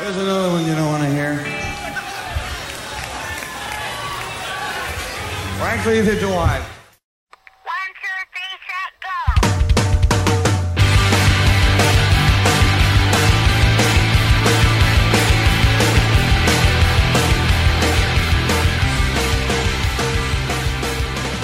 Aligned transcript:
There's 0.00 0.16
another 0.16 0.48
one 0.48 0.64
you 0.64 0.74
don't 0.74 0.86
want 0.86 1.02
to 1.02 1.10
hear. 1.10 1.36
Frankly, 5.58 5.96
neither 6.00 6.18
do 6.18 6.30
I. 6.30 6.58
One, 6.58 7.92
two, 8.00 8.08
three, 8.32 8.56
set, 8.66 8.92
go. 9.04 9.50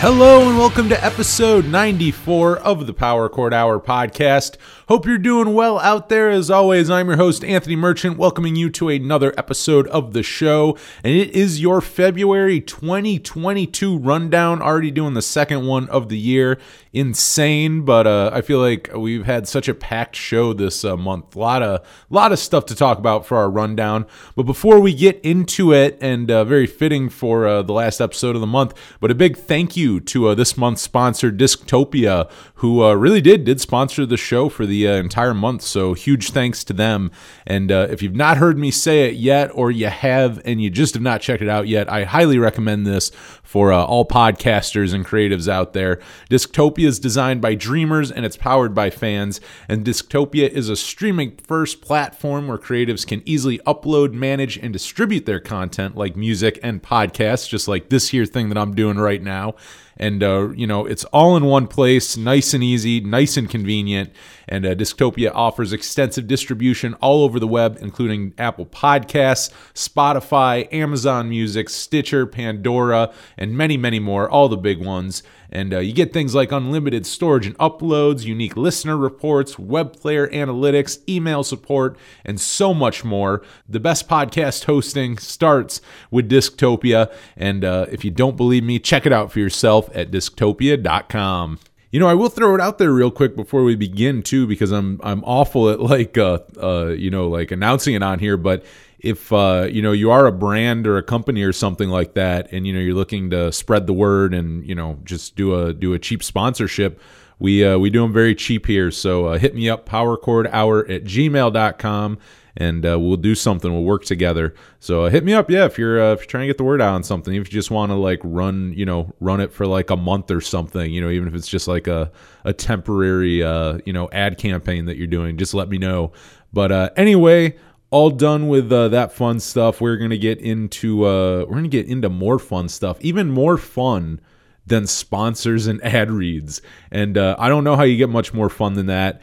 Hello 0.00 0.48
and 0.48 0.57
welcome 0.57 0.88
to 0.88 1.04
episode 1.04 1.66
94 1.66 2.59
of 2.59 2.86
the 2.86 2.95
Power 2.95 3.29
Chord 3.29 3.52
Hour 3.52 3.79
podcast. 3.79 4.57
Hope 4.88 5.04
you're 5.04 5.18
doing 5.18 5.52
well 5.52 5.80
out 5.80 6.08
there. 6.08 6.30
As 6.30 6.48
always, 6.48 6.88
I'm 6.88 7.08
your 7.08 7.16
host, 7.16 7.42
Anthony 7.42 7.74
Merchant, 7.74 8.16
welcoming 8.16 8.54
you 8.54 8.70
to 8.70 8.88
another 8.88 9.34
episode 9.36 9.88
of 9.88 10.12
the 10.12 10.22
show. 10.22 10.78
And 11.02 11.12
it 11.12 11.30
is 11.30 11.60
your 11.60 11.80
February 11.80 12.60
2022 12.60 13.98
rundown, 13.98 14.62
already 14.62 14.92
doing 14.92 15.14
the 15.14 15.22
second 15.22 15.66
one 15.66 15.88
of 15.88 16.08
the 16.08 16.16
year. 16.16 16.60
Insane, 16.92 17.84
but 17.84 18.06
uh, 18.06 18.30
I 18.32 18.42
feel 18.42 18.60
like 18.60 18.88
we've 18.94 19.27
had 19.27 19.48
such 19.48 19.66
a 19.66 19.74
packed 19.74 20.14
show 20.14 20.52
this 20.52 20.84
uh, 20.84 20.96
month. 20.96 21.34
A 21.34 21.38
lot 21.41 21.64
of, 21.64 21.84
lot 22.08 22.30
of 22.30 22.38
stuff 22.38 22.64
to 22.66 22.77
talk 22.77 22.98
about 22.98 23.27
for 23.27 23.36
our 23.38 23.50
rundown. 23.50 24.06
But 24.36 24.44
before 24.44 24.78
we 24.78 24.94
get 24.94 25.20
into 25.24 25.72
it, 25.72 25.98
and 26.00 26.30
uh, 26.30 26.44
very 26.44 26.68
fitting 26.68 27.08
for 27.08 27.44
uh, 27.44 27.62
the 27.62 27.72
last 27.72 28.00
episode 28.00 28.36
of 28.36 28.41
the 28.41 28.46
month, 28.46 28.72
but 29.00 29.10
a 29.10 29.16
big 29.16 29.36
thank 29.36 29.77
you 29.77 29.98
to 29.98 30.28
uh, 30.28 30.34
this 30.36 30.56
month's 30.56 30.82
sponsor, 30.82 31.32
Disctopia, 31.32 32.30
who 32.55 32.84
uh, 32.84 32.94
really 32.94 33.20
did 33.20 33.44
did 33.44 33.60
sponsor 33.60 34.06
the 34.06 34.16
show 34.16 34.48
for 34.48 34.64
the 34.64 34.75
uh, 34.84 34.94
entire 34.94 35.34
month. 35.34 35.62
So 35.62 35.94
huge 35.94 36.30
thanks 36.30 36.64
to 36.64 36.72
them. 36.72 37.12
And 37.46 37.70
uh, 37.70 37.86
if 37.90 38.02
you've 38.02 38.16
not 38.16 38.38
heard 38.38 38.58
me 38.58 38.72
say 38.72 39.08
it 39.08 39.14
yet, 39.14 39.50
or 39.54 39.70
you 39.70 39.86
have 39.86 40.40
and 40.44 40.60
you 40.60 40.70
just 40.70 40.94
have 40.94 41.02
not 41.02 41.20
checked 41.20 41.42
it 41.42 41.48
out 41.48 41.68
yet, 41.68 41.90
I 41.90 42.05
highly 42.05 42.38
recommend 42.38 42.86
this 42.86 43.10
for 43.42 43.72
uh, 43.72 43.84
all 43.84 44.05
podcasters 44.05 44.92
and 44.92 45.06
creatives 45.06 45.46
out 45.48 45.72
there. 45.72 46.00
Disctopia 46.28 46.86
is 46.86 46.98
designed 46.98 47.41
by 47.41 47.55
dreamers 47.55 48.10
and 48.10 48.27
it's 48.27 48.36
powered 48.36 48.74
by 48.74 48.91
fans. 48.91 49.41
And 49.68 49.86
Disctopia 49.86 50.48
is 50.48 50.68
a 50.68 50.77
streaming 50.77 51.36
first 51.46 51.80
platform 51.80 52.48
where 52.48 52.58
creatives 52.58 53.06
can 53.06 53.22
easily 53.24 53.58
upload, 53.61 54.12
manage, 54.12 54.58
and 54.58 54.72
distribute 54.72 55.27
their 55.27 55.40
content 55.40 55.96
like 55.96 56.16
music 56.16 56.58
and 56.62 56.83
podcasts, 56.83 57.48
just 57.48 57.68
like 57.68 57.88
this 57.88 58.08
here 58.08 58.27
thing 58.27 58.48
that 58.48 58.58
I'm 58.58 58.74
doing 58.74 58.96
right 58.98 59.22
now 59.22 59.55
and 59.97 60.22
uh, 60.22 60.50
you 60.50 60.66
know 60.66 60.86
it's 60.86 61.05
all 61.06 61.36
in 61.36 61.44
one 61.44 61.66
place 61.66 62.16
nice 62.16 62.55
and 62.55 62.62
easy 62.62 63.00
nice 63.00 63.36
and 63.36 63.50
convenient. 63.50 64.11
And 64.48 64.64
uh, 64.64 64.75
disctopia 64.77 65.33
offers 65.34 65.72
extensive 65.72 66.27
distribution 66.28 66.94
all 66.94 67.25
over 67.25 67.41
the 67.41 67.48
web 67.48 67.78
including 67.80 68.33
apple 68.39 68.67
podcasts 68.67 69.50
spotify 69.74 70.72
amazon 70.72 71.28
music 71.28 71.69
stitcher 71.69 72.27
pandora 72.27 73.12
and 73.36 73.56
many 73.56 73.77
many 73.77 73.98
more 73.98 74.30
all 74.30 74.48
the 74.48 74.56
big 74.56 74.78
ones 74.78 75.22
and 75.50 75.75
uh, 75.75 75.78
you 75.78 75.92
get 75.92 76.12
things 76.12 76.34
like 76.34 76.52
unlimited 76.52 77.06
storage 77.06 77.47
and 77.47 77.56
uploads, 77.58 78.25
unique 78.25 78.56
listener 78.56 78.97
reports, 78.97 79.58
web 79.58 79.97
player 79.97 80.28
analytics, 80.28 80.98
email 81.08 81.42
support, 81.44 81.97
and 82.25 82.41
so 82.41 82.75
much 82.75 83.05
more. 83.05 83.42
The 83.69 83.80
best 83.80 84.08
podcast 84.08 84.64
hosting 84.64 85.19
starts 85.19 85.80
with 86.11 86.30
Disctopia. 86.30 87.12
And 87.36 87.64
uh, 87.64 87.86
if 87.91 88.05
you 88.05 88.11
don't 88.11 88.36
believe 88.36 88.64
me, 88.64 88.78
check 88.78 89.06
it 89.06 89.12
out 89.12 89.33
for 89.33 89.41
yourself 89.41 89.89
at 89.94 90.11
disctopia.com. 90.11 91.58
You 91.92 92.00
know, 92.00 92.08
I 92.08 92.14
will 92.14 92.28
throw 92.28 92.55
it 92.55 92.61
out 92.61 92.78
there 92.78 92.92
real 92.92 93.11
quick 93.11 93.36
before 93.36 93.62
we 93.62 93.74
begin 93.74 94.22
too, 94.22 94.47
because 94.47 94.70
I'm 94.70 95.00
I'm 95.02 95.22
awful 95.24 95.70
at 95.70 95.80
like 95.80 96.19
uh 96.19 96.41
uh 96.61 96.89
you 96.89 97.11
know 97.11 97.28
like 97.28 97.52
announcing 97.52 97.94
it 97.94 98.02
on 98.02 98.19
here, 98.19 98.36
but 98.36 98.64
if 99.06 99.32
uh, 99.32 99.68
you 99.70 99.80
know 99.82 99.92
you 99.92 100.10
are 100.10 100.26
a 100.26 100.32
brand 100.32 100.86
or 100.86 100.98
a 100.98 101.02
company 101.02 101.42
or 101.42 101.52
something 101.52 101.88
like 101.88 102.14
that 102.14 102.52
and 102.52 102.66
you 102.66 102.72
know 102.72 102.80
you're 102.80 102.94
looking 102.94 103.30
to 103.30 103.52
spread 103.52 103.86
the 103.86 103.92
word 103.92 104.34
and 104.34 104.66
you 104.66 104.74
know 104.74 104.98
just 105.04 105.36
do 105.36 105.54
a 105.54 105.72
do 105.72 105.94
a 105.94 105.98
cheap 105.98 106.22
sponsorship 106.22 107.00
we 107.39 107.64
uh, 107.64 107.78
we 107.78 107.90
do 107.90 108.00
them 108.00 108.12
very 108.12 108.34
cheap 108.34 108.66
here. 108.66 108.90
So 108.90 109.27
uh, 109.27 109.39
hit 109.39 109.55
me 109.55 109.68
up 109.68 109.89
powerchordhour 109.89 110.90
at 110.90 111.05
gmail.com 111.05 112.18
and 112.58 112.86
uh, 112.86 112.98
we'll 112.98 113.18
do 113.18 113.34
something. 113.34 113.70
We'll 113.70 113.84
work 113.84 114.06
together. 114.06 114.55
So 114.80 115.05
uh, 115.05 115.11
hit 115.11 115.24
me 115.24 115.34
up 115.34 115.50
yeah 115.50 115.66
if 115.66 115.78
you're 115.78 116.02
uh, 116.02 116.12
if 116.12 116.20
you're 116.20 116.27
trying 116.27 116.42
to 116.42 116.46
get 116.46 116.56
the 116.56 116.64
word 116.64 116.80
out 116.80 116.95
on 116.95 117.02
something 117.02 117.34
if 117.34 117.48
you 117.48 117.52
just 117.52 117.70
want 117.70 117.90
to 117.90 117.96
like 117.96 118.20
run 118.22 118.72
you 118.74 118.86
know 118.86 119.14
run 119.20 119.40
it 119.40 119.52
for 119.52 119.66
like 119.66 119.90
a 119.90 119.96
month 119.96 120.30
or 120.30 120.40
something 120.40 120.92
you 120.92 121.00
know 121.00 121.11
even 121.11 121.28
if 121.28 121.34
it's 121.34 121.48
just 121.48 121.68
like 121.68 121.86
a 121.86 122.11
a 122.45 122.52
temporary 122.52 123.42
uh 123.42 123.78
you 123.84 123.92
know 123.92 124.08
ad 124.12 124.39
campaign 124.39 124.86
that 124.86 124.96
you're 124.96 125.06
doing 125.06 125.36
just 125.36 125.55
let 125.55 125.68
me 125.68 125.78
know. 125.78 126.12
But 126.52 126.72
uh 126.72 126.90
anyway 126.96 127.56
all 127.96 128.11
done 128.11 128.46
with 128.46 128.70
uh, 128.70 128.88
that 128.88 129.11
fun 129.11 129.40
stuff. 129.40 129.81
We're 129.81 129.96
gonna 129.96 130.19
get 130.19 130.38
into 130.38 131.06
uh, 131.06 131.46
we're 131.49 131.56
gonna 131.56 131.69
get 131.69 131.87
into 131.87 132.11
more 132.11 132.38
fun 132.38 132.69
stuff, 132.69 132.99
even 133.00 133.31
more 133.31 133.56
fun 133.56 134.20
than 134.67 134.87
sponsors 134.87 135.67
and 135.67 135.82
ad 135.94 136.11
reads. 136.11 136.61
And 136.90 137.17
uh, 137.17 137.37
I 137.38 137.49
don't 137.49 137.64
know 137.64 137.75
how 137.75 137.84
you 137.84 137.96
get 137.96 138.11
much 138.11 138.34
more 138.34 138.50
fun 138.50 138.75
than 138.75 138.84
that. 138.87 139.23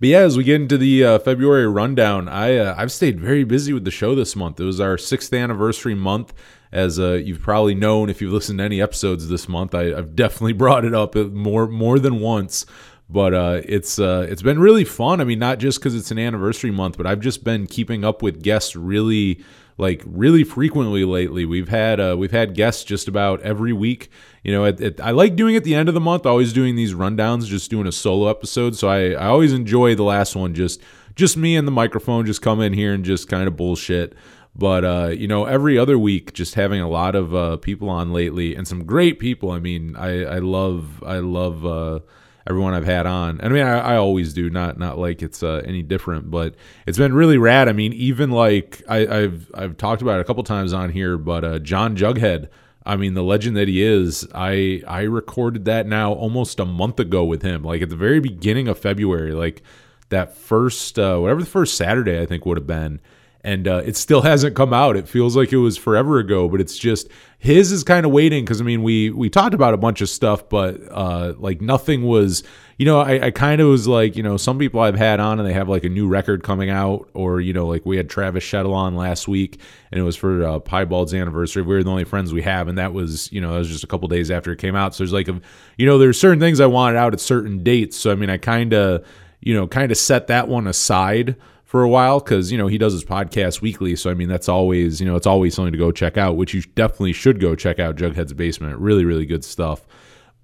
But 0.00 0.08
yeah, 0.08 0.20
as 0.20 0.38
we 0.38 0.44
get 0.44 0.62
into 0.62 0.78
the 0.78 1.04
uh, 1.04 1.18
February 1.18 1.68
rundown, 1.68 2.30
I 2.30 2.56
uh, 2.56 2.74
I've 2.78 2.92
stayed 2.92 3.20
very 3.20 3.44
busy 3.44 3.74
with 3.74 3.84
the 3.84 3.90
show 3.90 4.14
this 4.14 4.34
month. 4.34 4.58
It 4.58 4.64
was 4.64 4.80
our 4.80 4.96
sixth 4.96 5.32
anniversary 5.34 5.94
month. 5.94 6.32
As 6.72 6.98
uh, 6.98 7.12
you've 7.12 7.42
probably 7.42 7.74
known 7.74 8.08
if 8.08 8.22
you've 8.22 8.32
listened 8.32 8.58
to 8.58 8.64
any 8.64 8.80
episodes 8.80 9.28
this 9.28 9.50
month, 9.50 9.74
I, 9.74 9.94
I've 9.94 10.16
definitely 10.16 10.52
brought 10.64 10.86
it 10.86 10.94
up 10.94 11.14
more 11.14 11.68
more 11.68 11.98
than 11.98 12.20
once 12.20 12.64
but 13.08 13.34
uh, 13.34 13.60
it's 13.64 13.98
uh, 13.98 14.26
it's 14.28 14.42
been 14.42 14.58
really 14.58 14.84
fun. 14.84 15.20
I 15.20 15.24
mean, 15.24 15.38
not 15.38 15.58
just 15.58 15.78
because 15.78 15.94
it's 15.94 16.10
an 16.10 16.18
anniversary 16.18 16.70
month, 16.70 16.96
but 16.96 17.06
I've 17.06 17.20
just 17.20 17.44
been 17.44 17.66
keeping 17.66 18.04
up 18.04 18.22
with 18.22 18.42
guests 18.42 18.74
really 18.74 19.42
like 19.76 20.02
really 20.06 20.44
frequently 20.44 21.04
lately. 21.04 21.44
We've 21.44 21.68
had 21.68 22.00
uh, 22.00 22.16
we've 22.18 22.30
had 22.30 22.54
guests 22.54 22.84
just 22.84 23.08
about 23.08 23.40
every 23.42 23.72
week. 23.72 24.10
You 24.42 24.52
know, 24.52 24.64
it, 24.64 24.80
it, 24.80 25.00
I 25.00 25.10
like 25.10 25.36
doing 25.36 25.56
at 25.56 25.64
the 25.64 25.74
end 25.74 25.88
of 25.88 25.94
the 25.94 26.00
month. 26.00 26.26
Always 26.26 26.52
doing 26.52 26.76
these 26.76 26.94
rundowns, 26.94 27.46
just 27.46 27.70
doing 27.70 27.86
a 27.86 27.92
solo 27.92 28.28
episode. 28.28 28.76
So 28.76 28.88
I, 28.88 29.10
I 29.10 29.26
always 29.26 29.52
enjoy 29.52 29.94
the 29.94 30.02
last 30.02 30.34
one. 30.34 30.54
Just 30.54 30.80
just 31.14 31.36
me 31.36 31.56
and 31.56 31.68
the 31.68 31.72
microphone, 31.72 32.26
just 32.26 32.42
come 32.42 32.60
in 32.60 32.72
here 32.72 32.92
and 32.92 33.04
just 33.04 33.28
kind 33.28 33.46
of 33.46 33.56
bullshit. 33.56 34.14
But 34.56 34.84
uh, 34.84 35.08
you 35.08 35.26
know, 35.26 35.44
every 35.44 35.76
other 35.76 35.98
week, 35.98 36.32
just 36.32 36.54
having 36.54 36.80
a 36.80 36.88
lot 36.88 37.14
of 37.14 37.34
uh, 37.34 37.56
people 37.58 37.90
on 37.90 38.12
lately, 38.12 38.54
and 38.54 38.66
some 38.66 38.84
great 38.84 39.18
people. 39.18 39.50
I 39.50 39.58
mean, 39.58 39.96
I 39.96 40.24
I 40.24 40.38
love 40.38 41.02
I 41.04 41.18
love. 41.18 41.66
Uh, 41.66 42.00
everyone 42.46 42.74
I've 42.74 42.84
had 42.84 43.06
on. 43.06 43.40
And 43.40 43.52
I 43.52 43.56
mean, 43.56 43.62
I, 43.64 43.94
I 43.94 43.96
always 43.96 44.32
do, 44.32 44.50
not 44.50 44.78
not 44.78 44.98
like 44.98 45.22
it's 45.22 45.42
uh, 45.42 45.62
any 45.64 45.82
different, 45.82 46.30
but 46.30 46.54
it's 46.86 46.98
been 46.98 47.14
really 47.14 47.38
rad. 47.38 47.68
I 47.68 47.72
mean, 47.72 47.92
even 47.92 48.30
like 48.30 48.82
I, 48.88 48.98
have 48.98 49.50
I've 49.54 49.76
talked 49.76 50.02
about 50.02 50.18
it 50.18 50.22
a 50.22 50.24
couple 50.24 50.42
times 50.42 50.72
on 50.72 50.90
here, 50.90 51.16
but 51.18 51.44
uh, 51.44 51.58
John 51.58 51.96
Jughead. 51.96 52.48
I 52.86 52.96
mean, 52.96 53.14
the 53.14 53.22
legend 53.22 53.56
that 53.56 53.66
he 53.66 53.82
is. 53.82 54.28
I 54.34 54.82
I 54.86 55.02
recorded 55.02 55.64
that 55.64 55.86
now 55.86 56.12
almost 56.12 56.60
a 56.60 56.66
month 56.66 57.00
ago 57.00 57.24
with 57.24 57.40
him, 57.40 57.62
like 57.62 57.80
at 57.80 57.88
the 57.88 57.96
very 57.96 58.20
beginning 58.20 58.68
of 58.68 58.78
February, 58.78 59.32
like 59.32 59.62
that 60.10 60.36
first 60.36 60.98
uh, 60.98 61.16
whatever 61.16 61.40
the 61.40 61.46
first 61.46 61.78
Saturday 61.78 62.20
I 62.20 62.26
think 62.26 62.44
would 62.44 62.58
have 62.58 62.66
been 62.66 63.00
and 63.44 63.68
uh, 63.68 63.82
it 63.84 63.96
still 63.96 64.22
hasn't 64.32 64.56
come 64.56 64.72
out. 64.72 64.96
It 64.96 65.06
feels 65.06 65.36
like 65.36 65.52
it 65.52 65.58
was 65.58 65.76
forever 65.76 66.18
ago, 66.18 66.48
but 66.48 66.60
it's 66.60 66.76
just 66.76 67.08
his 67.38 67.70
is 67.70 67.84
kind 67.84 68.06
of 68.06 68.10
waiting 68.10 68.42
because 68.44 68.60
I 68.60 68.64
mean 68.64 68.82
we 68.82 69.10
we 69.10 69.28
talked 69.28 69.54
about 69.54 69.74
a 69.74 69.76
bunch 69.76 70.00
of 70.00 70.08
stuff, 70.08 70.48
but 70.48 70.80
uh, 70.90 71.34
like 71.36 71.60
nothing 71.60 72.02
was. 72.02 72.42
You 72.76 72.86
know, 72.86 72.98
I, 72.98 73.26
I 73.26 73.30
kind 73.30 73.60
of 73.60 73.68
was 73.68 73.86
like, 73.86 74.16
you 74.16 74.24
know, 74.24 74.36
some 74.36 74.58
people 74.58 74.80
I've 74.80 74.96
had 74.96 75.20
on 75.20 75.38
and 75.38 75.48
they 75.48 75.52
have 75.52 75.68
like 75.68 75.84
a 75.84 75.88
new 75.88 76.08
record 76.08 76.42
coming 76.42 76.70
out, 76.70 77.08
or 77.14 77.40
you 77.40 77.52
know, 77.52 77.68
like 77.68 77.86
we 77.86 77.96
had 77.96 78.10
Travis 78.10 78.42
Shettel 78.42 78.74
on 78.74 78.96
last 78.96 79.28
week, 79.28 79.60
and 79.92 80.00
it 80.00 80.02
was 80.02 80.16
for 80.16 80.44
uh, 80.44 80.58
Piebald's 80.58 81.14
anniversary. 81.14 81.62
We 81.62 81.72
were 81.72 81.84
the 81.84 81.90
only 81.90 82.02
friends 82.02 82.32
we 82.32 82.42
have, 82.42 82.66
and 82.66 82.76
that 82.76 82.92
was, 82.92 83.30
you 83.30 83.40
know, 83.40 83.52
that 83.52 83.58
was 83.58 83.68
just 83.68 83.84
a 83.84 83.86
couple 83.86 84.08
days 84.08 84.28
after 84.28 84.50
it 84.50 84.58
came 84.58 84.74
out. 84.74 84.92
So 84.92 85.04
there's 85.04 85.12
like, 85.12 85.28
a, 85.28 85.40
you 85.78 85.86
know, 85.86 85.98
there's 85.98 86.18
certain 86.18 86.40
things 86.40 86.58
I 86.58 86.66
wanted 86.66 86.98
out 86.98 87.12
at 87.12 87.20
certain 87.20 87.62
dates. 87.62 87.96
So 87.96 88.10
I 88.10 88.16
mean, 88.16 88.28
I 88.28 88.38
kind 88.38 88.72
of, 88.72 89.06
you 89.40 89.54
know, 89.54 89.68
kind 89.68 89.92
of 89.92 89.96
set 89.96 90.26
that 90.26 90.48
one 90.48 90.66
aside 90.66 91.36
for 91.74 91.82
a 91.82 91.88
while 91.88 92.20
because 92.20 92.52
you 92.52 92.56
know 92.56 92.68
he 92.68 92.78
does 92.78 92.92
his 92.92 93.04
podcast 93.04 93.60
weekly 93.60 93.96
so 93.96 94.08
i 94.08 94.14
mean 94.14 94.28
that's 94.28 94.48
always 94.48 95.00
you 95.00 95.06
know 95.06 95.16
it's 95.16 95.26
always 95.26 95.54
something 95.56 95.72
to 95.72 95.76
go 95.78 95.90
check 95.90 96.16
out 96.16 96.36
which 96.36 96.54
you 96.54 96.62
definitely 96.76 97.12
should 97.12 97.40
go 97.40 97.56
check 97.56 97.80
out 97.80 97.96
jughead's 97.96 98.32
basement. 98.32 98.78
Really 98.78 99.04
really 99.04 99.26
good 99.26 99.44
stuff. 99.44 99.84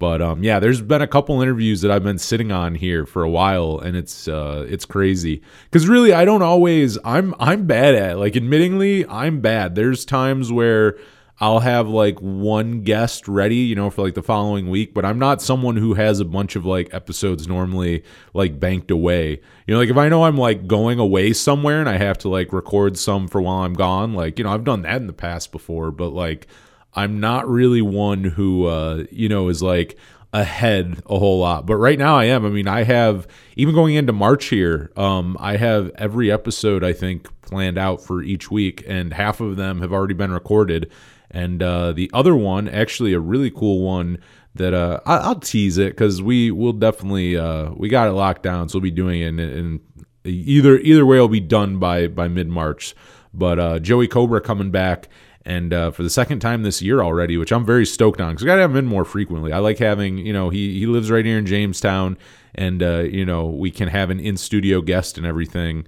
But 0.01 0.21
um 0.21 0.43
yeah 0.43 0.59
there's 0.59 0.81
been 0.81 1.03
a 1.03 1.07
couple 1.07 1.41
interviews 1.41 1.83
that 1.83 1.93
i've 1.93 2.03
been 2.03 2.19
sitting 2.19 2.51
on 2.51 2.75
here 2.75 3.07
for 3.07 3.23
a 3.23 3.31
while 3.31 3.79
and 3.79 3.97
it's 3.97 4.27
uh 4.27 4.67
it's 4.69 4.85
crazy. 4.85 5.41
Because 5.67 5.87
really 5.87 6.13
i 6.13 6.25
don't 6.25 6.43
always 6.43 6.99
i'm 7.05 7.33
i'm 7.39 7.65
bad 7.65 7.95
at 7.95 8.11
it. 8.11 8.17
like 8.17 8.33
admittingly 8.33 9.07
i'm 9.09 9.41
bad. 9.41 9.77
There's 9.77 10.05
times 10.05 10.51
where 10.51 10.99
I'll 11.43 11.61
have 11.61 11.89
like 11.89 12.19
one 12.19 12.83
guest 12.83 13.27
ready, 13.27 13.57
you 13.57 13.75
know, 13.75 13.89
for 13.89 14.03
like 14.03 14.15
the 14.15 14.23
following 14.23 14.69
week, 14.69 14.93
but 14.93 15.07
I'm 15.07 15.19
not 15.19 15.41
someone 15.41 15.77
who 15.77 15.95
has 15.95 16.21
a 16.21 16.25
bunch 16.27 16.55
of 16.55 16.67
like 16.67 16.93
episodes 16.93 17.49
normally 17.49 18.05
like 18.35 18.61
banked 18.61 18.91
away. 18.91 19.41
You 19.67 19.75
know, 19.75 19.81
like 19.81 19.89
if 19.89 19.97
I 19.97 20.11
know 20.11 20.25
I'm 20.25 20.37
like 20.37 20.67
going 20.67 20.99
away 20.99 21.33
somewhere 21.33 21.81
and 21.81 21.89
I 21.89 21.97
have 21.97 22.19
to 22.19 22.29
like 22.29 22.53
record 22.53 22.99
some 22.99 23.27
for 23.27 23.41
while 23.41 23.63
I'm 23.63 23.73
gone, 23.73 24.13
like, 24.13 24.39
you 24.39 24.45
know, 24.45 24.53
I've 24.53 24.65
done 24.65 24.83
that 24.83 24.97
in 24.97 25.07
the 25.07 25.15
past 25.15 25.51
before, 25.51 25.91
but 25.91 26.11
like 26.11 26.47
I'm 26.93 27.21
not 27.21 27.49
really 27.49 27.81
one 27.81 28.23
who 28.25 28.67
uh, 28.67 29.05
you 29.11 29.31
know, 29.31 29.49
is 29.49 29.63
like 29.63 29.97
ahead 30.35 31.03
a 31.07 31.19
whole 31.19 31.41
lot. 31.41 31.65
But 31.65 31.77
right 31.77 31.99
now 31.99 32.19
I 32.19 32.25
am. 32.25 32.45
I 32.45 32.51
mean, 32.51 32.69
I 32.69 32.85
have 32.85 33.27
even 33.57 33.75
going 33.75 33.95
into 33.95 34.13
March 34.13 34.47
here, 34.47 34.93
um, 34.95 35.39
I 35.41 35.57
have 35.57 35.91
every 35.95 36.31
episode 36.31 36.85
I 36.85 36.93
think 36.93 37.29
planned 37.41 37.79
out 37.79 38.03
for 38.03 38.23
each 38.23 38.51
week, 38.51 38.85
and 38.87 39.15
half 39.15 39.41
of 39.41 39.57
them 39.57 39.81
have 39.81 39.93
already 39.93 40.15
been 40.15 40.33
recorded. 40.33 40.91
And 41.31 41.63
uh, 41.63 41.93
the 41.93 42.11
other 42.13 42.35
one, 42.35 42.69
actually 42.69 43.13
a 43.13 43.21
really 43.21 43.51
cool 43.51 43.81
one 43.81 44.19
that 44.55 44.75
uh, 44.75 45.01
I, 45.07 45.19
I'll 45.19 45.39
tease 45.39 45.79
it 45.79 45.91
because 45.91 46.21
we 46.21 46.51
will 46.51 46.73
definitely 46.73 47.37
uh, 47.37 47.71
we 47.77 47.89
got 47.89 48.09
it 48.09 48.13
locked 48.13 48.43
down, 48.43 48.69
so 48.69 48.79
we'll 48.79 48.83
be 48.83 48.91
doing 48.91 49.23
it. 49.23 49.29
And, 49.29 49.41
and 49.41 49.81
either 50.25 50.79
either 50.79 51.07
way, 51.07 51.17
it'll 51.17 51.29
be 51.29 51.41
done 51.41 51.79
by 51.79 52.09
by 52.09 52.29
mid 52.29 52.49
March. 52.49 52.95
But 53.33 53.59
uh, 53.61 53.79
Joey 53.79 54.09
Cobra 54.09 54.41
coming 54.41 54.73
back 54.73 55.09
and 55.45 55.73
uh, 55.73 55.91
for 55.91 56.03
the 56.03 56.11
second 56.11 56.41
time 56.41 56.63
this 56.63 56.83
year 56.83 57.01
already, 57.01 57.37
which 57.37 57.53
I'm 57.53 57.65
very 57.65 57.87
stoked 57.87 58.21
on 58.21 58.33
because 58.33 58.45
I 58.45 58.47
got 58.47 58.57
to 58.57 58.63
have 58.63 58.71
him 58.73 58.77
in 58.77 58.87
more 58.87 59.05
frequently. 59.05 59.53
I 59.53 59.59
like 59.59 59.79
having, 59.79 60.19
you 60.19 60.33
know, 60.33 60.51
he 60.51 60.79
he 60.79 60.87
lives 60.87 61.11
right 61.11 61.25
here 61.25 61.39
in 61.39 61.47
Jamestown, 61.47 62.19
and 62.55 62.83
uh, 62.83 63.01
you 63.01 63.25
know 63.25 63.47
we 63.47 63.71
can 63.71 63.89
have 63.89 64.11
an 64.11 64.21
in 64.21 64.37
studio 64.37 64.81
guest 64.81 65.17
and 65.17 65.27
everything. 65.27 65.87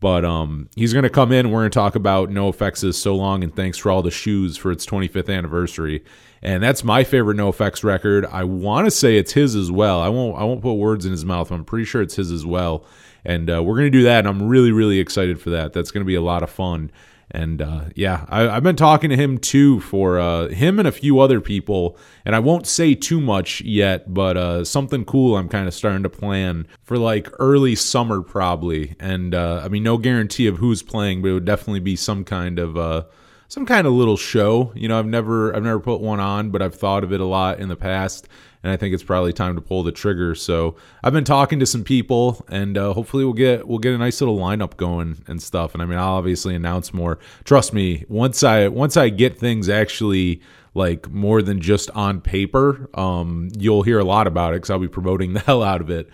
But 0.00 0.24
um, 0.24 0.68
he's 0.76 0.92
going 0.92 1.02
to 1.02 1.10
come 1.10 1.32
in. 1.32 1.50
We're 1.50 1.60
going 1.60 1.70
to 1.70 1.74
talk 1.74 1.96
about 1.96 2.30
NOFX 2.30 2.94
so 2.94 3.16
long 3.16 3.42
and 3.42 3.54
thanks 3.54 3.78
for 3.78 3.90
all 3.90 4.02
the 4.02 4.10
shoes 4.10 4.56
for 4.56 4.70
its 4.70 4.86
25th 4.86 5.34
anniversary, 5.34 6.04
and 6.40 6.62
that's 6.62 6.84
my 6.84 7.02
favorite 7.02 7.36
NOFX 7.36 7.82
record. 7.82 8.24
I 8.26 8.44
want 8.44 8.86
to 8.86 8.90
say 8.92 9.16
it's 9.16 9.32
his 9.32 9.56
as 9.56 9.72
well. 9.72 10.00
I 10.00 10.08
won't 10.08 10.36
I 10.38 10.44
won't 10.44 10.62
put 10.62 10.74
words 10.74 11.04
in 11.04 11.10
his 11.10 11.24
mouth. 11.24 11.50
I'm 11.50 11.64
pretty 11.64 11.84
sure 11.84 12.00
it's 12.00 12.14
his 12.14 12.30
as 12.30 12.46
well, 12.46 12.84
and 13.24 13.50
uh, 13.50 13.62
we're 13.62 13.74
going 13.74 13.90
to 13.90 13.98
do 13.98 14.04
that. 14.04 14.20
And 14.20 14.28
I'm 14.28 14.48
really 14.48 14.70
really 14.70 15.00
excited 15.00 15.40
for 15.40 15.50
that. 15.50 15.72
That's 15.72 15.90
going 15.90 16.02
to 16.04 16.08
be 16.08 16.14
a 16.14 16.22
lot 16.22 16.44
of 16.44 16.50
fun. 16.50 16.92
And 17.30 17.60
uh, 17.60 17.84
yeah, 17.94 18.24
I, 18.28 18.42
have 18.42 18.62
been 18.62 18.76
talking 18.76 19.10
to 19.10 19.16
him 19.16 19.38
too 19.38 19.80
for 19.80 20.18
uh, 20.18 20.48
him 20.48 20.78
and 20.78 20.88
a 20.88 20.92
few 20.92 21.20
other 21.20 21.40
people. 21.40 21.98
And 22.24 22.34
I 22.34 22.38
won't 22.38 22.66
say 22.66 22.94
too 22.94 23.20
much 23.20 23.60
yet, 23.60 24.12
but 24.12 24.36
uh, 24.36 24.64
something 24.64 25.04
cool 25.04 25.36
I'm 25.36 25.48
kind 25.48 25.68
of 25.68 25.74
starting 25.74 26.02
to 26.04 26.08
plan 26.08 26.66
for 26.82 26.96
like 26.96 27.28
early 27.38 27.74
summer 27.74 28.22
probably. 28.22 28.96
And 28.98 29.34
uh, 29.34 29.60
I 29.62 29.68
mean, 29.68 29.82
no 29.82 29.98
guarantee 29.98 30.46
of 30.46 30.56
who's 30.56 30.82
playing, 30.82 31.20
but 31.20 31.28
it 31.28 31.32
would 31.34 31.44
definitely 31.44 31.80
be 31.80 31.96
some 31.96 32.24
kind 32.24 32.58
of 32.58 32.78
uh, 32.78 33.04
some 33.48 33.66
kind 33.66 33.86
of 33.86 33.92
little 33.92 34.16
show. 34.16 34.72
You 34.74 34.88
know, 34.88 34.98
I've 34.98 35.06
never 35.06 35.54
I've 35.54 35.62
never 35.62 35.80
put 35.80 36.00
one 36.00 36.20
on, 36.20 36.50
but 36.50 36.62
I've 36.62 36.74
thought 36.74 37.04
of 37.04 37.12
it 37.12 37.20
a 37.20 37.26
lot 37.26 37.60
in 37.60 37.68
the 37.68 37.76
past 37.76 38.26
and 38.62 38.72
I 38.72 38.76
think 38.76 38.94
it's 38.94 39.02
probably 39.02 39.32
time 39.32 39.54
to 39.54 39.60
pull 39.60 39.82
the 39.82 39.92
trigger. 39.92 40.34
So 40.34 40.76
I've 41.02 41.12
been 41.12 41.24
talking 41.24 41.58
to 41.60 41.66
some 41.66 41.84
people, 41.84 42.44
and 42.48 42.76
uh, 42.76 42.92
hopefully 42.92 43.24
we'll 43.24 43.34
get 43.34 43.68
we'll 43.68 43.78
get 43.78 43.94
a 43.94 43.98
nice 43.98 44.20
little 44.20 44.38
lineup 44.38 44.76
going 44.76 45.22
and 45.26 45.42
stuff. 45.42 45.74
And 45.74 45.82
I 45.82 45.86
mean, 45.86 45.98
I'll 45.98 46.14
obviously 46.14 46.54
announce 46.54 46.92
more. 46.92 47.18
Trust 47.44 47.72
me, 47.72 48.04
once 48.08 48.42
I 48.42 48.68
once 48.68 48.96
I 48.96 49.08
get 49.08 49.38
things 49.38 49.68
actually 49.68 50.40
like 50.74 51.10
more 51.10 51.42
than 51.42 51.60
just 51.60 51.90
on 51.90 52.20
paper, 52.20 52.88
um, 52.94 53.50
you'll 53.56 53.82
hear 53.82 53.98
a 53.98 54.04
lot 54.04 54.26
about 54.26 54.54
it 54.54 54.56
because 54.56 54.70
I'll 54.70 54.78
be 54.78 54.88
promoting 54.88 55.32
the 55.34 55.40
hell 55.40 55.62
out 55.62 55.80
of 55.80 55.90
it. 55.90 56.08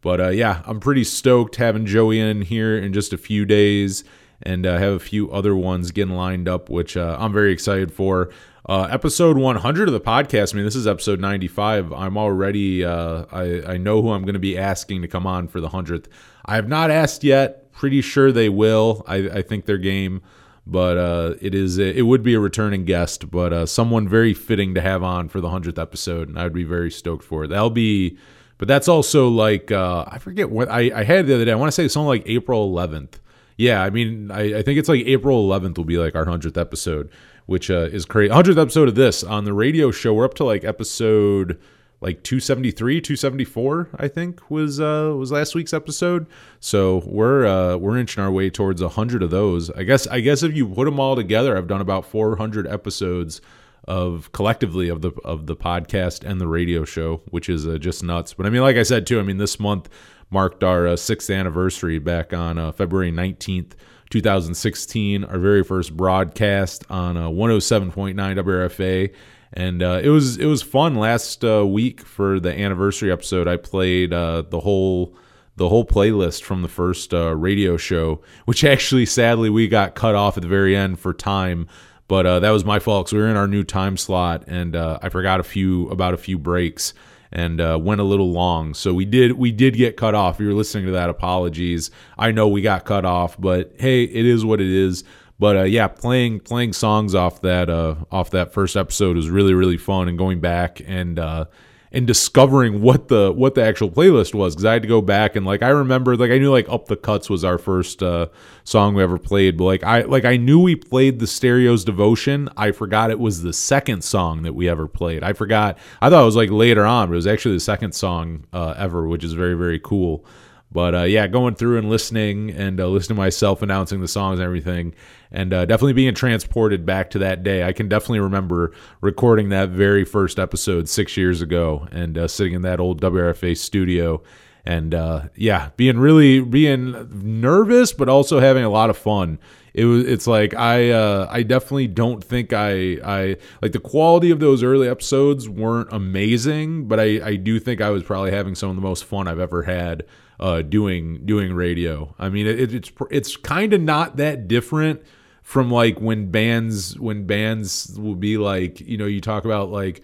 But 0.00 0.20
uh, 0.20 0.28
yeah, 0.28 0.62
I'm 0.64 0.80
pretty 0.80 1.04
stoked 1.04 1.56
having 1.56 1.86
Joey 1.86 2.20
in 2.20 2.42
here 2.42 2.78
in 2.78 2.92
just 2.92 3.12
a 3.12 3.18
few 3.18 3.44
days 3.44 4.04
and 4.42 4.64
uh, 4.64 4.78
have 4.78 4.94
a 4.94 4.98
few 4.98 5.30
other 5.30 5.54
ones 5.54 5.90
getting 5.90 6.14
lined 6.14 6.48
up, 6.48 6.70
which 6.70 6.96
uh, 6.96 7.16
I'm 7.18 7.32
very 7.32 7.52
excited 7.52 7.92
for. 7.92 8.30
Uh, 8.70 8.86
episode 8.88 9.36
100 9.36 9.88
of 9.88 9.92
the 9.92 10.00
podcast. 10.00 10.54
I 10.54 10.56
mean, 10.56 10.64
this 10.64 10.76
is 10.76 10.86
episode 10.86 11.18
95. 11.18 11.92
I'm 11.92 12.16
already. 12.16 12.84
Uh, 12.84 13.24
I 13.32 13.62
I 13.66 13.76
know 13.78 14.00
who 14.00 14.12
I'm 14.12 14.22
going 14.22 14.34
to 14.34 14.38
be 14.38 14.56
asking 14.56 15.02
to 15.02 15.08
come 15.08 15.26
on 15.26 15.48
for 15.48 15.60
the 15.60 15.70
hundredth. 15.70 16.08
I 16.44 16.54
have 16.54 16.68
not 16.68 16.88
asked 16.88 17.24
yet. 17.24 17.72
Pretty 17.72 18.00
sure 18.00 18.30
they 18.30 18.48
will. 18.48 19.02
I, 19.08 19.16
I 19.16 19.42
think 19.42 19.66
their 19.66 19.76
game, 19.76 20.22
but 20.68 20.96
uh, 20.96 21.34
it 21.40 21.52
is. 21.52 21.78
It 21.78 22.06
would 22.06 22.22
be 22.22 22.34
a 22.34 22.38
returning 22.38 22.84
guest, 22.84 23.28
but 23.28 23.52
uh, 23.52 23.66
someone 23.66 24.08
very 24.08 24.34
fitting 24.34 24.72
to 24.76 24.80
have 24.80 25.02
on 25.02 25.28
for 25.28 25.40
the 25.40 25.50
hundredth 25.50 25.76
episode, 25.76 26.28
and 26.28 26.38
I 26.38 26.44
would 26.44 26.52
be 26.52 26.62
very 26.62 26.92
stoked 26.92 27.24
for 27.24 27.42
it. 27.42 27.48
That'll 27.48 27.70
be. 27.70 28.18
But 28.56 28.68
that's 28.68 28.86
also 28.86 29.26
like 29.26 29.72
uh, 29.72 30.04
I 30.06 30.18
forget 30.18 30.48
what 30.48 30.70
I, 30.70 30.92
I 30.94 31.02
had 31.02 31.26
the 31.26 31.34
other 31.34 31.44
day. 31.44 31.50
I 31.50 31.56
want 31.56 31.72
to 31.72 31.72
say 31.72 31.88
something 31.88 32.06
like 32.06 32.22
April 32.26 32.72
11th. 32.72 33.14
Yeah, 33.56 33.82
I 33.82 33.90
mean, 33.90 34.30
I, 34.30 34.58
I 34.58 34.62
think 34.62 34.78
it's 34.78 34.88
like 34.88 35.04
April 35.06 35.48
11th 35.48 35.76
will 35.76 35.84
be 35.84 35.98
like 35.98 36.14
our 36.14 36.24
hundredth 36.24 36.56
episode 36.56 37.10
which 37.50 37.68
uh, 37.68 37.88
is 37.90 38.04
crazy. 38.04 38.32
100th 38.32 38.62
episode 38.62 38.86
of 38.86 38.94
this 38.94 39.24
on 39.24 39.44
the 39.44 39.52
radio 39.52 39.90
show. 39.90 40.14
We're 40.14 40.24
up 40.24 40.34
to 40.34 40.44
like 40.44 40.62
episode 40.62 41.58
like 42.00 42.22
273, 42.22 43.00
274, 43.00 43.88
I 43.96 44.06
think 44.06 44.48
was 44.48 44.78
uh 44.78 45.12
was 45.18 45.32
last 45.32 45.56
week's 45.56 45.74
episode. 45.74 46.26
So 46.60 47.02
we're 47.04 47.44
uh 47.44 47.76
we're 47.76 47.98
inching 47.98 48.22
our 48.22 48.30
way 48.30 48.50
towards 48.50 48.80
100 48.80 49.24
of 49.24 49.30
those. 49.30 49.68
I 49.70 49.82
guess 49.82 50.06
I 50.06 50.20
guess 50.20 50.44
if 50.44 50.54
you 50.54 50.68
put 50.68 50.84
them 50.84 51.00
all 51.00 51.16
together, 51.16 51.58
I've 51.58 51.66
done 51.66 51.80
about 51.80 52.06
400 52.06 52.68
episodes 52.68 53.40
of 53.88 54.30
collectively 54.30 54.88
of 54.88 55.02
the 55.02 55.10
of 55.24 55.46
the 55.46 55.56
podcast 55.56 56.22
and 56.22 56.40
the 56.40 56.46
radio 56.46 56.84
show, 56.84 57.20
which 57.30 57.48
is 57.48 57.66
uh, 57.66 57.78
just 57.78 58.04
nuts. 58.04 58.32
But 58.32 58.46
I 58.46 58.50
mean, 58.50 58.62
like 58.62 58.76
I 58.76 58.84
said 58.84 59.08
too, 59.08 59.18
I 59.18 59.24
mean 59.24 59.38
this 59.38 59.58
month 59.58 59.88
marked 60.30 60.62
our 60.62 60.86
uh, 60.86 60.94
sixth 60.94 61.28
anniversary 61.28 61.98
back 61.98 62.32
on 62.32 62.58
uh, 62.58 62.70
February 62.70 63.10
19th. 63.10 63.72
2016, 64.10 65.24
our 65.24 65.38
very 65.38 65.62
first 65.62 65.96
broadcast 65.96 66.84
on 66.90 67.16
uh, 67.16 67.28
107.9 67.28 68.14
WRFA, 68.14 69.14
and 69.52 69.82
uh, 69.82 70.00
it 70.02 70.08
was 70.08 70.36
it 70.36 70.46
was 70.46 70.62
fun. 70.62 70.96
Last 70.96 71.44
uh, 71.44 71.66
week 71.66 72.00
for 72.02 72.38
the 72.38 72.52
anniversary 72.52 73.10
episode, 73.10 73.48
I 73.48 73.56
played 73.56 74.12
uh, 74.12 74.42
the 74.42 74.60
whole 74.60 75.16
the 75.56 75.68
whole 75.68 75.84
playlist 75.84 76.42
from 76.42 76.62
the 76.62 76.68
first 76.68 77.14
uh, 77.14 77.34
radio 77.36 77.76
show, 77.76 78.20
which 78.44 78.64
actually 78.64 79.06
sadly 79.06 79.50
we 79.50 79.68
got 79.68 79.94
cut 79.94 80.14
off 80.14 80.36
at 80.36 80.42
the 80.42 80.48
very 80.48 80.76
end 80.76 80.98
for 80.98 81.12
time. 81.12 81.66
But 82.08 82.40
that 82.40 82.50
was 82.50 82.64
my 82.64 82.80
fault 82.80 83.06
because 83.06 83.12
we 83.12 83.20
were 83.20 83.28
in 83.28 83.36
our 83.36 83.46
new 83.46 83.62
time 83.62 83.96
slot, 83.96 84.42
and 84.48 84.74
I 84.74 85.08
forgot 85.10 85.38
a 85.38 85.44
few 85.44 85.88
about 85.90 86.12
a 86.12 86.16
few 86.16 86.38
breaks 86.38 86.92
and 87.32 87.60
uh, 87.60 87.78
went 87.80 88.00
a 88.00 88.04
little 88.04 88.32
long. 88.32 88.74
So 88.74 88.92
we 88.92 89.04
did 89.04 89.32
we 89.32 89.52
did 89.52 89.74
get 89.74 89.96
cut 89.96 90.14
off. 90.14 90.36
If 90.36 90.40
you're 90.40 90.54
listening 90.54 90.86
to 90.86 90.92
that, 90.92 91.10
apologies. 91.10 91.90
I 92.18 92.32
know 92.32 92.48
we 92.48 92.62
got 92.62 92.84
cut 92.84 93.04
off, 93.04 93.40
but 93.40 93.72
hey, 93.78 94.04
it 94.04 94.26
is 94.26 94.44
what 94.44 94.60
it 94.60 94.68
is. 94.68 95.04
But 95.38 95.56
uh, 95.56 95.62
yeah, 95.62 95.88
playing 95.88 96.40
playing 96.40 96.74
songs 96.74 97.14
off 97.14 97.40
that 97.42 97.70
uh, 97.70 97.94
off 98.10 98.30
that 98.30 98.52
first 98.52 98.76
episode 98.76 99.16
was 99.16 99.30
really 99.30 99.54
really 99.54 99.78
fun, 99.78 100.08
and 100.08 100.18
going 100.18 100.40
back 100.40 100.82
and 100.86 101.18
uh, 101.18 101.46
and 101.92 102.06
discovering 102.06 102.80
what 102.80 103.08
the 103.08 103.32
what 103.32 103.54
the 103.54 103.64
actual 103.64 103.90
playlist 103.90 104.34
was 104.34 104.54
because 104.54 104.64
I 104.64 104.72
had 104.74 104.82
to 104.82 104.88
go 104.88 105.00
back 105.00 105.34
and 105.34 105.44
like 105.44 105.62
I 105.62 105.70
remember 105.70 106.16
like 106.16 106.30
I 106.30 106.38
knew 106.38 106.50
like 106.50 106.68
Up 106.68 106.86
the 106.86 106.96
Cuts 106.96 107.28
was 107.28 107.44
our 107.44 107.58
first 107.58 108.02
uh, 108.02 108.28
song 108.64 108.94
we 108.94 109.02
ever 109.02 109.18
played, 109.18 109.56
but 109.56 109.64
like 109.64 109.82
I 109.82 110.02
like 110.02 110.24
I 110.24 110.36
knew 110.36 110.60
we 110.60 110.76
played 110.76 111.18
the 111.18 111.26
Stereo's 111.26 111.84
Devotion. 111.84 112.48
I 112.56 112.70
forgot 112.72 113.10
it 113.10 113.18
was 113.18 113.42
the 113.42 113.52
second 113.52 114.04
song 114.04 114.42
that 114.42 114.54
we 114.54 114.68
ever 114.68 114.86
played. 114.86 115.22
I 115.24 115.32
forgot. 115.32 115.78
I 116.00 116.10
thought 116.10 116.22
it 116.22 116.26
was 116.26 116.36
like 116.36 116.50
later 116.50 116.84
on, 116.84 117.08
but 117.08 117.14
it 117.14 117.16
was 117.16 117.26
actually 117.26 117.56
the 117.56 117.60
second 117.60 117.92
song 117.92 118.44
uh, 118.52 118.74
ever, 118.76 119.06
which 119.08 119.24
is 119.24 119.32
very 119.32 119.54
very 119.54 119.80
cool. 119.80 120.24
But 120.72 120.94
uh, 120.94 121.02
yeah, 121.02 121.26
going 121.26 121.56
through 121.56 121.78
and 121.78 121.90
listening 121.90 122.50
and 122.50 122.80
uh, 122.80 122.86
listening 122.86 123.16
to 123.16 123.20
myself 123.20 123.62
announcing 123.62 124.00
the 124.00 124.08
songs 124.08 124.38
and 124.38 124.46
everything, 124.46 124.94
and 125.32 125.52
uh, 125.52 125.64
definitely 125.66 125.94
being 125.94 126.14
transported 126.14 126.86
back 126.86 127.10
to 127.10 127.18
that 127.20 127.42
day. 127.42 127.64
I 127.64 127.72
can 127.72 127.88
definitely 127.88 128.20
remember 128.20 128.72
recording 129.00 129.48
that 129.48 129.70
very 129.70 130.04
first 130.04 130.38
episode 130.38 130.88
six 130.88 131.16
years 131.16 131.42
ago 131.42 131.88
and 131.90 132.16
uh, 132.16 132.28
sitting 132.28 132.54
in 132.54 132.62
that 132.62 132.78
old 132.78 133.00
WRFA 133.00 133.56
studio. 133.56 134.22
And 134.64 134.94
uh, 134.94 135.22
yeah, 135.34 135.70
being 135.76 135.98
really 135.98 136.40
being 136.40 137.08
nervous, 137.40 137.92
but 137.92 138.08
also 138.08 138.38
having 138.38 138.62
a 138.62 138.68
lot 138.68 138.90
of 138.90 138.96
fun. 138.96 139.40
It 139.72 139.86
was. 139.86 140.04
It's 140.04 140.26
like 140.26 140.54
I. 140.54 140.90
Uh, 140.90 141.26
I 141.30 141.42
definitely 141.42 141.88
don't 141.88 142.22
think 142.22 142.52
I. 142.52 142.98
I 143.04 143.36
like 143.62 143.72
the 143.72 143.80
quality 143.80 144.30
of 144.30 144.38
those 144.38 144.62
early 144.62 144.88
episodes 144.88 145.48
weren't 145.48 145.88
amazing, 145.92 146.88
but 146.88 147.00
I. 147.00 147.20
I 147.24 147.36
do 147.36 147.58
think 147.58 147.80
I 147.80 147.90
was 147.90 148.02
probably 148.02 148.32
having 148.32 148.54
some 148.54 148.68
of 148.68 148.76
the 148.76 148.82
most 148.82 149.04
fun 149.04 149.26
I've 149.28 149.38
ever 149.38 149.62
had 149.62 150.04
uh, 150.40 150.62
doing 150.62 151.24
doing 151.26 151.52
radio. 151.52 152.14
I 152.18 152.30
mean, 152.30 152.46
it, 152.46 152.74
it's 152.74 152.90
it's 153.10 153.36
kind 153.36 153.72
of 153.72 153.80
not 153.80 154.16
that 154.16 154.48
different 154.48 155.02
from 155.42 155.70
like 155.70 156.00
when 156.00 156.30
bands 156.30 156.98
when 156.98 157.26
bands 157.26 157.96
will 157.98 158.14
be 158.16 158.38
like 158.38 158.80
you 158.80 158.96
know 158.96 159.06
you 159.06 159.20
talk 159.20 159.44
about 159.44 159.70
like 159.70 160.02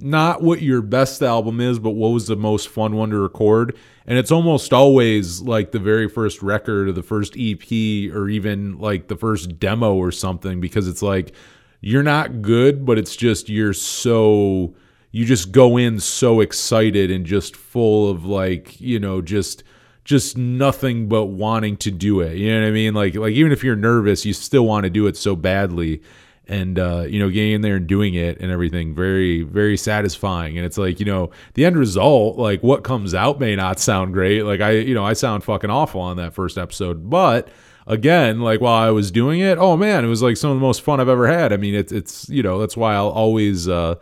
not 0.00 0.42
what 0.42 0.62
your 0.62 0.80
best 0.80 1.22
album 1.22 1.60
is, 1.60 1.78
but 1.78 1.90
what 1.90 2.08
was 2.08 2.26
the 2.26 2.36
most 2.36 2.68
fun 2.68 2.96
one 2.96 3.10
to 3.10 3.18
record. 3.18 3.76
And 4.06 4.18
it's 4.18 4.32
almost 4.32 4.72
always 4.72 5.42
like 5.42 5.72
the 5.72 5.78
very 5.78 6.08
first 6.08 6.42
record 6.42 6.88
or 6.88 6.92
the 6.92 7.02
first 7.02 7.36
EP 7.38 7.70
or 8.12 8.28
even 8.30 8.78
like 8.78 9.08
the 9.08 9.16
first 9.16 9.58
demo 9.58 9.94
or 9.94 10.10
something 10.10 10.60
because 10.60 10.88
it's 10.88 11.02
like 11.02 11.34
you're 11.82 12.02
not 12.02 12.40
good, 12.40 12.86
but 12.86 12.98
it's 12.98 13.14
just 13.14 13.50
you're 13.50 13.74
so 13.74 14.74
you 15.10 15.24
just 15.24 15.52
go 15.52 15.76
in 15.76 16.00
so 16.00 16.40
excited 16.40 17.10
and 17.10 17.24
just 17.24 17.56
full 17.56 18.10
of 18.10 18.24
like 18.24 18.80
you 18.80 18.98
know 19.00 19.22
just 19.22 19.64
just 20.04 20.38
nothing 20.38 21.06
but 21.06 21.26
wanting 21.26 21.76
to 21.76 21.90
do 21.90 22.20
it. 22.20 22.38
You 22.38 22.50
know 22.50 22.62
what 22.62 22.68
i 22.68 22.70
mean? 22.70 22.94
Like 22.94 23.14
like 23.14 23.34
even 23.34 23.52
if 23.52 23.62
you're 23.62 23.76
nervous 23.76 24.24
you 24.24 24.32
still 24.32 24.66
want 24.66 24.84
to 24.84 24.90
do 24.90 25.06
it 25.06 25.16
so 25.16 25.36
badly 25.36 26.02
and 26.46 26.78
uh, 26.78 27.04
you 27.06 27.18
know 27.18 27.28
getting 27.28 27.52
in 27.52 27.60
there 27.60 27.76
and 27.76 27.86
doing 27.86 28.14
it 28.14 28.40
and 28.40 28.50
everything 28.50 28.94
very 28.94 29.42
very 29.42 29.76
satisfying. 29.76 30.56
And 30.56 30.66
it's 30.66 30.78
like 30.78 30.98
you 30.98 31.06
know 31.06 31.30
the 31.54 31.64
end 31.64 31.76
result 31.76 32.38
like 32.38 32.62
what 32.62 32.84
comes 32.84 33.14
out 33.14 33.38
may 33.38 33.54
not 33.56 33.78
sound 33.78 34.12
great. 34.14 34.42
Like 34.42 34.60
i 34.60 34.72
you 34.72 34.94
know 34.94 35.04
i 35.04 35.12
sound 35.12 35.44
fucking 35.44 35.70
awful 35.70 36.00
on 36.00 36.16
that 36.16 36.34
first 36.34 36.58
episode. 36.58 37.08
But 37.08 37.48
again 37.86 38.40
like 38.42 38.60
while 38.60 38.82
i 38.82 38.90
was 38.90 39.10
doing 39.10 39.40
it 39.40 39.56
oh 39.56 39.74
man 39.74 40.04
it 40.04 40.08
was 40.08 40.20
like 40.20 40.36
some 40.36 40.50
of 40.50 40.56
the 40.58 40.60
most 40.60 40.82
fun 40.82 41.00
i've 41.00 41.08
ever 41.08 41.26
had. 41.26 41.52
I 41.52 41.56
mean 41.56 41.74
it's 41.74 41.92
it's 41.92 42.28
you 42.28 42.42
know 42.42 42.58
that's 42.58 42.76
why 42.76 42.94
i'll 42.94 43.08
always 43.08 43.66
uh 43.68 43.94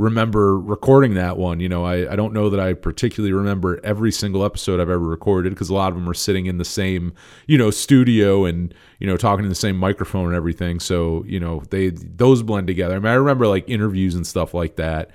remember 0.00 0.58
recording 0.58 1.14
that 1.14 1.36
one. 1.36 1.60
You 1.60 1.68
know, 1.68 1.84
I, 1.84 2.10
I 2.12 2.16
don't 2.16 2.32
know 2.32 2.48
that 2.50 2.58
I 2.58 2.72
particularly 2.72 3.32
remember 3.32 3.78
every 3.84 4.10
single 4.10 4.44
episode 4.44 4.80
I've 4.80 4.88
ever 4.88 4.98
recorded 4.98 5.50
because 5.50 5.68
a 5.68 5.74
lot 5.74 5.88
of 5.88 5.94
them 5.94 6.08
are 6.08 6.14
sitting 6.14 6.46
in 6.46 6.58
the 6.58 6.64
same, 6.64 7.12
you 7.46 7.58
know, 7.58 7.70
studio 7.70 8.46
and, 8.46 8.74
you 8.98 9.06
know, 9.06 9.16
talking 9.16 9.44
in 9.44 9.50
the 9.50 9.54
same 9.54 9.76
microphone 9.76 10.26
and 10.26 10.34
everything. 10.34 10.80
So, 10.80 11.24
you 11.26 11.38
know, 11.38 11.62
they 11.70 11.90
those 11.90 12.42
blend 12.42 12.66
together. 12.66 12.96
I 12.96 12.98
mean, 12.98 13.06
I 13.06 13.14
remember 13.14 13.46
like 13.46 13.68
interviews 13.68 14.14
and 14.14 14.26
stuff 14.26 14.54
like 14.54 14.76
that. 14.76 15.10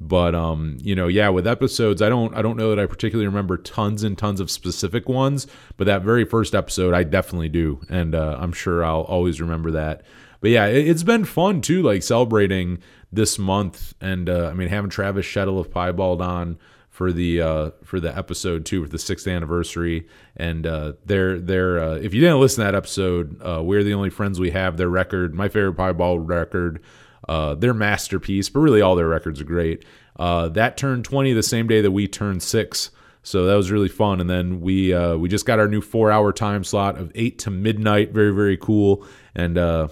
But 0.00 0.34
um, 0.34 0.78
you 0.80 0.94
know, 0.94 1.06
yeah, 1.06 1.28
with 1.28 1.46
episodes, 1.46 2.00
I 2.00 2.08
don't 2.08 2.34
I 2.34 2.40
don't 2.40 2.56
know 2.56 2.70
that 2.70 2.78
I 2.78 2.86
particularly 2.86 3.26
remember 3.26 3.58
tons 3.58 4.02
and 4.02 4.16
tons 4.16 4.40
of 4.40 4.50
specific 4.50 5.06
ones, 5.06 5.46
but 5.76 5.84
that 5.84 6.02
very 6.02 6.24
first 6.24 6.54
episode 6.54 6.94
I 6.94 7.02
definitely 7.02 7.50
do. 7.50 7.80
And 7.90 8.14
uh, 8.14 8.38
I'm 8.40 8.52
sure 8.52 8.82
I'll 8.82 9.02
always 9.02 9.40
remember 9.40 9.72
that. 9.72 10.02
But 10.42 10.50
yeah, 10.50 10.66
it, 10.66 10.86
it's 10.86 11.04
been 11.04 11.24
fun 11.24 11.62
too, 11.62 11.82
like 11.82 12.02
celebrating 12.02 12.80
this 13.10 13.38
month, 13.38 13.94
and 14.00 14.28
uh, 14.28 14.48
I 14.48 14.54
mean 14.54 14.68
having 14.68 14.90
Travis 14.90 15.24
Shettel 15.24 15.58
of 15.58 15.72
Piebald 15.72 16.20
on 16.20 16.58
for 16.90 17.10
the 17.10 17.40
uh, 17.40 17.70
for 17.84 18.00
the 18.00 18.14
episode 18.14 18.66
too, 18.66 18.82
for 18.84 18.90
the 18.90 18.98
sixth 18.98 19.26
anniversary, 19.26 20.06
and 20.36 20.66
uh, 20.66 20.92
they're 21.06 21.40
they're 21.40 21.78
uh, 21.82 21.94
if 21.94 22.12
you 22.12 22.20
didn't 22.20 22.40
listen 22.40 22.62
to 22.62 22.70
that 22.70 22.74
episode, 22.74 23.40
uh, 23.40 23.62
we're 23.62 23.82
the 23.84 23.94
only 23.94 24.10
friends 24.10 24.38
we 24.38 24.50
have. 24.50 24.76
Their 24.76 24.90
record, 24.90 25.34
my 25.34 25.48
favorite 25.48 25.74
Piebald 25.74 26.28
record, 26.28 26.82
uh, 27.28 27.54
their 27.54 27.72
masterpiece, 27.72 28.50
but 28.50 28.60
really 28.60 28.82
all 28.82 28.96
their 28.96 29.08
records 29.08 29.40
are 29.40 29.44
great. 29.44 29.84
Uh, 30.16 30.48
that 30.48 30.76
turned 30.76 31.04
twenty 31.04 31.32
the 31.32 31.42
same 31.42 31.66
day 31.66 31.80
that 31.80 31.92
we 31.92 32.08
turned 32.08 32.42
six. 32.42 32.90
So 33.22 33.46
that 33.46 33.54
was 33.54 33.70
really 33.70 33.88
fun, 33.88 34.20
and 34.20 34.28
then 34.28 34.60
we 34.60 34.92
uh, 34.92 35.16
we 35.16 35.28
just 35.28 35.46
got 35.46 35.60
our 35.60 35.68
new 35.68 35.80
four 35.80 36.10
hour 36.10 36.32
time 36.32 36.64
slot 36.64 36.98
of 36.98 37.12
eight 37.14 37.38
to 37.40 37.50
midnight. 37.50 38.10
Very 38.10 38.34
very 38.34 38.56
cool, 38.56 39.06
and 39.36 39.56
uh, 39.56 39.88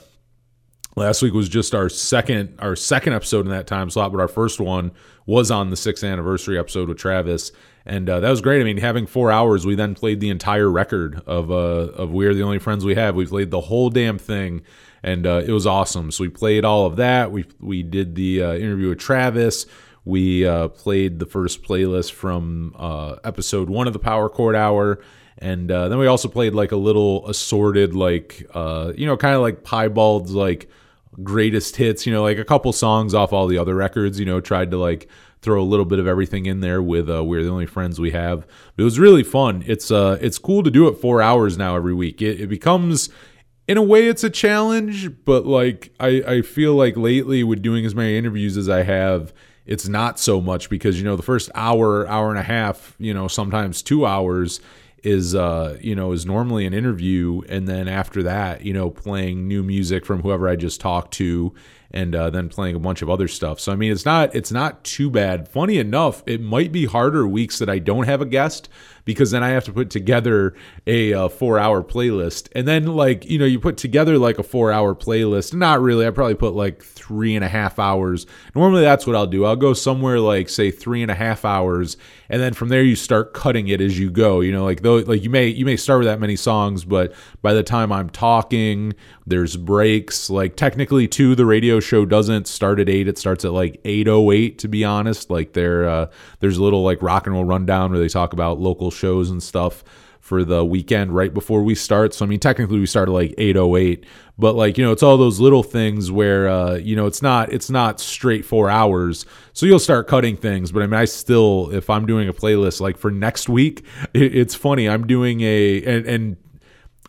last 0.96 1.22
week 1.22 1.32
was 1.32 1.48
just 1.48 1.74
our 1.74 1.88
second 1.88 2.54
our 2.58 2.76
second 2.76 3.12
episode 3.12 3.46
in 3.46 3.52
that 3.52 3.66
time 3.66 3.90
slot 3.90 4.12
but 4.12 4.20
our 4.20 4.28
first 4.28 4.60
one 4.60 4.90
was 5.26 5.50
on 5.50 5.70
the 5.70 5.76
sixth 5.76 6.02
anniversary 6.02 6.58
episode 6.58 6.88
with 6.88 6.98
travis. 6.98 7.52
And 7.86 8.10
uh, 8.10 8.20
that 8.20 8.30
was 8.30 8.40
great. 8.40 8.60
I 8.60 8.64
mean 8.64 8.78
having 8.78 9.06
four 9.06 9.30
hours 9.30 9.64
we 9.64 9.74
then 9.74 9.94
played 9.94 10.20
the 10.20 10.30
entire 10.30 10.70
record 10.70 11.22
of 11.26 11.50
uh 11.50 11.54
of 11.54 12.10
we're 12.10 12.34
the 12.34 12.42
only 12.42 12.58
friends 12.58 12.84
we 12.84 12.94
have. 12.96 13.14
We 13.14 13.26
played 13.26 13.50
the 13.50 13.60
whole 13.60 13.90
damn 13.90 14.18
thing 14.18 14.62
and 15.02 15.26
uh, 15.26 15.42
it 15.44 15.52
was 15.52 15.66
awesome. 15.66 16.10
So 16.10 16.24
we 16.24 16.28
played 16.28 16.64
all 16.64 16.86
of 16.86 16.96
that. 16.96 17.32
We 17.32 17.44
we 17.60 17.82
did 17.82 18.14
the 18.14 18.42
uh, 18.42 18.54
interview 18.54 18.90
with 18.90 18.98
travis. 18.98 19.66
We 20.04 20.46
uh, 20.46 20.68
played 20.68 21.18
the 21.18 21.26
first 21.26 21.62
playlist 21.62 22.12
from 22.12 22.74
uh, 22.78 23.16
episode 23.24 23.68
one 23.70 23.86
of 23.86 23.92
the 23.92 23.98
power 23.98 24.28
chord 24.28 24.56
hour. 24.56 25.00
And 25.38 25.70
uh, 25.70 25.88
then 25.88 25.98
we 25.98 26.06
also 26.06 26.28
played 26.28 26.54
like 26.54 26.72
a 26.72 26.76
little 26.76 27.26
assorted 27.28 27.94
like 27.94 28.40
you 28.40 29.06
know 29.06 29.16
kind 29.16 29.34
of 29.34 29.40
like 29.40 29.64
piebald's 29.64 30.32
like 30.32 30.68
greatest 31.22 31.76
hits 31.76 32.06
you 32.06 32.12
know 32.12 32.22
like 32.22 32.38
a 32.38 32.44
couple 32.44 32.72
songs 32.72 33.14
off 33.14 33.32
all 33.32 33.46
the 33.46 33.58
other 33.58 33.74
records 33.74 34.18
you 34.18 34.26
know 34.26 34.40
tried 34.40 34.70
to 34.70 34.76
like 34.76 35.08
throw 35.42 35.60
a 35.60 35.64
little 35.64 35.86
bit 35.86 35.98
of 35.98 36.06
everything 36.06 36.46
in 36.46 36.60
there 36.60 36.82
with 36.82 37.08
uh, 37.08 37.24
we're 37.24 37.42
the 37.42 37.48
only 37.48 37.66
friends 37.66 37.98
we 37.98 38.10
have. 38.10 38.46
But 38.76 38.82
it 38.82 38.84
was 38.84 38.98
really 38.98 39.22
fun. 39.22 39.64
It's 39.66 39.90
uh 39.90 40.18
it's 40.20 40.38
cool 40.38 40.62
to 40.62 40.70
do 40.70 40.88
it 40.88 40.94
four 40.94 41.22
hours 41.22 41.56
now 41.56 41.76
every 41.76 41.94
week. 41.94 42.20
It, 42.20 42.40
it 42.40 42.48
becomes 42.48 43.08
in 43.68 43.76
a 43.76 43.82
way 43.82 44.08
it's 44.08 44.24
a 44.24 44.30
challenge 44.30 45.24
but 45.24 45.46
like 45.46 45.94
I, 46.00 46.22
I 46.26 46.42
feel 46.42 46.74
like 46.74 46.96
lately 46.96 47.44
with 47.44 47.62
doing 47.62 47.86
as 47.86 47.94
many 47.94 48.16
interviews 48.16 48.56
as 48.56 48.68
i 48.68 48.82
have 48.82 49.32
it's 49.64 49.86
not 49.86 50.18
so 50.18 50.40
much 50.40 50.68
because 50.68 50.98
you 50.98 51.04
know 51.04 51.14
the 51.14 51.22
first 51.22 51.52
hour 51.54 52.04
hour 52.08 52.30
and 52.30 52.38
a 52.38 52.42
half 52.42 52.96
you 52.98 53.14
know 53.14 53.28
sometimes 53.28 53.80
two 53.80 54.04
hours 54.04 54.60
is 55.02 55.34
uh 55.34 55.78
you 55.80 55.94
know 55.94 56.12
is 56.12 56.26
normally 56.26 56.66
an 56.66 56.74
interview 56.74 57.40
and 57.48 57.66
then 57.66 57.88
after 57.88 58.22
that 58.22 58.62
you 58.62 58.72
know 58.72 58.90
playing 58.90 59.48
new 59.48 59.62
music 59.62 60.04
from 60.04 60.22
whoever 60.22 60.48
i 60.48 60.56
just 60.56 60.80
talked 60.80 61.12
to 61.12 61.54
and 61.92 62.14
uh, 62.14 62.30
then 62.30 62.48
playing 62.48 62.76
a 62.76 62.78
bunch 62.78 63.02
of 63.02 63.10
other 63.10 63.28
stuff. 63.28 63.58
So 63.60 63.72
i 63.72 63.76
mean 63.76 63.92
it's 63.92 64.04
not 64.04 64.34
it's 64.34 64.52
not 64.52 64.84
too 64.84 65.10
bad. 65.10 65.48
Funny 65.48 65.78
enough 65.78 66.22
it 66.26 66.40
might 66.40 66.72
be 66.72 66.86
harder 66.86 67.26
weeks 67.26 67.58
that 67.58 67.68
i 67.68 67.78
don't 67.78 68.04
have 68.04 68.20
a 68.20 68.26
guest 68.26 68.68
because 69.04 69.30
then 69.30 69.42
i 69.42 69.50
have 69.50 69.64
to 69.64 69.72
put 69.72 69.90
together 69.90 70.54
a 70.86 71.12
uh, 71.12 71.28
four 71.28 71.58
hour 71.58 71.82
playlist. 71.82 72.48
And 72.54 72.66
then 72.66 72.86
like 72.86 73.24
you 73.26 73.38
know 73.38 73.44
you 73.44 73.60
put 73.60 73.76
together 73.76 74.18
like 74.18 74.38
a 74.38 74.42
four 74.42 74.72
hour 74.72 74.94
playlist. 74.94 75.54
Not 75.54 75.80
really. 75.80 76.06
I 76.06 76.10
probably 76.10 76.34
put 76.34 76.54
like 76.54 76.82
three 76.82 77.34
and 77.34 77.44
a 77.44 77.48
half 77.48 77.78
hours. 77.78 78.26
Normally 78.54 78.82
that's 78.82 79.06
what 79.06 79.16
i'll 79.16 79.26
do. 79.26 79.44
I'll 79.44 79.56
go 79.56 79.72
somewhere 79.72 80.20
like 80.20 80.48
say 80.48 80.70
three 80.70 81.02
and 81.02 81.10
a 81.10 81.14
half 81.14 81.44
hours. 81.44 81.96
And 82.28 82.40
then 82.40 82.54
from 82.54 82.68
there 82.68 82.82
you 82.82 82.96
start 82.96 83.34
cutting 83.34 83.68
it 83.68 83.80
as 83.80 83.98
you 83.98 84.10
go. 84.10 84.40
You 84.40 84.52
know 84.52 84.64
like 84.64 84.82
though 84.82 84.96
like 84.96 85.22
you 85.22 85.30
may 85.30 85.48
you 85.48 85.64
may 85.64 85.76
start 85.76 86.00
with 86.00 86.06
that 86.06 86.20
many 86.20 86.36
songs 86.36 86.84
but 86.84 87.12
by 87.42 87.54
the 87.54 87.62
time 87.62 87.92
i'm 87.92 88.10
talking 88.10 88.94
there's 89.26 89.56
breaks. 89.56 90.28
Like 90.28 90.56
technically 90.56 91.06
too 91.06 91.34
the 91.34 91.46
radio 91.46 91.78
show 91.80 92.04
doesn't 92.04 92.46
start 92.46 92.80
at 92.80 92.88
8 92.88 93.08
it 93.08 93.18
starts 93.18 93.44
at 93.44 93.52
like 93.52 93.80
808 93.84 94.58
to 94.58 94.68
be 94.68 94.84
honest. 94.84 95.30
Like 95.30 95.52
there 95.52 95.88
uh 95.88 96.06
there's 96.40 96.56
a 96.56 96.62
little 96.62 96.82
like 96.82 97.02
rock 97.02 97.26
and 97.26 97.34
roll 97.34 97.44
rundown 97.44 97.90
where 97.90 98.00
they 98.00 98.08
talk 98.08 98.32
about 98.32 98.58
local 98.58 98.89
shows 98.90 99.30
and 99.30 99.42
stuff 99.42 99.84
for 100.20 100.44
the 100.44 100.64
weekend 100.64 101.14
right 101.14 101.34
before 101.34 101.62
we 101.62 101.74
start. 101.74 102.14
So 102.14 102.24
I 102.24 102.28
mean, 102.28 102.38
technically 102.38 102.78
we 102.78 102.86
started 102.86 103.12
like 103.12 103.34
8:08, 103.36 104.04
but 104.38 104.54
like 104.54 104.78
you 104.78 104.84
know, 104.84 104.92
it's 104.92 105.02
all 105.02 105.16
those 105.16 105.40
little 105.40 105.62
things 105.62 106.12
where 106.12 106.48
uh, 106.48 106.74
you 106.74 106.94
know 106.94 107.06
it's 107.06 107.22
not 107.22 107.52
it's 107.52 107.70
not 107.70 107.98
straight 107.98 108.44
four 108.44 108.70
hours. 108.70 109.26
So 109.52 109.66
you'll 109.66 109.78
start 109.78 110.06
cutting 110.06 110.36
things, 110.36 110.70
but 110.70 110.82
I 110.82 110.86
mean, 110.86 111.00
I 111.00 111.06
still 111.06 111.70
if 111.72 111.90
I'm 111.90 112.06
doing 112.06 112.28
a 112.28 112.32
playlist 112.32 112.80
like 112.80 112.96
for 112.96 113.10
next 113.10 113.48
week, 113.48 113.84
it, 114.14 114.34
it's 114.34 114.54
funny. 114.54 114.88
I'm 114.88 115.06
doing 115.06 115.40
a 115.40 115.82
and, 115.82 116.06
and 116.06 116.36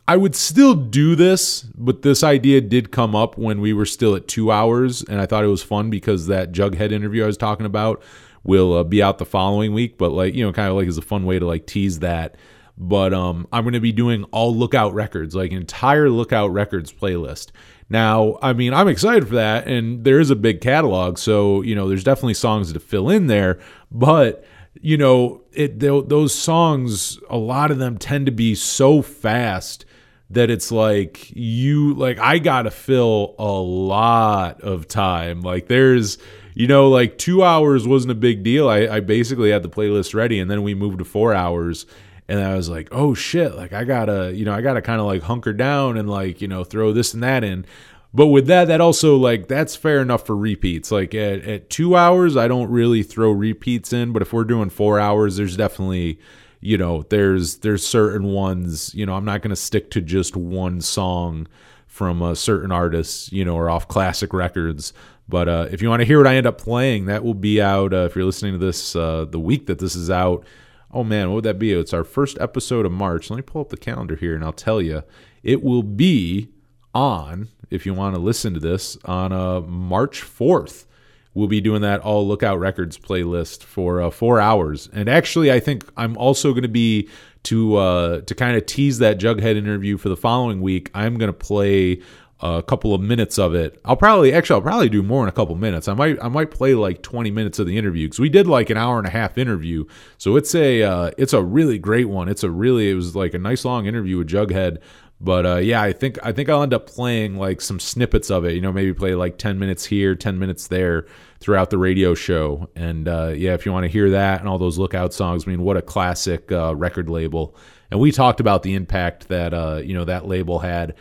I 0.07 0.17
would 0.17 0.35
still 0.35 0.73
do 0.73 1.15
this, 1.15 1.61
but 1.61 2.01
this 2.01 2.23
idea 2.23 2.59
did 2.59 2.91
come 2.91 3.15
up 3.15 3.37
when 3.37 3.61
we 3.61 3.71
were 3.71 3.85
still 3.85 4.15
at 4.15 4.27
two 4.27 4.51
hours, 4.51 5.03
and 5.03 5.21
I 5.21 5.25
thought 5.25 5.43
it 5.43 5.47
was 5.47 5.63
fun 5.63 5.89
because 5.89 6.27
that 6.27 6.51
Jughead 6.51 6.91
interview 6.91 7.23
I 7.23 7.27
was 7.27 7.37
talking 7.37 7.65
about 7.65 8.01
will 8.43 8.73
uh, 8.73 8.83
be 8.83 9.01
out 9.01 9.17
the 9.17 9.25
following 9.25 9.73
week. 9.73 9.97
But 9.97 10.11
like 10.11 10.33
you 10.33 10.45
know, 10.45 10.51
kind 10.51 10.69
of 10.69 10.75
like 10.75 10.87
is 10.87 10.97
a 10.97 11.01
fun 11.01 11.25
way 11.25 11.39
to 11.39 11.45
like 11.45 11.65
tease 11.67 11.99
that. 11.99 12.35
But 12.77 13.13
um, 13.13 13.47
I'm 13.51 13.63
going 13.63 13.73
to 13.73 13.79
be 13.79 13.91
doing 13.91 14.23
all 14.25 14.55
Lookout 14.55 14.93
Records, 14.93 15.35
like 15.35 15.51
entire 15.51 16.09
Lookout 16.09 16.47
Records 16.47 16.91
playlist. 16.91 17.51
Now, 17.89 18.39
I 18.41 18.53
mean, 18.53 18.73
I'm 18.73 18.87
excited 18.87 19.27
for 19.27 19.35
that, 19.35 19.67
and 19.67 20.03
there 20.05 20.19
is 20.19 20.31
a 20.31 20.35
big 20.35 20.61
catalog, 20.61 21.17
so 21.17 21.61
you 21.61 21.75
know, 21.75 21.87
there's 21.87 22.03
definitely 22.03 22.35
songs 22.35 22.71
to 22.71 22.79
fill 22.79 23.09
in 23.09 23.27
there. 23.27 23.59
But 23.91 24.45
you 24.81 24.97
know, 24.97 25.41
it 25.51 25.79
those 25.79 26.33
songs, 26.33 27.19
a 27.29 27.37
lot 27.37 27.69
of 27.71 27.77
them 27.77 27.97
tend 27.97 28.25
to 28.27 28.31
be 28.31 28.55
so 28.55 29.01
fast 29.01 29.85
that 30.29 30.49
it's 30.49 30.71
like 30.71 31.29
you 31.35 31.93
like 31.93 32.17
I 32.17 32.39
got 32.39 32.63
to 32.63 32.71
fill 32.71 33.35
a 33.37 33.51
lot 33.51 34.61
of 34.61 34.87
time. 34.87 35.41
Like 35.41 35.67
there's 35.67 36.17
you 36.53 36.67
know 36.67 36.89
like 36.89 37.17
2 37.17 37.43
hours 37.43 37.87
wasn't 37.87 38.11
a 38.11 38.15
big 38.15 38.43
deal. 38.43 38.69
I 38.69 38.87
I 38.87 38.99
basically 38.99 39.51
had 39.51 39.63
the 39.63 39.69
playlist 39.69 40.13
ready 40.13 40.39
and 40.39 40.49
then 40.49 40.63
we 40.63 40.73
moved 40.73 40.99
to 40.99 41.05
4 41.05 41.33
hours 41.33 41.85
and 42.27 42.39
I 42.39 42.55
was 42.55 42.69
like, 42.69 42.87
"Oh 42.91 43.13
shit, 43.13 43.55
like 43.55 43.73
I 43.73 43.83
got 43.83 44.05
to, 44.05 44.33
you 44.33 44.45
know, 44.45 44.53
I 44.53 44.61
got 44.61 44.73
to 44.73 44.81
kind 44.81 45.01
of 45.01 45.05
like 45.05 45.23
hunker 45.23 45.51
down 45.51 45.97
and 45.97 46.09
like, 46.09 46.41
you 46.41 46.47
know, 46.47 46.63
throw 46.63 46.93
this 46.93 47.13
and 47.13 47.21
that 47.23 47.43
in." 47.43 47.65
But 48.13 48.27
with 48.27 48.47
that, 48.47 48.65
that 48.65 48.81
also 48.81 49.17
like 49.17 49.47
that's 49.47 49.75
fair 49.75 50.01
enough 50.01 50.25
for 50.25 50.35
repeats. 50.35 50.91
Like 50.91 51.13
at, 51.13 51.43
at 51.43 51.69
two 51.69 51.95
hours, 51.95 52.37
I 52.37 52.47
don't 52.47 52.69
really 52.69 53.03
throw 53.03 53.31
repeats 53.31 53.91
in, 53.91 54.11
but 54.13 54.21
if 54.21 54.31
we're 54.31 54.43
doing 54.43 54.69
four 54.69 54.99
hours, 54.99 55.37
there's 55.37 55.57
definitely 55.57 56.19
you 56.61 56.77
know 56.77 57.03
there's 57.09 57.57
there's 57.57 57.85
certain 57.85 58.27
ones 58.27 58.93
you 58.93 59.05
know 59.05 59.15
i'm 59.15 59.25
not 59.25 59.41
to 59.41 59.55
stick 59.55 59.89
to 59.89 59.99
just 59.99 60.35
one 60.35 60.79
song 60.79 61.47
from 61.87 62.21
a 62.21 62.35
certain 62.35 62.71
artist 62.71 63.33
you 63.33 63.43
know 63.43 63.55
or 63.55 63.69
off 63.69 63.87
classic 63.87 64.31
records 64.31 64.93
but 65.31 65.49
uh, 65.49 65.67
if 65.71 65.81
you 65.81 65.89
want 65.89 66.01
to 66.01 66.05
hear 66.05 66.19
what 66.19 66.27
i 66.27 66.35
end 66.35 66.45
up 66.45 66.59
playing 66.59 67.05
that 67.05 67.23
will 67.23 67.33
be 67.33 67.59
out 67.59 67.93
uh, 67.93 68.05
if 68.05 68.15
you're 68.15 68.25
listening 68.25 68.53
to 68.53 68.63
this 68.63 68.95
uh, 68.95 69.25
the 69.25 69.39
week 69.39 69.65
that 69.65 69.79
this 69.79 69.95
is 69.95 70.11
out. 70.11 70.45
Oh 70.91 71.03
man 71.03 71.29
what 71.29 71.35
would 71.35 71.45
that 71.45 71.57
be? 71.57 71.71
It's 71.71 71.93
our 71.93 72.03
first 72.03 72.37
episode 72.39 72.85
of 72.85 72.91
march. 72.91 73.29
Let 73.29 73.37
me 73.37 73.41
pull 73.41 73.61
up 73.61 73.69
the 73.69 73.77
calendar 73.77 74.15
here 74.15 74.35
and 74.35 74.43
i'll 74.43 74.53
tell 74.53 74.81
you 74.81 75.03
it 75.41 75.63
will 75.63 75.83
be 75.83 76.49
on 76.93 77.47
if 77.71 77.85
you 77.85 77.93
want 77.93 78.13
to 78.13 78.21
listen 78.21 78.53
to 78.53 78.59
this 78.59 78.97
on 79.05 79.31
uh, 79.31 79.61
march 79.61 80.21
4th 80.21 80.85
we'll 81.33 81.47
be 81.47 81.61
doing 81.61 81.81
that 81.81 82.01
all 82.01 82.27
lookout 82.27 82.59
records 82.59 82.97
playlist 82.97 83.63
for 83.63 84.01
uh, 84.01 84.09
four 84.09 84.39
hours. 84.39 84.89
And 84.93 85.09
actually 85.09 85.51
i 85.51 85.59
think 85.59 85.89
i'm 85.97 86.17
also 86.17 86.51
going 86.51 86.63
to 86.63 86.69
be 86.69 87.09
to 87.43 87.75
uh, 87.75 88.21
to 88.21 88.35
kind 88.35 88.55
of 88.55 88.65
tease 88.65 88.99
that 88.99 89.19
jughead 89.19 89.55
interview 89.55 89.97
for 89.97 90.09
the 90.09 90.17
following 90.17 90.61
week 90.61 90.91
i'm 90.93 91.17
going 91.17 91.29
to 91.29 91.37
play 91.37 92.01
a 92.41 92.63
couple 92.63 92.93
of 92.93 93.01
minutes 93.01 93.37
of 93.37 93.53
it 93.53 93.79
i'll 93.85 93.95
probably 93.95 94.33
actually 94.33 94.55
i'll 94.55 94.61
probably 94.61 94.89
do 94.89 95.03
more 95.03 95.23
in 95.23 95.29
a 95.29 95.31
couple 95.31 95.55
minutes 95.55 95.87
i 95.87 95.93
might 95.93 96.17
i 96.23 96.27
might 96.27 96.51
play 96.51 96.73
like 96.73 97.01
20 97.01 97.31
minutes 97.31 97.59
of 97.59 97.67
the 97.67 97.77
interview 97.77 98.07
because 98.07 98.19
we 98.19 98.29
did 98.29 98.47
like 98.47 98.69
an 98.69 98.77
hour 98.77 98.97
and 98.97 99.07
a 99.07 99.11
half 99.11 99.37
interview 99.37 99.85
so 100.17 100.35
it's 100.35 100.55
a 100.55 100.81
uh, 100.83 101.11
it's 101.17 101.33
a 101.33 101.43
really 101.43 101.77
great 101.77 102.09
one 102.09 102.27
it's 102.27 102.43
a 102.43 102.49
really 102.49 102.89
it 102.89 102.95
was 102.95 103.15
like 103.15 103.33
a 103.33 103.39
nice 103.39 103.63
long 103.63 103.85
interview 103.85 104.17
with 104.17 104.27
jughead 104.27 104.79
but 105.23 105.45
uh, 105.45 105.57
yeah, 105.57 105.81
I 105.81 105.93
think 105.93 106.17
I 106.23 106.31
think 106.31 106.49
I'll 106.49 106.63
end 106.63 106.73
up 106.73 106.87
playing 106.87 107.35
like 107.37 107.61
some 107.61 107.79
snippets 107.79 108.31
of 108.31 108.43
it. 108.43 108.53
You 108.53 108.61
know, 108.61 108.71
maybe 108.71 108.91
play 108.91 109.13
like 109.13 109.37
ten 109.37 109.59
minutes 109.59 109.85
here, 109.85 110.15
ten 110.15 110.39
minutes 110.39 110.67
there 110.67 111.05
throughout 111.39 111.69
the 111.69 111.77
radio 111.77 112.15
show. 112.15 112.69
And 112.75 113.07
uh, 113.07 113.33
yeah, 113.35 113.53
if 113.53 113.65
you 113.65 113.71
want 113.71 113.83
to 113.83 113.91
hear 113.91 114.09
that 114.09 114.39
and 114.39 114.49
all 114.49 114.57
those 114.57 114.79
lookout 114.79 115.13
songs, 115.13 115.45
I 115.45 115.51
mean, 115.51 115.61
what 115.61 115.77
a 115.77 115.81
classic 115.81 116.51
uh, 116.51 116.75
record 116.75 117.07
label. 117.07 117.55
And 117.91 117.99
we 117.99 118.11
talked 118.11 118.39
about 118.39 118.63
the 118.63 118.73
impact 118.73 119.27
that 119.27 119.53
uh, 119.53 119.81
you 119.83 119.93
know 119.93 120.05
that 120.05 120.27
label 120.27 120.59
had. 120.59 120.95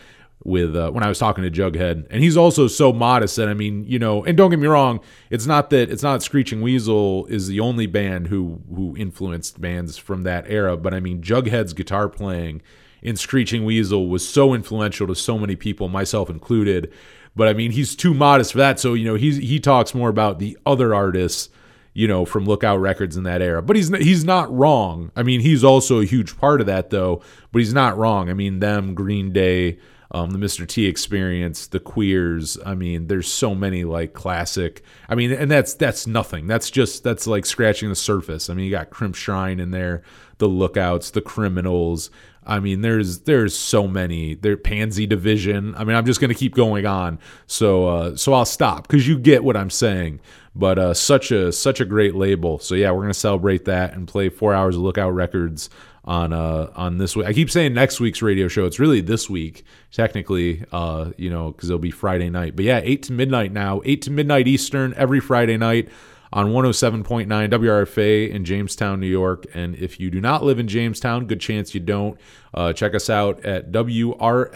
With 0.45 0.75
uh, 0.75 0.91
when 0.91 1.05
I 1.05 1.09
was 1.09 1.19
talking 1.19 1.45
to 1.45 1.51
Jughead, 1.51 2.07
and 2.11 2.23
he's 2.23 2.37
also 2.37 2.67
so 2.67 2.93
modest 2.93 3.37
that 3.37 3.49
I 3.49 3.55
mean, 3.55 3.85
you 3.85 3.99
know, 3.99 4.25
and 4.25 4.37
don't 4.37 4.51
get 4.51 4.59
me 4.59 4.67
wrong, 4.67 5.01
it's 5.29 5.47
not 5.47 5.71
that 5.71 5.91
it's 5.91 6.03
not 6.03 6.23
Screeching 6.23 6.63
Weasel 6.63 7.27
is 7.27 7.49
the 7.49 7.61
only 7.61 7.87
band 7.87 8.29
who 8.29 8.61
who 8.75 8.97
influenced 8.97 9.61
bands 9.61 9.99
from 9.99 10.23
that 10.23 10.45
era, 10.49 10.77
but 10.77 10.95
I 10.95 11.01
mean, 11.01 11.23
Jughead's 11.23 11.73
guitar 11.73 12.09
playing 12.09 12.63
in 13.03 13.17
Screeching 13.17 13.65
Weasel 13.65 14.09
was 14.09 14.27
so 14.27 14.55
influential 14.55 15.07
to 15.07 15.15
so 15.15 15.39
many 15.39 15.57
people, 15.57 15.89
myself 15.89 16.31
included. 16.31 16.93
But 17.37 17.49
I 17.49 17.53
mean, 17.53 17.71
he's 17.71 17.95
too 17.95 18.15
modest 18.15 18.53
for 18.53 18.59
that, 18.59 18.81
so 18.81 18.95
you 18.95 19.05
know, 19.05 19.15
he's 19.15 19.37
he 19.37 19.61
talks 19.61 19.95
more 19.95 20.09
about 20.09 20.39
the 20.39 20.57
other 20.65 20.95
artists 20.95 21.51
you 21.93 22.07
know, 22.07 22.25
from 22.25 22.45
Lookout 22.45 22.77
Records 22.77 23.17
in 23.17 23.25
that 23.25 23.43
era. 23.43 23.61
But 23.63 23.77
he's 23.77 23.89
he's 23.97 24.25
not 24.25 24.53
wrong. 24.57 25.11
I 25.17 25.23
mean, 25.23 25.41
he's 25.41 25.65
also 25.65 26.01
a 26.01 26.05
huge 26.05 26.39
part 26.39 26.61
of 26.61 26.67
that 26.67 26.91
though. 26.91 27.23
But 27.53 27.59
he's 27.59 27.75
not 27.75 27.99
wrong. 27.99 28.31
I 28.31 28.33
mean, 28.35 28.61
them, 28.61 28.95
Green 28.95 29.33
Day, 29.33 29.79
um, 30.13 30.31
the 30.31 30.39
Mr. 30.39 30.67
T 30.67 30.87
Experience, 30.87 31.69
the 31.69 31.81
Queers. 31.81 32.59
I 32.65 32.75
mean, 32.75 33.07
there's 33.07 33.31
so 33.31 33.55
many 33.55 33.85
like 33.85 34.13
classic. 34.13 34.83
I 35.09 35.15
mean, 35.15 35.33
and 35.33 35.51
that's 35.51 35.75
that's 35.75 36.07
nothing. 36.07 36.47
That's 36.47 36.71
just 36.71 37.05
that's 37.05 37.27
like 37.27 37.47
scratching 37.47 37.89
the 37.89 37.97
surface. 37.97 38.51
I 38.51 38.55
mean, 38.55 38.65
you 38.65 38.71
got 38.71 38.91
Crimpshrine 38.91 39.61
in 39.61 39.71
there, 39.71 40.03
the 40.39 40.49
Lookouts, 40.49 41.11
the 41.11 41.21
Criminals. 41.21 42.11
I 42.51 42.59
mean, 42.59 42.81
there's 42.81 43.21
there's 43.21 43.57
so 43.57 43.87
many. 43.87 44.35
There 44.35 44.57
Pansy 44.57 45.07
Division. 45.07 45.73
I 45.77 45.85
mean, 45.85 45.95
I'm 45.95 46.05
just 46.05 46.21
gonna 46.21 46.35
keep 46.35 46.53
going 46.53 46.85
on. 46.85 47.21
So 47.47 47.87
uh, 47.87 48.17
so 48.17 48.33
I'll 48.33 48.45
stop 48.45 48.89
because 48.89 49.07
you 49.07 49.19
get 49.21 49.45
what 49.45 49.57
I'm 49.57 49.71
saying. 49.71 50.21
But 50.57 50.77
uh, 50.77 50.95
such 50.95 51.31
a 51.31 51.53
such 51.53 51.81
a 51.81 51.85
great 51.85 52.17
label. 52.17 52.59
So 52.59 52.75
yeah, 52.75 52.91
we're 52.91 53.03
gonna 53.03 53.15
celebrate 53.15 53.67
that 53.67 53.95
and 53.95 54.09
play 54.09 54.31
four 54.31 54.53
hours 54.53 54.75
of 54.75 54.83
Lookout 54.83 55.11
Records 55.11 55.71
on 56.05 56.33
uh 56.33 56.73
on 56.75 56.99
this 56.99 57.15
week. 57.15 57.27
I 57.29 57.33
keep 57.33 57.53
saying 57.53 57.73
next 57.73 58.01
week's 58.01 58.21
radio 58.21 58.49
show. 58.49 58.65
It's 58.67 58.81
really 58.81 59.01
this 59.01 59.31
week 59.31 59.63
technically. 59.93 60.65
Uh, 60.73 61.13
you 61.17 61.31
know, 61.31 61.53
because 61.53 61.71
it'll 61.71 61.79
be 61.79 61.93
Friday 61.93 62.31
night. 62.31 62.57
But 62.57 62.65
yeah, 62.65 62.81
eight 62.83 63.05
to 63.05 63.13
midnight 63.13 63.53
now. 63.53 63.81
Eight 63.85 64.03
to 64.03 64.11
midnight 64.11 64.49
Eastern 64.49 64.93
every 64.97 65.21
Friday 65.21 65.57
night 65.57 65.89
on 66.33 66.49
107.9 66.49 67.27
WRFA 67.27 68.31
in 68.31 68.45
Jamestown, 68.45 69.01
New 69.01 69.07
York. 69.09 69.47
And 69.55 69.75
if 69.75 69.99
you 69.99 70.11
do 70.11 70.21
not 70.21 70.45
live 70.45 70.59
in 70.59 70.69
Jamestown, 70.69 71.27
good 71.27 71.41
chance 71.41 71.75
you 71.75 71.81
don't. 71.81 72.21
Uh, 72.55 72.73
check 72.73 72.95
us 72.95 73.11
out 73.11 73.45
at 73.45 73.73
WRFALP.com 73.73 74.47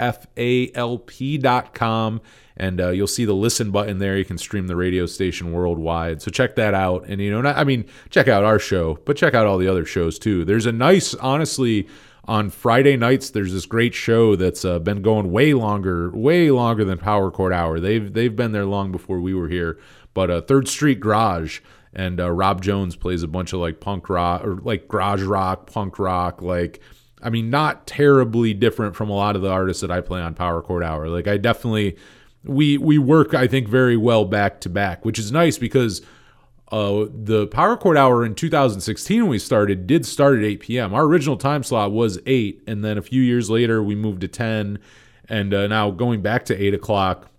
and 2.57 2.81
uh, 2.81 2.91
you'll 2.91 3.09
see 3.09 3.25
the 3.25 3.35
listen 3.35 3.73
button 3.73 3.99
there. 3.99 4.17
You 4.17 4.25
can 4.25 4.39
stream 4.39 4.69
the 4.69 4.77
radio 4.77 5.07
station 5.07 5.53
worldwide. 5.53 6.23
So 6.23 6.31
check 6.31 6.55
that 6.55 6.75
out. 6.75 7.07
And, 7.09 7.21
you 7.21 7.31
know, 7.31 7.41
not, 7.41 7.57
I 7.57 7.65
mean, 7.65 7.85
check 8.11 8.29
out 8.29 8.45
our 8.45 8.61
show, 8.61 8.99
but 9.05 9.17
check 9.17 9.35
out 9.35 9.47
all 9.47 9.59
the 9.59 9.67
other 9.69 9.85
shows 9.85 10.19
too. 10.19 10.45
There's 10.45 10.67
a 10.67 10.73
nice, 10.73 11.15
honestly, 11.15 11.89
on 12.27 12.51
Friday 12.51 12.97
nights, 12.97 13.31
there's 13.31 13.53
this 13.53 13.67
great 13.67 13.95
show 13.95 14.35
that's 14.37 14.65
uh, 14.65 14.79
been 14.79 15.03
going 15.03 15.31
way 15.31 15.53
longer, 15.53 16.11
way 16.11 16.51
longer 16.51 16.85
than 16.85 16.97
Power 16.97 17.31
Chord 17.31 17.53
Hour. 17.53 17.81
They've 17.81 18.11
they've 18.11 18.35
been 18.35 18.53
there 18.53 18.65
long 18.65 18.93
before 18.93 19.21
we 19.21 19.35
were 19.35 19.49
here. 19.49 19.79
But 20.15 20.31
uh, 20.31 20.41
Third 20.41 20.69
Street 20.69 21.01
Garage 21.01 21.61
and 21.93 22.21
uh, 22.21 22.31
Rob 22.31 22.63
Jones 22.63 22.97
plays 22.97 23.23
a 23.23 23.29
bunch 23.29 23.53
of 23.53 23.61
like 23.61 23.81
punk 23.81 24.09
rock 24.09 24.45
or 24.45 24.57
like 24.57 24.89
garage 24.89 25.23
rock, 25.23 25.71
punk 25.71 25.99
rock, 25.99 26.41
like 26.41 26.81
I 27.23 27.31
mean, 27.31 27.51
not 27.51 27.87
terribly 27.87 28.53
different 28.53 28.95
from 28.95 29.09
a 29.09 29.15
lot 29.15 29.35
of 29.35 29.43
the 29.43 29.51
artists 29.51 29.81
that 29.81 29.91
I 29.91 30.01
play 30.01 30.21
on 30.21 30.35
Power 30.35 30.61
Chord 30.61 30.83
Hour. 30.83 31.09
Like 31.09 31.27
I 31.27 31.37
definitely 31.37 31.97
we 32.45 32.79
we 32.79 32.99
work 32.99 33.35
I 33.35 33.47
think 33.47 33.69
very 33.69 33.97
well 33.97 34.25
back 34.25 34.61
to 34.63 34.69
back, 34.69 35.05
which 35.05 35.19
is 35.19 35.33
nice 35.33 35.59
because 35.59 36.03
uh, 36.71 37.07
the 37.11 37.47
Power 37.47 37.77
Chord 37.77 37.97
Hour 37.97 38.25
in 38.25 38.35
2016 38.35 39.23
when 39.23 39.31
we 39.31 39.39
started 39.39 39.87
did 39.87 40.05
start 40.05 40.39
at 40.39 40.45
8 40.45 40.61
p.m. 40.61 40.95
Our 40.95 41.05
original 41.05 41.37
time 41.37 41.63
slot 41.63 41.93
was 41.93 42.19
8, 42.27 42.63
and 42.67 42.85
then 42.85 42.99
a 42.99 43.03
few 43.03 43.23
years 43.23 43.49
later 43.49 43.83
we 43.83 43.95
moved 43.95 44.23
to 44.23 44.29
10, 44.29 44.79
and 45.29 45.55
uh, 45.55 45.67
now 45.67 45.91
going 45.91 46.21
back 46.21 46.45
to 46.47 46.57
8 46.57 46.75
o'clock, 46.75 47.31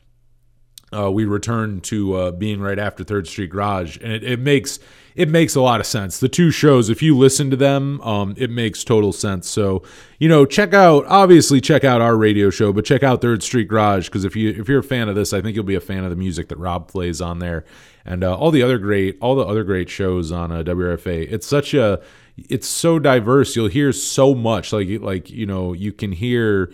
uh, 0.93 1.11
we 1.11 1.25
return 1.25 1.81
to 1.81 2.13
uh, 2.13 2.31
being 2.31 2.61
right 2.61 2.77
after 2.77 3.03
Third 3.03 3.27
Street 3.27 3.49
Garage, 3.49 3.97
and 4.01 4.11
it, 4.11 4.23
it, 4.23 4.39
makes 4.39 4.79
it 5.15 5.29
makes 5.29 5.55
a 5.55 5.61
lot 5.61 5.79
of 5.79 5.85
sense. 5.85 6.19
The 6.19 6.29
two 6.29 6.51
shows, 6.51 6.89
if 6.89 7.01
you 7.01 7.17
listen 7.17 7.49
to 7.49 7.55
them, 7.55 7.99
um, 8.01 8.35
it 8.37 8.49
makes 8.49 8.83
total 8.83 9.11
sense. 9.11 9.49
So 9.49 9.83
you 10.19 10.29
know, 10.29 10.45
check 10.45 10.73
out 10.73 11.05
obviously 11.07 11.59
check 11.59 11.83
out 11.83 12.01
our 12.01 12.15
radio 12.15 12.49
show, 12.49 12.71
but 12.71 12.85
check 12.85 13.03
out 13.03 13.21
Third 13.21 13.41
Street 13.41 13.67
Garage 13.67 14.07
because 14.07 14.25
if 14.25 14.35
you 14.35 14.51
if 14.51 14.69
you're 14.69 14.79
a 14.79 14.83
fan 14.83 15.09
of 15.09 15.15
this, 15.15 15.33
I 15.33 15.41
think 15.41 15.55
you'll 15.55 15.65
be 15.65 15.75
a 15.75 15.81
fan 15.81 16.03
of 16.03 16.11
the 16.11 16.15
music 16.15 16.49
that 16.49 16.57
Rob 16.57 16.87
plays 16.87 17.19
on 17.19 17.39
there, 17.39 17.65
and 18.05 18.23
uh, 18.23 18.37
all 18.37 18.51
the 18.51 18.61
other 18.61 18.77
great 18.77 19.17
all 19.21 19.35
the 19.35 19.45
other 19.45 19.63
great 19.63 19.89
shows 19.89 20.31
on 20.31 20.51
uh, 20.51 20.63
WRFA. 20.63 21.31
It's 21.31 21.47
such 21.47 21.73
a 21.73 22.01
it's 22.37 22.67
so 22.67 22.99
diverse. 22.99 23.55
You'll 23.55 23.67
hear 23.67 23.91
so 23.91 24.35
much 24.35 24.71
like 24.71 24.87
like 25.01 25.29
you 25.29 25.45
know 25.45 25.73
you 25.73 25.91
can 25.91 26.11
hear 26.11 26.71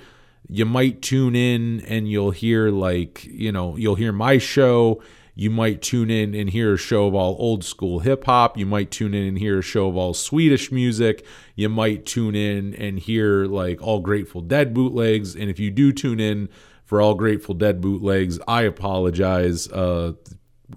you 0.48 0.66
might 0.66 1.02
tune 1.02 1.36
in 1.36 1.82
and 1.82 2.10
you'll 2.10 2.32
hear 2.32 2.70
like 2.70 3.26
you 3.26 3.52
know 3.52 3.76
you'll 3.76 3.96
hear 3.96 4.12
my 4.12 4.38
show. 4.38 5.02
You 5.34 5.50
might 5.50 5.82
tune 5.82 6.12
in 6.12 6.36
and 6.36 6.50
hear 6.50 6.74
a 6.74 6.78
show 6.78 7.08
of 7.08 7.16
all 7.16 7.36
old 7.40 7.64
school 7.64 8.00
hip 8.00 8.26
hop. 8.26 8.58
You 8.58 8.66
might 8.66 8.92
tune 8.92 9.14
in 9.14 9.28
and 9.28 9.38
hear 9.40 9.60
a 9.60 9.64
show 9.64 9.88
of 9.88 9.96
all 9.96 10.14
swedish 10.14 10.72
music. 10.72 11.26
You 11.56 11.70
might 11.70 12.06
tune 12.06 12.36
in 12.36 12.76
and 12.76 13.00
hear 13.00 13.46
like 13.46 13.82
all 13.82 14.02
grateful 14.02 14.42
dead 14.42 14.74
bootlegs. 14.74 15.36
And 15.36 15.50
if 15.50 15.58
you 15.58 15.72
do 15.72 15.94
tune 15.94 16.20
in 16.20 16.50
for 16.84 17.02
all 17.02 17.16
grateful 17.16 17.56
dead 17.56 17.80
bootlegs 17.80 18.38
i 18.48 18.64
apologize. 18.64 19.72
Uh 19.72 20.14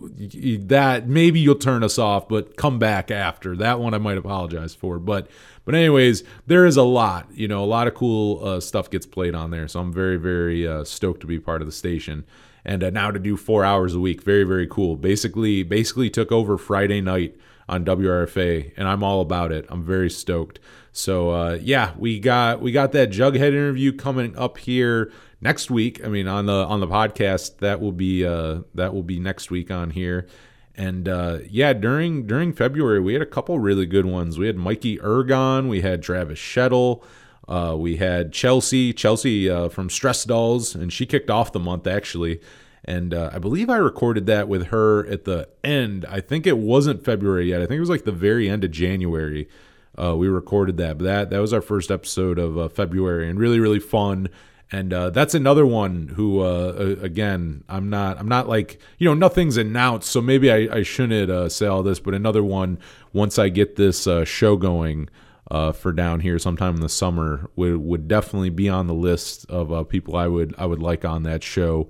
that 0.00 1.08
maybe 1.08 1.38
you'll 1.40 1.54
turn 1.54 1.84
us 1.84 1.98
off 1.98 2.28
but 2.28 2.56
come 2.56 2.78
back 2.78 3.10
after. 3.10 3.56
That 3.56 3.80
one 3.80 3.94
i 3.94 3.98
might 3.98 4.18
apologize 4.18 4.74
for. 4.74 4.98
But 4.98 5.28
but 5.64 5.74
anyways, 5.74 6.22
there 6.46 6.66
is 6.66 6.76
a 6.76 6.82
lot, 6.82 7.26
you 7.32 7.48
know, 7.48 7.62
a 7.62 7.66
lot 7.66 7.86
of 7.86 7.94
cool 7.94 8.44
uh, 8.44 8.60
stuff 8.60 8.90
gets 8.90 9.06
played 9.06 9.34
on 9.34 9.50
there. 9.50 9.68
So 9.68 9.80
I'm 9.80 9.92
very, 9.92 10.16
very 10.16 10.66
uh, 10.66 10.84
stoked 10.84 11.20
to 11.22 11.26
be 11.26 11.38
part 11.38 11.62
of 11.62 11.66
the 11.66 11.72
station. 11.72 12.24
And 12.64 12.82
uh, 12.82 12.90
now 12.90 13.10
to 13.10 13.18
do 13.18 13.36
four 13.36 13.64
hours 13.64 13.94
a 13.94 14.00
week, 14.00 14.22
very, 14.22 14.44
very 14.44 14.66
cool. 14.66 14.96
Basically, 14.96 15.62
basically 15.62 16.10
took 16.10 16.32
over 16.32 16.56
Friday 16.56 17.00
night 17.00 17.36
on 17.68 17.84
WRFA, 17.84 18.72
and 18.76 18.88
I'm 18.88 19.02
all 19.02 19.20
about 19.20 19.52
it. 19.52 19.66
I'm 19.68 19.82
very 19.82 20.10
stoked. 20.10 20.60
So 20.92 21.30
uh, 21.30 21.58
yeah, 21.60 21.92
we 21.98 22.20
got 22.20 22.60
we 22.60 22.72
got 22.72 22.92
that 22.92 23.10
Jughead 23.10 23.48
interview 23.48 23.92
coming 23.92 24.36
up 24.36 24.58
here 24.58 25.10
next 25.40 25.70
week. 25.70 26.04
I 26.04 26.08
mean, 26.08 26.28
on 26.28 26.46
the 26.46 26.52
on 26.52 26.80
the 26.80 26.86
podcast 26.86 27.58
that 27.58 27.80
will 27.80 27.92
be 27.92 28.24
uh, 28.24 28.60
that 28.74 28.94
will 28.94 29.02
be 29.02 29.18
next 29.18 29.50
week 29.50 29.70
on 29.70 29.90
here. 29.90 30.26
And 30.76 31.08
uh, 31.08 31.38
yeah, 31.48 31.72
during 31.72 32.26
during 32.26 32.52
February 32.52 33.00
we 33.00 33.12
had 33.12 33.22
a 33.22 33.26
couple 33.26 33.58
really 33.58 33.86
good 33.86 34.06
ones. 34.06 34.38
We 34.38 34.46
had 34.46 34.56
Mikey 34.56 35.00
Erg 35.00 35.30
on, 35.30 35.68
we 35.68 35.82
had 35.82 36.02
Travis 36.02 36.38
Shettel, 36.38 37.02
uh, 37.48 37.76
we 37.78 37.96
had 37.96 38.32
Chelsea 38.32 38.92
Chelsea 38.92 39.48
uh, 39.48 39.68
from 39.68 39.88
Stress 39.88 40.24
Dolls, 40.24 40.74
and 40.74 40.92
she 40.92 41.06
kicked 41.06 41.30
off 41.30 41.52
the 41.52 41.60
month 41.60 41.86
actually. 41.86 42.40
And 42.84 43.14
uh, 43.14 43.30
I 43.32 43.38
believe 43.38 43.70
I 43.70 43.76
recorded 43.76 44.26
that 44.26 44.46
with 44.46 44.66
her 44.66 45.06
at 45.06 45.24
the 45.24 45.48
end. 45.62 46.04
I 46.06 46.20
think 46.20 46.46
it 46.46 46.58
wasn't 46.58 47.02
February 47.04 47.48
yet. 47.48 47.62
I 47.62 47.66
think 47.66 47.78
it 47.78 47.80
was 47.80 47.88
like 47.88 48.04
the 48.04 48.12
very 48.12 48.48
end 48.48 48.62
of 48.62 48.72
January. 48.72 49.48
Uh, 49.96 50.14
we 50.16 50.28
recorded 50.28 50.76
that, 50.78 50.98
but 50.98 51.04
that 51.04 51.30
that 51.30 51.40
was 51.40 51.52
our 51.52 51.62
first 51.62 51.90
episode 51.90 52.38
of 52.38 52.58
uh, 52.58 52.68
February, 52.68 53.30
and 53.30 53.38
really 53.38 53.60
really 53.60 53.78
fun 53.78 54.28
and 54.74 54.92
uh, 54.92 55.10
that's 55.10 55.34
another 55.34 55.64
one 55.64 56.08
who 56.16 56.40
uh, 56.40 56.96
again 57.00 57.62
i'm 57.68 57.88
not 57.88 58.18
i'm 58.18 58.26
not 58.26 58.48
like 58.48 58.80
you 58.98 59.08
know 59.08 59.14
nothing's 59.14 59.56
announced 59.56 60.10
so 60.10 60.20
maybe 60.20 60.50
i, 60.50 60.78
I 60.78 60.82
shouldn't 60.82 61.30
uh, 61.30 61.48
say 61.48 61.66
all 61.66 61.84
this 61.84 62.00
but 62.00 62.12
another 62.12 62.42
one 62.42 62.78
once 63.12 63.38
i 63.38 63.48
get 63.48 63.76
this 63.76 64.08
uh, 64.08 64.24
show 64.24 64.56
going 64.56 65.08
uh, 65.50 65.70
for 65.70 65.92
down 65.92 66.20
here 66.20 66.40
sometime 66.40 66.74
in 66.74 66.80
the 66.80 66.88
summer 66.88 67.48
would, 67.54 67.76
would 67.76 68.08
definitely 68.08 68.50
be 68.50 68.68
on 68.68 68.88
the 68.88 68.94
list 68.94 69.48
of 69.48 69.72
uh, 69.72 69.84
people 69.84 70.16
i 70.16 70.26
would 70.26 70.54
i 70.58 70.66
would 70.66 70.82
like 70.82 71.04
on 71.04 71.22
that 71.22 71.42
show. 71.42 71.88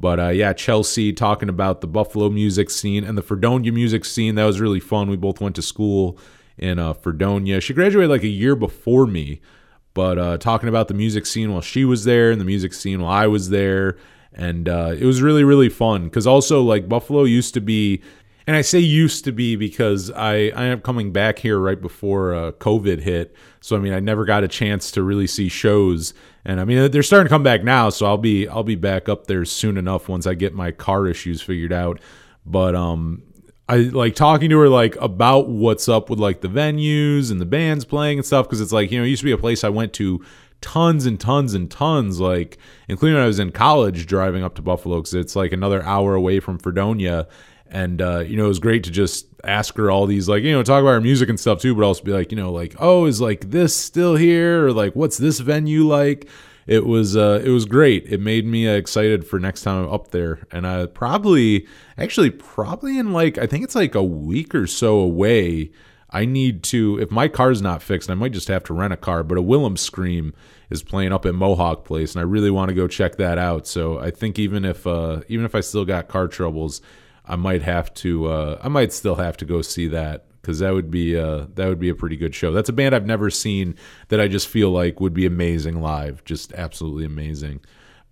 But 0.00 0.34
yeah 0.34 0.52
chelsea 0.52 1.12
talking 1.12 1.48
about 1.48 1.80
the 1.80 1.86
buffalo 1.86 2.28
music 2.28 2.68
scene 2.68 3.04
and 3.04 3.16
the 3.16 3.22
fredonia 3.22 3.70
music 3.72 4.04
scene 4.04 4.34
that 4.34 4.44
was 4.44 4.60
really 4.60 4.80
fun. 4.80 5.08
We 5.08 5.16
both 5.16 5.40
went 5.40 5.54
to 5.56 5.62
school 5.62 6.18
in 6.58 6.78
fredonia. 6.94 7.60
She 7.60 7.72
graduated 7.72 8.10
like 8.10 8.24
a 8.24 8.28
year 8.28 8.56
before 8.56 9.06
me 9.06 9.40
but 9.94 10.18
uh, 10.18 10.38
talking 10.38 10.68
about 10.68 10.88
the 10.88 10.94
music 10.94 11.24
scene 11.24 11.52
while 11.52 11.62
she 11.62 11.84
was 11.84 12.04
there 12.04 12.30
and 12.30 12.40
the 12.40 12.44
music 12.44 12.74
scene 12.74 13.00
while 13.00 13.12
I 13.12 13.26
was 13.28 13.48
there. 13.50 13.96
And 14.32 14.68
uh, 14.68 14.96
it 14.98 15.04
was 15.04 15.22
really, 15.22 15.44
really 15.44 15.68
fun 15.68 16.04
because 16.04 16.26
also, 16.26 16.60
like, 16.60 16.88
Buffalo 16.88 17.22
used 17.22 17.54
to 17.54 17.60
be, 17.60 18.02
and 18.48 18.56
I 18.56 18.62
say 18.62 18.80
used 18.80 19.24
to 19.26 19.32
be 19.32 19.54
because 19.54 20.10
I, 20.10 20.50
I 20.56 20.64
am 20.64 20.80
coming 20.80 21.12
back 21.12 21.38
here 21.38 21.58
right 21.58 21.80
before 21.80 22.34
uh, 22.34 22.50
COVID 22.50 23.00
hit. 23.00 23.36
So, 23.60 23.76
I 23.76 23.78
mean, 23.78 23.92
I 23.92 24.00
never 24.00 24.24
got 24.24 24.42
a 24.42 24.48
chance 24.48 24.90
to 24.90 25.04
really 25.04 25.28
see 25.28 25.48
shows. 25.48 26.14
And 26.44 26.60
I 26.60 26.64
mean, 26.64 26.90
they're 26.90 27.04
starting 27.04 27.26
to 27.26 27.30
come 27.30 27.44
back 27.44 27.62
now. 27.62 27.90
So 27.90 28.06
I'll 28.06 28.18
be, 28.18 28.48
I'll 28.48 28.64
be 28.64 28.74
back 28.74 29.08
up 29.08 29.28
there 29.28 29.44
soon 29.44 29.76
enough 29.76 30.08
once 30.08 30.26
I 30.26 30.34
get 30.34 30.52
my 30.52 30.72
car 30.72 31.06
issues 31.06 31.40
figured 31.40 31.72
out. 31.72 32.00
But, 32.44 32.74
um, 32.74 33.22
I 33.68 33.76
like 33.76 34.14
talking 34.14 34.50
to 34.50 34.58
her 34.58 34.68
like 34.68 34.96
about 34.96 35.48
what's 35.48 35.88
up 35.88 36.10
with 36.10 36.18
like 36.18 36.42
the 36.42 36.48
venues 36.48 37.30
and 37.30 37.40
the 37.40 37.46
bands 37.46 37.84
playing 37.84 38.18
and 38.18 38.26
stuff 38.26 38.46
because 38.46 38.60
it's 38.60 38.72
like 38.72 38.90
you 38.90 38.98
know 38.98 39.04
it 39.04 39.08
used 39.08 39.20
to 39.20 39.26
be 39.26 39.32
a 39.32 39.38
place 39.38 39.64
I 39.64 39.70
went 39.70 39.92
to 39.94 40.22
tons 40.60 41.06
and 41.06 41.18
tons 41.18 41.54
and 41.54 41.70
tons 41.70 42.20
like 42.20 42.58
including 42.88 43.14
when 43.14 43.24
I 43.24 43.26
was 43.26 43.38
in 43.38 43.52
college 43.52 44.06
driving 44.06 44.44
up 44.44 44.54
to 44.56 44.62
Buffalo 44.62 44.96
because 44.96 45.14
it's 45.14 45.34
like 45.34 45.52
another 45.52 45.82
hour 45.82 46.14
away 46.14 46.40
from 46.40 46.58
Fredonia. 46.58 47.26
And 47.66 48.02
uh, 48.02 48.20
you 48.20 48.36
know 48.36 48.44
it 48.44 48.48
was 48.48 48.58
great 48.58 48.84
to 48.84 48.90
just 48.90 49.26
ask 49.44 49.76
her 49.76 49.90
all 49.90 50.06
these 50.06 50.28
like 50.28 50.42
you 50.42 50.52
know 50.52 50.62
talk 50.62 50.82
about 50.82 50.92
her 50.92 51.00
music 51.00 51.28
and 51.28 51.40
stuff 51.40 51.60
too 51.60 51.74
but 51.74 51.84
also 51.84 52.04
be 52.04 52.12
like 52.12 52.30
you 52.30 52.36
know 52.36 52.52
like 52.52 52.74
oh 52.78 53.06
is 53.06 53.20
like 53.20 53.50
this 53.50 53.74
still 53.74 54.14
here? 54.14 54.66
Or 54.66 54.72
like 54.72 54.94
what's 54.94 55.16
this 55.16 55.40
venue 55.40 55.86
like 55.86 56.28
it 56.66 56.86
was 56.86 57.16
uh, 57.16 57.42
it 57.44 57.50
was 57.50 57.66
great. 57.66 58.06
It 58.06 58.20
made 58.20 58.46
me 58.46 58.68
uh, 58.68 58.72
excited 58.72 59.26
for 59.26 59.38
next 59.38 59.62
time 59.62 59.84
I'm 59.84 59.92
up 59.92 60.10
there, 60.10 60.46
and 60.50 60.66
I 60.66 60.86
probably 60.86 61.66
actually 61.98 62.30
probably 62.30 62.98
in 62.98 63.12
like 63.12 63.38
I 63.38 63.46
think 63.46 63.64
it's 63.64 63.74
like 63.74 63.94
a 63.94 64.02
week 64.02 64.54
or 64.54 64.66
so 64.66 64.98
away. 64.98 65.70
I 66.10 66.24
need 66.24 66.62
to 66.64 66.98
if 67.00 67.10
my 67.10 67.28
car's 67.28 67.60
not 67.60 67.82
fixed, 67.82 68.08
I 68.08 68.14
might 68.14 68.32
just 68.32 68.48
have 68.48 68.64
to 68.64 68.74
rent 68.74 68.92
a 68.92 68.96
car. 68.96 69.22
But 69.22 69.38
a 69.38 69.42
Wilhelm 69.42 69.76
Scream 69.76 70.32
is 70.70 70.82
playing 70.82 71.12
up 71.12 71.26
at 71.26 71.34
Mohawk 71.34 71.84
Place, 71.84 72.14
and 72.14 72.20
I 72.20 72.24
really 72.24 72.50
want 72.50 72.70
to 72.70 72.74
go 72.74 72.88
check 72.88 73.16
that 73.16 73.36
out. 73.36 73.66
So 73.66 73.98
I 73.98 74.10
think 74.10 74.38
even 74.38 74.64
if 74.64 74.86
uh, 74.86 75.20
even 75.28 75.44
if 75.44 75.54
I 75.54 75.60
still 75.60 75.84
got 75.84 76.08
car 76.08 76.28
troubles, 76.28 76.80
I 77.26 77.36
might 77.36 77.62
have 77.62 77.92
to 77.94 78.26
uh, 78.26 78.60
I 78.62 78.68
might 78.68 78.92
still 78.92 79.16
have 79.16 79.36
to 79.38 79.44
go 79.44 79.60
see 79.60 79.88
that 79.88 80.24
because 80.44 80.58
that 80.58 80.74
would 80.74 80.90
be 80.90 81.16
uh, 81.16 81.46
that 81.54 81.68
would 81.68 81.80
be 81.80 81.88
a 81.88 81.94
pretty 81.94 82.16
good 82.16 82.34
show. 82.34 82.52
That's 82.52 82.68
a 82.68 82.72
band 82.72 82.94
I've 82.94 83.06
never 83.06 83.30
seen 83.30 83.76
that 84.08 84.20
I 84.20 84.28
just 84.28 84.46
feel 84.46 84.70
like 84.70 85.00
would 85.00 85.14
be 85.14 85.24
amazing 85.24 85.80
live, 85.80 86.22
just 86.24 86.52
absolutely 86.52 87.06
amazing. 87.06 87.60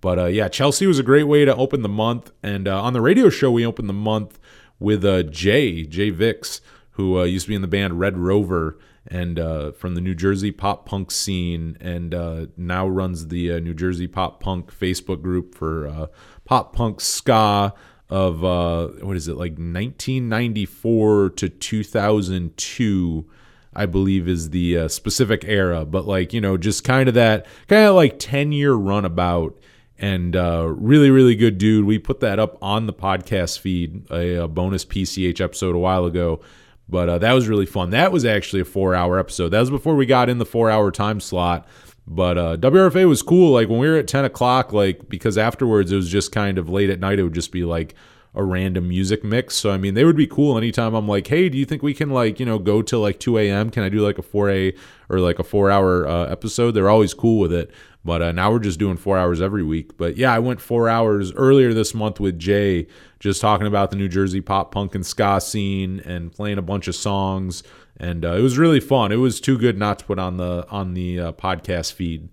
But 0.01 0.18
uh, 0.18 0.27
yeah, 0.27 0.49
Chelsea 0.49 0.87
was 0.87 0.99
a 0.99 1.03
great 1.03 1.25
way 1.25 1.45
to 1.45 1.55
open 1.55 1.83
the 1.83 1.88
month, 1.88 2.33
and 2.42 2.66
uh, 2.66 2.83
on 2.83 2.95
the 2.95 3.03
radio 3.03 3.29
show 3.29 3.51
we 3.51 3.66
opened 3.66 3.88
the 3.88 3.95
month 3.95 4.38
with 4.79 5.05
uh, 5.05 5.25
Jay 5.25 5.85
Jay 5.85 6.09
Vix, 6.09 6.62
who 6.92 7.18
uh, 7.18 7.25
used 7.25 7.45
to 7.45 7.51
be 7.51 7.55
in 7.55 7.62
the 7.62 7.68
band 7.68 8.01
Red 8.01 8.16
Rover 8.16 8.79
and 9.07 9.38
uh, 9.38 9.73
from 9.73 9.95
the 9.95 10.01
New 10.01 10.14
Jersey 10.14 10.53
pop 10.53 10.87
punk 10.87 11.11
scene, 11.11 11.77
and 11.81 12.14
uh, 12.14 12.47
now 12.57 12.88
runs 12.88 13.29
the 13.29 13.61
New 13.61 13.75
Jersey 13.75 14.07
pop 14.07 14.40
punk 14.40 14.73
Facebook 14.73 15.21
group 15.21 15.55
for 15.55 16.09
pop 16.45 16.73
punk 16.73 17.01
ska 17.01 17.75
of 18.12 18.44
uh, 18.44 18.88
what 19.01 19.16
is 19.16 19.27
it 19.27 19.37
like 19.37 19.53
1994 19.53 21.31
to 21.31 21.48
2002 21.48 23.25
i 23.72 23.87
believe 23.87 24.29
is 24.29 24.51
the 24.51 24.77
uh, 24.77 24.88
specific 24.88 25.44
era. 25.46 25.87
But 25.87 26.07
like 26.07 26.35
you 26.35 26.40
know 26.42 26.59
just 26.59 26.85
kind 26.85 27.09
of 27.09 27.14
that 27.14 27.46
kind 27.68 27.87
of 27.87 27.94
like 27.94 28.18
10 28.18 28.53
year 28.53 28.75
runabout. 28.75 29.59
And 29.98 30.37
uh, 30.37 30.66
really 30.77 31.11
really 31.11 31.35
good 31.35 31.57
dude. 31.57 31.87
We 31.87 31.98
put 31.98 32.20
that 32.20 32.38
up 32.38 32.59
on 32.61 32.87
the 32.87 32.92
podcast 32.92 33.61
feed 33.61 34.11
a, 34.11 34.42
a 34.42 34.48
bonus 34.48 34.85
pch 34.85 35.40
episode 35.40 35.75
a 35.75 35.79
while 35.79 36.05
ago. 36.05 36.40
But 36.88 37.09
uh, 37.09 37.18
that 37.18 37.33
was 37.33 37.48
really 37.48 37.64
fun. 37.64 37.90
That 37.90 38.12
was 38.12 38.27
actually 38.27 38.61
a 38.61 38.66
four 38.66 38.94
hour 38.94 39.18
episode. 39.18 39.51
That 39.51 39.61
was 39.61 39.70
before 39.70 39.96
we 39.96 40.05
got 40.05 40.29
in 40.29 40.37
the 40.37 40.44
four 40.44 40.70
hour 40.70 40.90
time 40.90 41.18
slot 41.18 41.66
but 42.06 42.38
uh, 42.38 42.56
WRFA 42.56 43.08
was 43.08 43.22
cool. 43.22 43.52
Like 43.52 43.68
when 43.68 43.78
we 43.78 43.88
were 43.88 43.96
at 43.96 44.08
10 44.08 44.24
o'clock, 44.24 44.72
like 44.72 45.08
because 45.08 45.38
afterwards 45.38 45.92
it 45.92 45.96
was 45.96 46.10
just 46.10 46.32
kind 46.32 46.58
of 46.58 46.68
late 46.68 46.90
at 46.90 47.00
night, 47.00 47.18
it 47.18 47.22
would 47.22 47.34
just 47.34 47.52
be 47.52 47.64
like 47.64 47.94
a 48.34 48.42
random 48.42 48.88
music 48.88 49.22
mix. 49.22 49.54
So, 49.56 49.70
I 49.70 49.76
mean, 49.76 49.94
they 49.94 50.04
would 50.04 50.16
be 50.16 50.26
cool 50.26 50.56
anytime 50.56 50.94
I'm 50.94 51.06
like, 51.06 51.26
hey, 51.26 51.48
do 51.48 51.58
you 51.58 51.66
think 51.66 51.82
we 51.82 51.92
can 51.92 52.10
like, 52.10 52.40
you 52.40 52.46
know, 52.46 52.58
go 52.58 52.80
till 52.80 53.00
like 53.00 53.20
2 53.20 53.38
a.m.? 53.38 53.70
Can 53.70 53.82
I 53.82 53.88
do 53.88 54.00
like 54.00 54.18
a 54.18 54.22
4A 54.22 54.76
or 55.10 55.20
like 55.20 55.38
a 55.38 55.44
four 55.44 55.70
hour 55.70 56.08
uh, 56.08 56.26
episode? 56.26 56.72
They're 56.72 56.88
always 56.88 57.12
cool 57.12 57.38
with 57.38 57.52
it. 57.52 57.70
But 58.04 58.22
uh, 58.22 58.32
now 58.32 58.50
we're 58.50 58.58
just 58.58 58.80
doing 58.80 58.96
four 58.96 59.16
hours 59.16 59.40
every 59.40 59.62
week. 59.62 59.96
But 59.96 60.16
yeah, 60.16 60.32
I 60.32 60.40
went 60.40 60.60
four 60.60 60.88
hours 60.88 61.32
earlier 61.34 61.72
this 61.72 61.94
month 61.94 62.18
with 62.18 62.38
Jay, 62.38 62.88
just 63.20 63.40
talking 63.40 63.66
about 63.66 63.90
the 63.90 63.96
New 63.96 64.08
Jersey 64.08 64.40
pop 64.40 64.72
punk 64.72 64.94
and 64.94 65.06
ska 65.06 65.40
scene 65.40 66.00
and 66.00 66.32
playing 66.32 66.58
a 66.58 66.62
bunch 66.62 66.88
of 66.88 66.96
songs 66.96 67.62
and 67.96 68.24
uh, 68.24 68.35
it 68.35 68.40
was 68.40 68.59
really 68.59 68.81
fun. 68.81 69.12
It 69.12 69.16
was 69.16 69.40
too 69.40 69.59
good 69.59 69.78
not 69.78 69.98
to 70.00 70.05
put 70.05 70.18
on 70.18 70.37
the 70.37 70.66
on 70.70 70.94
the 70.94 71.20
uh, 71.20 71.33
podcast 71.33 71.92
feed. 71.92 72.28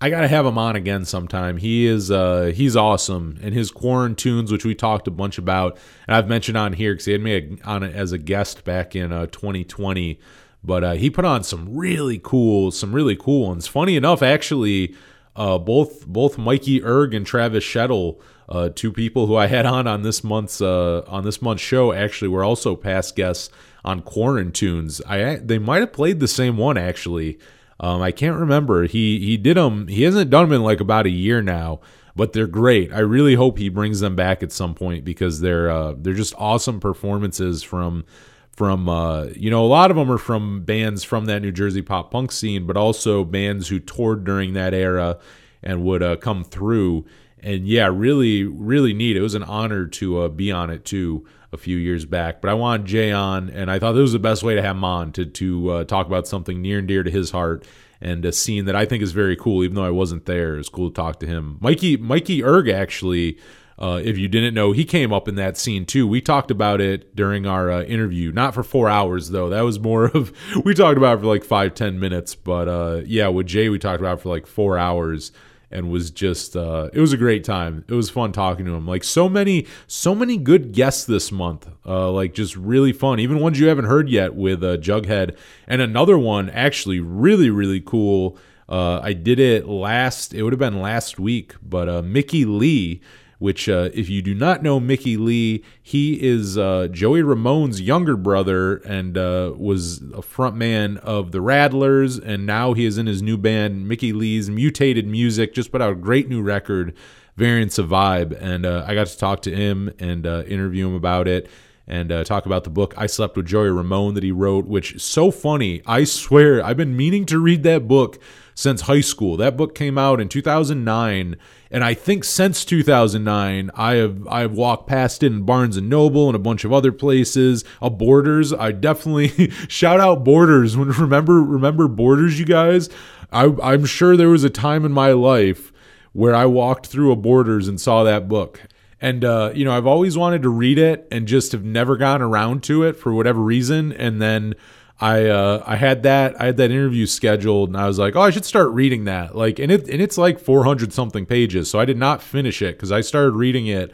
I 0.00 0.10
gotta 0.10 0.28
have 0.28 0.44
him 0.44 0.58
on 0.58 0.76
again 0.76 1.04
sometime. 1.04 1.56
He 1.56 1.86
is 1.86 2.10
uh, 2.10 2.52
he's 2.54 2.76
awesome, 2.76 3.38
and 3.42 3.54
his 3.54 3.72
quarantunes, 3.72 4.52
which 4.52 4.64
we 4.64 4.74
talked 4.74 5.06
a 5.06 5.10
bunch 5.10 5.38
about, 5.38 5.78
and 6.06 6.14
I've 6.14 6.28
mentioned 6.28 6.58
on 6.58 6.74
here 6.74 6.92
because 6.92 7.06
he 7.06 7.12
had 7.12 7.22
me 7.22 7.58
on 7.64 7.82
as 7.82 8.12
a 8.12 8.18
guest 8.18 8.64
back 8.64 8.94
in 8.94 9.10
2020. 9.10 10.12
Uh, 10.12 10.22
but 10.64 10.82
uh, 10.82 10.92
he 10.92 11.10
put 11.10 11.26
on 11.26 11.44
some 11.44 11.76
really 11.76 12.18
cool, 12.22 12.70
some 12.70 12.94
really 12.94 13.16
cool 13.16 13.48
ones. 13.48 13.66
Funny 13.66 13.96
enough, 13.96 14.22
actually, 14.22 14.94
uh, 15.36 15.58
both 15.58 16.06
both 16.06 16.38
Mikey 16.38 16.82
Erg 16.82 17.12
and 17.12 17.26
Travis 17.26 17.62
Shettel, 17.62 18.18
uh, 18.48 18.70
two 18.74 18.90
people 18.90 19.26
who 19.26 19.36
I 19.36 19.46
had 19.46 19.66
on 19.66 19.86
on 19.86 20.02
this 20.02 20.24
month's 20.24 20.62
uh, 20.62 21.02
on 21.06 21.24
this 21.24 21.42
month's 21.42 21.62
show, 21.62 21.92
actually 21.92 22.28
were 22.28 22.44
also 22.44 22.76
past 22.76 23.14
guests 23.14 23.50
on 23.84 24.02
Quarantunes. 24.02 25.00
I 25.06 25.36
they 25.36 25.58
might 25.58 25.80
have 25.80 25.92
played 25.92 26.20
the 26.20 26.28
same 26.28 26.56
one 26.56 26.76
actually. 26.78 27.38
Um, 27.80 28.02
I 28.02 28.12
can't 28.12 28.38
remember. 28.38 28.86
He 28.86 29.18
he 29.20 29.36
did 29.36 29.56
them. 29.56 29.88
He 29.88 30.02
hasn't 30.02 30.30
done 30.30 30.48
them 30.48 30.56
in 30.56 30.62
like 30.62 30.80
about 30.80 31.06
a 31.06 31.10
year 31.10 31.42
now, 31.42 31.80
but 32.16 32.32
they're 32.32 32.46
great. 32.46 32.92
I 32.92 33.00
really 33.00 33.34
hope 33.34 33.58
he 33.58 33.68
brings 33.68 34.00
them 34.00 34.16
back 34.16 34.42
at 34.42 34.52
some 34.52 34.74
point 34.74 35.04
because 35.04 35.40
they're 35.40 35.70
uh, 35.70 35.94
they're 35.96 36.14
just 36.14 36.34
awesome 36.38 36.80
performances 36.80 37.62
from 37.62 38.04
from 38.52 38.88
uh, 38.88 39.24
you 39.34 39.50
know 39.50 39.64
a 39.64 39.66
lot 39.66 39.90
of 39.90 39.96
them 39.96 40.10
are 40.10 40.18
from 40.18 40.64
bands 40.64 41.04
from 41.04 41.26
that 41.26 41.42
New 41.42 41.52
Jersey 41.52 41.82
pop 41.82 42.10
punk 42.10 42.32
scene, 42.32 42.66
but 42.66 42.76
also 42.76 43.24
bands 43.24 43.68
who 43.68 43.80
toured 43.80 44.24
during 44.24 44.52
that 44.54 44.72
era 44.72 45.18
and 45.62 45.82
would 45.84 46.02
uh, 46.02 46.16
come 46.16 46.44
through. 46.44 47.04
And 47.40 47.66
yeah, 47.66 47.90
really 47.92 48.44
really 48.44 48.94
neat. 48.94 49.16
It 49.16 49.20
was 49.20 49.34
an 49.34 49.42
honor 49.42 49.86
to 49.86 50.20
uh, 50.20 50.28
be 50.28 50.50
on 50.52 50.70
it 50.70 50.84
too 50.84 51.26
a 51.54 51.56
few 51.56 51.78
years 51.78 52.04
back. 52.04 52.42
But 52.42 52.50
I 52.50 52.54
wanted 52.54 52.86
Jay 52.86 53.12
on, 53.12 53.48
and 53.48 53.70
I 53.70 53.78
thought 53.78 53.92
this 53.92 54.02
was 54.02 54.12
the 54.12 54.18
best 54.18 54.42
way 54.42 54.54
to 54.54 54.62
have 54.62 54.76
him 54.76 54.84
on 54.84 55.12
to 55.12 55.24
to 55.24 55.70
uh, 55.70 55.84
talk 55.84 56.06
about 56.06 56.26
something 56.26 56.60
near 56.60 56.80
and 56.80 56.88
dear 56.88 57.02
to 57.02 57.10
his 57.10 57.30
heart 57.30 57.64
and 58.00 58.24
a 58.24 58.32
scene 58.32 58.66
that 58.66 58.76
I 58.76 58.84
think 58.84 59.02
is 59.02 59.12
very 59.12 59.36
cool. 59.36 59.64
Even 59.64 59.76
though 59.76 59.84
I 59.84 59.90
wasn't 59.90 60.26
there, 60.26 60.58
it's 60.58 60.68
cool 60.68 60.90
to 60.90 60.94
talk 60.94 61.20
to 61.20 61.26
him. 61.26 61.56
Mikey 61.60 61.96
Mikey 61.96 62.44
Erg 62.44 62.68
actually. 62.68 63.38
Uh, 63.76 64.00
if 64.04 64.16
you 64.16 64.28
didn't 64.28 64.54
know, 64.54 64.70
he 64.70 64.84
came 64.84 65.12
up 65.12 65.26
in 65.26 65.34
that 65.34 65.56
scene 65.56 65.84
too. 65.84 66.06
We 66.06 66.20
talked 66.20 66.52
about 66.52 66.80
it 66.80 67.16
during 67.16 67.44
our 67.44 67.72
uh, 67.72 67.82
interview, 67.82 68.30
not 68.30 68.54
for 68.54 68.62
four 68.62 68.88
hours 68.88 69.30
though. 69.30 69.48
That 69.48 69.62
was 69.62 69.80
more 69.80 70.04
of 70.04 70.30
we 70.64 70.74
talked 70.74 70.96
about 70.96 71.18
it 71.18 71.20
for 71.22 71.26
like 71.26 71.42
five 71.42 71.74
ten 71.74 71.98
minutes. 71.98 72.36
But 72.36 72.68
uh, 72.68 73.00
yeah, 73.04 73.28
with 73.28 73.48
Jay, 73.48 73.68
we 73.68 73.80
talked 73.80 74.00
about 74.00 74.18
it 74.18 74.22
for 74.22 74.28
like 74.28 74.46
four 74.46 74.78
hours 74.78 75.32
and 75.74 75.90
was 75.90 76.10
just 76.10 76.56
uh, 76.56 76.88
it 76.92 77.00
was 77.00 77.12
a 77.12 77.16
great 77.16 77.44
time. 77.44 77.84
It 77.88 77.94
was 77.94 78.08
fun 78.08 78.32
talking 78.32 78.64
to 78.64 78.74
him. 78.74 78.86
Like 78.86 79.04
so 79.04 79.28
many 79.28 79.66
so 79.86 80.14
many 80.14 80.36
good 80.38 80.72
guests 80.72 81.04
this 81.04 81.32
month. 81.32 81.68
Uh, 81.84 82.10
like 82.10 82.32
just 82.32 82.56
really 82.56 82.92
fun. 82.92 83.18
Even 83.18 83.40
ones 83.40 83.58
you 83.58 83.66
haven't 83.66 83.86
heard 83.86 84.08
yet 84.08 84.34
with 84.34 84.62
uh, 84.62 84.76
Jughead 84.76 85.36
and 85.66 85.82
another 85.82 86.16
one 86.16 86.48
actually 86.50 87.00
really 87.00 87.50
really 87.50 87.80
cool. 87.80 88.38
Uh, 88.66 89.00
I 89.02 89.12
did 89.12 89.38
it 89.38 89.68
last. 89.68 90.32
It 90.32 90.42
would 90.42 90.52
have 90.54 90.60
been 90.60 90.80
last 90.80 91.18
week, 91.18 91.54
but 91.62 91.88
uh, 91.88 92.00
Mickey 92.00 92.46
Leigh 92.46 93.02
which, 93.44 93.68
uh, 93.68 93.90
if 93.92 94.08
you 94.08 94.22
do 94.22 94.34
not 94.34 94.62
know 94.62 94.80
Mickey 94.80 95.18
Leigh, 95.18 95.62
he 95.82 96.14
is 96.14 96.56
uh, 96.56 96.88
Joey 96.90 97.22
Ramone's 97.22 97.78
younger 97.78 98.16
brother 98.16 98.76
and 98.76 99.18
uh, 99.18 99.52
was 99.54 99.98
a 99.98 100.22
frontman 100.22 100.96
of 101.00 101.30
the 101.30 101.42
Rattlers, 101.42 102.18
and 102.18 102.46
now 102.46 102.72
he 102.72 102.86
is 102.86 102.96
in 102.96 103.04
his 103.04 103.20
new 103.20 103.36
band, 103.36 103.86
Mickey 103.86 104.14
Leigh's 104.14 104.48
Mutated 104.48 105.06
Music. 105.06 105.52
Just 105.52 105.70
put 105.70 105.82
out 105.82 105.92
a 105.92 105.94
great 105.94 106.30
new 106.30 106.40
record, 106.40 106.94
Variants 107.36 107.76
of 107.76 107.90
Vibe, 107.90 108.34
and 108.40 108.64
uh, 108.64 108.82
I 108.88 108.94
got 108.94 109.08
to 109.08 109.18
talk 109.18 109.42
to 109.42 109.54
him 109.54 109.92
and 109.98 110.26
uh, 110.26 110.44
interview 110.46 110.88
him 110.88 110.94
about 110.94 111.28
it 111.28 111.46
and 111.86 112.10
uh, 112.10 112.24
talk 112.24 112.46
about 112.46 112.64
the 112.64 112.70
book 112.70 112.94
I 112.96 113.06
Slept 113.06 113.36
with 113.36 113.46
Joey 113.46 113.70
Ramone 113.70 114.14
that 114.14 114.24
he 114.24 114.32
wrote, 114.32 114.66
which 114.66 114.94
is 114.94 115.02
so 115.02 115.30
funny. 115.30 115.82
I 115.86 116.04
swear, 116.04 116.64
I've 116.64 116.76
been 116.76 116.96
meaning 116.96 117.26
to 117.26 117.38
read 117.38 117.62
that 117.64 117.86
book 117.86 118.18
since 118.54 118.82
high 118.82 119.00
school. 119.00 119.36
That 119.36 119.56
book 119.56 119.74
came 119.74 119.98
out 119.98 120.20
in 120.20 120.28
2009, 120.28 121.36
and 121.70 121.84
I 121.84 121.94
think 121.94 122.24
since 122.24 122.64
2009, 122.64 123.70
I 123.74 123.94
have 123.94 124.26
I 124.28 124.40
have 124.40 124.52
walked 124.52 124.86
past 124.86 125.22
it 125.22 125.32
in 125.32 125.42
Barnes 125.42 125.76
and 125.76 125.90
Noble 125.90 126.28
and 126.28 126.36
a 126.36 126.40
bunch 126.40 126.64
of 126.64 126.72
other 126.72 126.92
places. 126.92 127.64
A 127.82 127.90
Borders, 127.90 128.52
I 128.52 128.72
definitely 128.72 129.50
shout 129.68 130.00
out 130.00 130.24
Borders. 130.24 130.76
When 130.76 130.88
remember 130.88 131.42
remember 131.42 131.88
Borders, 131.88 132.38
you 132.38 132.46
guys. 132.46 132.88
I, 133.32 133.52
I'm 133.62 133.84
sure 133.84 134.16
there 134.16 134.28
was 134.28 134.44
a 134.44 134.50
time 134.50 134.84
in 134.84 134.92
my 134.92 135.10
life 135.10 135.72
where 136.12 136.34
I 136.34 136.46
walked 136.46 136.86
through 136.86 137.10
a 137.10 137.16
Borders 137.16 137.66
and 137.66 137.80
saw 137.80 138.04
that 138.04 138.28
book. 138.28 138.62
And 139.00 139.24
uh, 139.24 139.52
you 139.54 139.64
know, 139.64 139.76
I've 139.76 139.86
always 139.86 140.16
wanted 140.16 140.42
to 140.42 140.48
read 140.48 140.78
it 140.78 141.06
and 141.10 141.26
just 141.26 141.52
have 141.52 141.64
never 141.64 141.96
gotten 141.96 142.22
around 142.22 142.62
to 142.64 142.84
it 142.84 142.94
for 142.96 143.12
whatever 143.12 143.40
reason. 143.40 143.92
And 143.92 144.20
then 144.20 144.54
I 145.00 145.26
uh, 145.26 145.62
I 145.66 145.76
had 145.76 146.04
that 146.04 146.40
I 146.40 146.46
had 146.46 146.56
that 146.58 146.70
interview 146.70 147.06
scheduled 147.06 147.68
and 147.68 147.76
I 147.76 147.86
was 147.86 147.98
like, 147.98 148.14
oh, 148.16 148.22
I 148.22 148.30
should 148.30 148.44
start 148.44 148.70
reading 148.70 149.04
that. 149.04 149.36
Like, 149.36 149.58
and 149.58 149.72
it 149.72 149.88
and 149.88 150.00
it's 150.00 150.16
like 150.16 150.38
400 150.38 150.92
something 150.92 151.26
pages, 151.26 151.70
so 151.70 151.80
I 151.80 151.84
did 151.84 151.98
not 151.98 152.22
finish 152.22 152.62
it 152.62 152.76
because 152.76 152.92
I 152.92 153.00
started 153.00 153.32
reading 153.32 153.66
it 153.66 153.92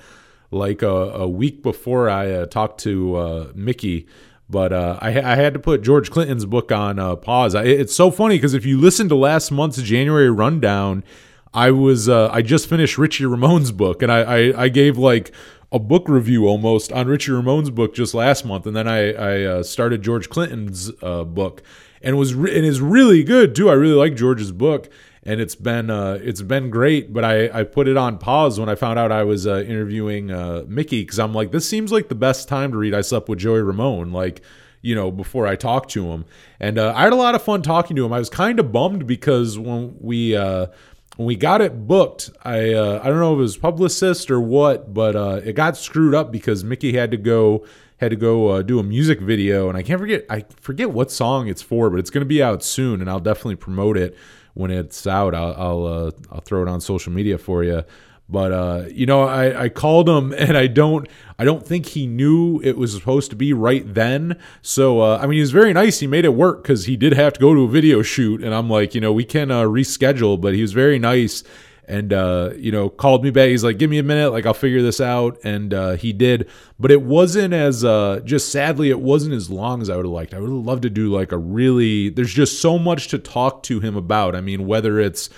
like 0.51 0.83
a, 0.83 0.89
a 0.89 1.29
week 1.29 1.63
before 1.63 2.11
I 2.11 2.31
uh, 2.31 2.47
talked 2.47 2.81
to 2.81 3.17
uh, 3.17 3.53
Mickey. 3.55 4.07
But 4.49 4.73
uh, 4.73 4.99
I, 5.01 5.11
I, 5.11 5.37
had 5.37 5.55
to 5.55 5.61
put 5.61 5.81
George 5.81 6.11
Clinton's 6.11 6.45
book 6.45 6.73
on 6.73 6.99
uh, 6.99 7.15
pause. 7.15 7.55
I, 7.55 7.63
it's 7.63 7.95
so 7.95 8.11
funny 8.11 8.35
because 8.35 8.53
if 8.53 8.67
you 8.67 8.81
listen 8.81 9.09
to 9.09 9.15
last 9.15 9.53
month's 9.53 9.81
January 9.81 10.29
rundown, 10.29 11.05
I 11.53 11.71
was 11.71 12.09
uh, 12.09 12.31
I 12.33 12.43
just 12.43 12.69
finished 12.69 12.99
Richie 12.99 13.27
Ramone's 13.27 13.73
book, 13.73 14.03
and 14.03 14.13
I, 14.13 14.21
I, 14.21 14.63
I 14.65 14.69
gave 14.69 14.97
like 14.97 15.33
a 15.73 15.79
book 15.79 16.09
review 16.09 16.47
almost 16.47 16.93
on 16.93 17.09
Richie 17.09 17.33
Ramone's 17.33 17.71
book 17.71 17.95
just 17.95 18.15
last 18.15 18.45
month, 18.45 18.67
and 18.67 18.77
then 18.77 18.87
I 18.87 19.13
I 19.13 19.45
uh, 19.45 19.63
started 19.63 20.03
George 20.03 20.29
Clinton's 20.29 20.91
uh, 21.03 21.25
book, 21.25 21.63
and 22.03 22.17
was 22.17 22.35
re- 22.35 22.57
and 22.57 22.65
is 22.65 22.81
really 22.81 23.25
good 23.25 23.55
too. 23.55 23.69
I 23.69 23.75
really 23.75 23.95
like 23.95 24.15
George's 24.15 24.53
book, 24.53 24.89
and 25.25 25.41
it's 25.41 25.57
been 25.57 25.91
uh, 25.91 26.19
it's 26.23 26.43
been 26.43 26.71
great. 26.71 27.13
But 27.13 27.25
I 27.25 27.51
I 27.61 27.65
put 27.65 27.89
it 27.89 27.97
on 27.97 28.19
pause 28.19 28.61
when 28.61 28.69
I 28.69 28.77
found 28.77 29.01
out 29.01 29.11
I 29.11 29.25
was 29.25 29.47
uh, 29.47 29.65
interviewing 29.67 30.31
uh, 30.31 30.65
Mickey 30.69 31.03
because 31.03 31.19
I'm 31.19 31.35
like 31.35 31.51
this 31.51 31.69
seems 31.69 31.91
like 31.91 32.09
the 32.09 32.15
best 32.15 32.49
time 32.49 32.71
to 32.73 32.79
read. 32.79 32.95
I 32.95 33.01
slept 33.01 33.29
with 33.29 33.41
Joey 33.41 33.63
Ramone 33.63 34.13
like 34.13 34.41
you 34.83 34.95
know 34.95 35.11
before 35.11 35.49
I 35.49 35.57
talked 35.57 35.91
to 35.91 36.13
him, 36.13 36.27
and 36.61 36.79
uh, 36.79 36.93
I 36.97 37.03
had 37.03 37.13
a 37.13 37.17
lot 37.17 37.35
of 37.35 37.43
fun 37.43 37.63
talking 37.63 37.97
to 37.97 38.07
him. 38.07 38.13
I 38.13 38.21
was 38.21 38.31
kind 38.31 38.61
of 38.61 38.71
bummed 38.71 39.09
because 39.09 39.59
when 39.59 39.97
we 40.01 40.37
when 41.21 41.27
we 41.27 41.37
got 41.37 41.61
it 41.61 41.87
booked, 41.87 42.31
I 42.45 42.73
uh, 42.73 42.99
I 43.05 43.09
don't 43.09 43.21
know 43.21 43.35
if 43.35 43.41
it 43.41 43.43
was 43.43 43.59
publicist 43.59 44.31
or 44.31 44.41
what, 44.41 44.95
but 44.95 45.15
uh, 45.15 45.43
it 45.45 45.53
got 45.53 45.77
screwed 45.77 46.15
up 46.15 46.33
because 46.33 46.65
Mickey 46.65 46.95
had 46.95 47.11
to 47.11 47.19
go 47.19 47.67
had 47.99 48.09
to 48.13 48.17
go 48.17 48.49
uh, 48.49 48.63
do 48.63 48.79
a 48.79 48.83
music 48.83 49.21
video, 49.21 49.69
and 49.69 49.77
I 49.77 49.83
can't 49.83 50.01
forget 50.01 50.25
I 50.31 50.47
forget 50.63 50.93
what 50.93 51.11
song 51.11 51.47
it's 51.47 51.61
for, 51.61 51.91
but 51.91 51.99
it's 51.99 52.09
going 52.09 52.23
to 52.23 52.27
be 52.29 52.43
out 52.43 52.63
soon, 52.63 53.03
and 53.03 53.11
I'll 53.11 53.21
definitely 53.21 53.57
promote 53.57 53.99
it 53.99 54.17
when 54.55 54.71
it's 54.71 55.07
out. 55.07 55.35
I'll 55.35 55.55
I'll, 55.59 55.87
uh, 55.87 56.11
I'll 56.33 56.41
throw 56.41 56.63
it 56.63 56.69
on 56.69 56.81
social 56.81 57.13
media 57.13 57.37
for 57.37 57.65
you. 57.65 57.85
But 58.31 58.53
uh, 58.53 58.85
you 58.91 59.07
know, 59.07 59.23
I, 59.23 59.65
I 59.65 59.69
called 59.69 60.09
him, 60.09 60.33
and 60.39 60.57
I 60.57 60.67
don't 60.67 61.09
I 61.39 61.45
don't 61.45 61.67
think 61.67 61.87
he 61.87 62.07
knew 62.07 62.61
it 62.63 62.77
was 62.77 62.93
supposed 62.93 63.31
to 63.31 63.37
be 63.37 63.53
right 63.53 63.83
then. 63.93 64.39
So 64.63 65.01
uh, 65.01 65.19
I 65.21 65.27
mean, 65.27 65.37
he 65.37 65.41
was 65.41 65.53
very 65.53 65.73
nice. 65.73 66.01
He 66.01 66.07
made 66.07 66.25
it 66.25 66.35
work 66.35 66.63
because 66.63 66.87
he 66.87 66.97
did 66.97 67.13
have 67.15 67.33
to 67.35 67.41
go 67.41 67.55
to 67.55 67.63
a 67.63 67.69
video 67.69 68.03
shoot, 68.03 68.43
and 68.43 68.55
I'm 68.55 68.71
like, 68.71 68.95
you 68.95 69.01
know, 69.01 69.13
we 69.13 69.25
can 69.25 69.51
uh, 69.51 69.63
reschedule. 69.63 70.41
But 70.41 70.55
he 70.55 70.63
was 70.63 70.73
very 70.73 70.99
nice 70.99 71.43
and 71.91 72.13
uh, 72.13 72.51
you 72.57 72.71
know 72.71 72.89
called 72.89 73.25
me 73.25 73.31
back 73.31 73.49
he's 73.49 73.65
like 73.65 73.77
give 73.77 73.91
me 73.91 73.99
a 73.99 74.03
minute 74.03 74.31
like 74.31 74.47
i'll 74.47 74.55
figure 74.55 74.81
this 74.81 75.01
out 75.01 75.37
and 75.43 75.75
uh, 75.75 75.97
he 75.97 76.13
did 76.13 76.49
but 76.79 76.91
it 76.91 77.03
wasn't 77.03 77.53
as 77.53 77.85
uh, 77.85 78.21
just 78.25 78.51
sadly 78.53 78.91
it 78.91 79.01
wasn't 79.01 79.35
as 79.35 79.51
long 79.51 79.83
as 79.83 79.91
i 79.91 79.97
would 79.97 80.05
have 80.05 80.13
liked 80.13 80.33
i 80.33 80.39
would 80.39 80.49
have 80.49 80.65
loved 80.65 80.83
to 80.83 80.91
do 80.91 81.13
like 81.13 81.33
a 81.33 81.37
really 81.37 82.09
there's 82.09 82.33
just 82.33 82.63
so 82.63 82.79
much 82.79 83.09
to 83.09 83.19
talk 83.19 83.65
to 83.65 83.81
him 83.81 83.97
about 83.97 84.37
i 84.37 84.41
mean 84.41 84.67
whether 84.67 85.01
it's 85.01 85.29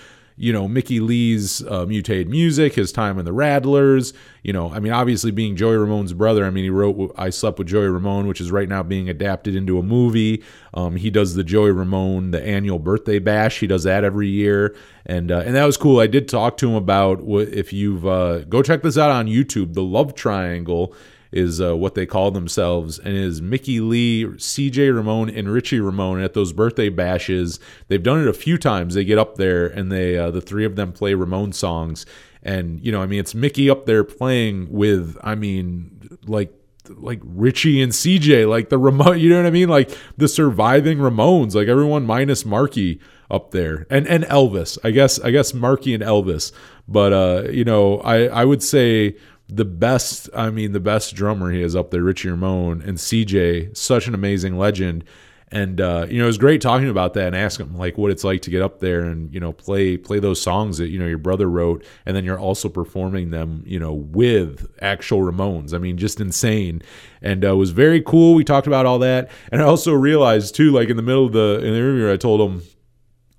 you 0.42 0.52
know 0.52 0.66
Mickey 0.66 0.98
Leigh's 0.98 1.64
uh, 1.68 1.86
mutated 1.86 2.28
music, 2.28 2.74
his 2.74 2.90
time 2.90 3.16
in 3.16 3.24
the 3.24 3.32
Rattlers. 3.32 4.12
You 4.42 4.52
know, 4.52 4.72
I 4.72 4.80
mean, 4.80 4.92
obviously 4.92 5.30
being 5.30 5.54
Joey 5.54 5.76
Ramone's 5.76 6.12
brother. 6.12 6.44
I 6.44 6.50
mean, 6.50 6.64
he 6.64 6.70
wrote 6.70 7.14
"I 7.16 7.30
Slept 7.30 7.60
with 7.60 7.68
Joey 7.68 7.86
Ramone," 7.86 8.26
which 8.26 8.40
is 8.40 8.50
right 8.50 8.68
now 8.68 8.82
being 8.82 9.08
adapted 9.08 9.54
into 9.54 9.78
a 9.78 9.84
movie. 9.84 10.42
Um, 10.74 10.96
he 10.96 11.10
does 11.10 11.36
the 11.36 11.44
Joey 11.44 11.70
Ramone 11.70 12.32
the 12.32 12.44
annual 12.44 12.80
birthday 12.80 13.20
bash. 13.20 13.60
He 13.60 13.68
does 13.68 13.84
that 13.84 14.02
every 14.02 14.26
year, 14.26 14.74
and 15.06 15.30
uh, 15.30 15.42
and 15.46 15.54
that 15.54 15.64
was 15.64 15.76
cool. 15.76 16.00
I 16.00 16.08
did 16.08 16.28
talk 16.28 16.56
to 16.56 16.68
him 16.68 16.74
about 16.74 17.20
if 17.22 17.72
you've 17.72 18.04
uh, 18.04 18.40
go 18.40 18.62
check 18.62 18.82
this 18.82 18.98
out 18.98 19.12
on 19.12 19.28
YouTube, 19.28 19.74
the 19.74 19.84
Love 19.84 20.16
Triangle 20.16 20.92
is 21.32 21.60
uh, 21.60 21.76
what 21.76 21.94
they 21.94 22.06
call 22.06 22.30
themselves, 22.30 22.98
and 22.98 23.16
is 23.16 23.40
Mickey 23.40 23.80
Leigh, 23.80 24.24
CJ 24.24 24.94
Ramone, 24.94 25.30
and 25.30 25.50
Richie 25.50 25.80
Ramone 25.80 26.20
at 26.20 26.34
those 26.34 26.52
birthday 26.52 26.88
bashes. 26.88 27.58
They've 27.88 28.02
done 28.02 28.20
it 28.20 28.28
a 28.28 28.34
few 28.34 28.58
times. 28.58 28.94
They 28.94 29.04
get 29.04 29.18
up 29.18 29.36
there 29.36 29.66
and 29.66 29.90
they 29.90 30.18
uh, 30.18 30.30
the 30.30 30.40
three 30.40 30.64
of 30.64 30.76
them 30.76 30.92
play 30.92 31.14
Ramone 31.14 31.52
songs, 31.52 32.04
and 32.42 32.84
you 32.84 32.92
know, 32.92 33.02
I 33.02 33.06
mean, 33.06 33.20
it's 33.20 33.34
Mickey 33.34 33.70
up 33.70 33.86
there 33.86 34.04
playing 34.04 34.70
with, 34.70 35.16
I 35.22 35.34
mean, 35.34 36.18
like 36.26 36.52
like 36.90 37.20
Richie 37.22 37.80
and 37.80 37.92
CJ, 37.92 38.48
like 38.48 38.68
the 38.68 38.78
Ramone, 38.78 39.18
you 39.20 39.30
know 39.30 39.36
what 39.36 39.46
I 39.46 39.50
mean? 39.50 39.68
Like 39.68 39.96
the 40.16 40.28
surviving 40.28 40.98
Ramones, 40.98 41.54
like 41.54 41.68
everyone 41.68 42.04
minus 42.04 42.44
Marky 42.44 43.00
up 43.30 43.50
there. 43.52 43.86
And 43.90 44.06
and 44.06 44.24
Elvis. 44.24 44.78
I 44.84 44.90
guess 44.90 45.18
I 45.20 45.30
guess 45.30 45.54
Marky 45.54 45.94
and 45.94 46.02
Elvis. 46.02 46.52
But 46.88 47.12
uh, 47.12 47.50
you 47.50 47.64
know, 47.64 47.98
I 48.00 48.26
I 48.26 48.44
would 48.44 48.62
say 48.62 49.16
the 49.54 49.64
best, 49.64 50.28
I 50.34 50.50
mean, 50.50 50.72
the 50.72 50.80
best 50.80 51.14
drummer 51.14 51.50
he 51.50 51.62
has 51.62 51.76
up 51.76 51.90
there, 51.90 52.02
Richie 52.02 52.30
Ramone, 52.30 52.82
and 52.82 52.98
CJ, 52.98 53.76
such 53.76 54.06
an 54.06 54.14
amazing 54.14 54.56
legend. 54.56 55.04
And 55.52 55.82
uh, 55.82 56.06
you 56.08 56.16
know, 56.16 56.24
it 56.24 56.28
was 56.28 56.38
great 56.38 56.62
talking 56.62 56.88
about 56.88 57.12
that 57.12 57.26
and 57.26 57.36
asking 57.36 57.66
him 57.66 57.76
like 57.76 57.98
what 57.98 58.10
it's 58.10 58.24
like 58.24 58.40
to 58.42 58.50
get 58.50 58.62
up 58.62 58.80
there 58.80 59.02
and 59.02 59.32
you 59.34 59.38
know 59.38 59.52
play 59.52 59.98
play 59.98 60.18
those 60.18 60.40
songs 60.40 60.78
that 60.78 60.88
you 60.88 60.98
know 60.98 61.06
your 61.06 61.18
brother 61.18 61.46
wrote, 61.46 61.84
and 62.06 62.16
then 62.16 62.24
you're 62.24 62.40
also 62.40 62.70
performing 62.70 63.30
them, 63.30 63.62
you 63.66 63.78
know, 63.78 63.92
with 63.92 64.66
actual 64.80 65.20
Ramones. 65.20 65.74
I 65.74 65.78
mean, 65.78 65.98
just 65.98 66.20
insane. 66.20 66.80
And 67.20 67.44
uh, 67.44 67.54
was 67.54 67.70
very 67.70 68.00
cool. 68.00 68.34
We 68.34 68.44
talked 68.44 68.66
about 68.66 68.86
all 68.86 68.98
that, 69.00 69.30
and 69.50 69.60
I 69.60 69.66
also 69.66 69.92
realized 69.92 70.54
too, 70.54 70.72
like 70.72 70.88
in 70.88 70.96
the 70.96 71.02
middle 71.02 71.26
of 71.26 71.32
the 71.32 71.56
in 71.56 71.72
the 71.72 71.78
interview, 71.78 72.10
I 72.10 72.16
told 72.16 72.40
him 72.40 72.62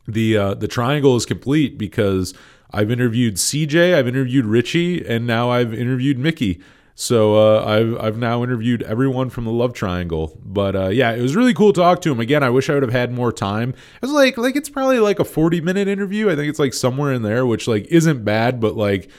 the 0.08 0.38
uh, 0.38 0.54
the 0.54 0.68
triangle 0.68 1.16
is 1.16 1.26
complete 1.26 1.80
because 1.80 2.36
I've 2.74 2.92
interviewed 2.92 3.36
CJ, 3.36 3.94
I've 3.94 4.08
interviewed 4.08 4.46
Richie, 4.46 5.06
and 5.06 5.28
now 5.28 5.52
I've 5.52 5.74
interviewed 5.74 6.18
Mickey. 6.18 6.62
So 6.96 7.36
uh, 7.36 7.66
I've 7.66 8.00
I've 8.00 8.18
now 8.18 8.44
interviewed 8.44 8.84
everyone 8.84 9.30
from 9.30 9.46
the 9.46 9.52
Love 9.52 9.74
Triangle. 9.74 10.40
But 10.44 10.76
uh, 10.76 10.88
yeah, 10.90 11.12
it 11.12 11.22
was 11.22 11.36
really 11.36 11.54
cool 11.54 11.74
to 11.74 11.82
talk 11.82 12.02
to 12.02 12.12
him. 12.12 12.20
Again, 12.20 12.44
I 12.44 12.50
wish 12.50 12.70
I 12.70 12.74
would 12.74 12.84
have 12.84 12.92
had 12.92 13.12
more 13.12 13.32
time. 13.32 13.74
I 14.02 14.06
was 14.06 14.12
like 14.12 14.38
like 14.38 14.56
it's 14.56 14.70
probably 14.70 15.00
like 15.00 15.20
a 15.20 15.26
forty 15.26 15.62
minute 15.62 15.88
interview. 15.88 16.30
I 16.30 16.36
think 16.36 16.50
it's 16.50 16.60
like 16.60 16.74
somewhere 16.74 17.14
in 17.14 17.24
there, 17.24 17.46
which 17.46 17.68
like 17.68 17.86
isn't 17.88 18.24
bad, 18.24 18.60
but 18.60 18.76
like 18.76 19.10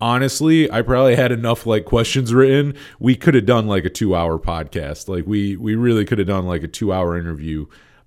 honestly 0.00 0.68
i 0.72 0.82
probably 0.82 1.14
had 1.14 1.30
enough 1.30 1.66
like 1.66 1.84
questions 1.84 2.34
written 2.34 2.74
we 2.98 3.14
could 3.14 3.32
have 3.32 3.46
done 3.46 3.68
like 3.68 3.84
a 3.84 3.88
two 3.88 4.14
hour 4.14 4.40
podcast 4.40 5.08
like 5.08 5.24
we 5.24 5.56
we 5.56 5.76
really 5.76 6.04
could 6.04 6.18
have 6.18 6.26
done 6.26 6.44
like 6.44 6.64
a 6.64 6.68
two 6.68 6.92
hour 6.92 7.16
interview 7.16 7.64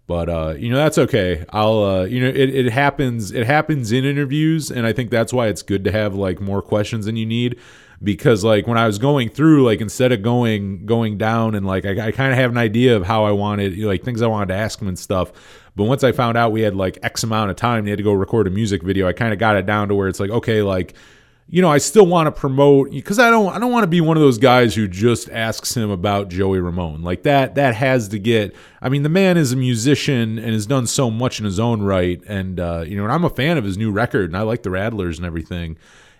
but 0.08 0.30
uh, 0.30 0.56
you 0.58 0.70
know 0.70 0.78
that's 0.78 0.98
okay. 0.98 1.46
I'll 1.50 1.84
uh, 1.84 2.04
you 2.06 2.22
know 2.22 2.30
it, 2.30 2.56
it 2.56 2.72
happens 2.72 3.32
it 3.32 3.46
happens 3.46 3.92
in 3.92 4.06
interviews, 4.06 4.72
and 4.72 4.88
I 4.88 4.94
think 4.94 5.12
that's 5.12 5.34
why 5.34 5.48
it's 5.48 5.62
good 5.62 5.84
to 5.84 5.92
have 5.92 6.16
like 6.16 6.40
more 6.40 6.62
questions 6.62 7.06
than 7.06 7.18
you 7.18 7.26
need 7.26 7.60
because 8.02 8.44
like 8.44 8.68
when 8.68 8.78
I 8.78 8.86
was 8.86 9.00
going 9.00 9.30
through 9.30 9.66
like 9.66 9.82
instead 9.82 10.12
of 10.12 10.22
going 10.22 10.86
going 10.86 11.18
down 11.18 11.56
and 11.56 11.66
like 11.66 11.86
I, 11.86 12.08
I 12.08 12.12
kind 12.12 12.32
of 12.32 12.38
have 12.38 12.52
an 12.52 12.58
idea 12.58 12.96
of 12.96 13.06
how 13.06 13.26
I 13.26 13.32
wanted 13.32 13.76
you 13.76 13.84
know, 13.84 13.88
like 13.88 14.04
things 14.04 14.22
I 14.22 14.28
wanted 14.28 14.48
to 14.50 14.56
ask 14.56 14.82
him 14.82 14.88
and 14.88 14.98
stuff. 14.98 15.32
But 15.76 15.86
once 15.86 16.04
I 16.04 16.12
found 16.12 16.38
out 16.38 16.52
we 16.52 16.62
had 16.62 16.76
like 16.76 16.98
X 17.04 17.24
amount 17.24 17.52
of 17.52 17.56
time, 17.56 17.84
they 17.86 17.92
had 17.92 17.98
to 17.98 18.04
go 18.04 18.14
record 18.14 18.48
a 18.48 18.50
music 18.50 18.84
video. 18.84 19.08
I 19.08 19.14
kind 19.14 19.34
of 19.34 19.40
got 19.40 19.56
it 19.58 19.66
down 19.66 19.90
to 19.90 19.96
where 19.96 20.08
it's 20.08 20.20
like 20.20 20.30
okay, 20.30 20.62
like 20.62 20.96
you 21.50 21.62
know, 21.62 21.70
I 21.70 21.78
still 21.78 22.06
want 22.06 22.28
to 22.28 22.32
promote 22.32 22.92
because 22.92 23.20
I 23.20 23.30
don't 23.30 23.54
I 23.54 23.60
don't 23.60 23.72
want 23.72 23.84
to 23.84 23.88
be 23.88 24.02
one 24.02 24.18
of 24.18 24.22
those 24.22 24.38
guys 24.38 24.76
who 24.76 24.88
just 24.88 25.30
asks 25.30 25.76
him 25.76 25.90
about 25.90 26.28
Joey 26.30 26.60
Ramone. 26.60 27.04
Like 27.04 27.24
that 27.24 27.56
that 27.56 27.76
has 27.76 28.10
to 28.10 28.20
get 28.20 28.54
I 28.82 28.90
mean, 28.90 29.04
the 29.04 29.10
man 29.10 29.38
is 29.38 29.54
a 29.54 29.56
musician 29.56 30.38
and 30.38 30.54
has 30.54 30.66
done 30.66 30.88
so 30.88 31.10
much 31.10 31.40
in 31.40 31.46
his 31.46 31.60
own 31.60 31.82
right 31.82 32.22
and 32.28 32.60
uh, 32.60 32.84
you 32.86 32.98
know, 32.98 33.04
and 33.04 33.14
I'm 33.14 33.24
a 33.24 33.30
fan 33.30 33.58
of 33.58 33.64
his 33.64 33.78
new 33.78 33.92
record 33.92 34.30
and 34.30 34.38
I 34.38 34.42
like 34.42 34.64
the 34.64 34.72
Rattlers 34.72 35.18
and 35.18 35.26
everything. 35.26 35.78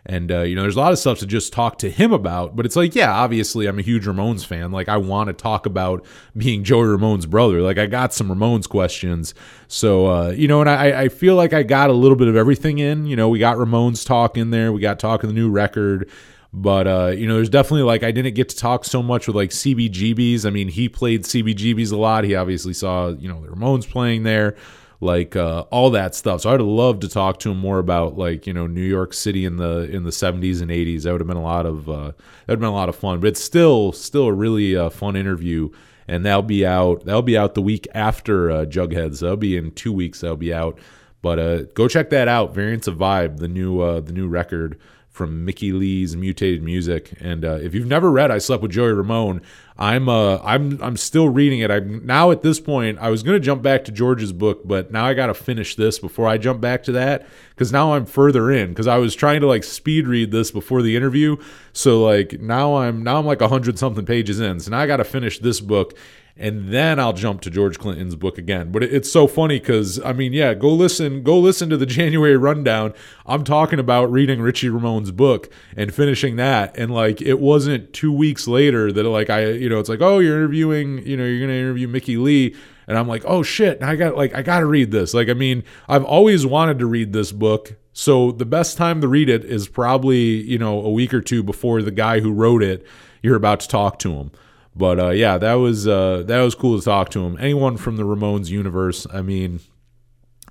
And 0.08 0.32
uh, 0.32 0.42
you 0.44 0.56
know, 0.56 0.62
there's 0.62 0.78
a 0.78 0.80
lot 0.80 0.94
of 0.94 1.00
stuff 1.00 1.20
to 1.20 1.26
just 1.26 1.52
talk 1.52 1.78
to 1.80 1.90
him 1.90 2.14
about. 2.14 2.56
But 2.56 2.66
it's 2.66 2.78
like, 2.78 2.96
yeah, 2.96 3.12
obviously, 3.12 3.68
I'm 3.68 3.78
a 3.78 3.82
huge 3.82 4.06
Ramones 4.06 4.46
fan. 4.46 4.72
Like, 4.72 4.88
I 4.88 4.96
want 4.96 5.28
to 5.28 5.34
talk 5.34 5.66
about 5.66 6.06
being 6.36 6.64
Joey 6.64 6.86
Ramone's 6.86 7.26
brother. 7.26 7.62
Like, 7.62 7.78
I 7.78 7.88
got 7.88 8.14
some 8.14 8.30
Ramones 8.30 8.70
questions. 8.70 9.36
So 9.68 10.08
uh, 10.08 10.30
you 10.30 10.48
know, 10.48 10.62
and 10.62 10.70
I, 10.70 11.04
I 11.04 11.10
feel 11.10 11.36
like 11.36 11.52
I 11.52 11.64
got 11.64 11.90
a 11.90 11.94
little 11.94 12.16
bit 12.16 12.30
of 12.30 12.38
everything 12.38 12.80
in. 12.80 13.06
You 13.06 13.18
know, 13.18 13.28
we 13.28 13.38
got 13.38 13.58
Ramones 13.58 14.06
talk 14.06 14.38
in 14.38 14.50
there. 14.50 14.72
We 14.72 14.80
got 14.80 14.98
talking 14.98 15.28
the 15.28 15.34
new 15.34 15.50
record. 15.50 16.10
But 16.54 16.88
uh, 16.88 17.08
you 17.08 17.28
know, 17.28 17.36
there's 17.36 17.50
definitely 17.50 17.84
like 17.84 18.04
I 18.04 18.12
didn't 18.12 18.34
get 18.34 18.48
to 18.50 18.56
talk 18.56 18.86
so 18.86 19.04
much 19.04 19.28
with 19.28 19.36
like 19.36 19.50
CBGBs. 19.50 20.46
I 20.46 20.52
mean, 20.52 20.70
he 20.70 20.88
played 20.88 21.24
CBGBs 21.24 21.92
a 21.92 21.98
lot. 21.98 22.24
He 22.24 22.34
obviously 22.34 22.74
saw 22.74 23.10
you 23.10 23.28
know 23.28 23.42
the 23.42 23.50
Ramones 23.50 23.90
playing 23.90 24.24
there 24.24 24.56
like 25.00 25.36
uh, 25.36 25.62
all 25.72 25.90
that 25.92 26.16
stuff. 26.16 26.42
So 26.42 26.54
I'd 26.54 26.62
love 26.62 27.00
to 27.02 27.10
talk 27.10 27.40
to 27.40 27.52
him 27.52 27.58
more 27.58 27.80
about 27.80 28.18
like 28.18 28.48
you 28.48 28.54
know 28.54 28.68
New 28.68 28.82
York 28.82 29.14
City 29.14 29.46
in 29.46 29.58
the 29.58 29.90
in 29.92 30.04
the 30.04 30.10
70s 30.10 30.62
and 30.62 30.72
80s. 30.72 31.04
That 31.04 31.12
would 31.12 31.22
have 31.22 31.28
been 31.28 31.38
a 31.38 31.42
lot 31.42 31.66
of 31.66 31.90
uh, 31.90 32.12
that 32.46 32.54
would 32.54 32.60
been 32.60 32.70
a 32.70 32.74
lot 32.74 32.90
of 32.90 32.96
fun. 32.96 33.20
But 33.20 33.28
it's 33.28 33.44
still 33.44 33.92
still 33.92 34.26
a 34.26 34.34
really 34.34 34.76
uh, 34.76 34.90
fun 34.90 35.16
interview, 35.16 35.70
and 36.08 36.26
that'll 36.26 36.42
be 36.42 36.66
out 36.66 37.06
that'll 37.06 37.22
be 37.22 37.38
out 37.38 37.54
the 37.54 37.62
week 37.62 37.88
after 37.94 38.50
uh, 38.50 38.66
Jugheads. 38.66 39.20
That'll 39.20 39.38
be 39.38 39.56
in 39.56 39.72
two 39.72 39.94
weeks. 39.94 40.22
That'll 40.22 40.38
be 40.38 40.54
out. 40.54 40.80
But 41.22 41.40
uh, 41.40 41.64
go 41.74 41.88
check 41.88 42.10
that 42.12 42.28
out. 42.28 42.54
Variants 42.54 42.88
of 42.88 42.96
Vibe, 42.96 43.38
the 43.38 43.48
new 43.48 43.82
uh, 43.82 44.00
the 44.00 44.14
new 44.14 44.28
record 44.28 44.80
from 45.18 45.44
Mickey 45.44 45.72
Leigh's 45.72 46.16
Mutated 46.16 46.62
Music. 46.62 47.14
And 47.20 47.44
uh, 47.44 47.56
if 47.56 47.74
you've 47.74 47.88
never 47.88 48.12
read 48.12 48.30
I 48.30 48.38
Slept 48.38 48.62
with 48.62 48.72
Joey 48.72 48.94
Ramone, 48.94 49.42
I'm 49.80 50.08
uh 50.08 50.38
I'm 50.44 50.82
I'm 50.82 50.98
still 50.98 51.30
reading 51.30 51.60
it. 51.60 51.70
I'm 51.70 52.06
now 52.06 52.32
at 52.32 52.42
this 52.42 52.60
point. 52.60 52.98
I 53.00 53.10
was 53.10 53.24
gonna 53.24 53.40
jump 53.40 53.62
back 53.62 53.84
to 53.86 53.92
George's 53.92 54.32
book, 54.32 54.62
but 54.66 54.92
now 54.92 55.06
I 55.06 55.14
got 55.14 55.28
to 55.28 55.34
finish 55.34 55.76
this 55.76 56.00
before 56.00 56.28
I 56.28 56.38
jump 56.38 56.62
back 56.62 56.84
to 56.84 56.92
that 56.94 57.28
because 57.50 57.72
now 57.72 57.94
I'm 57.94 58.06
further 58.06 58.52
in. 58.52 58.70
Because 58.70 58.88
I 58.88 58.98
was 58.98 59.14
trying 59.14 59.42
to 59.42 59.48
like 59.48 59.64
speed 59.64 60.08
read 60.08 60.32
this 60.32 60.52
before 60.52 60.82
the 60.82 60.96
interview, 60.96 61.38
so 61.74 62.04
like 62.04 62.40
now 62.40 62.78
I'm 62.78 63.04
now 63.04 63.18
I'm 63.18 63.26
like 63.26 63.42
a 63.42 63.48
hundred 63.48 63.78
something 63.78 64.06
pages 64.06 64.40
in. 64.40 64.60
So 64.60 64.72
now 64.72 64.80
I 64.80 64.88
got 64.88 64.98
to 64.98 65.04
finish 65.04 65.40
this 65.40 65.60
book 65.60 65.98
and 66.40 66.70
then 66.70 67.00
I'll 67.00 67.14
jump 67.14 67.42
to 67.42 67.50
George 67.50 67.80
Clinton's 67.80 68.16
book 68.16 68.38
again. 68.38 68.72
But 68.72 68.84
it's 68.84 69.12
so 69.12 69.28
funny 69.28 69.60
because 69.60 70.00
I 70.04 70.14
mean, 70.14 70.34
yeah, 70.34 70.54
go 70.54 70.72
listen, 70.74 71.24
go 71.24 71.40
listen 71.40 71.70
to 71.70 71.78
the 71.78 71.86
January 71.98 72.38
rundown. 72.38 72.94
I'm 73.26 73.44
talking 73.44 73.80
about 73.80 74.12
reading 74.12 74.42
Richie 74.42 74.70
Ramone's 74.70 75.12
book 75.12 75.50
and 75.76 75.94
finishing 75.94 76.36
that, 76.38 76.78
and 76.78 76.94
like 76.94 77.22
it 77.22 77.40
wasn't 77.40 77.94
two 77.94 78.12
weeks 78.12 78.48
later 78.48 78.92
that 78.92 79.04
like 79.04 79.30
I, 79.30 79.50
you 79.50 79.70
know, 79.70 79.80
it's 79.80 79.90
like, 79.90 80.02
oh, 80.02 80.20
you're 80.20 80.38
interviewing, 80.38 81.06
you 81.06 81.18
know, 81.18 81.26
you're 81.26 81.42
gonna 81.42 81.60
interview 81.60 81.88
Mickey 81.88 82.18
Leigh. 82.18 82.56
And 82.90 82.98
I'm 82.98 83.08
like, 83.08 83.24
oh 83.26 83.44
shit, 83.44 83.84
I 83.84 83.98
got 83.98 84.16
like 84.16 84.34
I 84.34 84.42
gotta 84.42 84.66
read 84.66 84.92
this. 84.92 85.14
Like, 85.14 85.28
I 85.30 85.34
mean, 85.34 85.64
I've 85.90 86.06
always 86.06 86.46
wanted 86.46 86.80
to 86.80 86.86
read 86.86 87.12
this 87.12 87.32
book. 87.32 87.76
So 87.92 88.32
the 88.32 88.46
best 88.46 88.78
time 88.78 89.02
to 89.02 89.08
read 89.08 89.28
it 89.28 89.44
is 89.44 89.68
probably, 89.68 90.42
you 90.44 90.58
know, 90.58 90.82
a 90.82 90.92
week 90.92 91.14
or 91.14 91.22
two 91.22 91.42
before 91.44 91.82
the 91.82 91.92
guy 91.92 92.20
who 92.20 92.32
wrote 92.32 92.64
it, 92.64 92.86
you're 93.24 93.36
about 93.36 93.60
to 93.62 93.68
talk 93.68 94.00
to 94.00 94.14
him. 94.14 94.32
But 94.78 95.00
uh, 95.00 95.10
yeah, 95.10 95.38
that 95.40 95.56
was 95.56 95.88
uh, 95.88 96.24
that 96.28 96.42
was 96.42 96.54
cool 96.56 96.78
to 96.78 96.86
talk 96.86 97.10
to 97.10 97.26
him. 97.26 97.38
Anyone 97.40 97.78
from 97.78 97.98
the 97.98 98.04
Ramones 98.04 98.50
universe, 98.50 99.08
I 99.12 99.22
mean, 99.22 99.60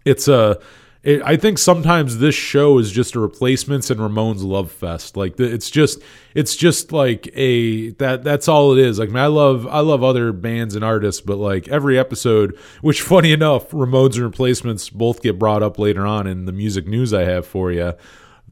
it's 0.05 0.27
a 0.27 0.59
it, 1.07 1.23
I 1.25 1.37
think 1.37 1.59
sometimes 1.59 2.19
this 2.19 2.35
show 2.35 2.79
is 2.79 2.91
just 2.91 3.15
a 3.15 3.21
replacements 3.21 3.91
and 3.91 4.01
Ramones 4.01 4.43
love 4.43 4.73
fest. 4.73 5.17
Like 5.17 5.39
it's 5.39 5.71
just 5.71 6.03
it's 6.35 6.57
just 6.57 6.91
like 6.91 7.31
a 7.35 7.91
that 7.91 8.25
that's 8.25 8.49
all 8.49 8.73
it 8.73 8.85
is. 8.85 8.99
Like 8.99 9.11
I, 9.11 9.12
mean, 9.12 9.23
I 9.23 9.29
love 9.29 9.69
I 9.69 9.81
love 9.81 10.03
other 10.03 10.33
bands 10.33 10.75
and 10.75 10.85
artists, 10.85 11.21
but 11.21 11.37
like 11.37 11.69
every 11.69 11.97
episode, 11.97 12.59
which 12.81 13.03
funny 13.12 13.31
enough, 13.31 13.71
Ramones 13.71 14.15
and 14.15 14.25
replacements 14.25 14.91
both 14.91 15.23
get 15.23 15.39
brought 15.39 15.62
up 15.62 15.79
later 15.79 16.05
on 16.05 16.27
in 16.27 16.47
the 16.47 16.53
music 16.53 16.89
news 16.89 17.15
I 17.15 17.23
have 17.23 17.47
for 17.47 17.71
you. 17.71 17.95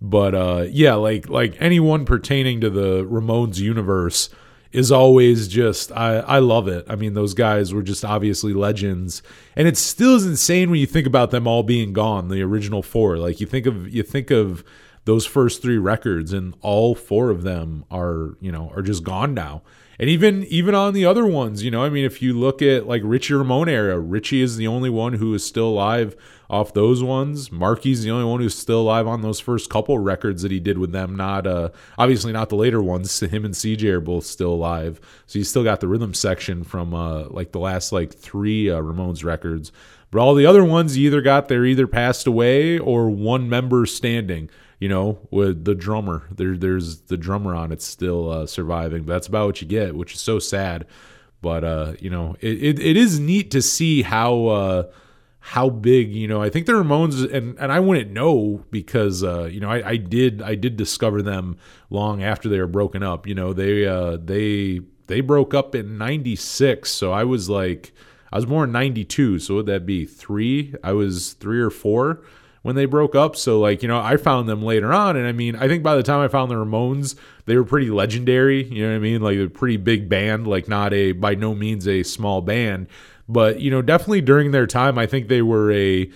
But 0.00 0.36
uh, 0.36 0.66
yeah, 0.70 0.94
like 0.94 1.28
like 1.28 1.56
anyone 1.58 2.04
pertaining 2.04 2.60
to 2.60 2.70
the 2.70 3.04
Ramones 3.04 3.58
universe 3.58 4.28
is 4.74 4.90
always 4.90 5.46
just 5.46 5.92
I, 5.92 6.16
I 6.16 6.38
love 6.40 6.66
it. 6.66 6.84
I 6.88 6.96
mean, 6.96 7.14
those 7.14 7.32
guys 7.32 7.72
were 7.72 7.82
just 7.82 8.04
obviously 8.04 8.52
legends. 8.52 9.22
And 9.54 9.68
it 9.68 9.76
still 9.76 10.16
is 10.16 10.26
insane 10.26 10.68
when 10.68 10.80
you 10.80 10.86
think 10.86 11.06
about 11.06 11.30
them 11.30 11.46
all 11.46 11.62
being 11.62 11.92
gone, 11.92 12.28
the 12.28 12.42
original 12.42 12.82
four. 12.82 13.16
Like 13.16 13.40
you 13.40 13.46
think 13.46 13.66
of 13.66 13.88
you 13.88 14.02
think 14.02 14.32
of 14.32 14.64
those 15.04 15.24
first 15.26 15.62
three 15.62 15.78
records 15.78 16.32
and 16.32 16.54
all 16.60 16.96
four 16.96 17.30
of 17.30 17.42
them 17.42 17.84
are, 17.88 18.36
you 18.40 18.50
know, 18.50 18.72
are 18.74 18.82
just 18.82 19.04
gone 19.04 19.32
now. 19.32 19.62
And 19.96 20.10
even 20.10 20.42
even 20.44 20.74
on 20.74 20.92
the 20.92 21.06
other 21.06 21.24
ones, 21.24 21.62
you 21.62 21.70
know, 21.70 21.84
I 21.84 21.88
mean, 21.88 22.04
if 22.04 22.20
you 22.20 22.36
look 22.36 22.60
at 22.60 22.88
like 22.88 23.02
Richie 23.04 23.34
Ramone 23.34 23.68
era, 23.68 24.00
Richie 24.00 24.42
is 24.42 24.56
the 24.56 24.66
only 24.66 24.90
one 24.90 25.12
who 25.12 25.32
is 25.34 25.46
still 25.46 25.68
alive 25.68 26.16
off 26.54 26.72
those 26.72 27.02
ones. 27.02 27.50
Marky's 27.50 28.04
the 28.04 28.10
only 28.12 28.24
one 28.24 28.40
who's 28.40 28.54
still 28.54 28.82
alive 28.82 29.08
on 29.08 29.22
those 29.22 29.40
first 29.40 29.68
couple 29.68 29.98
records 29.98 30.42
that 30.42 30.52
he 30.52 30.60
did 30.60 30.78
with 30.78 30.92
them. 30.92 31.16
Not 31.16 31.48
uh, 31.48 31.70
obviously 31.98 32.32
not 32.32 32.48
the 32.48 32.54
later 32.54 32.80
ones. 32.80 33.18
Him 33.20 33.44
and 33.44 33.54
CJ 33.54 33.84
are 33.90 34.00
both 34.00 34.24
still 34.24 34.52
alive, 34.52 35.00
so 35.26 35.38
you 35.38 35.44
still 35.44 35.64
got 35.64 35.80
the 35.80 35.88
rhythm 35.88 36.14
section 36.14 36.62
from 36.62 36.94
uh, 36.94 37.24
like 37.28 37.50
the 37.50 37.58
last 37.58 37.90
like 37.90 38.14
three 38.14 38.70
uh, 38.70 38.80
Ramones 38.80 39.24
records. 39.24 39.72
But 40.12 40.20
all 40.20 40.36
the 40.36 40.46
other 40.46 40.64
ones, 40.64 40.96
you 40.96 41.08
either 41.08 41.22
got 41.22 41.48
they're 41.48 41.66
either 41.66 41.88
passed 41.88 42.28
away 42.28 42.78
or 42.78 43.10
one 43.10 43.48
member 43.48 43.84
standing 43.84 44.48
you 44.80 44.88
know, 44.88 45.18
with 45.30 45.64
the 45.64 45.74
drummer. 45.74 46.24
There, 46.30 46.56
there's 46.56 47.00
the 47.02 47.16
drummer 47.16 47.54
on 47.54 47.72
it 47.72 47.80
still 47.80 48.30
uh, 48.30 48.46
surviving. 48.46 49.04
But 49.04 49.14
that's 49.14 49.28
about 49.28 49.46
what 49.46 49.62
you 49.62 49.68
get, 49.68 49.94
which 49.94 50.14
is 50.14 50.20
so 50.20 50.38
sad. 50.38 50.86
But 51.40 51.64
uh, 51.64 51.94
you 52.00 52.10
know, 52.10 52.36
it, 52.40 52.62
it, 52.62 52.78
it 52.78 52.96
is 52.96 53.18
neat 53.18 53.50
to 53.52 53.62
see 53.62 54.02
how 54.02 54.46
uh, 54.46 54.82
how 55.46 55.68
big. 55.68 56.10
You 56.14 56.26
know, 56.26 56.40
I 56.40 56.48
think 56.48 56.64
the 56.64 56.72
Ramones, 56.72 57.30
and 57.30 57.58
and 57.58 57.70
I 57.70 57.78
wouldn't 57.78 58.10
know 58.10 58.64
because 58.70 59.22
uh, 59.22 59.44
you 59.44 59.60
know 59.60 59.70
I, 59.70 59.90
I 59.90 59.96
did 59.96 60.40
I 60.40 60.54
did 60.54 60.76
discover 60.78 61.20
them 61.20 61.58
long 61.90 62.22
after 62.22 62.48
they 62.48 62.58
were 62.58 62.66
broken 62.66 63.02
up. 63.02 63.26
You 63.26 63.34
know, 63.34 63.52
they 63.52 63.84
uh, 63.86 64.16
they 64.16 64.80
they 65.06 65.20
broke 65.20 65.52
up 65.52 65.74
in 65.74 65.98
'96, 65.98 66.90
so 66.90 67.12
I 67.12 67.24
was 67.24 67.48
like. 67.48 67.92
I 68.32 68.36
was 68.38 68.46
born 68.46 68.70
in 68.70 68.72
92, 68.72 69.38
so 69.38 69.54
would 69.54 69.66
that 69.66 69.86
be 69.86 70.04
three? 70.04 70.74
I 70.82 70.90
was 70.90 71.34
three 71.34 71.60
or 71.60 71.70
four 71.70 72.24
when 72.62 72.74
they 72.74 72.84
broke 72.84 73.14
up. 73.14 73.36
So 73.36 73.60
like, 73.60 73.80
you 73.80 73.86
know, 73.86 74.00
I 74.00 74.16
found 74.16 74.48
them 74.48 74.60
later 74.60 74.92
on 74.92 75.16
and 75.16 75.24
I 75.24 75.30
mean, 75.30 75.54
I 75.54 75.68
think 75.68 75.84
by 75.84 75.94
the 75.94 76.02
time 76.02 76.18
I 76.18 76.26
found 76.26 76.50
the 76.50 76.56
Ramones, 76.56 77.14
they 77.46 77.56
were 77.56 77.62
pretty 77.64 77.90
legendary, 77.90 78.64
you 78.64 78.82
know 78.82 78.90
what 78.90 78.96
I 78.96 78.98
mean? 78.98 79.20
Like 79.20 79.38
a 79.38 79.46
pretty 79.46 79.76
big 79.76 80.08
band, 80.08 80.48
like 80.48 80.66
not 80.66 80.92
a 80.92 81.12
by 81.12 81.36
no 81.36 81.54
means 81.54 81.86
a 81.86 82.02
small 82.02 82.40
band, 82.40 82.88
but 83.28 83.60
you 83.60 83.70
know, 83.70 83.82
definitely 83.82 84.20
during 84.20 84.50
their 84.50 84.66
time 84.66 84.98
I 84.98 85.06
think 85.06 85.28
they 85.28 85.42
were 85.42 85.72
a 85.72 86.10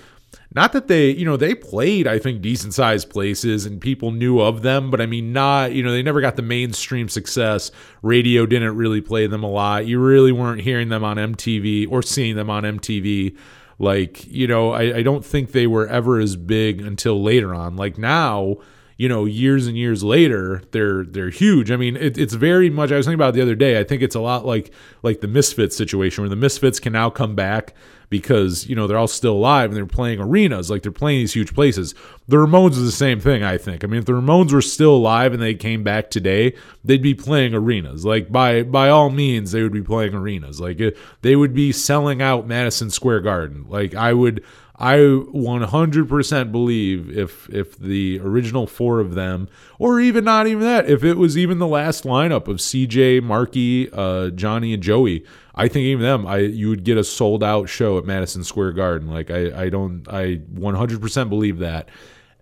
not 0.55 0.73
that 0.73 0.89
they, 0.89 1.11
you 1.11 1.27
know, 1.27 1.37
they 1.37 1.55
played, 1.55 2.07
I 2.07 2.19
think, 2.19 2.41
decent 2.41 2.73
sized 2.73 3.11
places 3.11 3.67
and 3.67 3.81
people 3.81 4.11
knew 4.11 4.41
of 4.41 4.63
them, 4.63 4.91
but 4.91 5.01
I 5.01 5.07
mean, 5.07 5.33
not, 5.33 5.73
you 5.73 5.83
know, 5.83 5.93
they 5.93 6.03
never 6.03 6.23
got 6.23 6.37
the 6.37 6.43
mainstream 6.43 7.09
success. 7.09 7.71
Radio 8.03 8.47
didn't 8.47 8.77
really 8.77 9.03
play 9.03 9.27
them 9.27 9.43
a 9.43 9.49
lot. 9.51 9.87
You 9.87 10.01
really 10.01 10.33
weren't 10.33 10.63
hearing 10.63 10.89
them 10.89 11.05
on 11.05 11.17
MTV 11.17 11.91
or 11.91 12.03
seeing 12.03 12.37
them 12.37 12.49
on 12.49 12.63
MTV. 12.63 13.37
Like, 13.79 14.27
you 14.27 14.47
know, 14.47 14.73
I, 14.73 14.97
I 14.97 15.03
don't 15.03 15.25
think 15.25 15.53
they 15.53 15.67
were 15.67 15.87
ever 15.87 16.19
as 16.19 16.35
big 16.35 16.81
until 16.81 17.23
later 17.23 17.55
on. 17.55 17.77
Like 17.77 17.99
now, 17.99 18.57
you 18.99 19.09
know, 19.09 19.25
years 19.25 19.69
and 19.69 19.79
years 19.79 20.03
later, 20.03 20.61
they're 20.73 21.05
they're 21.05 21.31
huge. 21.31 21.71
I 21.71 21.77
mean, 21.77 21.97
it, 21.97 22.19
it's 22.19 22.35
very 22.35 22.69
much. 22.69 22.91
I 22.91 22.97
was 22.97 23.07
thinking 23.07 23.15
about 23.15 23.33
the 23.33 23.41
other 23.41 23.55
day. 23.55 23.79
I 23.79 23.85
think 23.85 24.03
it's 24.03 24.17
a 24.17 24.21
lot 24.21 24.45
like 24.45 24.73
like 25.05 25.21
the 25.21 25.29
Misfits 25.29 25.77
situation, 25.77 26.23
where 26.23 26.29
the 26.29 26.37
Misfits 26.37 26.81
can 26.81 26.93
now 26.95 27.09
come 27.09 27.37
back 27.37 27.75
because 28.11 28.67
you 28.67 28.75
know 28.75 28.89
they're 28.89 28.99
all 28.99 29.07
still 29.07 29.35
alive 29.35 29.71
and 29.71 29.77
they're 29.77 29.87
playing 29.87 30.19
arenas, 30.19 30.69
like 30.69 30.83
they're 30.83 30.91
playing 30.91 31.21
these 31.21 31.33
huge 31.33 31.55
places. 31.55 31.95
The 32.27 32.39
Ramones 32.39 32.73
is 32.73 32.85
the 32.85 32.91
same 32.91 33.21
thing, 33.21 33.45
I 33.45 33.57
think. 33.57 33.85
I 33.85 33.87
mean, 33.87 34.01
if 34.01 34.07
the 34.07 34.15
Ramones 34.15 34.53
were 34.53 34.61
still 34.61 34.97
alive 34.97 35.33
and 35.33 35.41
they 35.41 35.55
came 35.55 35.85
back 35.85 36.11
today, 36.11 36.55
they'd 36.85 37.01
be 37.01 37.15
playing 37.15 37.55
arenas. 37.55 38.05
Like 38.05 38.33
by 38.33 38.65
by 38.65 38.89
all 38.89 39.11
means, 39.11 39.53
they 39.53 39.63
would 39.63 39.73
be 39.73 39.83
playing 39.83 40.15
arenas. 40.15 40.61
Like 40.61 40.81
it, 40.81 40.99
they 41.23 41.37
would 41.37 41.55
be 41.55 41.71
selling 41.71 42.21
out 42.21 42.49
Madison 42.49 42.91
Square 42.91 43.21
Garden. 43.21 43.65
Like 43.69 43.95
I 43.95 44.13
would. 44.13 44.45
I 44.81 44.99
100% 44.99 46.53
believe 46.53 47.11
if 47.17 47.49
if 47.51 47.77
the 47.77 48.21
original 48.21 48.69
four 48.69 49.01
of 49.01 49.15
them, 49.15 49.49
or 49.79 50.01
even 50.01 50.25
not 50.25 50.47
even 50.47 50.63
that, 50.63 50.89
if 50.89 51.03
it 51.03 51.15
was 51.15 51.37
even 51.37 51.59
the 51.59 51.67
last 51.67 52.05
lineup 52.05 52.47
of 52.47 52.59
CJ, 52.59 53.23
Marky, 53.23 53.91
uh, 53.93 54.31
Johnny, 54.31 54.73
and 54.73 54.83
Joey, 54.83 55.25
I 55.55 55.67
think 55.67 55.85
even 55.85 56.05
them, 56.05 56.27
I 56.27 56.39
you 56.39 56.69
would 56.69 56.85
get 56.85 56.97
a 56.97 57.03
sold 57.03 57.43
out 57.43 57.69
show 57.69 57.99
at 57.99 58.05
Madison 58.05 58.45
Square 58.45 58.73
Garden. 58.73 59.09
Like 59.09 59.33
I, 59.33 59.65
I 59.65 59.69
don't, 59.69 60.07
I 60.09 60.37
100% 60.55 61.29
believe 61.29 61.59
that, 61.59 61.89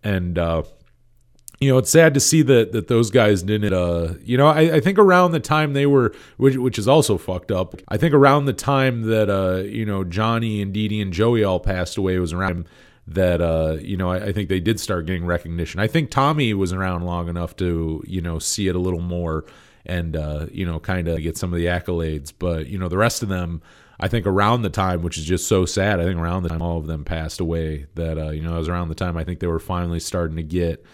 and 0.05 0.39
uh, 0.39 0.65
you 1.61 1.73
know, 1.73 1.79
it's 1.79 1.91
sad 1.91 2.13
to 2.15 2.21
see 2.21 2.43
that 2.43 2.73
that 2.73 2.89
those 2.89 3.11
guys 3.11 3.43
didn't. 3.43 3.73
Uh, 3.73 4.15
you 4.23 4.37
know, 4.37 4.47
I, 4.47 4.77
I 4.77 4.81
think 4.81 4.99
around 4.99 5.33
the 5.33 5.41
time 5.41 5.73
they 5.73 5.87
were, 5.87 6.15
which 6.37 6.57
which 6.57 6.79
is 6.79 6.87
also 6.87 7.17
fucked 7.17 7.51
up. 7.51 7.81
I 7.89 7.97
think 7.97 8.13
around 8.13 8.45
the 8.45 8.53
time 8.53 9.03
that 9.03 9.31
uh, 9.31 9.63
you 9.63 9.87
know 9.87 10.05
Johnny 10.05 10.61
and 10.61 10.73
Dee 10.73 10.89
Dee 10.89 11.01
and 11.01 11.13
Joey 11.13 11.45
all 11.45 11.61
passed 11.61 11.97
away 11.97 12.19
was 12.19 12.33
around 12.33 12.67
that 13.07 13.41
uh, 13.41 13.79
you 13.81 13.97
know 13.97 14.11
I, 14.11 14.27
I, 14.27 14.33
think 14.33 14.49
they 14.49 14.61
did 14.61 14.79
start 14.79 15.07
getting 15.07 15.25
recognition. 15.25 15.81
I 15.81 15.87
think 15.87 16.11
Tommy 16.11 16.53
was 16.53 16.73
around 16.73 17.05
long 17.05 17.29
enough 17.29 17.57
to 17.57 18.03
you 18.07 18.21
know 18.21 18.39
see 18.39 18.69
it 18.69 18.77
a 18.77 18.81
little 18.81 19.01
more 19.01 19.47
and 19.87 20.15
uh, 20.15 20.47
you 20.53 20.67
know 20.67 20.79
kind 20.79 21.09
of 21.09 21.23
get 21.23 21.39
some 21.39 21.55
of 21.55 21.59
the 21.59 21.67
accolades. 21.67 22.35
But 22.39 22.67
you 22.67 22.79
know 22.79 22.89
the 22.89 22.99
rest 22.99 23.23
of 23.23 23.31
them, 23.31 23.63
I 23.99 24.09
think 24.09 24.27
around 24.27 24.61
the 24.61 24.71
time, 24.71 25.01
which 25.01 25.17
is 25.17 25.25
just 25.25 25.49
so 25.49 25.65
sad. 25.65 26.01
I 26.01 26.05
think 26.05 26.21
around 26.21 26.43
the 26.43 26.51
time 26.51 26.61
all 26.61 26.77
of 26.77 26.87
them 26.87 27.03
passed 27.03 27.41
away, 27.41 27.87
that 27.95 28.19
uh, 28.19 28.31
you 28.31 28.43
know 28.43 28.57
it 28.57 28.59
was 28.59 28.69
around 28.69 28.89
the 28.89 28.95
time 28.95 29.17
I 29.17 29.25
think 29.25 29.41
they 29.41 29.47
were 29.47 29.59
finally 29.59 30.01
starting 30.01 30.37
to 30.37 30.43
get 30.43 30.85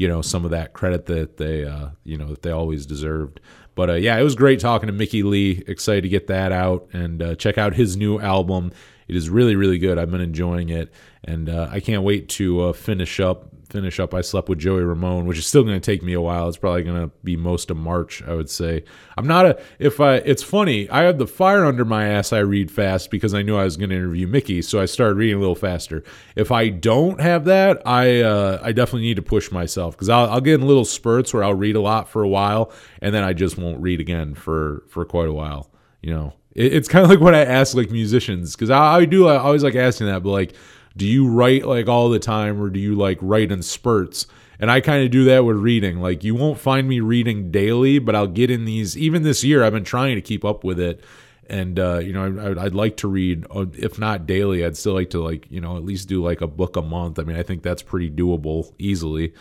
you 0.00 0.08
know 0.08 0.22
some 0.22 0.46
of 0.46 0.50
that 0.50 0.72
credit 0.72 1.04
that 1.06 1.36
they 1.36 1.62
uh, 1.66 1.90
you 2.04 2.16
know 2.16 2.28
that 2.28 2.40
they 2.40 2.50
always 2.50 2.86
deserved. 2.86 3.38
But 3.74 3.90
uh, 3.90 3.94
yeah, 3.94 4.18
it 4.18 4.22
was 4.22 4.34
great 4.34 4.58
talking 4.58 4.86
to 4.86 4.94
Mickey 4.94 5.22
Leigh. 5.22 5.62
Excited 5.66 6.00
to 6.00 6.08
get 6.08 6.26
that 6.28 6.52
out 6.52 6.88
and 6.94 7.22
uh, 7.22 7.34
check 7.34 7.58
out 7.58 7.74
his 7.74 7.98
new 7.98 8.18
album. 8.18 8.72
It 9.08 9.14
is 9.14 9.28
really 9.28 9.56
really 9.56 9.76
good. 9.76 9.98
I've 9.98 10.10
been 10.10 10.22
enjoying 10.22 10.70
it, 10.70 10.90
and 11.22 11.50
uh, 11.50 11.68
I 11.70 11.80
can't 11.80 12.02
wait 12.02 12.30
to 12.30 12.62
uh, 12.62 12.72
finish 12.72 13.20
up 13.20 13.52
finish 13.70 14.00
up. 14.00 14.14
I 14.14 14.20
slept 14.20 14.48
with 14.48 14.58
Joey 14.58 14.82
Ramone, 14.82 15.26
which 15.26 15.38
is 15.38 15.46
still 15.46 15.62
going 15.62 15.80
to 15.80 15.84
take 15.84 16.02
me 16.02 16.12
a 16.12 16.20
while. 16.20 16.48
It's 16.48 16.56
probably 16.56 16.82
going 16.82 17.00
to 17.00 17.10
be 17.22 17.36
most 17.36 17.70
of 17.70 17.76
March, 17.76 18.22
I 18.22 18.34
would 18.34 18.50
say. 18.50 18.84
I'm 19.16 19.26
not 19.26 19.46
a 19.46 19.62
if 19.78 20.00
I. 20.00 20.16
It's 20.16 20.42
funny. 20.42 20.88
I 20.90 21.02
had 21.02 21.18
the 21.18 21.26
fire 21.26 21.64
under 21.64 21.84
my 21.84 22.06
ass. 22.06 22.32
I 22.32 22.40
read 22.40 22.70
fast 22.70 23.10
because 23.10 23.34
I 23.34 23.42
knew 23.42 23.56
I 23.56 23.64
was 23.64 23.76
going 23.76 23.90
to 23.90 23.96
interview 23.96 24.26
Mickey, 24.26 24.62
so 24.62 24.80
I 24.80 24.86
started 24.86 25.14
reading 25.14 25.36
a 25.36 25.40
little 25.40 25.54
faster. 25.54 26.02
If 26.36 26.52
I 26.52 26.68
don't 26.68 27.20
have 27.20 27.44
that, 27.46 27.86
I 27.86 28.20
uh, 28.20 28.60
I 28.62 28.72
definitely 28.72 29.02
need 29.02 29.16
to 29.16 29.22
push 29.22 29.50
myself 29.50 29.96
because 29.96 30.08
I'll, 30.08 30.28
I'll 30.30 30.40
get 30.40 30.60
in 30.60 30.66
little 30.66 30.84
spurts 30.84 31.32
where 31.32 31.44
I'll 31.44 31.54
read 31.54 31.76
a 31.76 31.80
lot 31.80 32.08
for 32.08 32.22
a 32.22 32.28
while 32.28 32.72
and 33.00 33.14
then 33.14 33.24
I 33.24 33.32
just 33.32 33.58
won't 33.58 33.80
read 33.80 34.00
again 34.00 34.34
for 34.34 34.84
for 34.88 35.04
quite 35.04 35.28
a 35.28 35.32
while. 35.32 35.70
You 36.02 36.14
know, 36.14 36.32
it, 36.54 36.72
it's 36.72 36.88
kind 36.88 37.04
of 37.04 37.10
like 37.10 37.20
what 37.20 37.34
I 37.34 37.44
ask 37.44 37.74
like 37.74 37.90
musicians 37.90 38.54
because 38.54 38.70
I, 38.70 38.96
I 38.96 39.04
do 39.04 39.28
I 39.28 39.36
always 39.36 39.62
like 39.62 39.74
asking 39.74 40.06
that, 40.08 40.22
but 40.22 40.30
like 40.30 40.54
do 41.00 41.06
you 41.06 41.26
write 41.26 41.64
like 41.64 41.88
all 41.88 42.10
the 42.10 42.18
time 42.18 42.60
or 42.60 42.68
do 42.68 42.78
you 42.78 42.94
like 42.94 43.16
write 43.22 43.50
in 43.50 43.62
spurts? 43.62 44.26
And 44.58 44.70
I 44.70 44.82
kind 44.82 45.02
of 45.02 45.10
do 45.10 45.24
that 45.24 45.46
with 45.46 45.56
reading. 45.56 45.98
Like 45.98 46.22
you 46.22 46.34
won't 46.34 46.58
find 46.58 46.86
me 46.86 47.00
reading 47.00 47.50
daily, 47.50 47.98
but 47.98 48.14
I'll 48.14 48.26
get 48.26 48.50
in 48.50 48.66
these. 48.66 48.98
Even 48.98 49.22
this 49.22 49.42
year, 49.42 49.64
I've 49.64 49.72
been 49.72 49.82
trying 49.82 50.16
to 50.16 50.20
keep 50.20 50.44
up 50.44 50.62
with 50.62 50.78
it. 50.78 51.02
And 51.48 51.80
uh, 51.80 52.00
you 52.00 52.12
know, 52.12 52.38
I, 52.38 52.66
I'd 52.66 52.74
like 52.74 52.98
to 52.98 53.08
read, 53.08 53.46
uh, 53.50 53.64
if 53.78 53.98
not 53.98 54.26
daily, 54.26 54.62
I'd 54.62 54.76
still 54.76 54.92
like 54.92 55.08
to 55.10 55.22
like 55.24 55.50
you 55.50 55.62
know 55.62 55.78
at 55.78 55.84
least 55.84 56.06
do 56.06 56.22
like 56.22 56.42
a 56.42 56.46
book 56.46 56.76
a 56.76 56.82
month. 56.82 57.18
I 57.18 57.22
mean, 57.22 57.38
I 57.38 57.42
think 57.44 57.62
that's 57.62 57.82
pretty 57.82 58.10
doable 58.10 58.70
easily. 58.78 59.32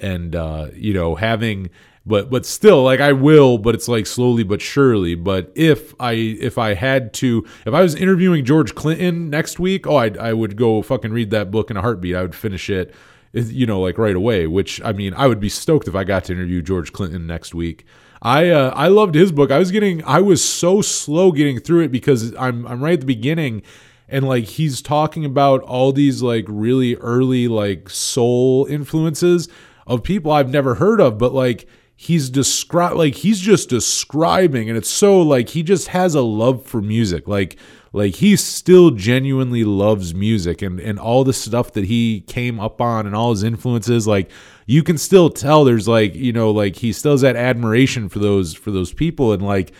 And 0.00 0.34
uh, 0.34 0.70
you 0.74 0.94
know, 0.94 1.14
having 1.14 1.70
but 2.06 2.30
but 2.30 2.44
still 2.44 2.82
like 2.82 3.00
I 3.00 3.12
will 3.12 3.58
but 3.58 3.74
it's 3.74 3.88
like 3.88 4.06
slowly 4.06 4.44
but 4.44 4.60
surely. 4.60 5.14
But 5.14 5.50
if 5.54 5.94
I 6.00 6.12
if 6.12 6.58
I 6.58 6.74
had 6.74 7.12
to 7.14 7.44
if 7.64 7.72
I 7.72 7.82
was 7.82 7.94
interviewing 7.94 8.44
George 8.44 8.74
Clinton 8.74 9.30
next 9.30 9.58
week 9.58 9.86
oh 9.86 9.96
I 9.96 10.08
I 10.20 10.32
would 10.32 10.56
go 10.56 10.82
fucking 10.82 11.12
read 11.12 11.30
that 11.30 11.50
book 11.50 11.70
in 11.70 11.76
a 11.76 11.80
heartbeat. 11.80 12.16
I 12.16 12.22
would 12.22 12.34
finish 12.34 12.68
it 12.68 12.94
you 13.32 13.66
know 13.66 13.80
like 13.80 13.98
right 13.98 14.14
away 14.14 14.46
which 14.46 14.80
I 14.84 14.92
mean 14.92 15.14
I 15.14 15.26
would 15.26 15.40
be 15.40 15.48
stoked 15.48 15.88
if 15.88 15.94
I 15.94 16.04
got 16.04 16.24
to 16.24 16.32
interview 16.32 16.62
George 16.62 16.92
Clinton 16.92 17.26
next 17.26 17.54
week. 17.54 17.84
I 18.22 18.48
uh, 18.50 18.72
I 18.74 18.88
loved 18.88 19.14
his 19.14 19.32
book. 19.32 19.50
I 19.50 19.58
was 19.58 19.70
getting 19.70 20.04
I 20.04 20.20
was 20.20 20.46
so 20.46 20.80
slow 20.82 21.32
getting 21.32 21.60
through 21.60 21.80
it 21.80 21.92
because 21.92 22.34
I'm 22.36 22.66
I'm 22.66 22.82
right 22.82 22.94
at 22.94 23.00
the 23.00 23.06
beginning 23.06 23.62
and 24.08 24.26
like 24.28 24.44
he's 24.44 24.82
talking 24.82 25.24
about 25.24 25.62
all 25.62 25.92
these 25.92 26.22
like 26.22 26.44
really 26.48 26.96
early 26.96 27.48
like 27.48 27.88
soul 27.88 28.66
influences 28.66 29.48
of 29.86 30.02
people 30.02 30.32
I've 30.32 30.50
never 30.50 30.76
heard 30.76 31.00
of 31.00 31.18
but 31.18 31.32
like 31.32 31.66
he's 31.96 32.28
describe 32.28 32.96
like 32.96 33.14
he's 33.14 33.40
just 33.40 33.68
describing 33.68 34.68
and 34.68 34.76
it's 34.76 34.90
so 34.90 35.20
like 35.20 35.50
he 35.50 35.62
just 35.62 35.88
has 35.88 36.14
a 36.14 36.20
love 36.20 36.64
for 36.64 36.82
music. 36.82 37.28
Like 37.28 37.56
like 37.92 38.16
he 38.16 38.36
still 38.36 38.90
genuinely 38.90 39.64
loves 39.64 40.14
music 40.14 40.62
and 40.62 40.80
and 40.80 40.98
all 40.98 41.24
the 41.24 41.32
stuff 41.32 41.72
that 41.72 41.84
he 41.84 42.22
came 42.22 42.58
up 42.58 42.80
on 42.80 43.06
and 43.06 43.14
all 43.14 43.30
his 43.30 43.42
influences. 43.42 44.06
Like 44.06 44.30
you 44.66 44.82
can 44.82 44.98
still 44.98 45.30
tell 45.30 45.64
there's 45.64 45.88
like 45.88 46.14
you 46.14 46.32
know 46.32 46.50
like 46.50 46.76
he 46.76 46.92
still 46.92 47.12
has 47.12 47.20
that 47.20 47.36
admiration 47.36 48.08
for 48.08 48.18
those 48.18 48.54
for 48.54 48.70
those 48.70 48.92
people. 48.92 49.32
And 49.32 49.42
like 49.42 49.72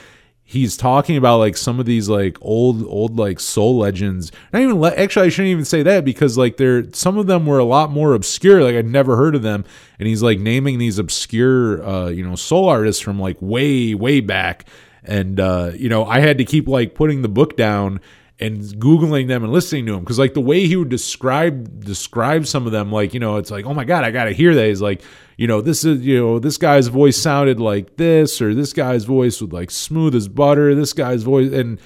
he's 0.47 0.77
talking 0.77 1.17
about 1.17 1.39
like 1.39 1.57
some 1.57 1.81
of 1.81 1.87
these 1.87 2.09
like 2.09 2.37
old 2.43 2.85
old 2.87 3.19
like 3.19 3.41
soul 3.41 3.79
legends. 3.79 4.31
Not 4.53 4.63
even 4.63 4.79
le- 4.79 4.95
actually 4.95 5.27
i 5.27 5.29
shouldn't 5.31 5.51
even 5.51 5.65
say 5.65 5.83
that 5.83 6.05
because 6.05 6.37
like 6.37 6.59
they're 6.59 6.85
some 6.93 7.17
of 7.19 7.27
them 7.27 7.47
were 7.47 7.59
a 7.59 7.65
lot 7.65 7.91
more 7.91 8.15
obscure. 8.15 8.63
Like 8.63 8.77
i'd 8.77 8.87
never 8.87 9.17
heard 9.17 9.35
of 9.35 9.43
them. 9.43 9.65
And 9.99 10.07
he's 10.07 10.23
like 10.23 10.39
naming 10.39 10.79
these 10.79 10.99
obscure 10.99 11.85
uh 11.85 12.09
you 12.09 12.25
know 12.25 12.37
soul 12.37 12.69
artists 12.69 13.01
from 13.03 13.19
like 13.19 13.37
way 13.41 13.95
way 13.95 14.21
back. 14.21 14.67
And 15.03 15.41
uh 15.41 15.73
you 15.75 15.89
know 15.89 16.05
i 16.05 16.21
had 16.21 16.39
to 16.39 16.45
keep 16.45 16.69
like 16.69 16.95
putting 16.95 17.23
the 17.23 17.29
book 17.29 17.57
down 17.57 18.01
and 18.41 18.61
googling 18.81 19.29
them 19.29 19.45
and 19.45 19.53
listening 19.53 19.87
to 19.87 19.93
them 19.93 20.01
because 20.01 20.19
like 20.19 20.35
the 20.35 20.41
way 20.41 20.67
he 20.67 20.75
would 20.77 20.89
describe 20.89 21.85
describe 21.85 22.47
some 22.47 22.67
of 22.67 22.73
them 22.73 22.91
like 22.91 23.15
you 23.15 23.21
know 23.21 23.37
it's 23.37 23.51
like 23.51 23.65
oh 23.65 23.73
my 23.73 23.85
god 23.85 24.03
i 24.03 24.11
gotta 24.11 24.33
hear 24.33 24.55
that. 24.55 24.67
He's 24.67 24.83
like 24.83 25.03
you 25.37 25.47
know 25.47 25.61
this 25.61 25.85
is 25.85 26.01
you 26.01 26.19
know 26.19 26.39
this 26.41 26.57
guy's 26.57 26.89
voice 26.89 27.17
sounded 27.17 27.61
like 27.61 27.97
this 27.97 28.43
or 28.43 28.55
this 28.55 28.73
guy's 28.73 29.05
voice 29.05 29.41
was 29.41 29.53
like 29.53 29.71
smooth 29.71 30.15
as 30.15 30.27
butter 30.27 30.75
this 30.75 30.93
guy's 30.93 31.23
voice 31.23 31.53
and 31.53 31.81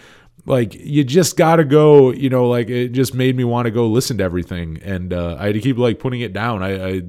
like 0.47 0.75
you 0.75 1.05
just 1.05 1.37
gotta 1.37 1.65
go 1.65 2.13
you 2.13 2.31
know 2.31 2.49
like 2.49 2.71
it 2.71 2.89
just 2.89 3.15
made 3.15 3.37
me 3.37 3.45
want 3.45 3.67
to 3.67 3.71
go 3.71 3.87
listen 3.87 4.17
to 4.19 4.25
everything. 4.25 4.79
And 4.83 5.13
uh, 5.13 5.37
i 5.39 5.47
had 5.47 5.55
to 5.55 5.61
keep 5.61 5.77
like 5.77 5.99
putting 5.99 6.21
it 6.21 6.33
down. 6.33 6.63
I 6.63 6.89
i, 6.89 7.03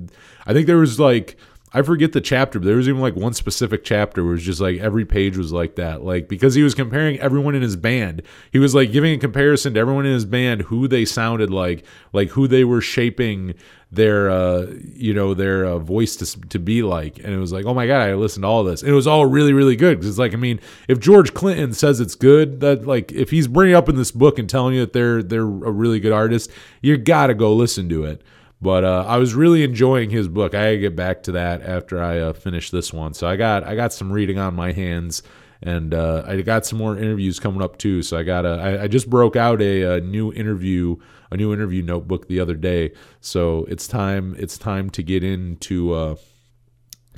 I 0.46 0.54
think 0.54 0.68
there 0.68 0.78
was 0.78 1.00
like 1.00 1.38
I 1.72 1.84
forget 1.84 2.14
the 2.14 2.22
chapter, 2.22 2.60
but 2.60 2.66
there 2.66 2.78
was 2.78 2.90
even 2.90 3.02
like 3.02 3.16
one 3.16 3.34
specific 3.34 3.84
chapter 3.84 4.24
where 4.24 4.32
it 4.32 4.38
was 4.38 4.46
just 4.46 4.62
like 4.62 4.80
every 4.80 5.06
page 5.06 5.38
was 5.38 5.52
like 5.52 5.76
that. 5.76 6.04
Like 6.04 6.28
because 6.28 6.56
he 6.56 6.64
was 6.64 6.74
comparing 6.74 7.20
everyone 7.20 7.54
in 7.54 7.62
his 7.62 7.76
band. 7.76 8.24
He 8.52 8.58
was 8.58 8.74
like 8.74 8.92
giving 8.92 9.14
a 9.14 9.20
comparison 9.20 9.76
to 9.76 9.80
everyone 9.80 10.06
in 10.06 10.14
his 10.14 10.26
band, 10.26 10.64
who 10.64 10.88
they 10.88 11.06
sounded 11.06 11.52
like, 11.52 11.86
like 12.12 12.30
who 12.30 12.48
they 12.48 12.64
were 12.64 12.82
shaping 12.82 13.54
their 13.92 14.30
uh 14.30 14.68
you 14.84 15.14
know 15.16 15.34
their 15.34 15.66
uh, 15.66 15.80
voice 15.80 16.16
to, 16.16 16.40
to 16.50 16.60
be 16.60 16.84
like 16.84 17.18
and 17.18 17.34
it 17.34 17.40
was 17.40 17.52
like 17.52 17.66
oh 17.66 17.74
my 17.74 17.88
god 17.88 18.08
i 18.08 18.14
listened 18.14 18.44
to 18.44 18.48
all 18.48 18.64
this 18.64 18.84
and 18.84 18.92
it 18.92 18.94
was 18.94 19.08
all 19.08 19.26
really 19.26 19.52
really 19.52 19.76
good 19.76 19.98
because 19.98 20.08
it's 20.08 20.20
like 20.20 20.34
i 20.34 20.38
mean 20.38 20.60
if 20.88 21.00
george 21.00 21.34
clinton 21.34 21.74
says 21.74 22.00
it's 22.00 22.14
good 22.14 22.60
that 22.60 22.86
like 22.86 23.12
if 23.12 23.32
he's 23.32 23.48
bringing 23.48 23.76
up 23.76 23.90
in 23.90 23.96
this 23.96 24.12
book 24.12 24.38
and 24.38 24.48
telling 24.48 24.76
you 24.76 24.82
that 24.82 24.94
they're 24.94 25.24
they're 25.24 25.42
a 25.42 25.72
really 25.72 26.00
good 26.00 26.12
artist 26.12 26.52
you 26.84 26.98
gotta 26.98 27.34
go 27.34 27.52
listen 27.52 27.90
to 27.90 28.04
it 28.04 28.22
but 28.62 28.84
uh, 28.84 29.06
I 29.08 29.18
was 29.18 29.34
really 29.34 29.64
enjoying 29.64 30.10
his 30.10 30.28
book. 30.28 30.54
I 30.54 30.76
get 30.76 30.96
back 30.96 31.24
to 31.24 31.32
that 31.34 31.62
after 31.62 32.02
I 32.02 32.20
uh, 32.20 32.34
finish 32.34 32.72
this 32.72 32.92
one. 32.92 33.14
So 33.14 33.28
I 33.28 33.36
got 33.36 33.64
I 33.64 33.76
got 33.76 33.94
some 33.94 34.12
reading 34.12 34.38
on 34.38 34.54
my 34.54 34.74
hands, 34.74 35.24
and 35.64 35.94
uh, 35.94 36.24
I 36.26 36.42
got 36.42 36.66
some 36.66 36.78
more 36.78 36.98
interviews 36.98 37.40
coming 37.40 37.62
up 37.62 37.78
too. 37.78 38.02
So 38.04 38.18
I 38.18 38.24
got 38.24 38.46
a 38.46 38.50
I, 38.50 38.84
I 38.84 38.88
just 38.88 39.10
broke 39.10 39.36
out 39.36 39.62
a, 39.62 39.84
a, 39.84 40.02
new 40.02 40.34
interview 40.34 40.98
a 41.32 41.38
new 41.38 41.54
interview 41.54 41.82
notebook 41.82 42.28
the 42.28 42.40
other 42.42 42.56
day. 42.56 42.92
So 43.22 43.66
it's 43.70 43.88
time 43.88 44.36
it's 44.38 44.58
time 44.58 44.90
to 44.92 45.04
get 45.04 45.24
into 45.24 45.94
uh, 45.94 46.16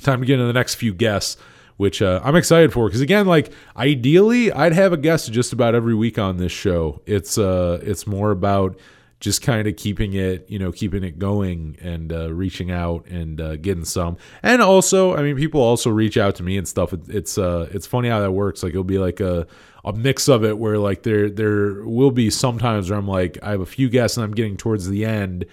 time 0.00 0.20
to 0.20 0.26
get 0.26 0.34
into 0.34 0.46
the 0.46 0.52
next 0.52 0.76
few 0.76 0.94
guests. 0.94 1.36
Which 1.78 2.00
uh, 2.00 2.20
I'm 2.22 2.36
excited 2.36 2.72
for 2.72 2.86
because 2.86 3.00
again, 3.00 3.26
like 3.26 3.52
ideally, 3.76 4.52
I'd 4.52 4.74
have 4.74 4.92
a 4.92 4.96
guest 4.96 5.32
just 5.32 5.52
about 5.52 5.74
every 5.74 5.94
week 5.94 6.16
on 6.16 6.36
this 6.36 6.52
show. 6.52 7.00
It's 7.06 7.38
uh, 7.38 7.80
it's 7.82 8.06
more 8.06 8.30
about 8.30 8.78
just 9.22 9.40
kind 9.40 9.68
of 9.68 9.76
keeping 9.76 10.14
it, 10.14 10.50
you 10.50 10.58
know, 10.58 10.72
keeping 10.72 11.04
it 11.04 11.16
going 11.16 11.76
and 11.80 12.12
uh, 12.12 12.32
reaching 12.32 12.72
out 12.72 13.06
and 13.06 13.40
uh, 13.40 13.54
getting 13.54 13.84
some. 13.84 14.16
And 14.42 14.60
also, 14.60 15.16
I 15.16 15.22
mean, 15.22 15.36
people 15.36 15.60
also 15.60 15.90
reach 15.90 16.16
out 16.16 16.34
to 16.36 16.42
me 16.42 16.58
and 16.58 16.66
stuff. 16.66 16.92
It, 16.92 17.08
it's 17.08 17.38
uh, 17.38 17.68
it's 17.70 17.86
funny 17.86 18.08
how 18.08 18.18
that 18.18 18.32
works. 18.32 18.64
Like 18.64 18.70
it'll 18.70 18.82
be 18.82 18.98
like 18.98 19.20
a 19.20 19.46
a 19.84 19.92
mix 19.92 20.28
of 20.28 20.44
it 20.44 20.58
where 20.58 20.76
like 20.76 21.04
there 21.04 21.30
there 21.30 21.84
will 21.84 22.10
be 22.10 22.30
sometimes 22.30 22.90
where 22.90 22.98
I'm 22.98 23.06
like 23.06 23.38
I 23.44 23.52
have 23.52 23.60
a 23.60 23.66
few 23.66 23.88
guests 23.88 24.16
and 24.16 24.24
I'm 24.24 24.34
getting 24.34 24.56
towards 24.56 24.88
the 24.88 25.04
end 25.04 25.46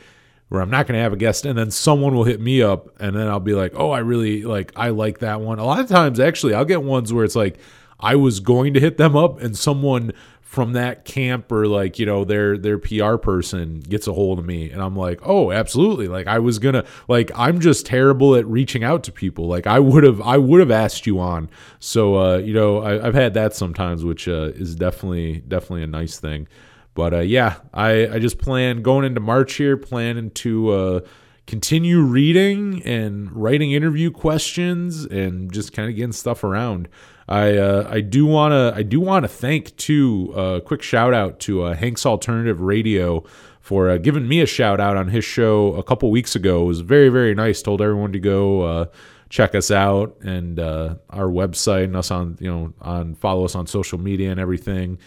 where 0.47 0.61
I'm 0.61 0.71
not 0.71 0.87
going 0.87 0.97
to 0.97 1.03
have 1.03 1.13
a 1.13 1.17
guest 1.17 1.45
and 1.45 1.55
then 1.55 1.69
someone 1.69 2.15
will 2.15 2.23
hit 2.23 2.41
me 2.41 2.63
up 2.63 2.89
and 2.99 3.15
then 3.15 3.27
I'll 3.27 3.39
be 3.39 3.53
like, 3.53 3.73
"Oh, 3.75 3.91
I 3.91 3.99
really 3.99 4.45
like 4.45 4.71
I 4.75 4.89
like 4.89 5.19
that 5.19 5.41
one." 5.41 5.59
A 5.59 5.63
lot 5.63 5.79
of 5.79 5.87
times 5.87 6.19
actually, 6.19 6.55
I'll 6.55 6.65
get 6.65 6.81
ones 6.81 7.13
where 7.13 7.23
it's 7.23 7.35
like 7.35 7.59
I 7.99 8.15
was 8.15 8.39
going 8.39 8.73
to 8.73 8.79
hit 8.79 8.97
them 8.97 9.15
up 9.15 9.39
and 9.41 9.55
someone 9.55 10.13
from 10.49 10.73
that 10.73 11.05
camp 11.05 11.51
or 11.51 11.67
like 11.67 11.99
you 11.99 12.07
know 12.07 12.23
their 12.23 12.57
their 12.57 12.79
PR 12.79 13.17
person 13.17 13.81
gets 13.81 14.07
a 14.07 14.13
hold 14.13 14.39
of 14.39 14.45
me 14.45 14.71
and 14.71 14.81
I'm 14.81 14.95
like 14.95 15.19
oh 15.23 15.51
absolutely. 15.51 16.07
Like 16.07 16.25
I 16.25 16.39
was 16.39 16.57
gonna 16.57 16.85
like 17.07 17.29
I'm 17.35 17.59
just 17.59 17.85
terrible 17.85 18.33
at 18.33 18.47
reaching 18.47 18.83
out 18.83 19.03
to 19.03 19.11
people. 19.11 19.45
Like 19.47 19.67
I 19.67 19.77
would 19.77 20.03
have 20.03 20.19
I 20.21 20.39
would 20.39 20.59
have 20.59 20.71
asked 20.71 21.05
you 21.05 21.19
on. 21.19 21.51
So 21.77 22.15
uh 22.15 22.37
you 22.37 22.55
know 22.55 22.81
I, 22.81 22.93
have 22.93 23.13
had 23.13 23.35
that 23.35 23.53
sometimes 23.53 24.03
which 24.03 24.27
uh, 24.27 24.49
is 24.55 24.73
definitely 24.73 25.43
definitely 25.47 25.83
a 25.83 25.87
nice 25.87 26.19
thing. 26.19 26.47
But 26.95 27.13
uh 27.13 27.19
yeah 27.19 27.57
I 27.71 28.07
I 28.07 28.17
just 28.17 28.39
plan 28.39 28.81
going 28.81 29.05
into 29.05 29.21
March 29.21 29.53
here 29.53 29.77
planning 29.77 30.31
to 30.31 30.69
uh 30.71 30.99
continue 31.45 32.01
reading 32.01 32.81
and 32.85 33.31
writing 33.33 33.71
interview 33.71 34.09
questions 34.09 35.05
and 35.05 35.53
just 35.53 35.73
kind 35.73 35.91
of 35.91 35.95
getting 35.95 36.11
stuff 36.11 36.43
around 36.43 36.89
I 37.29 37.57
uh, 37.57 37.87
I 37.87 38.01
do 38.01 38.25
want 38.25 38.53
to 38.53 38.73
I 38.75 38.81
do 38.81 38.99
want 38.99 39.23
to 39.23 39.29
thank 39.29 39.75
too 39.77 40.33
a 40.35 40.39
uh, 40.39 40.59
quick 40.61 40.81
shout 40.81 41.13
out 41.13 41.39
to 41.41 41.61
uh, 41.63 41.75
Hank's 41.75 42.05
Alternative 42.05 42.59
Radio 42.59 43.23
for 43.61 43.87
uh, 43.87 43.97
giving 43.97 44.27
me 44.27 44.41
a 44.41 44.47
shout 44.47 44.79
out 44.79 44.97
on 44.97 45.09
his 45.09 45.23
show 45.23 45.75
a 45.75 45.83
couple 45.83 46.09
weeks 46.09 46.35
ago. 46.35 46.63
It 46.63 46.65
was 46.65 46.79
very 46.81 47.09
very 47.09 47.35
nice. 47.35 47.61
Told 47.61 47.83
everyone 47.83 48.11
to 48.13 48.19
go 48.19 48.61
uh, 48.63 48.85
check 49.29 49.53
us 49.53 49.69
out 49.69 50.17
and 50.21 50.59
uh, 50.59 50.95
our 51.11 51.27
website 51.27 51.83
and 51.83 51.95
us 51.95 52.09
on 52.09 52.35
you 52.39 52.49
know 52.49 52.73
on 52.81 53.13
follow 53.13 53.45
us 53.45 53.53
on 53.53 53.67
social 53.67 53.99
media 53.99 54.31
and 54.31 54.39
everything. 54.39 54.97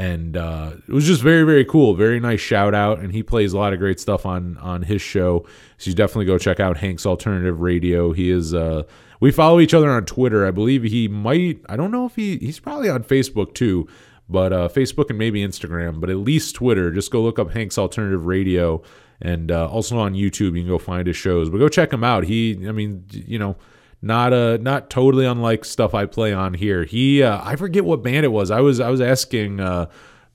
And 0.00 0.34
uh, 0.34 0.72
it 0.88 0.92
was 0.92 1.06
just 1.06 1.20
very 1.20 1.42
very 1.42 1.64
cool. 1.64 1.94
Very 1.94 2.20
nice 2.20 2.40
shout 2.40 2.74
out. 2.74 3.00
And 3.00 3.12
he 3.12 3.22
plays 3.22 3.52
a 3.52 3.58
lot 3.58 3.74
of 3.74 3.78
great 3.78 4.00
stuff 4.00 4.24
on 4.24 4.56
on 4.56 4.80
his 4.80 5.02
show. 5.02 5.44
So 5.76 5.90
you 5.90 5.94
definitely 5.94 6.24
go 6.24 6.38
check 6.38 6.58
out 6.58 6.78
Hank's 6.78 7.04
Alternative 7.04 7.60
Radio. 7.60 8.12
He 8.12 8.30
is 8.30 8.54
uh, 8.54 8.84
we 9.20 9.30
follow 9.30 9.60
each 9.60 9.74
other 9.74 9.90
on 9.90 10.06
Twitter. 10.06 10.46
I 10.46 10.52
believe 10.52 10.84
he 10.84 11.06
might. 11.06 11.60
I 11.68 11.76
don't 11.76 11.90
know 11.90 12.06
if 12.06 12.16
he 12.16 12.38
he's 12.38 12.58
probably 12.58 12.88
on 12.88 13.04
Facebook 13.04 13.52
too, 13.52 13.88
but 14.26 14.54
uh, 14.54 14.68
Facebook 14.68 15.10
and 15.10 15.18
maybe 15.18 15.46
Instagram, 15.46 16.00
but 16.00 16.08
at 16.08 16.16
least 16.16 16.54
Twitter. 16.54 16.90
Just 16.90 17.10
go 17.10 17.20
look 17.20 17.38
up 17.38 17.50
Hank's 17.50 17.76
Alternative 17.76 18.24
Radio, 18.24 18.82
and 19.20 19.52
uh, 19.52 19.68
also 19.68 19.98
on 19.98 20.14
YouTube 20.14 20.56
you 20.56 20.62
can 20.62 20.68
go 20.68 20.78
find 20.78 21.06
his 21.08 21.16
shows. 21.16 21.50
But 21.50 21.58
go 21.58 21.68
check 21.68 21.92
him 21.92 22.04
out. 22.04 22.24
He, 22.24 22.66
I 22.66 22.72
mean, 22.72 23.04
you 23.10 23.38
know. 23.38 23.56
Not 24.02 24.32
uh 24.32 24.56
not 24.60 24.88
totally 24.88 25.26
unlike 25.26 25.64
stuff 25.64 25.94
I 25.94 26.06
play 26.06 26.32
on 26.32 26.54
here. 26.54 26.84
He 26.84 27.22
uh, 27.22 27.40
I 27.42 27.56
forget 27.56 27.84
what 27.84 28.02
band 28.02 28.24
it 28.24 28.32
was. 28.32 28.50
I 28.50 28.60
was 28.60 28.80
I 28.80 28.88
was 28.88 29.00
asking 29.00 29.60
uh, 29.60 29.86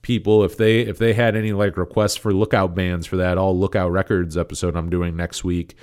people 0.02 0.44
if 0.44 0.56
they 0.56 0.82
if 0.82 0.98
they 0.98 1.12
had 1.12 1.34
any 1.34 1.52
like 1.52 1.76
requests 1.76 2.16
for 2.16 2.32
lookout 2.32 2.74
bands 2.76 3.06
for 3.06 3.16
that 3.16 3.38
all 3.38 3.58
lookout 3.58 3.90
records 3.90 4.36
episode 4.36 4.76
I'm 4.76 4.88
doing 4.88 5.16
next 5.16 5.42
week 5.42 5.74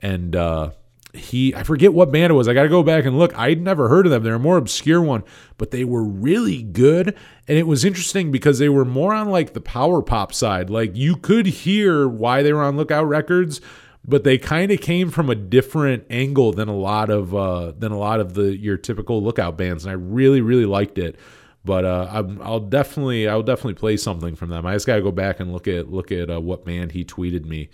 and 0.00 0.36
uh 0.36 0.70
he 1.14 1.54
I 1.54 1.62
forget 1.62 1.92
what 1.92 2.12
band 2.12 2.30
it 2.30 2.34
was. 2.34 2.46
I 2.46 2.54
got 2.54 2.64
to 2.64 2.68
go 2.68 2.82
back 2.82 3.04
and 3.04 3.18
look. 3.18 3.36
I'd 3.36 3.60
never 3.60 3.88
heard 3.88 4.06
of 4.06 4.12
them. 4.12 4.22
They're 4.22 4.34
a 4.34 4.38
more 4.38 4.56
obscure 4.56 5.02
one, 5.02 5.24
but 5.58 5.70
they 5.70 5.84
were 5.84 6.04
really 6.04 6.62
good. 6.62 7.16
And 7.48 7.58
it 7.58 7.66
was 7.66 7.84
interesting 7.84 8.30
because 8.30 8.58
they 8.58 8.68
were 8.68 8.84
more 8.84 9.12
on 9.12 9.28
like 9.28 9.52
the 9.52 9.60
power 9.60 10.02
pop 10.02 10.32
side. 10.32 10.70
Like 10.70 10.94
you 10.94 11.16
could 11.16 11.46
hear 11.46 12.06
why 12.06 12.42
they 12.42 12.52
were 12.52 12.62
on 12.62 12.76
Lookout 12.76 13.06
Records, 13.06 13.60
but 14.04 14.24
they 14.24 14.38
kind 14.38 14.72
of 14.72 14.80
came 14.80 15.10
from 15.10 15.28
a 15.28 15.34
different 15.34 16.04
angle 16.10 16.52
than 16.52 16.68
a 16.68 16.76
lot 16.76 17.10
of 17.10 17.34
uh, 17.34 17.72
than 17.72 17.92
a 17.92 17.98
lot 17.98 18.20
of 18.20 18.34
the 18.34 18.56
your 18.56 18.76
typical 18.76 19.22
Lookout 19.22 19.56
bands. 19.56 19.84
And 19.84 19.92
I 19.92 19.94
really 19.94 20.40
really 20.40 20.66
liked 20.66 20.98
it. 20.98 21.16
But 21.62 21.84
uh, 21.84 22.08
i 22.10 22.20
will 22.20 22.60
definitely 22.60 23.28
I'll 23.28 23.42
definitely 23.42 23.74
play 23.74 23.98
something 23.98 24.34
from 24.34 24.48
them. 24.48 24.64
I 24.64 24.72
just 24.72 24.86
got 24.86 24.96
to 24.96 25.02
go 25.02 25.12
back 25.12 25.40
and 25.40 25.52
look 25.52 25.68
at 25.68 25.90
look 25.90 26.10
at 26.10 26.30
uh, 26.30 26.40
what 26.40 26.64
band 26.64 26.92
he 26.92 27.04
tweeted 27.04 27.44
me. 27.44 27.68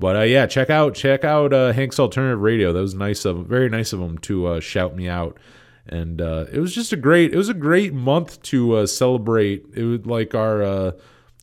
But 0.00 0.16
uh, 0.16 0.22
yeah, 0.22 0.46
check 0.46 0.70
out 0.70 0.94
check 0.94 1.24
out 1.24 1.52
uh, 1.52 1.72
Hank's 1.72 2.00
Alternative 2.00 2.40
Radio. 2.40 2.72
That 2.72 2.80
was 2.80 2.94
nice 2.94 3.24
of 3.24 3.46
very 3.46 3.68
nice 3.68 3.92
of 3.92 4.00
him 4.00 4.18
to 4.18 4.46
uh, 4.46 4.60
shout 4.60 4.96
me 4.96 5.08
out, 5.08 5.38
and 5.86 6.20
it 6.20 6.58
was 6.58 6.74
just 6.74 6.92
a 6.92 6.96
great 6.96 7.32
it 7.32 7.36
was 7.36 7.48
a 7.48 7.54
great 7.54 7.94
month 7.94 8.42
to 8.42 8.84
celebrate. 8.86 9.66
It 9.74 9.84
was 9.84 10.06
like 10.06 10.34
our 10.34 10.94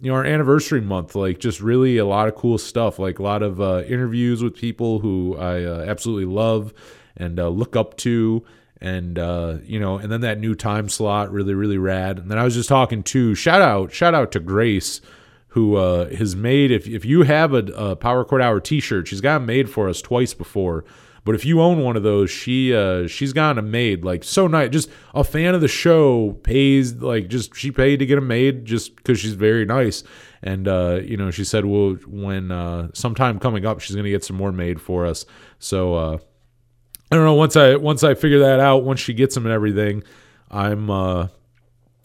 you 0.01 0.11
know 0.11 0.15
our 0.15 0.25
anniversary 0.25 0.81
month, 0.81 1.15
like 1.15 1.39
just 1.39 1.61
really 1.61 1.97
a 1.97 2.05
lot 2.05 2.27
of 2.27 2.35
cool 2.35 2.57
stuff, 2.57 2.99
like 2.99 3.19
a 3.19 3.23
lot 3.23 3.41
of 3.41 3.61
uh, 3.61 3.83
interviews 3.87 4.43
with 4.43 4.55
people 4.55 4.99
who 4.99 5.37
I 5.37 5.87
absolutely 5.87 6.25
love 6.25 6.73
and 7.15 7.39
uh, 7.39 7.49
look 7.49 7.75
up 7.75 7.97
to. 7.97 8.43
And 8.81 9.17
you 9.65 9.79
know, 9.79 9.97
and 9.97 10.11
then 10.11 10.21
that 10.21 10.39
new 10.39 10.53
time 10.53 10.89
slot, 10.89 11.31
really, 11.31 11.53
really 11.53 11.77
rad. 11.77 12.19
And 12.19 12.29
then 12.29 12.37
I 12.37 12.43
was 12.43 12.53
just 12.53 12.69
talking 12.69 13.03
to 13.03 13.33
shout 13.33 13.61
out, 13.61 13.91
shout 13.93 14.13
out 14.13 14.31
to 14.33 14.39
Grace, 14.39 15.01
who 15.55 15.77
uh, 15.77 16.09
has 16.15 16.35
made 16.35 16.69
if 16.69 16.85
if 16.85 17.05
you 17.05 17.23
have 17.23 17.53
a, 17.53 17.63
a 17.77 17.95
Power 17.95 18.25
Chord 18.25 18.41
Hour 18.41 18.59
T-shirt, 18.59 19.07
she's 19.07 19.21
got 19.21 19.35
them 19.35 19.45
made 19.45 19.69
for 19.69 19.87
us 19.87 20.01
twice 20.01 20.33
before. 20.33 20.83
But 21.23 21.33
if 21.33 21.45
you 21.45 21.61
own 21.61 21.81
one 21.81 21.95
of 21.95 22.03
those, 22.03 22.29
she 22.29 22.75
uh, 22.75 23.07
she's 23.07 23.31
gotten 23.31 23.55
them 23.55 23.71
made 23.71 24.03
like 24.03 24.25
so 24.25 24.47
nice. 24.47 24.69
Just 24.69 24.89
a 25.13 25.23
fan 25.23 25.55
of 25.55 25.61
the 25.61 25.69
show 25.69 26.33
pays 26.43 26.95
like 26.95 27.29
just 27.29 27.55
she 27.55 27.71
paid 27.71 27.99
to 27.99 28.05
get 28.05 28.15
them 28.15 28.27
made 28.27 28.65
just 28.65 28.97
because 28.97 29.17
she's 29.17 29.33
very 29.33 29.63
nice. 29.63 30.03
And 30.43 30.67
uh, 30.67 30.99
you 31.01 31.15
know 31.15 31.31
she 31.31 31.45
said 31.45 31.63
well 31.63 31.93
when 32.05 32.51
uh, 32.51 32.89
sometime 32.93 33.39
coming 33.39 33.65
up 33.65 33.79
she's 33.79 33.95
gonna 33.95 34.09
get 34.09 34.25
some 34.25 34.35
more 34.35 34.51
made 34.51 34.81
for 34.81 35.05
us. 35.05 35.25
So 35.57 35.95
uh, 35.95 36.17
I 37.13 37.15
don't 37.15 37.23
know 37.23 37.33
once 37.33 37.55
I 37.55 37.77
once 37.77 38.03
I 38.03 38.13
figure 38.13 38.39
that 38.39 38.59
out 38.59 38.83
once 38.83 38.99
she 38.99 39.13
gets 39.13 39.35
them 39.35 39.45
and 39.45 39.53
everything, 39.53 40.03
I'm 40.51 40.89
uh, 40.89 41.29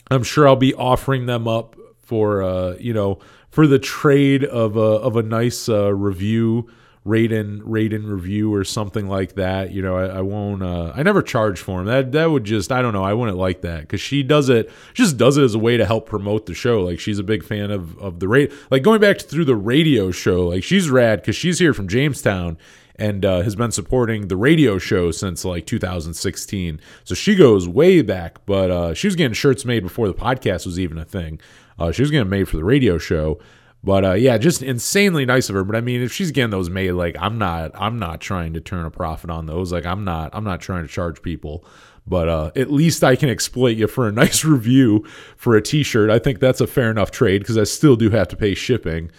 I'm 0.09 0.23
sure 0.23 0.47
I'll 0.47 0.55
be 0.55 0.73
offering 0.73 1.27
them 1.27 1.49
up 1.49 1.75
for 1.99 2.43
uh, 2.43 2.77
you 2.79 2.95
know 2.95 3.19
for 3.51 3.67
the 3.67 3.79
trade 3.79 4.45
of 4.45 4.77
a 4.77 4.81
of 4.81 5.17
a 5.17 5.23
nice 5.23 5.69
uh, 5.69 5.93
review 5.93 6.69
rate 7.05 7.33
and 7.33 7.63
rate 7.65 7.93
and 7.93 8.07
review 8.07 8.53
or 8.53 8.63
something 8.63 9.09
like 9.09 9.35
that. 9.35 9.73
You 9.73 9.83
know, 9.83 9.97
I, 9.97 10.19
I 10.19 10.21
won't. 10.21 10.63
Uh, 10.63 10.93
I 10.95 11.03
never 11.03 11.23
charge 11.23 11.61
for 11.61 11.79
them. 11.79 11.87
That 11.87 12.13
that 12.13 12.31
would 12.31 12.45
just. 12.45 12.71
I 12.73 12.83
don't 12.83 12.93
know. 12.93 13.05
I 13.05 13.15
wouldn't 13.15 13.39
like 13.39 13.63
that 13.63 13.83
because 13.83 14.01
she 14.01 14.23
does 14.23 14.49
it. 14.49 14.71
She 14.95 15.03
just 15.03 15.17
does 15.17 15.37
it 15.37 15.43
as 15.43 15.55
a 15.55 15.59
way 15.59 15.77
to 15.77 15.87
help 15.87 16.07
promote 16.07 16.47
the 16.47 16.55
show. 16.55 16.83
Like 16.83 17.01
she's 17.01 17.19
a 17.19 17.25
big 17.25 17.43
fan 17.43 17.71
of 17.71 17.99
of 17.99 18.21
the 18.21 18.29
rate. 18.29 18.53
Like 18.71 18.83
going 18.83 19.01
back 19.01 19.19
to, 19.19 19.25
through 19.25 19.47
the 19.47 19.57
radio 19.57 20.11
show. 20.11 20.49
Like 20.49 20.63
she's 20.63 20.91
rad 20.91 21.21
because 21.21 21.37
she's 21.37 21.59
here 21.59 21.75
from 21.75 21.89
Jamestown 21.89 22.59
and 22.97 23.25
uh, 23.25 23.41
has 23.41 23.57
been 23.57 23.73
supporting 23.73 24.29
the 24.29 24.37
radio 24.37 24.79
show 24.79 25.11
since 25.11 25.43
like 25.43 25.65
2016. 25.65 26.81
So 27.05 27.15
she 27.15 27.35
goes 27.35 27.67
way 27.67 28.03
back, 28.03 28.45
but 28.45 28.71
uh, 28.71 28.95
she 28.95 29.07
was 29.07 29.17
getting 29.17 29.33
shirts 29.33 29.65
made 29.65 29.83
before 29.83 30.07
the 30.07 30.15
podcast 30.15 30.67
was 30.67 30.79
even 30.79 30.99
a 30.99 31.05
thing. 31.07 31.41
Uh, 31.81 31.91
she 31.91 32.03
was 32.03 32.11
getting 32.11 32.29
made 32.29 32.49
for 32.49 32.57
the 32.57 32.65
radio 32.65 32.99
show. 32.99 33.41
But 33.83 34.05
uh, 34.05 34.13
yeah, 34.13 34.37
just 34.37 34.63
insanely 34.63 35.25
nice 35.25 35.49
of 35.49 35.55
her. 35.55 35.65
But 35.65 35.75
I 35.75 35.81
mean, 35.81 36.03
if 36.03 36.13
she's 36.13 36.31
getting 36.31 36.51
those 36.51 36.69
made, 36.69 36.93
like 36.93 37.17
I'm 37.19 37.39
not, 37.39 37.71
I'm 37.75 37.99
not 37.99 38.21
trying 38.21 38.53
to 38.53 38.61
turn 38.61 38.85
a 38.85 38.91
profit 38.91 39.31
on 39.31 39.47
those. 39.47 39.73
Like 39.73 39.87
I'm 39.87 40.05
not, 40.05 40.31
I'm 40.35 40.45
not 40.45 40.61
trying 40.61 40.83
to 40.83 40.89
charge 40.89 41.23
people. 41.23 41.65
But 42.07 42.29
uh, 42.29 42.51
at 42.57 42.71
least 42.71 43.05
I 43.05 43.17
can 43.17 43.29
exploit 43.29 43.77
you 43.77 43.87
for 43.87 44.07
a 44.07 44.13
nice 44.23 44.45
review 44.45 45.07
for 45.37 45.57
a 45.57 45.63
T-shirt. 45.63 46.11
I 46.11 46.19
think 46.19 46.41
that's 46.41 46.61
a 46.61 46.67
fair 46.67 46.91
enough 46.91 47.11
trade 47.11 47.39
because 47.39 47.57
I 47.57 47.65
still 47.65 47.97
do 47.97 48.11
have 48.11 48.29
to 48.29 48.37
pay 48.37 48.55
shipping. 48.55 49.11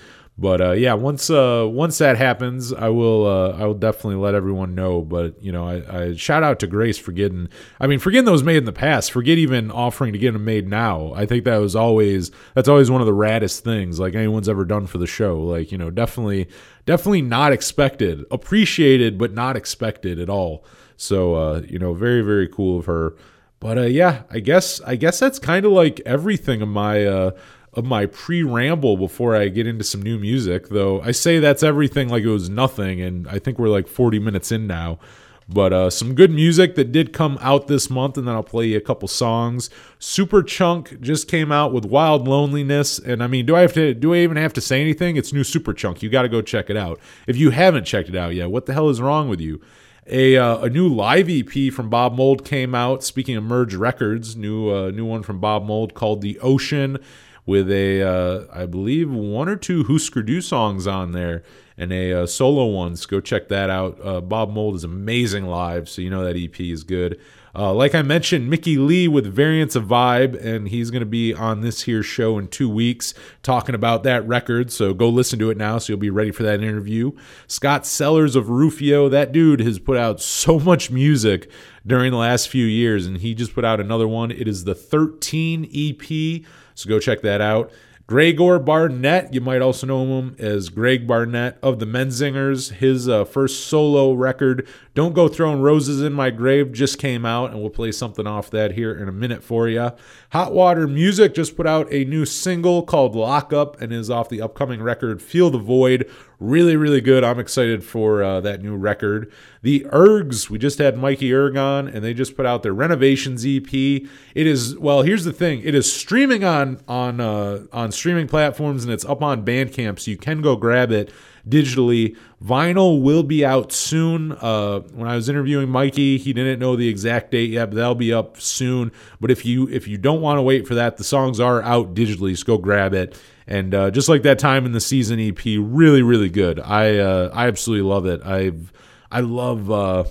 But 0.42 0.60
uh, 0.60 0.72
yeah, 0.72 0.96
once 0.96 1.30
uh, 1.30 1.68
once 1.70 2.00
that 2.00 2.18
happens, 2.18 2.74
I 2.74 2.90
will 2.90 3.28
uh, 3.28 3.52
I 3.52 3.68
will 3.68 3.76
definitely 3.76 4.16
let 4.16 4.34
everyone 4.34 4.74
know. 4.74 5.04
But 5.04 5.42
you 5.42 5.52
know, 5.52 5.68
I, 5.68 6.06
I 6.06 6.16
shout 6.16 6.42
out 6.42 6.60
to 6.62 6.68
Grace 6.68 6.98
for 6.98 7.12
getting. 7.12 7.48
I 7.80 7.86
mean, 7.86 8.00
for 8.00 8.10
getting 8.10 8.26
those 8.26 8.42
made 8.42 8.58
in 8.58 8.66
the 8.66 8.74
past. 8.74 9.12
Forget 9.12 9.38
even 9.38 9.70
offering 9.70 10.14
to 10.14 10.20
get 10.20 10.34
them 10.34 10.44
made 10.44 10.68
now. 10.68 11.14
I 11.14 11.28
think 11.28 11.46
that 11.46 11.58
was 11.58 11.76
always 11.76 12.32
that's 12.56 12.68
always 12.68 12.90
one 12.90 13.02
of 13.02 13.08
the 13.08 13.14
raddest 13.14 13.60
things 13.60 14.00
like 14.00 14.16
anyone's 14.16 14.50
ever 14.50 14.66
done 14.66 14.88
for 14.88 14.98
the 14.98 15.06
show. 15.06 15.40
Like 15.40 15.72
you 15.72 15.78
know, 15.78 15.92
definitely 15.92 16.50
definitely 16.88 17.22
not 17.22 17.54
expected, 17.54 18.26
appreciated, 18.32 19.20
but 19.20 19.34
not 19.34 19.56
expected 19.56 20.20
at 20.20 20.28
all. 20.28 20.66
So 20.98 21.36
uh, 21.36 21.62
you 21.68 21.78
know, 21.78 21.94
very 21.94 22.24
very 22.24 22.48
cool 22.48 22.80
of 22.80 22.88
her. 22.88 23.14
But 23.60 23.78
uh, 23.78 23.82
yeah, 23.82 24.24
I 24.32 24.40
guess 24.40 24.82
I 24.82 24.96
guess 24.96 25.20
that's 25.20 25.38
kind 25.38 25.68
of 25.68 25.72
like 25.72 26.02
everything 26.04 26.64
of 26.64 26.68
my 26.70 27.06
uh, 27.06 27.32
of 27.74 27.86
my 27.86 28.06
pre 28.06 28.44
ramble 28.44 28.98
before 28.98 29.36
I 29.36 29.48
get 29.48 29.68
into 29.68 29.84
some 29.84 30.02
new 30.02 30.18
music. 30.18 30.70
Though 30.70 31.02
I 31.02 31.12
say 31.12 31.40
that's 31.40 31.64
everything 31.64 32.10
like 32.10 32.24
it 32.24 32.30
was 32.30 32.50
nothing, 32.50 33.02
and 33.02 33.28
I 33.28 33.40
think 33.40 33.58
we're 33.58 33.70
like 33.70 33.88
40 33.88 34.20
minutes 34.20 34.52
in 34.52 34.68
now. 34.68 35.00
But 35.48 35.74
uh, 35.74 35.90
some 35.90 36.16
good 36.16 36.32
music 36.32 36.76
that 36.76 36.94
did 36.94 37.12
come 37.12 37.38
out 37.42 37.68
this 37.68 37.90
month, 37.90 38.18
and 38.18 38.26
then 38.28 38.36
I'll 38.36 38.44
play 38.44 38.68
you 38.68 38.78
a 38.78 38.82
couple 38.82 39.08
songs. 39.08 39.70
Superchunk 40.00 41.02
just 41.02 41.28
came 41.28 41.52
out 41.52 41.74
with 41.74 41.84
Wild 41.84 42.26
Loneliness, 42.28 43.00
and 43.00 43.22
I 43.22 43.28
mean, 43.28 43.46
do 43.46 43.56
I 43.56 43.62
have 43.62 43.74
to? 43.74 43.94
Do 43.94 44.14
I 44.14 44.18
even 44.18 44.38
have 44.38 44.54
to 44.54 44.62
say 44.62 44.80
anything? 44.80 45.18
It's 45.18 45.34
new 45.34 45.44
Superchunk. 45.44 46.02
You 46.02 46.10
got 46.10 46.22
to 46.22 46.30
go 46.30 46.42
check 46.42 46.70
it 46.70 46.78
out. 46.78 47.00
If 47.28 47.36
you 47.36 47.50
haven't 47.50 47.86
checked 47.86 48.10
it 48.10 48.16
out 48.16 48.34
yet, 48.34 48.50
what 48.50 48.66
the 48.66 48.74
hell 48.74 48.90
is 48.90 49.02
wrong 49.02 49.28
with 49.28 49.42
you? 49.42 49.62
A, 50.08 50.36
uh, 50.36 50.60
a 50.60 50.70
new 50.70 50.88
live 50.88 51.30
EP 51.30 51.72
from 51.72 51.90
Bob 51.90 52.16
Mould 52.16 52.44
came 52.44 52.74
out. 52.74 53.04
Speaking 53.04 53.36
of 53.36 53.44
Merge 53.44 53.76
Records, 53.76 54.36
new 54.36 54.70
uh, 54.70 54.92
new 54.92 55.06
one 55.06 55.22
from 55.22 55.40
Bob 55.40 55.66
Mould 55.66 55.94
called 55.94 56.22
The 56.22 56.40
Ocean, 56.40 56.98
with 57.46 57.70
a 57.72 58.02
uh, 58.02 58.46
I 58.54 58.66
believe 58.66 59.12
one 59.12 59.50
or 59.50 59.56
two 59.56 59.84
Husker 59.84 60.22
Du 60.22 60.42
songs 60.42 60.88
on 60.88 61.12
there 61.12 61.44
and 61.78 61.92
a 61.92 62.14
uh, 62.14 62.26
solo 62.28 62.66
ones. 62.66 63.06
Go 63.06 63.20
check 63.20 63.48
that 63.50 63.70
out. 63.70 64.00
Uh, 64.04 64.22
Bob 64.22 64.52
Mould 64.52 64.76
is 64.76 64.84
amazing 64.84 65.48
live, 65.48 65.90
so 65.90 66.02
you 66.02 66.10
know 66.10 66.24
that 66.24 66.38
EP 66.38 66.60
is 66.60 66.84
good. 66.84 67.20
Uh, 67.54 67.74
like 67.74 67.94
I 67.94 68.02
mentioned, 68.02 68.50
Mickey 68.50 68.78
Leigh 68.78 69.10
with 69.10 69.26
Variants 69.26 69.76
of 69.76 69.84
Vibe, 69.86 70.42
and 70.42 70.70
he's 70.70 70.90
going 70.90 71.02
to 71.02 71.06
be 71.06 71.34
on 71.34 71.62
this 71.62 71.82
here 71.82 72.02
show 72.02 72.38
in 72.38 72.48
two 72.48 72.70
weeks 72.70 73.14
talking 73.44 73.76
about 73.76 74.04
that 74.04 74.26
record. 74.26 74.72
So 74.72 74.94
go 74.94 75.10
listen 75.10 75.38
to 75.40 75.50
it 75.50 75.58
now 75.58 75.78
so 75.78 75.92
you'll 75.92 76.00
be 76.00 76.10
ready 76.10 76.32
for 76.32 76.44
that 76.44 76.64
interview. 76.64 77.12
Scott 77.48 77.86
Sellers 77.86 78.38
of 78.38 78.50
Rufio, 78.50 79.10
that 79.10 79.34
dude 79.34 79.60
has 79.60 79.80
put 79.80 79.98
out 79.98 80.22
so 80.22 80.60
much 80.60 80.92
music 80.92 81.52
during 81.86 82.12
the 82.12 82.18
last 82.18 82.50
few 82.50 82.66
years, 82.66 83.06
and 83.06 83.18
he 83.18 83.34
just 83.34 83.54
put 83.54 83.66
out 83.66 83.80
another 83.80 84.08
one. 84.08 84.32
It 84.32 84.48
is 84.48 84.64
the 84.64 84.76
13 84.76 85.70
EP. 85.74 86.46
So 86.76 86.90
go 86.90 87.00
check 87.00 87.22
that 87.22 87.42
out. 87.42 87.72
Gregor 88.12 88.60
Barnett, 88.60 89.34
you 89.34 89.40
might 89.40 89.62
also 89.62 89.88
know 89.88 90.04
him 90.20 90.36
as 90.38 90.68
Greg 90.68 91.08
Barnett 91.08 91.58
of 91.64 91.80
the 91.80 91.86
Menzingers. 91.86 92.74
His 92.74 93.08
uh, 93.08 93.24
first 93.24 93.68
solo 93.68 94.12
record, 94.12 94.68
Don't 94.94 95.14
Go 95.14 95.30
Throwing 95.30 95.62
Roses 95.62 96.02
in 96.02 96.12
My 96.12 96.30
Grave, 96.30 96.74
just 96.74 96.98
came 96.98 97.26
out, 97.26 97.52
and 97.52 97.62
we'll 97.62 97.70
play 97.70 97.94
something 97.94 98.28
off 98.28 98.50
that 98.50 98.74
here 98.74 98.94
in 98.94 99.08
a 99.08 99.14
minute 99.14 99.46
for 99.46 99.70
you. 99.70 99.92
Hot 100.32 100.52
Water 100.52 100.90
Music 100.90 101.34
just 101.34 101.56
put 101.56 101.66
out 101.66 101.88
a 101.90 102.04
new 102.04 102.26
single 102.26 102.84
called 102.84 103.16
Lock 103.16 103.54
Up 103.54 103.80
and 103.80 103.94
is 103.94 104.10
off 104.10 104.28
the 104.28 104.42
upcoming 104.42 104.84
record 104.84 105.22
Feel 105.22 105.50
the 105.50 105.58
Void. 105.58 106.10
Really, 106.42 106.76
really 106.76 107.02
good. 107.02 107.24
I'm 107.24 107.38
excited 107.38 107.84
for 107.84 108.24
uh, 108.24 108.42
that 108.42 108.64
new 108.64 108.76
record. 108.76 109.32
The 109.62 109.82
Ergs, 109.92 110.50
we 110.50 110.58
just 110.58 110.80
had 110.80 110.98
Mikey 110.98 111.32
Erg 111.32 111.56
on, 111.56 111.88
and 111.88 112.04
they 112.04 112.16
just 112.16 112.36
put 112.36 112.48
out 112.48 112.64
their 112.64 112.74
Renovations 112.74 113.46
EP. 113.46 113.72
It 113.72 114.10
is 114.36 114.76
well. 114.76 115.04
Here's 115.04 115.24
the 115.24 115.34
thing: 115.34 115.62
it 115.64 115.76
is 115.76 115.94
streaming 115.94 116.44
on 116.44 116.82
on 116.88 117.20
uh, 117.20 117.68
on 117.72 117.92
streaming 117.92 118.28
platforms, 118.28 118.84
and 118.84 118.92
it's 118.92 119.06
up 119.06 119.22
on 119.22 119.46
Bandcamp, 119.46 120.00
so 120.00 120.10
you 120.10 120.18
can 120.18 120.42
go 120.42 120.56
grab 120.56 120.92
it 120.92 121.14
digitally. 121.48 122.18
Vinyl 122.44 123.04
will 123.04 123.22
be 123.22 123.46
out 123.46 123.72
soon. 123.72 124.32
Uh, 124.32 124.80
when 124.96 125.08
I 125.08 125.16
was 125.16 125.30
interviewing 125.30 125.70
Mikey, 125.70 126.18
he 126.18 126.34
didn't 126.34 126.58
know 126.58 126.76
the 126.76 126.90
exact 126.90 127.30
date 127.30 127.52
yet, 127.52 127.68
but 127.68 127.76
that'll 127.76 127.94
be 127.94 128.12
up 128.12 128.42
soon. 128.42 128.92
But 129.20 129.30
if 129.30 129.46
you 129.46 129.70
if 129.70 129.88
you 129.88 130.00
don't 130.00 130.22
want 130.22 130.40
to 130.40 130.42
wait 130.42 130.68
for 130.68 130.74
that, 130.74 130.98
the 130.98 131.04
songs 131.04 131.40
are 131.40 131.62
out 131.62 131.94
digitally, 131.94 132.36
so 132.36 132.46
go 132.46 132.58
grab 132.58 132.96
it. 132.96 133.16
And 133.48 133.74
uh, 133.74 133.92
just 133.92 134.08
like 134.08 134.24
that 134.24 134.40
time 134.40 134.66
in 134.66 134.72
the 134.72 134.80
season 134.80 135.20
EP, 135.20 135.40
really 135.46 136.02
really 136.02 136.30
good. 136.30 136.60
I 136.60 136.98
uh, 136.98 137.32
I 137.34 137.48
absolutely 137.48 137.88
love 137.88 138.06
it. 138.06 138.22
I've 138.24 138.72
I 139.12 139.22
love 139.22 139.70
uh, 139.70 140.04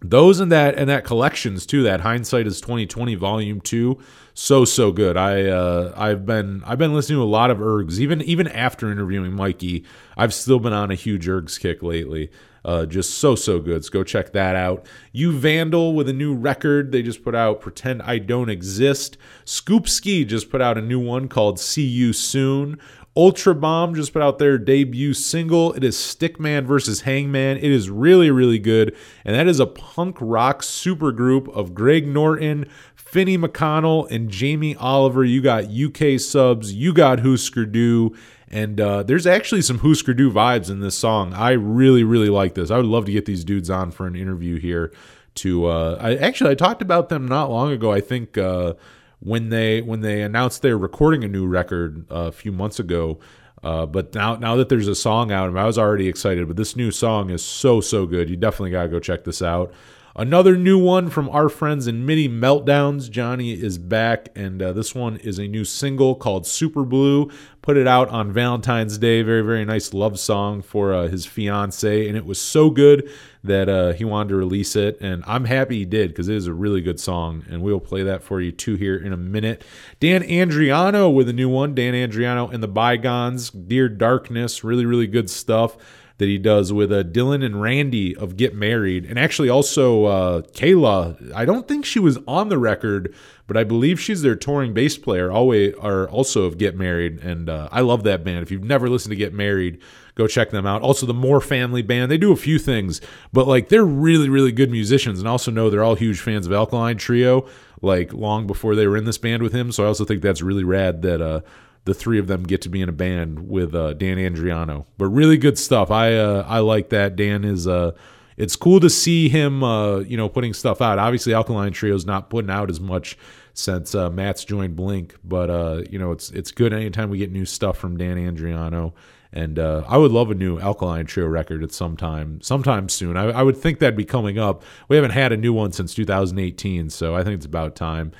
those 0.00 0.40
and 0.40 0.50
that 0.52 0.76
and 0.76 0.88
that 0.88 1.04
collections 1.04 1.66
too. 1.66 1.82
That 1.82 2.00
hindsight 2.00 2.46
is 2.46 2.60
twenty 2.60 2.86
twenty 2.86 3.14
volume 3.14 3.60
two, 3.60 3.98
so 4.32 4.64
so 4.64 4.92
good. 4.92 5.16
I 5.16 5.46
uh, 5.46 5.92
I've 5.96 6.24
been 6.24 6.62
I've 6.64 6.78
been 6.78 6.94
listening 6.94 7.18
to 7.18 7.22
a 7.22 7.24
lot 7.24 7.50
of 7.50 7.58
ergs 7.58 7.98
even 7.98 8.22
even 8.22 8.48
after 8.48 8.90
interviewing 8.90 9.34
Mikey. 9.34 9.84
I've 10.16 10.32
still 10.32 10.60
been 10.60 10.72
on 10.72 10.90
a 10.90 10.94
huge 10.94 11.26
ergs 11.26 11.58
kick 11.58 11.82
lately. 11.82 12.30
Uh, 12.64 12.86
just 12.86 13.18
so 13.18 13.34
so 13.34 13.58
good. 13.58 13.84
So 13.84 13.90
go 13.90 14.04
check 14.04 14.32
that 14.32 14.56
out. 14.56 14.86
You 15.12 15.32
Vandal 15.32 15.94
with 15.94 16.08
a 16.08 16.12
new 16.12 16.34
record. 16.34 16.92
They 16.92 17.02
just 17.02 17.24
put 17.24 17.34
out 17.34 17.60
"Pretend 17.60 18.02
I 18.02 18.18
Don't 18.18 18.50
Exist." 18.50 19.16
Scoop 19.44 19.88
Ski 19.88 20.24
just 20.24 20.50
put 20.50 20.60
out 20.60 20.76
a 20.76 20.82
new 20.82 21.00
one 21.00 21.28
called 21.28 21.58
"See 21.58 21.86
You 21.86 22.12
Soon." 22.12 22.78
Ultra 23.16 23.56
Bomb 23.56 23.96
just 23.96 24.12
put 24.12 24.22
out 24.22 24.38
their 24.38 24.56
debut 24.56 25.14
single. 25.14 25.72
It 25.72 25.82
is 25.82 25.96
Stickman 25.96 26.64
versus 26.64 27.00
Hangman. 27.00 27.56
It 27.56 27.64
is 27.70 27.90
really, 27.90 28.30
really 28.30 28.60
good. 28.60 28.96
And 29.24 29.34
that 29.34 29.48
is 29.48 29.58
a 29.58 29.66
punk 29.66 30.16
rock 30.20 30.62
supergroup 30.62 31.48
of 31.52 31.74
Greg 31.74 32.06
Norton, 32.06 32.66
Finny 32.94 33.36
McConnell, 33.36 34.08
and 34.12 34.30
Jamie 34.30 34.76
Oliver. 34.76 35.24
You 35.24 35.42
got 35.42 35.64
UK 35.64 36.20
subs, 36.20 36.72
you 36.72 36.94
got 36.94 37.20
Husker 37.20 37.66
Du. 37.66 38.14
And 38.50 38.80
uh, 38.80 39.04
there's 39.04 39.26
actually 39.26 39.62
some 39.62 39.78
Husker 39.78 40.12
Du 40.12 40.30
vibes 40.30 40.70
in 40.70 40.80
this 40.80 40.98
song. 40.98 41.32
I 41.34 41.52
really, 41.52 42.02
really 42.02 42.30
like 42.30 42.54
this. 42.54 42.70
I 42.70 42.76
would 42.76 42.86
love 42.86 43.04
to 43.06 43.12
get 43.12 43.24
these 43.24 43.44
dudes 43.44 43.70
on 43.70 43.92
for 43.92 44.06
an 44.06 44.16
interview 44.16 44.58
here. 44.58 44.92
To 45.36 45.66
uh, 45.66 45.96
I 46.00 46.16
actually 46.16 46.50
I 46.50 46.54
talked 46.56 46.82
about 46.82 47.08
them 47.08 47.28
not 47.28 47.50
long 47.50 47.70
ago. 47.70 47.92
I 47.92 48.00
think 48.00 48.36
uh, 48.36 48.74
when 49.20 49.50
they 49.50 49.80
when 49.80 50.00
they 50.00 50.22
announced 50.22 50.62
they're 50.62 50.76
recording 50.76 51.22
a 51.22 51.28
new 51.28 51.46
record 51.46 52.04
uh, 52.10 52.26
a 52.26 52.32
few 52.32 52.50
months 52.50 52.80
ago. 52.80 53.20
Uh, 53.62 53.86
but 53.86 54.12
now 54.14 54.34
now 54.34 54.56
that 54.56 54.68
there's 54.68 54.88
a 54.88 54.94
song 54.94 55.30
out, 55.30 55.56
I 55.56 55.66
was 55.66 55.78
already 55.78 56.08
excited. 56.08 56.48
But 56.48 56.56
this 56.56 56.74
new 56.74 56.90
song 56.90 57.30
is 57.30 57.44
so 57.44 57.80
so 57.80 58.06
good. 58.06 58.28
You 58.28 58.36
definitely 58.36 58.72
gotta 58.72 58.88
go 58.88 58.98
check 58.98 59.22
this 59.22 59.40
out. 59.40 59.72
Another 60.20 60.54
new 60.54 60.78
one 60.78 61.08
from 61.08 61.30
our 61.30 61.48
friends 61.48 61.86
in 61.86 62.04
Mini 62.04 62.28
Meltdowns. 62.28 63.08
Johnny 63.08 63.52
is 63.52 63.78
back, 63.78 64.28
and 64.36 64.60
uh, 64.60 64.74
this 64.74 64.94
one 64.94 65.16
is 65.16 65.38
a 65.38 65.48
new 65.48 65.64
single 65.64 66.14
called 66.14 66.46
Super 66.46 66.84
Blue. 66.84 67.30
Put 67.62 67.78
it 67.78 67.86
out 67.86 68.10
on 68.10 68.30
Valentine's 68.30 68.98
Day. 68.98 69.22
Very, 69.22 69.40
very 69.40 69.64
nice 69.64 69.94
love 69.94 70.20
song 70.20 70.60
for 70.60 70.92
uh, 70.92 71.08
his 71.08 71.24
fiance, 71.24 72.06
and 72.06 72.18
it 72.18 72.26
was 72.26 72.38
so 72.38 72.68
good 72.68 73.10
that 73.42 73.70
uh, 73.70 73.94
he 73.94 74.04
wanted 74.04 74.28
to 74.28 74.36
release 74.36 74.76
it. 74.76 74.98
And 75.00 75.24
I'm 75.26 75.46
happy 75.46 75.78
he 75.78 75.84
did 75.86 76.10
because 76.10 76.28
it 76.28 76.36
is 76.36 76.46
a 76.46 76.52
really 76.52 76.82
good 76.82 77.00
song, 77.00 77.46
and 77.48 77.62
we'll 77.62 77.80
play 77.80 78.02
that 78.02 78.22
for 78.22 78.42
you 78.42 78.52
too 78.52 78.74
here 78.74 78.98
in 78.98 79.14
a 79.14 79.16
minute. 79.16 79.64
Dan 80.00 80.22
Andriano 80.24 81.10
with 81.10 81.30
a 81.30 81.32
new 81.32 81.48
one. 81.48 81.74
Dan 81.74 81.94
Andriano 81.94 82.52
and 82.52 82.62
the 82.62 82.68
Bygones. 82.68 83.48
Dear 83.48 83.88
Darkness. 83.88 84.62
Really, 84.64 84.84
really 84.84 85.06
good 85.06 85.30
stuff 85.30 85.78
that 86.20 86.28
he 86.28 86.38
does 86.38 86.70
with 86.70 86.92
uh, 86.92 87.02
Dylan 87.02 87.42
and 87.44 87.60
Randy 87.60 88.14
of 88.14 88.36
Get 88.36 88.54
Married, 88.54 89.06
and 89.06 89.18
actually 89.18 89.48
also 89.48 90.04
uh, 90.04 90.42
Kayla. 90.42 91.32
I 91.34 91.46
don't 91.46 91.66
think 91.66 91.86
she 91.86 91.98
was 91.98 92.18
on 92.28 92.50
the 92.50 92.58
record, 92.58 93.14
but 93.46 93.56
I 93.56 93.64
believe 93.64 93.98
she's 93.98 94.20
their 94.20 94.36
touring 94.36 94.74
bass 94.74 94.98
player. 94.98 95.32
Always 95.32 95.74
are 95.80 96.08
also 96.10 96.44
of 96.44 96.58
Get 96.58 96.76
Married, 96.76 97.20
and 97.20 97.48
uh, 97.48 97.70
I 97.72 97.80
love 97.80 98.04
that 98.04 98.22
band. 98.22 98.42
If 98.42 98.50
you've 98.50 98.62
never 98.62 98.88
listened 98.90 99.12
to 99.12 99.16
Get 99.16 99.32
Married, 99.32 99.80
go 100.14 100.26
check 100.26 100.50
them 100.50 100.66
out. 100.66 100.82
Also, 100.82 101.06
the 101.06 101.14
Moore 101.14 101.40
Family 101.40 101.80
Band. 101.80 102.10
They 102.10 102.18
do 102.18 102.32
a 102.32 102.36
few 102.36 102.58
things, 102.58 103.00
but 103.32 103.48
like 103.48 103.70
they're 103.70 103.82
really, 103.82 104.28
really 104.28 104.52
good 104.52 104.70
musicians, 104.70 105.20
and 105.20 105.26
also 105.26 105.50
know 105.50 105.70
they're 105.70 105.82
all 105.82 105.94
huge 105.94 106.20
fans 106.20 106.46
of 106.46 106.52
Alkaline 106.52 106.98
Trio. 106.98 107.48
Like 107.80 108.12
long 108.12 108.46
before 108.46 108.76
they 108.76 108.86
were 108.86 108.98
in 108.98 109.06
this 109.06 109.16
band 109.16 109.42
with 109.42 109.54
him, 109.54 109.72
so 109.72 109.84
I 109.84 109.86
also 109.86 110.04
think 110.04 110.20
that's 110.20 110.42
really 110.42 110.64
rad 110.64 111.00
that 111.00 111.22
uh 111.22 111.40
the 111.84 111.94
three 111.94 112.18
of 112.18 112.26
them 112.26 112.42
get 112.42 112.62
to 112.62 112.68
be 112.68 112.80
in 112.80 112.88
a 112.88 112.92
band 112.92 113.48
with 113.48 113.74
uh, 113.74 113.94
Dan 113.94 114.18
Andriano. 114.18 114.86
But 114.98 115.06
really 115.06 115.36
good 115.36 115.58
stuff. 115.58 115.90
I 115.90 116.14
uh, 116.14 116.44
I 116.46 116.58
like 116.58 116.90
that. 116.90 117.16
Dan 117.16 117.44
is 117.44 117.66
uh, 117.66 117.92
it's 118.36 118.56
cool 118.56 118.80
to 118.80 118.90
see 118.90 119.28
him 119.28 119.62
uh, 119.62 119.98
you 119.98 120.16
know 120.16 120.28
putting 120.28 120.52
stuff 120.52 120.80
out. 120.80 120.98
Obviously, 120.98 121.34
Alkaline 121.34 121.72
Trio's 121.72 122.06
not 122.06 122.30
putting 122.30 122.50
out 122.50 122.70
as 122.70 122.80
much 122.80 123.16
since 123.54 123.94
uh, 123.94 124.10
Matt's 124.10 124.44
joined 124.44 124.76
Blink, 124.76 125.16
but 125.24 125.50
uh, 125.50 125.82
you 125.90 125.98
know 125.98 126.12
it's 126.12 126.30
it's 126.30 126.50
good 126.50 126.72
anytime 126.72 127.10
we 127.10 127.18
get 127.18 127.32
new 127.32 127.46
stuff 127.46 127.78
from 127.78 127.96
Dan 127.96 128.16
Andriano. 128.16 128.92
And 129.32 129.60
I 129.60 129.96
would 129.96 130.10
love 130.10 130.32
a 130.32 130.34
new 130.34 130.58
Alkaline 130.58 131.06
Trio 131.06 131.28
record 131.28 131.62
at 131.62 131.70
some 131.70 131.96
time, 131.96 132.40
sometime 132.40 132.88
soon. 132.88 133.16
I, 133.16 133.26
I 133.26 133.44
would 133.44 133.56
think 133.56 133.78
that'd 133.78 133.96
be 133.96 134.04
coming 134.04 134.40
up. 134.40 134.64
We 134.88 134.96
haven't 134.96 135.12
had 135.12 135.30
a 135.30 135.36
new 135.36 135.52
one 135.52 135.70
since 135.70 135.94
2018, 135.94 136.90
so 136.90 137.14
I 137.14 137.22
think 137.22 137.36
it's 137.36 137.46
about 137.46 137.76
time. 137.76 138.10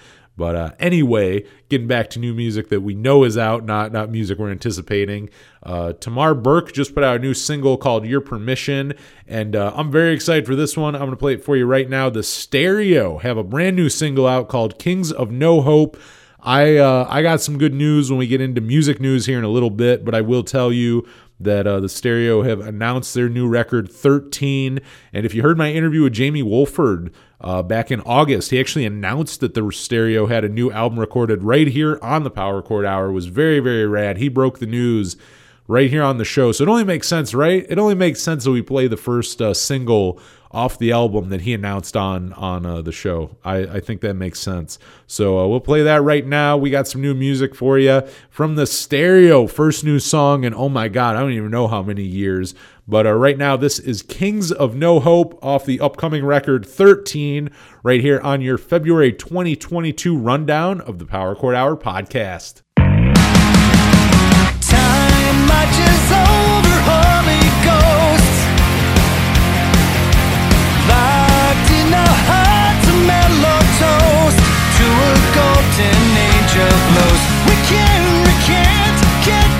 But 0.40 0.56
uh, 0.56 0.70
anyway, 0.78 1.44
getting 1.68 1.86
back 1.86 2.08
to 2.10 2.18
new 2.18 2.32
music 2.32 2.70
that 2.70 2.80
we 2.80 2.94
know 2.94 3.24
is 3.24 3.36
out, 3.36 3.66
not 3.66 3.92
not 3.92 4.10
music 4.10 4.38
we're 4.38 4.50
anticipating. 4.50 5.28
Uh, 5.62 5.92
Tamar 5.92 6.32
Burke 6.32 6.72
just 6.72 6.94
put 6.94 7.04
out 7.04 7.16
a 7.16 7.18
new 7.18 7.34
single 7.34 7.76
called 7.76 8.06
"Your 8.06 8.22
Permission," 8.22 8.94
and 9.28 9.54
uh, 9.54 9.70
I'm 9.76 9.92
very 9.92 10.14
excited 10.14 10.46
for 10.46 10.56
this 10.56 10.78
one. 10.78 10.94
I'm 10.94 11.02
going 11.02 11.10
to 11.10 11.16
play 11.18 11.34
it 11.34 11.44
for 11.44 11.58
you 11.58 11.66
right 11.66 11.90
now. 11.90 12.08
The 12.08 12.22
Stereo 12.22 13.18
have 13.18 13.36
a 13.36 13.44
brand 13.44 13.76
new 13.76 13.90
single 13.90 14.26
out 14.26 14.48
called 14.48 14.78
"Kings 14.78 15.12
of 15.12 15.30
No 15.30 15.60
Hope." 15.60 15.98
I 16.42 16.78
uh, 16.78 17.06
I 17.10 17.20
got 17.20 17.42
some 17.42 17.58
good 17.58 17.74
news 17.74 18.10
when 18.10 18.18
we 18.18 18.26
get 18.26 18.40
into 18.40 18.62
music 18.62 18.98
news 18.98 19.26
here 19.26 19.36
in 19.36 19.44
a 19.44 19.50
little 19.50 19.68
bit, 19.68 20.06
but 20.06 20.14
I 20.14 20.22
will 20.22 20.42
tell 20.42 20.72
you 20.72 21.06
that 21.38 21.66
uh, 21.66 21.80
the 21.80 21.88
Stereo 21.90 22.44
have 22.44 22.60
announced 22.60 23.12
their 23.12 23.28
new 23.28 23.46
record 23.46 23.92
13. 23.92 24.80
And 25.12 25.26
if 25.26 25.34
you 25.34 25.42
heard 25.42 25.58
my 25.58 25.70
interview 25.70 26.02
with 26.02 26.14
Jamie 26.14 26.42
Wolford 26.42 27.12
uh, 27.40 27.62
back 27.62 27.90
in 27.90 28.00
August, 28.02 28.50
he 28.50 28.60
actually 28.60 28.84
announced 28.84 29.40
that 29.40 29.54
the 29.54 29.70
Stereo 29.72 30.26
had 30.26 30.44
a 30.44 30.48
new 30.48 30.70
album 30.70 30.98
recorded 30.98 31.42
right 31.42 31.68
here 31.68 31.98
on 32.02 32.22
the 32.22 32.30
Power 32.30 32.62
Chord 32.62 32.84
Hour. 32.84 33.08
It 33.08 33.12
was 33.12 33.26
very 33.26 33.60
very 33.60 33.86
rad. 33.86 34.18
He 34.18 34.28
broke 34.28 34.58
the 34.58 34.66
news 34.66 35.16
right 35.66 35.88
here 35.88 36.02
on 36.02 36.18
the 36.18 36.24
show, 36.24 36.52
so 36.52 36.64
it 36.64 36.68
only 36.68 36.84
makes 36.84 37.08
sense, 37.08 37.32
right? 37.32 37.64
It 37.68 37.78
only 37.78 37.94
makes 37.94 38.20
sense 38.20 38.44
that 38.44 38.50
we 38.50 38.62
play 38.62 38.88
the 38.88 38.96
first 38.96 39.40
uh, 39.40 39.54
single 39.54 40.20
off 40.52 40.78
the 40.78 40.90
album 40.90 41.28
that 41.28 41.42
he 41.42 41.54
announced 41.54 41.96
on 41.96 42.32
on 42.32 42.66
uh, 42.66 42.82
the 42.82 42.92
show. 42.92 43.36
I, 43.44 43.58
I 43.58 43.80
think 43.80 44.00
that 44.00 44.14
makes 44.14 44.40
sense. 44.40 44.78
So 45.06 45.38
uh, 45.38 45.46
we'll 45.46 45.60
play 45.60 45.82
that 45.82 46.02
right 46.02 46.26
now. 46.26 46.56
We 46.56 46.70
got 46.70 46.88
some 46.88 47.00
new 47.00 47.14
music 47.14 47.54
for 47.54 47.78
you 47.78 48.02
from 48.30 48.56
the 48.56 48.66
Stereo, 48.66 49.46
first 49.46 49.84
new 49.84 50.00
song, 50.00 50.44
and 50.44 50.54
oh 50.54 50.68
my 50.68 50.88
god, 50.88 51.16
I 51.16 51.20
don't 51.20 51.32
even 51.32 51.50
know 51.50 51.68
how 51.68 51.82
many 51.82 52.02
years. 52.02 52.54
But 52.90 53.06
uh, 53.06 53.12
right 53.12 53.38
now, 53.38 53.56
this 53.56 53.78
is 53.78 54.02
Kings 54.02 54.50
of 54.50 54.74
No 54.74 54.98
Hope 54.98 55.38
off 55.44 55.64
the 55.64 55.78
upcoming 55.78 56.24
record 56.24 56.66
13, 56.66 57.48
right 57.84 58.00
here 58.00 58.18
on 58.18 58.40
your 58.40 58.58
February 58.58 59.12
2022 59.12 60.18
rundown 60.18 60.80
of 60.80 60.98
the 60.98 61.06
Power 61.06 61.36
Chord 61.36 61.54
Hour 61.54 61.76
podcast. 61.76 62.62
Time 62.74 63.06
marches 65.46 66.02
over 66.10 66.74
Holy 66.82 67.46
Ghost 67.62 68.34
Locked 70.90 71.70
in 71.70 71.94
a 71.94 72.10
mellow 73.06 73.62
toast 73.78 74.42
To 74.82 74.86
a 74.90 75.14
golden 75.38 76.10
of 76.58 76.74
blows 76.90 77.22
We 77.46 77.54
can, 77.70 78.02
we 78.26 78.34
can't, 78.50 78.98
can't 79.22 79.59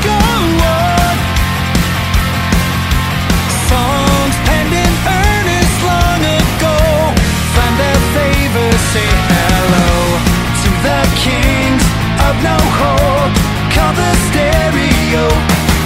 say 8.93 9.07
hello 9.07 10.19
To 10.63 10.71
the 10.87 11.01
kings 11.23 11.85
of 12.27 12.35
no 12.43 12.59
hope 12.59 13.35
Call 13.71 13.93
the 13.95 14.13
stereo. 14.27 15.31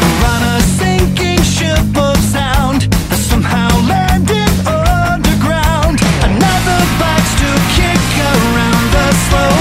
We're 0.01 0.25
on 0.33 0.43
a 0.57 0.59
sinking 0.81 1.43
ship 1.45 1.85
of 2.01 2.17
sound 2.17 2.89
Somehow 3.29 3.69
landed 3.85 4.53
underground. 4.65 6.01
Another 6.25 6.81
box 6.97 7.23
to 7.45 7.51
kick 7.77 8.05
around 8.33 8.87
the 8.97 9.09
slow 9.29 9.61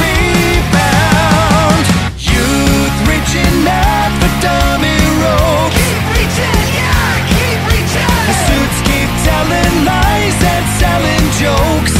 rebound. 0.00 1.84
Youth 2.16 2.96
reaching 3.04 3.68
out 3.68 4.12
for 4.16 4.32
dummy 4.40 4.96
ropes 5.20 5.76
Keep 5.76 6.02
reaching, 6.16 6.60
yeah, 6.72 7.20
keep 7.36 7.60
reaching. 7.68 8.16
The 8.28 8.36
suits 8.48 8.78
keep 8.88 9.10
telling 9.28 9.74
lies 9.84 10.38
and 10.40 10.64
selling 10.80 11.24
jokes 11.36 11.91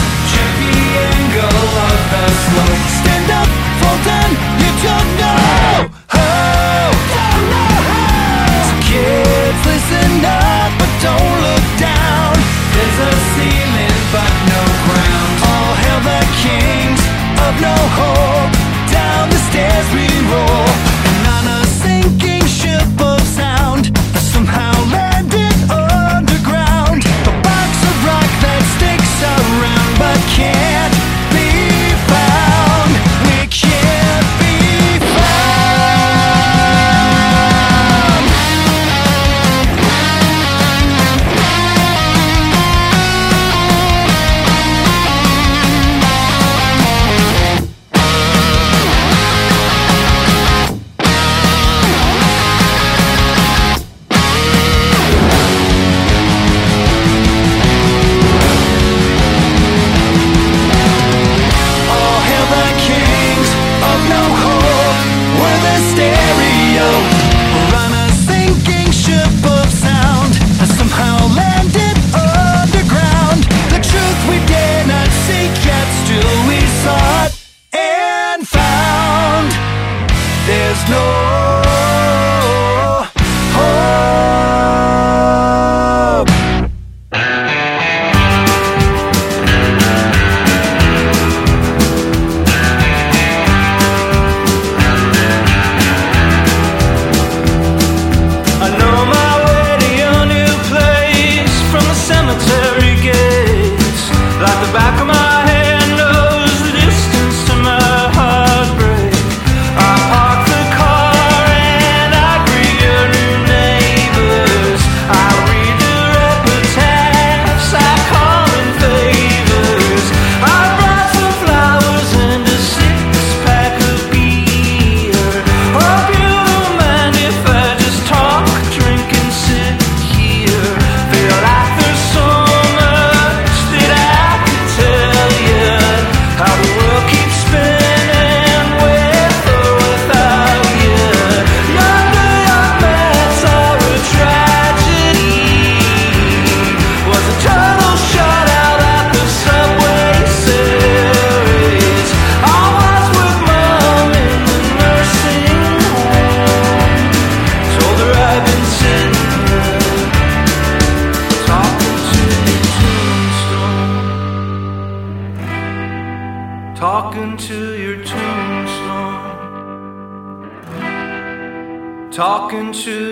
walking 172.53 172.73
to 172.73 173.12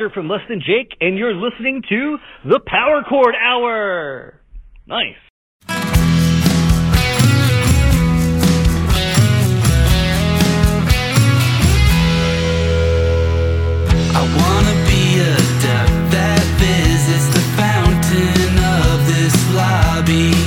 Roger 0.00 0.12
from 0.14 0.28
Less 0.28 0.40
Than 0.48 0.60
Jake, 0.60 0.96
and 1.00 1.18
you're 1.18 1.34
listening 1.34 1.82
to 1.88 2.16
the 2.44 2.60
Power 2.66 3.02
Chord 3.06 3.34
Hour. 3.34 4.40
Nice. 4.86 5.16
I 14.12 14.22
wanna 14.38 14.76
be 14.86 15.20
a 15.20 15.36
duck 15.60 15.90
that 16.12 16.44
visits 16.58 17.28
the 17.34 17.44
fountain 17.60 18.58
of 18.88 19.06
this 19.06 19.36
lobby. 19.54 20.39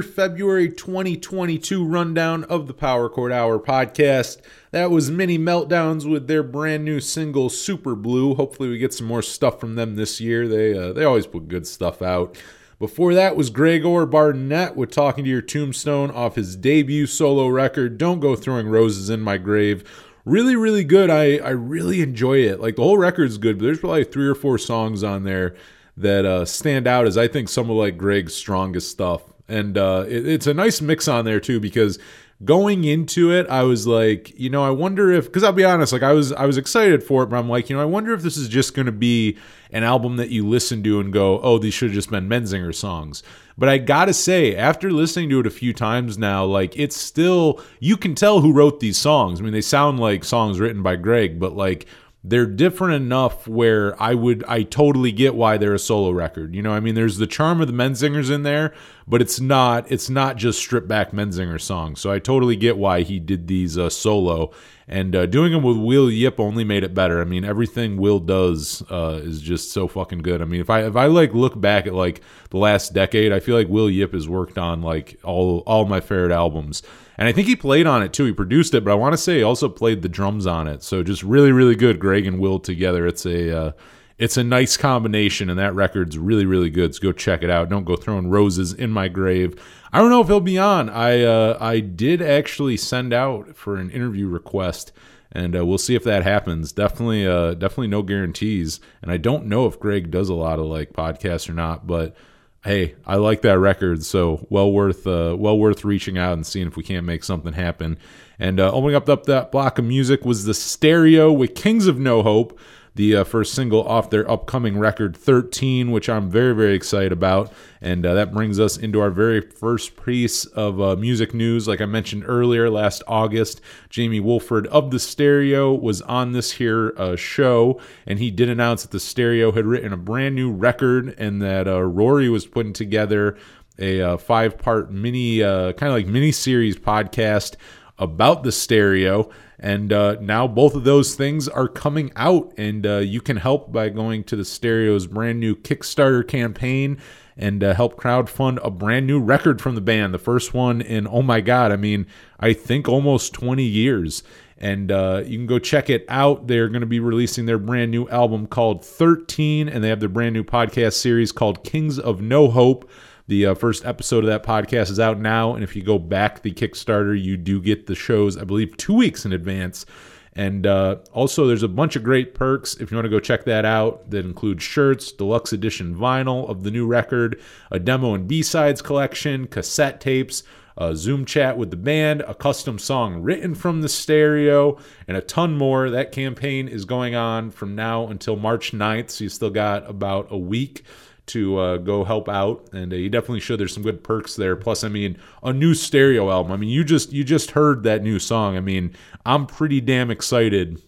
Your 0.00 0.08
February 0.10 0.70
2022 0.70 1.84
rundown 1.84 2.42
of 2.44 2.66
the 2.66 2.72
Power 2.72 3.10
Chord 3.10 3.32
Hour 3.32 3.58
podcast. 3.58 4.40
That 4.70 4.90
was 4.90 5.10
Mini 5.10 5.38
Meltdowns 5.38 6.10
with 6.10 6.26
their 6.26 6.42
brand 6.42 6.86
new 6.86 7.00
single 7.00 7.50
Super 7.50 7.94
Blue. 7.94 8.34
Hopefully, 8.34 8.70
we 8.70 8.78
get 8.78 8.94
some 8.94 9.06
more 9.06 9.20
stuff 9.20 9.60
from 9.60 9.74
them 9.74 9.96
this 9.96 10.18
year. 10.18 10.48
They 10.48 10.72
uh, 10.72 10.94
they 10.94 11.04
always 11.04 11.26
put 11.26 11.48
good 11.48 11.66
stuff 11.66 12.00
out. 12.00 12.34
Before 12.78 13.12
that 13.12 13.36
was 13.36 13.50
Gregor 13.50 14.06
Barnett 14.06 14.74
with 14.74 14.90
Talking 14.90 15.24
to 15.24 15.30
Your 15.30 15.42
Tombstone 15.42 16.10
off 16.10 16.36
his 16.36 16.56
debut 16.56 17.06
solo 17.06 17.46
record, 17.48 17.98
Don't 17.98 18.20
Go 18.20 18.34
Throwing 18.36 18.68
Roses 18.68 19.10
in 19.10 19.20
My 19.20 19.36
Grave. 19.36 19.84
Really, 20.24 20.56
really 20.56 20.84
good. 20.84 21.10
I, 21.10 21.36
I 21.36 21.50
really 21.50 22.00
enjoy 22.00 22.38
it. 22.38 22.58
Like 22.58 22.76
the 22.76 22.84
whole 22.84 22.96
record's 22.96 23.36
good, 23.36 23.58
but 23.58 23.66
there's 23.66 23.80
probably 23.80 24.04
three 24.04 24.28
or 24.28 24.34
four 24.34 24.56
songs 24.56 25.04
on 25.04 25.24
there 25.24 25.54
that 25.94 26.24
uh, 26.24 26.46
stand 26.46 26.86
out 26.86 27.06
as 27.06 27.18
I 27.18 27.28
think 27.28 27.50
some 27.50 27.68
of 27.68 27.76
like 27.76 27.98
Greg's 27.98 28.32
strongest 28.32 28.90
stuff. 28.90 29.24
And 29.50 29.76
uh, 29.76 30.04
it, 30.08 30.26
it's 30.26 30.46
a 30.46 30.54
nice 30.54 30.80
mix 30.80 31.08
on 31.08 31.24
there 31.24 31.40
too 31.40 31.60
because 31.60 31.98
going 32.44 32.84
into 32.84 33.32
it, 33.32 33.46
I 33.48 33.62
was 33.64 33.86
like, 33.86 34.38
you 34.38 34.48
know, 34.48 34.64
I 34.64 34.70
wonder 34.70 35.10
if 35.12 35.26
because 35.26 35.42
I'll 35.42 35.52
be 35.52 35.64
honest, 35.64 35.92
like 35.92 36.02
I 36.02 36.12
was 36.12 36.32
I 36.32 36.46
was 36.46 36.56
excited 36.56 37.02
for 37.02 37.22
it, 37.22 37.26
but 37.26 37.36
I'm 37.36 37.48
like, 37.48 37.68
you 37.68 37.76
know, 37.76 37.82
I 37.82 37.86
wonder 37.86 38.12
if 38.12 38.22
this 38.22 38.36
is 38.36 38.48
just 38.48 38.74
going 38.74 38.86
to 38.86 38.92
be 38.92 39.36
an 39.70 39.82
album 39.82 40.16
that 40.16 40.30
you 40.30 40.46
listen 40.46 40.82
to 40.84 41.00
and 41.00 41.12
go, 41.12 41.40
oh, 41.40 41.58
these 41.58 41.74
should 41.74 41.90
have 41.90 41.94
just 41.94 42.10
been 42.10 42.28
Menzinger 42.28 42.74
songs. 42.74 43.22
But 43.58 43.68
I 43.68 43.76
gotta 43.76 44.14
say, 44.14 44.56
after 44.56 44.90
listening 44.90 45.28
to 45.30 45.40
it 45.40 45.46
a 45.46 45.50
few 45.50 45.74
times 45.74 46.16
now, 46.16 46.46
like 46.46 46.78
it's 46.78 46.96
still 46.96 47.60
you 47.78 47.96
can 47.96 48.14
tell 48.14 48.40
who 48.40 48.52
wrote 48.52 48.80
these 48.80 48.96
songs. 48.96 49.38
I 49.40 49.44
mean, 49.44 49.52
they 49.52 49.60
sound 49.60 50.00
like 50.00 50.24
songs 50.24 50.58
written 50.58 50.82
by 50.82 50.96
Greg, 50.96 51.38
but 51.38 51.54
like 51.54 51.86
they're 52.22 52.46
different 52.46 52.94
enough 52.94 53.48
where 53.48 54.00
I 54.00 54.14
would 54.14 54.44
I 54.46 54.62
totally 54.62 55.10
get 55.10 55.34
why 55.34 55.56
they're 55.56 55.74
a 55.74 55.78
solo 55.78 56.10
record. 56.10 56.54
You 56.54 56.60
know, 56.60 56.72
I 56.72 56.80
mean 56.80 56.94
there's 56.94 57.16
the 57.16 57.26
charm 57.26 57.62
of 57.62 57.66
the 57.66 57.72
Menzingers 57.72 58.30
in 58.30 58.42
there, 58.42 58.74
but 59.08 59.22
it's 59.22 59.40
not 59.40 59.90
it's 59.90 60.10
not 60.10 60.36
just 60.36 60.58
stripped 60.58 60.86
back 60.86 61.12
Menzinger 61.12 61.60
songs. 61.60 61.98
So 62.00 62.12
I 62.12 62.18
totally 62.18 62.56
get 62.56 62.76
why 62.76 63.02
he 63.02 63.18
did 63.18 63.46
these 63.46 63.78
uh, 63.78 63.88
solo 63.88 64.50
and 64.86 65.16
uh, 65.16 65.24
doing 65.24 65.52
them 65.52 65.62
with 65.62 65.78
Will 65.78 66.10
Yip 66.10 66.38
only 66.38 66.62
made 66.62 66.84
it 66.84 66.92
better. 66.92 67.22
I 67.22 67.24
mean 67.24 67.44
everything 67.44 67.96
Will 67.96 68.20
does 68.20 68.82
uh, 68.90 69.20
is 69.22 69.40
just 69.40 69.72
so 69.72 69.88
fucking 69.88 70.20
good. 70.20 70.42
I 70.42 70.44
mean 70.44 70.60
if 70.60 70.68
I 70.68 70.84
if 70.84 70.96
I 70.96 71.06
like 71.06 71.32
look 71.32 71.58
back 71.58 71.86
at 71.86 71.94
like 71.94 72.20
the 72.50 72.58
last 72.58 72.92
decade, 72.92 73.32
I 73.32 73.40
feel 73.40 73.56
like 73.56 73.68
Will 73.68 73.88
Yip 73.88 74.12
has 74.12 74.28
worked 74.28 74.58
on 74.58 74.82
like 74.82 75.18
all 75.24 75.60
all 75.60 75.86
my 75.86 76.00
favorite 76.00 76.32
albums. 76.32 76.82
And 77.20 77.28
I 77.28 77.32
think 77.32 77.48
he 77.48 77.54
played 77.54 77.86
on 77.86 78.02
it 78.02 78.14
too. 78.14 78.24
He 78.24 78.32
produced 78.32 78.72
it, 78.72 78.82
but 78.82 78.92
I 78.92 78.94
want 78.94 79.12
to 79.12 79.18
say 79.18 79.36
he 79.36 79.42
also 79.42 79.68
played 79.68 80.00
the 80.00 80.08
drums 80.08 80.46
on 80.46 80.66
it. 80.66 80.82
So 80.82 81.02
just 81.02 81.22
really, 81.22 81.52
really 81.52 81.76
good. 81.76 82.00
Greg 82.00 82.26
and 82.26 82.40
Will 82.40 82.58
together. 82.58 83.06
It's 83.06 83.26
a 83.26 83.56
uh, 83.56 83.72
it's 84.16 84.38
a 84.38 84.44
nice 84.44 84.78
combination, 84.78 85.50
and 85.50 85.58
that 85.58 85.74
record's 85.74 86.16
really, 86.16 86.46
really 86.46 86.70
good. 86.70 86.94
So 86.94 87.02
go 87.02 87.12
check 87.12 87.42
it 87.42 87.50
out. 87.50 87.68
Don't 87.68 87.84
go 87.84 87.94
throwing 87.94 88.30
roses 88.30 88.72
in 88.72 88.90
my 88.90 89.08
grave. 89.08 89.62
I 89.92 89.98
don't 89.98 90.08
know 90.08 90.22
if 90.22 90.28
he'll 90.28 90.40
be 90.40 90.56
on. 90.56 90.88
I 90.88 91.22
uh, 91.22 91.58
I 91.60 91.80
did 91.80 92.22
actually 92.22 92.78
send 92.78 93.12
out 93.12 93.54
for 93.54 93.76
an 93.76 93.90
interview 93.90 94.26
request, 94.26 94.90
and 95.30 95.54
uh, 95.54 95.66
we'll 95.66 95.76
see 95.76 95.94
if 95.94 96.04
that 96.04 96.22
happens. 96.22 96.72
Definitely, 96.72 97.26
uh, 97.26 97.52
definitely 97.52 97.88
no 97.88 98.00
guarantees. 98.00 98.80
And 99.02 99.12
I 99.12 99.18
don't 99.18 99.44
know 99.44 99.66
if 99.66 99.78
Greg 99.78 100.10
does 100.10 100.30
a 100.30 100.34
lot 100.34 100.58
of 100.58 100.64
like 100.64 100.94
podcasts 100.94 101.50
or 101.50 101.54
not, 101.54 101.86
but 101.86 102.16
hey, 102.64 102.94
I 103.06 103.16
like 103.16 103.42
that 103.42 103.58
record, 103.58 104.04
so 104.04 104.46
well 104.50 104.70
worth 104.70 105.06
uh, 105.06 105.34
well 105.38 105.58
worth 105.58 105.84
reaching 105.84 106.18
out 106.18 106.34
and 106.34 106.46
seeing 106.46 106.66
if 106.66 106.76
we 106.76 106.82
can't 106.82 107.06
make 107.06 107.24
something 107.24 107.52
happen. 107.52 107.98
And 108.38 108.58
uh, 108.58 108.72
opening 108.72 108.96
up, 108.96 109.08
up 109.08 109.24
that 109.26 109.52
block 109.52 109.78
of 109.78 109.84
music 109.84 110.24
was 110.24 110.44
the 110.44 110.54
Stereo 110.54 111.30
with 111.30 111.54
Kings 111.54 111.86
of 111.86 111.98
No 111.98 112.22
Hope, 112.22 112.58
the 112.94 113.16
uh, 113.16 113.24
first 113.24 113.54
single 113.54 113.86
off 113.86 114.10
their 114.10 114.28
upcoming 114.30 114.78
record 114.78 115.16
13, 115.16 115.90
which 115.90 116.08
I'm 116.08 116.30
very 116.30 116.54
very 116.54 116.74
excited 116.74 117.12
about. 117.12 117.52
And 117.80 118.04
uh, 118.04 118.14
that 118.14 118.32
brings 118.32 118.60
us 118.60 118.76
into 118.76 119.00
our 119.00 119.10
very 119.10 119.40
first 119.40 120.02
piece 120.04 120.44
of 120.44 120.80
uh, 120.80 120.96
music 120.96 121.32
news. 121.32 121.66
Like 121.66 121.80
I 121.80 121.86
mentioned 121.86 122.24
earlier, 122.26 122.68
last 122.68 123.02
August, 123.06 123.60
Jamie 123.88 124.20
Wolford 124.20 124.66
of 124.68 124.90
the 124.90 124.98
Stereo 124.98 125.72
was 125.72 126.02
on 126.02 126.32
this 126.32 126.52
here 126.52 126.92
uh, 126.96 127.16
show, 127.16 127.80
and 128.06 128.18
he 128.18 128.30
did 128.30 128.48
announce 128.48 128.82
that 128.82 128.90
the 128.90 129.00
Stereo 129.00 129.52
had 129.52 129.66
written 129.66 129.92
a 129.92 129.96
brand 129.96 130.34
new 130.34 130.50
record, 130.50 131.14
and 131.16 131.40
that 131.40 131.66
uh, 131.66 131.80
Rory 131.82 132.28
was 132.28 132.46
putting 132.46 132.72
together 132.72 133.36
a 133.78 134.02
uh, 134.02 134.16
five 134.18 134.58
part 134.58 134.92
mini, 134.92 135.40
kind 135.40 135.82
of 135.82 135.92
like 135.92 136.06
mini 136.06 136.32
series 136.32 136.76
podcast 136.76 137.56
about 138.00 138.42
the 138.42 138.50
stereo. 138.50 139.30
And 139.58 139.92
uh, 139.92 140.16
now 140.20 140.48
both 140.48 140.74
of 140.74 140.84
those 140.84 141.14
things 141.14 141.46
are 141.46 141.68
coming 141.68 142.10
out, 142.16 142.52
and 142.56 142.86
uh, 142.86 142.96
you 142.98 143.20
can 143.20 143.36
help 143.36 143.70
by 143.70 143.90
going 143.90 144.24
to 144.24 144.36
the 144.36 144.44
Stereo's 144.44 145.06
brand 145.06 145.38
new 145.38 145.54
Kickstarter 145.54 146.26
campaign 146.26 146.98
and 147.36 147.62
uh, 147.62 147.74
help 147.74 147.96
crowdfund 148.00 148.58
a 148.64 148.70
brand 148.70 149.06
new 149.06 149.20
record 149.20 149.60
from 149.60 149.74
the 149.74 149.80
band. 149.82 150.14
The 150.14 150.18
first 150.18 150.54
one 150.54 150.80
in, 150.80 151.06
oh 151.06 151.22
my 151.22 151.42
God, 151.42 151.72
I 151.72 151.76
mean, 151.76 152.06
I 152.38 152.54
think 152.54 152.88
almost 152.88 153.34
20 153.34 153.62
years. 153.62 154.22
And 154.56 154.92
uh, 154.92 155.22
you 155.24 155.38
can 155.38 155.46
go 155.46 155.58
check 155.58 155.88
it 155.88 156.04
out. 156.08 156.46
They're 156.46 156.68
going 156.68 156.82
to 156.82 156.86
be 156.86 157.00
releasing 157.00 157.46
their 157.46 157.58
brand 157.58 157.90
new 157.90 158.06
album 158.08 158.46
called 158.46 158.84
13, 158.84 159.68
and 159.68 159.82
they 159.82 159.88
have 159.88 160.00
their 160.00 160.08
brand 160.10 160.34
new 160.34 160.44
podcast 160.44 160.94
series 160.94 161.32
called 161.32 161.64
Kings 161.64 161.98
of 161.98 162.20
No 162.20 162.50
Hope. 162.50 162.90
The 163.30 163.46
uh, 163.46 163.54
first 163.54 163.86
episode 163.86 164.24
of 164.24 164.26
that 164.26 164.42
podcast 164.42 164.90
is 164.90 164.98
out 164.98 165.20
now, 165.20 165.54
and 165.54 165.62
if 165.62 165.76
you 165.76 165.84
go 165.84 166.00
back 166.00 166.42
the 166.42 166.50
Kickstarter, 166.50 167.16
you 167.16 167.36
do 167.36 167.62
get 167.62 167.86
the 167.86 167.94
shows, 167.94 168.36
I 168.36 168.42
believe, 168.42 168.76
two 168.76 168.92
weeks 168.92 169.24
in 169.24 169.32
advance. 169.32 169.86
And 170.34 170.66
uh, 170.66 170.96
also, 171.12 171.46
there's 171.46 171.62
a 171.62 171.68
bunch 171.68 171.94
of 171.94 172.02
great 172.02 172.34
perks 172.34 172.74
if 172.74 172.90
you 172.90 172.96
want 172.96 173.04
to 173.04 173.08
go 173.08 173.20
check 173.20 173.44
that 173.44 173.64
out. 173.64 174.10
That 174.10 174.24
include 174.24 174.60
shirts, 174.60 175.12
deluxe 175.12 175.52
edition 175.52 175.94
vinyl 175.94 176.50
of 176.50 176.64
the 176.64 176.72
new 176.72 176.88
record, 176.88 177.40
a 177.70 177.78
demo 177.78 178.14
and 178.14 178.26
B-sides 178.26 178.82
collection, 178.82 179.46
cassette 179.46 180.00
tapes, 180.00 180.42
a 180.76 180.96
Zoom 180.96 181.24
chat 181.24 181.56
with 181.56 181.70
the 181.70 181.76
band, 181.76 182.22
a 182.22 182.34
custom 182.34 182.80
song 182.80 183.22
written 183.22 183.54
from 183.54 183.80
the 183.80 183.88
stereo, 183.88 184.76
and 185.06 185.16
a 185.16 185.20
ton 185.20 185.56
more. 185.56 185.88
That 185.88 186.10
campaign 186.10 186.66
is 186.66 186.84
going 186.84 187.14
on 187.14 187.52
from 187.52 187.76
now 187.76 188.08
until 188.08 188.34
March 188.34 188.72
9th, 188.72 189.10
so 189.10 189.22
you 189.22 189.30
still 189.30 189.50
got 189.50 189.88
about 189.88 190.26
a 190.30 190.38
week 190.38 190.84
to 191.26 191.58
uh, 191.58 191.76
go 191.76 192.04
help 192.04 192.28
out, 192.28 192.68
and 192.72 192.92
uh, 192.92 192.96
you 192.96 193.08
definitely 193.08 193.40
should. 193.40 193.60
There's 193.60 193.74
some 193.74 193.82
good 193.82 194.02
perks 194.02 194.36
there. 194.36 194.56
Plus, 194.56 194.82
I 194.84 194.88
mean, 194.88 195.16
a 195.42 195.52
new 195.52 195.74
stereo 195.74 196.30
album. 196.30 196.52
I 196.52 196.56
mean, 196.56 196.70
you 196.70 196.84
just 196.84 197.12
you 197.12 197.24
just 197.24 197.52
heard 197.52 197.82
that 197.84 198.02
new 198.02 198.18
song. 198.18 198.56
I 198.56 198.60
mean, 198.60 198.94
I'm 199.24 199.46
pretty 199.46 199.80
damn 199.80 200.10
excited 200.10 200.82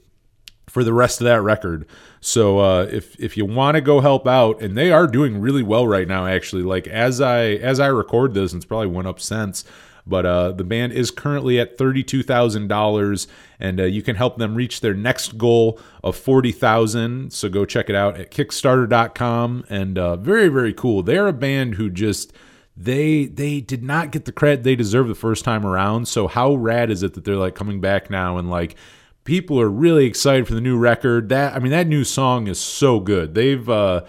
for 0.69 0.83
the 0.83 0.93
rest 0.93 1.21
of 1.21 1.27
that 1.27 1.43
record. 1.43 1.87
So 2.21 2.59
uh, 2.59 2.89
if 2.91 3.19
if 3.21 3.37
you 3.37 3.45
want 3.45 3.75
to 3.75 3.81
go 3.81 4.01
help 4.01 4.27
out, 4.27 4.63
and 4.63 4.77
they 4.77 4.91
are 4.91 5.07
doing 5.07 5.41
really 5.41 5.63
well 5.63 5.87
right 5.87 6.09
now, 6.09 6.27
actually. 6.27 6.63
Like 6.63 6.87
as 6.87 7.21
I 7.21 7.45
as 7.45 7.79
I 7.81 7.89
record 7.89 8.35
this, 8.35 8.53
and 8.53 8.61
it's 8.61 8.67
probably 8.67 8.89
went 8.89 9.09
up 9.09 9.21
since. 9.21 9.65
But 10.07 10.27
uh, 10.27 10.53
the 10.53 10.65
band 10.65 10.93
is 10.93 11.11
currently 11.11 11.61
at 11.61 11.79
thirty-two 11.79 12.23
thousand 12.23 12.69
dollars, 12.69 13.29
and 13.61 13.81
uh, 13.81 13.85
you 13.85 14.03
can 14.03 14.17
help 14.17 14.39
them 14.39 14.55
reach 14.55 14.81
their 14.81 14.95
next 14.95 15.39
goal 15.39 15.79
of 16.03 16.17
forty 16.17 16.53
thousand. 16.53 17.33
So 17.33 17.49
go 17.49 17.65
check 17.65 17.89
it 17.89 17.95
out 17.95 18.19
at 18.19 18.31
Kickstarter.com. 18.31 19.65
And 19.69 19.99
uh, 19.99 20.17
very, 20.17 20.49
very 20.49 20.73
cool. 20.73 21.03
They're 21.03 21.29
a 21.29 21.33
band 21.33 21.77
who 21.77 21.89
just 21.89 22.33
they 22.77 23.27
they 23.27 23.61
did 23.61 23.85
not 23.85 24.11
get 24.11 24.25
the 24.25 24.33
credit 24.33 24.65
they 24.65 24.77
deserve 24.77 25.09
the 25.09 25.15
first 25.15 25.45
time 25.45 25.65
around. 25.65 26.09
So 26.09 26.27
how 26.27 26.55
rad 26.55 26.91
is 26.91 27.03
it 27.03 27.15
that 27.15 27.25
they're 27.25 27.37
like 27.37 27.55
coming 27.55 27.81
back 27.81 28.11
now 28.11 28.39
and 28.39 28.51
like 28.51 28.77
people 29.25 29.61
are 29.61 29.69
really 29.69 30.07
excited 30.07 30.49
for 30.49 30.55
the 30.55 30.61
new 30.61 30.77
record. 30.77 31.29
That 31.29 31.55
I 31.55 31.59
mean, 31.59 31.73
that 31.73 31.87
new 31.87 32.05
song 32.05 32.49
is 32.49 32.59
so 32.59 33.01
good. 33.01 33.35
They've 33.35 33.69
uh, 33.69 34.05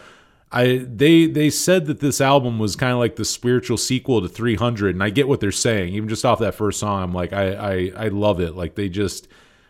I 0.54 0.86
they 0.88 1.26
they 1.26 1.50
said 1.50 1.88
that 1.88 2.00
this 2.00 2.22
album 2.22 2.60
was 2.60 2.76
kind 2.76 2.94
of 2.94 3.00
like 3.00 3.16
the 3.16 3.26
spiritual 3.26 3.78
sequel 3.78 4.22
to 4.22 4.30
300, 4.30 4.96
and 4.96 5.04
I 5.04 5.10
get 5.10 5.28
what 5.28 5.40
they're 5.40 5.52
saying. 5.52 5.96
Even 5.96 6.08
just 6.08 6.24
off 6.24 6.40
that 6.40 6.54
first 6.54 6.80
song, 6.80 7.02
I'm 7.02 7.14
like, 7.14 7.34
I 7.34 7.54
I, 7.54 7.92
I 8.06 8.08
love 8.10 8.40
it. 8.40 8.56
Like 8.56 8.76
they 8.76 8.88
just 8.88 9.28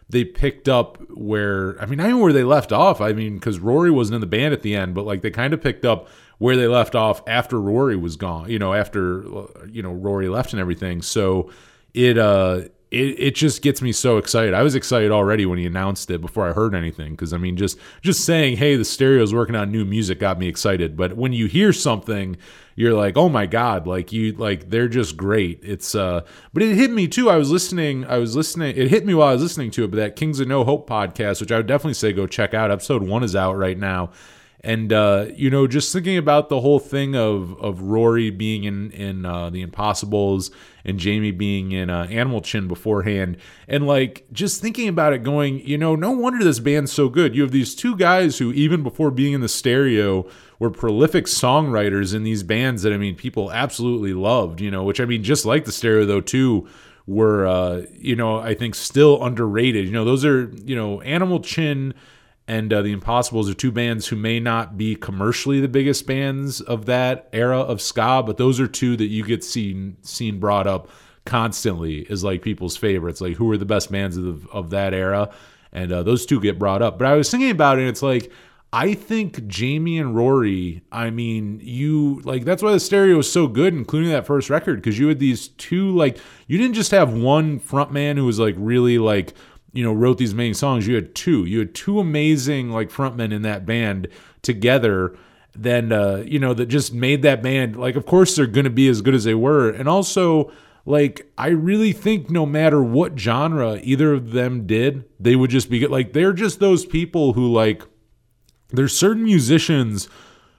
they 0.10 0.26
picked 0.26 0.68
up 0.68 0.98
where 1.10 1.82
I 1.82 1.86
mean, 1.86 2.02
I 2.02 2.10
know 2.10 2.18
where 2.18 2.34
they 2.34 2.44
left 2.44 2.74
off. 2.74 3.00
I 3.00 3.14
mean, 3.14 3.36
because 3.36 3.60
Rory 3.60 3.92
wasn't 3.92 4.16
in 4.16 4.22
the 4.22 4.28
band 4.28 4.54
at 4.54 4.62
the 4.62 4.76
end, 4.76 4.94
but 4.94 5.06
like 5.06 5.22
they 5.22 5.32
kind 5.32 5.54
of 5.54 5.62
picked 5.62 5.86
up 5.86 6.10
where 6.38 6.58
they 6.58 6.68
left 6.68 6.96
off 6.96 7.24
after 7.28 7.62
Rory 7.62 7.96
was 7.96 8.18
gone. 8.18 8.50
You 8.50 8.60
know, 8.60 8.74
after 8.74 9.24
you 9.70 9.82
know 9.82 9.94
Rory 9.94 10.28
left 10.28 10.52
and 10.52 10.60
everything. 10.60 11.02
So 11.02 11.50
it 11.94 12.18
uh 12.18 12.64
it, 12.94 13.20
it 13.20 13.36
just 13.36 13.64
gets 13.64 13.82
me 13.82 13.91
so 13.91 14.18
excited. 14.18 14.54
I 14.54 14.62
was 14.62 14.76
excited 14.76 15.12
already 15.12 15.48
when 15.48 15.58
he 15.58 15.66
announced 15.66 16.12
it 16.12 16.22
before 16.22 16.48
I 16.48 16.54
heard 16.54 16.76
anything 16.76 17.12
because 17.12 17.34
I 17.34 17.38
mean 17.38 17.58
just 17.58 17.78
just 18.02 18.24
saying 18.24 18.58
hey 18.58 18.76
the 18.76 18.86
stereo's 18.86 19.34
working 19.34 19.56
on 19.56 19.72
new 19.72 19.84
music 19.84 20.20
got 20.20 20.38
me 20.38 20.48
excited. 20.48 20.96
But 20.96 21.18
when 21.18 21.34
you 21.34 21.48
hear 21.48 21.74
something 21.74 22.38
you're 22.76 22.94
like 22.94 23.18
oh 23.18 23.30
my 23.30 23.46
god 23.46 23.86
like 23.86 24.12
you 24.12 24.34
like 24.34 24.70
they're 24.70 24.88
just 24.88 25.18
great. 25.18 25.60
It's 25.64 25.96
uh 25.96 26.22
but 26.54 26.62
it 26.62 26.76
hit 26.76 26.91
me 26.91 27.08
too. 27.08 27.32
I 27.32 27.38
was 27.38 27.50
listening 27.50 28.06
I 28.06 28.20
was 28.20 28.36
listening 28.36 28.78
it 28.78 28.89
hit 28.89 29.06
me 29.06 29.16
while 29.16 29.30
I 29.30 29.34
was 29.34 29.41
listening 29.41 29.72
to 29.72 29.86
it 29.86 29.91
but 29.91 29.98
that 29.98 30.16
Kings 30.16 30.39
of 30.39 30.48
No 30.48 30.64
Hope 30.64 30.88
podcast 30.88 31.41
which 31.41 31.52
I 31.52 31.58
would 31.58 31.68
definitely 31.68 31.96
say 31.96 32.14
go 32.14 32.28
check 32.28 32.54
out. 32.54 32.70
Episode 32.70 33.02
1 33.02 33.24
is 33.24 33.36
out 33.36 33.58
right 33.58 33.78
now 33.78 34.12
And 34.66 34.93
uh, 34.93 35.26
you 35.36 35.49
know, 35.49 35.68
just 35.68 35.91
thinking 35.91 36.18
about 36.18 36.47
the 36.47 36.61
whole 36.61 36.80
thing 36.80 37.18
of 37.18 37.59
of 37.59 37.82
Rory 37.82 38.30
being 38.30 38.64
in 38.64 38.91
in 38.91 39.26
uh, 39.26 39.49
the 39.49 39.61
Impossibles 39.61 40.51
and 40.86 40.97
Jamie 40.97 41.32
being 41.32 41.74
in 41.74 41.89
uh, 41.89 42.07
Animal 42.09 42.39
Chin 42.39 42.70
beforehand, 42.70 43.36
and 43.68 43.86
like 43.86 44.26
just 44.32 44.61
thinking 44.61 44.88
about 44.88 45.11
it, 45.11 45.22
going, 45.22 45.59
you 45.68 45.78
know, 45.78 45.97
no 45.97 46.11
wonder 46.11 46.41
this 46.45 46.59
band's 46.59 46.93
so 46.93 47.09
good. 47.09 47.36
You 47.36 47.41
have 47.41 47.51
these 47.51 47.76
two 47.76 47.97
guys 47.97 48.38
who, 48.38 48.53
even 48.53 48.84
before 48.84 49.11
being 49.11 49.34
in 49.34 49.41
the 49.41 49.49
stereo, 49.49 50.26
were 50.59 50.70
prolific 50.70 51.26
songwriters 51.26 52.16
in 52.16 52.24
these 52.24 52.41
bands 52.41 52.84
that 52.84 52.93
I 52.93 52.97
mean 52.97 53.16
people 53.16 53.51
absolutely 53.51 54.14
loved. 54.14 54.61
You 54.61 54.72
know, 54.72 54.84
which 54.84 55.01
I 55.01 55.05
mean, 55.05 55.24
just 55.24 55.45
like 55.45 55.66
the 55.66 55.74
stereo 55.74 56.05
though 56.05 56.22
too 56.22 56.70
were 57.05 57.45
uh, 57.45 57.82
you 57.91 58.16
know 58.16 58.38
I 58.38 58.53
think 58.53 58.76
still 58.76 59.22
underrated. 59.26 59.86
You 59.86 59.91
know, 59.91 60.05
those 60.05 60.24
are 60.24 60.49
you 60.64 60.76
know 60.78 61.01
Animal 61.01 61.41
Chin 61.41 61.93
and 62.48 62.74
uh, 62.74 62.82
the 62.82 62.91
Impossibles 62.91 63.50
are 63.50 63.54
two 63.54 63.72
bands 63.72 64.08
who 64.08 64.16
may 64.16 64.39
not 64.39 64.78
be 64.78 64.96
commercially 64.96 65.62
the 65.62 65.68
biggest 65.68 66.06
bands 66.06 66.60
of 66.60 66.86
that 66.88 67.30
era 67.32 67.60
of 67.60 67.82
ska, 67.82 68.24
but 68.26 68.38
those 68.38 68.60
are 68.60 68.68
two 68.68 68.98
that 68.98 69.08
you 69.08 69.24
get 69.24 69.44
seen 69.44 69.98
seen 70.02 70.39
brought 70.39 70.68
up 70.68 70.89
constantly 71.26 72.06
as 72.10 72.24
like 72.24 72.41
people's 72.41 72.76
favorites. 72.76 73.22
Like 73.22 73.38
who 73.38 73.50
are 73.52 73.58
the 73.58 73.66
best 73.66 73.91
bands 73.91 74.18
of 74.18 74.46
of 74.48 74.72
that 74.72 74.94
era, 74.94 75.30
and 75.72 75.91
uh, 75.91 76.04
those 76.04 76.26
two 76.26 76.41
get 76.41 76.60
brought 76.60 76.82
up. 76.82 77.00
But 77.00 77.08
I 77.08 77.16
was 77.16 77.32
thinking 77.32 77.52
about 77.52 77.78
it. 77.78 77.82
And 77.82 77.89
it's 77.89 78.04
like 78.04 78.32
I 78.74 78.96
think 78.96 79.46
Jamie 79.46 80.00
and 80.00 80.16
Rory. 80.16 80.82
I 80.91 81.12
mean, 81.12 81.62
you 81.64 82.22
like 82.26 82.44
that's 82.44 82.64
why 82.64 82.74
the 82.74 82.80
stereo 82.80 83.18
was 83.18 83.32
so 83.32 83.48
good, 83.48 83.74
including 83.74 84.10
that 84.10 84.26
first 84.26 84.50
record, 84.50 84.82
because 84.82 84.98
you 84.98 85.08
had 85.08 85.20
these 85.20 85.50
two 85.50 85.96
like 85.96 86.18
you 86.48 86.58
didn't 86.58 86.74
just 86.74 86.91
have 86.91 87.14
one 87.14 87.60
frontman 87.60 88.18
who 88.18 88.26
was 88.26 88.39
like 88.39 88.56
really 88.58 88.98
like 88.98 89.34
you 89.74 89.84
know 89.84 89.91
wrote 89.91 90.17
these 90.17 90.34
main 90.34 90.53
songs 90.53 90.88
you 90.88 90.95
had 90.95 91.13
two. 91.13 91.45
You 91.45 91.59
had 91.59 91.76
two 91.76 91.99
amazing 91.99 92.71
like 92.71 92.89
frontmen 92.89 93.34
in 93.34 93.41
that 93.41 93.65
band 93.65 94.07
together 94.41 95.15
then 95.55 95.91
uh 95.91 96.24
you 96.26 96.39
know 96.39 96.53
that 96.53 96.65
just 96.65 96.93
made 96.93 97.21
that 97.21 97.43
band 97.43 97.76
like 97.76 97.95
of 97.95 98.07
course 98.07 98.36
they're 98.36 98.47
going 98.47 98.63
to 98.63 98.71
be 98.71 98.88
as 98.88 99.01
good 99.01 99.13
as 99.13 99.24
they 99.24 99.36
were. 99.36 99.69
And 99.69 99.88
also 99.88 100.51
like 100.86 101.32
i 101.38 101.47
really 101.47 101.93
think 101.93 102.30
no 102.30 102.45
matter 102.45 102.84
what 102.84 103.17
genre 103.17 103.80
either 103.84 104.13
of 104.13 104.32
them 104.32 104.67
did 104.67 105.05
they 105.19 105.36
would 105.36 105.49
just 105.49 105.69
be 105.69 105.80
good. 105.80 105.91
Like 105.91 106.13
they're 106.13 106.34
just 106.34 106.59
those 106.59 106.86
people 106.86 107.34
who 107.34 107.51
like 107.51 107.84
there's 108.69 108.97
certain 108.97 109.24
musicians 109.24 110.09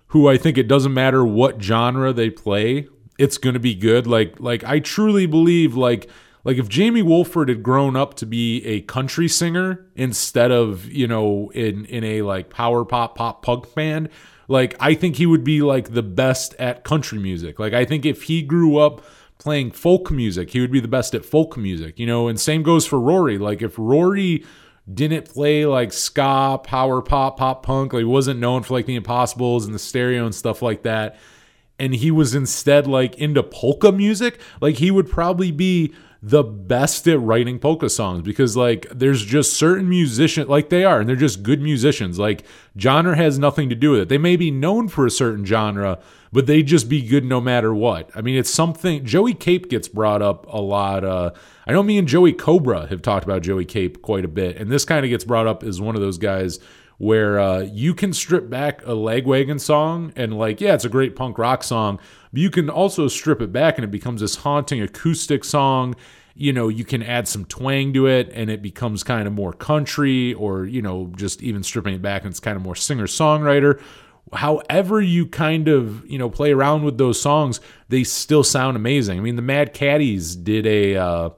who 0.08 0.28
I 0.28 0.38
think 0.38 0.56
it 0.56 0.68
doesn't 0.68 0.94
matter 0.94 1.24
what 1.24 1.60
genre 1.60 2.12
they 2.12 2.30
play, 2.30 2.86
it's 3.18 3.36
going 3.36 3.54
to 3.54 3.60
be 3.60 3.74
good. 3.74 4.06
Like 4.06 4.38
like 4.38 4.62
I 4.64 4.78
truly 4.78 5.26
believe 5.26 5.74
like 5.74 6.08
like 6.44 6.58
if 6.58 6.68
Jamie 6.68 7.02
Wolford 7.02 7.48
had 7.48 7.62
grown 7.62 7.96
up 7.96 8.14
to 8.14 8.26
be 8.26 8.64
a 8.64 8.82
country 8.82 9.28
singer 9.28 9.86
instead 9.96 10.50
of, 10.50 10.84
you 10.86 11.06
know, 11.06 11.50
in 11.54 11.86
in 11.86 12.04
a 12.04 12.22
like 12.22 12.50
power 12.50 12.84
pop 12.84 13.16
pop 13.16 13.42
punk 13.42 13.74
band, 13.74 14.10
like 14.46 14.76
I 14.78 14.94
think 14.94 15.16
he 15.16 15.26
would 15.26 15.44
be 15.44 15.62
like 15.62 15.94
the 15.94 16.02
best 16.02 16.54
at 16.58 16.84
country 16.84 17.18
music. 17.18 17.58
Like 17.58 17.72
I 17.72 17.84
think 17.84 18.04
if 18.04 18.24
he 18.24 18.42
grew 18.42 18.76
up 18.76 19.02
playing 19.38 19.72
folk 19.72 20.10
music, 20.10 20.50
he 20.50 20.60
would 20.60 20.72
be 20.72 20.80
the 20.80 20.88
best 20.88 21.14
at 21.14 21.24
folk 21.24 21.56
music, 21.56 21.98
you 21.98 22.06
know, 22.06 22.28
and 22.28 22.38
same 22.38 22.62
goes 22.62 22.86
for 22.86 23.00
Rory. 23.00 23.38
Like 23.38 23.62
if 23.62 23.74
Rory 23.78 24.44
didn't 24.92 25.32
play 25.32 25.64
like 25.64 25.92
ska, 25.92 26.60
power 26.62 27.00
pop, 27.00 27.38
pop 27.38 27.62
punk. 27.62 27.92
Like 27.92 28.00
he 28.00 28.04
wasn't 28.04 28.40
known 28.40 28.62
for 28.62 28.74
like 28.74 28.86
the 28.86 28.96
Impossibles 28.96 29.64
and 29.64 29.74
the 29.74 29.78
stereo 29.78 30.26
and 30.26 30.34
stuff 30.34 30.60
like 30.62 30.82
that. 30.82 31.16
And 31.78 31.94
he 31.94 32.10
was 32.10 32.34
instead 32.34 32.86
like 32.86 33.16
into 33.16 33.42
polka 33.42 33.92
music. 33.92 34.38
Like 34.60 34.76
he 34.76 34.90
would 34.90 35.08
probably 35.08 35.50
be 35.50 35.94
the 36.26 36.42
best 36.42 37.06
at 37.06 37.20
writing 37.20 37.58
polka 37.58 37.90
songs 37.90 38.22
because 38.22 38.56
like 38.56 38.86
there's 38.90 39.22
just 39.22 39.52
certain 39.52 39.86
musicians 39.86 40.48
like 40.48 40.70
they 40.70 40.82
are 40.82 41.00
and 41.00 41.06
they're 41.06 41.16
just 41.16 41.42
good 41.42 41.60
musicians. 41.60 42.18
Like 42.18 42.44
genre 42.78 43.14
has 43.14 43.38
nothing 43.38 43.68
to 43.68 43.74
do 43.74 43.90
with 43.90 44.00
it. 44.00 44.08
They 44.08 44.16
may 44.16 44.36
be 44.36 44.50
known 44.50 44.88
for 44.88 45.04
a 45.04 45.10
certain 45.10 45.44
genre, 45.44 45.98
but 46.32 46.46
they 46.46 46.62
just 46.62 46.88
be 46.88 47.06
good 47.06 47.26
no 47.26 47.42
matter 47.42 47.74
what. 47.74 48.08
I 48.14 48.22
mean, 48.22 48.38
it's 48.38 48.48
something 48.48 49.04
Joey 49.04 49.34
Cape 49.34 49.68
gets 49.68 49.86
brought 49.86 50.22
up 50.22 50.46
a 50.48 50.62
lot. 50.62 51.04
Uh, 51.04 51.32
I 51.66 51.72
know 51.72 51.82
me 51.82 51.98
and 51.98 52.08
Joey 52.08 52.32
Cobra 52.32 52.86
have 52.86 53.02
talked 53.02 53.24
about 53.24 53.42
Joey 53.42 53.66
Cape 53.66 54.00
quite 54.00 54.24
a 54.24 54.28
bit, 54.28 54.56
and 54.56 54.72
this 54.72 54.86
kind 54.86 55.04
of 55.04 55.10
gets 55.10 55.24
brought 55.24 55.46
up 55.46 55.62
as 55.62 55.78
one 55.78 55.94
of 55.94 56.00
those 56.00 56.16
guys 56.16 56.58
where 56.96 57.38
uh, 57.38 57.60
you 57.60 57.92
can 57.92 58.12
strip 58.12 58.48
back 58.48 58.80
a 58.82 58.92
Lagwagon 58.92 59.60
song 59.60 60.12
and 60.16 60.38
like, 60.38 60.60
yeah, 60.60 60.74
it's 60.74 60.84
a 60.84 60.88
great 60.88 61.16
punk 61.16 61.36
rock 61.38 61.62
song, 61.62 61.98
but 62.34 62.40
you 62.40 62.50
can 62.50 62.68
also 62.68 63.06
strip 63.06 63.40
it 63.40 63.52
back 63.52 63.78
and 63.78 63.84
it 63.84 63.92
becomes 63.92 64.20
this 64.20 64.34
haunting 64.34 64.82
acoustic 64.82 65.44
song. 65.44 65.94
You 66.34 66.52
know, 66.52 66.66
you 66.66 66.84
can 66.84 67.00
add 67.00 67.28
some 67.28 67.44
twang 67.44 67.92
to 67.92 68.08
it 68.08 68.28
and 68.34 68.50
it 68.50 68.60
becomes 68.60 69.04
kind 69.04 69.28
of 69.28 69.32
more 69.32 69.52
country, 69.52 70.34
or 70.34 70.64
you 70.64 70.82
know, 70.82 71.12
just 71.16 71.44
even 71.44 71.62
stripping 71.62 71.94
it 71.94 72.02
back 72.02 72.22
and 72.22 72.32
it's 72.32 72.40
kind 72.40 72.56
of 72.56 72.62
more 72.62 72.74
singer 72.74 73.06
songwriter 73.06 73.80
however 74.32 75.00
you 75.00 75.26
kind 75.26 75.68
of 75.68 76.04
you 76.10 76.18
know 76.18 76.28
play 76.28 76.50
around 76.50 76.82
with 76.82 76.98
those 76.98 77.20
songs 77.20 77.60
they 77.88 78.02
still 78.02 78.42
sound 78.42 78.76
amazing. 78.76 79.18
I 79.18 79.22
mean 79.22 79.36
the 79.36 79.42
mad 79.42 79.74
caddies 79.74 80.34
did 80.34 80.66
a 80.66 80.96
uh, 80.96 81.30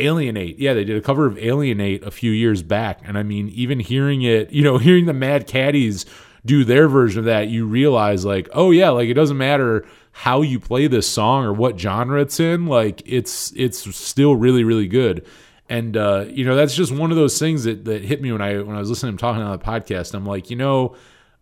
Alien 0.00 0.36
8. 0.38 0.58
Yeah 0.58 0.72
they 0.72 0.84
did 0.84 0.96
a 0.96 1.02
cover 1.02 1.26
of 1.26 1.36
Alien 1.36 1.80
8 1.80 2.02
a 2.04 2.10
few 2.10 2.30
years 2.30 2.62
back. 2.62 3.00
And 3.04 3.18
i 3.18 3.22
mean 3.22 3.50
even 3.50 3.80
hearing 3.80 4.22
it 4.22 4.50
you 4.50 4.62
know 4.62 4.78
hearing 4.88 5.04
the 5.04 5.12
mad 5.12 5.46
caddies 5.46 6.06
do 6.44 6.64
their 6.64 6.88
version 6.88 7.20
of 7.20 7.24
that 7.24 7.48
you 7.48 7.66
realize 7.66 8.24
like 8.24 8.48
oh 8.52 8.70
yeah 8.70 8.90
like 8.90 9.08
it 9.08 9.14
doesn't 9.14 9.38
matter 9.38 9.86
how 10.12 10.42
you 10.42 10.58
play 10.58 10.86
this 10.86 11.08
song 11.08 11.44
or 11.44 11.52
what 11.52 11.78
genre 11.78 12.20
it's 12.20 12.40
in 12.40 12.66
like 12.66 13.02
it's 13.04 13.52
it's 13.56 13.94
still 13.96 14.36
really 14.36 14.64
really 14.64 14.88
good 14.88 15.26
and 15.68 15.96
uh, 15.96 16.24
you 16.28 16.44
know 16.44 16.56
that's 16.56 16.74
just 16.74 16.92
one 16.92 17.10
of 17.10 17.16
those 17.16 17.38
things 17.38 17.64
that, 17.64 17.84
that 17.84 18.02
hit 18.02 18.22
me 18.22 18.32
when 18.32 18.40
I 18.40 18.58
when 18.58 18.74
I 18.74 18.78
was 18.78 18.88
listening 18.88 19.10
to 19.10 19.12
him 19.12 19.18
talking 19.18 19.42
on 19.42 19.52
the 19.52 19.64
podcast. 19.64 20.14
I'm 20.14 20.24
like, 20.24 20.50
you 20.50 20.56
know, 20.56 20.96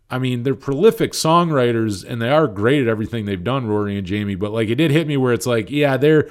I 0.09 0.19
mean, 0.19 0.43
they're 0.43 0.55
prolific 0.55 1.13
songwriters 1.13 2.05
and 2.07 2.21
they 2.21 2.29
are 2.29 2.47
great 2.47 2.81
at 2.81 2.87
everything 2.87 3.25
they've 3.25 3.43
done, 3.43 3.67
Rory 3.67 3.97
and 3.97 4.05
Jamie. 4.05 4.35
But 4.35 4.51
like, 4.51 4.69
it 4.69 4.75
did 4.75 4.91
hit 4.91 5.07
me 5.07 5.17
where 5.17 5.33
it's 5.33 5.45
like, 5.45 5.69
yeah, 5.69 5.97
they're 5.97 6.29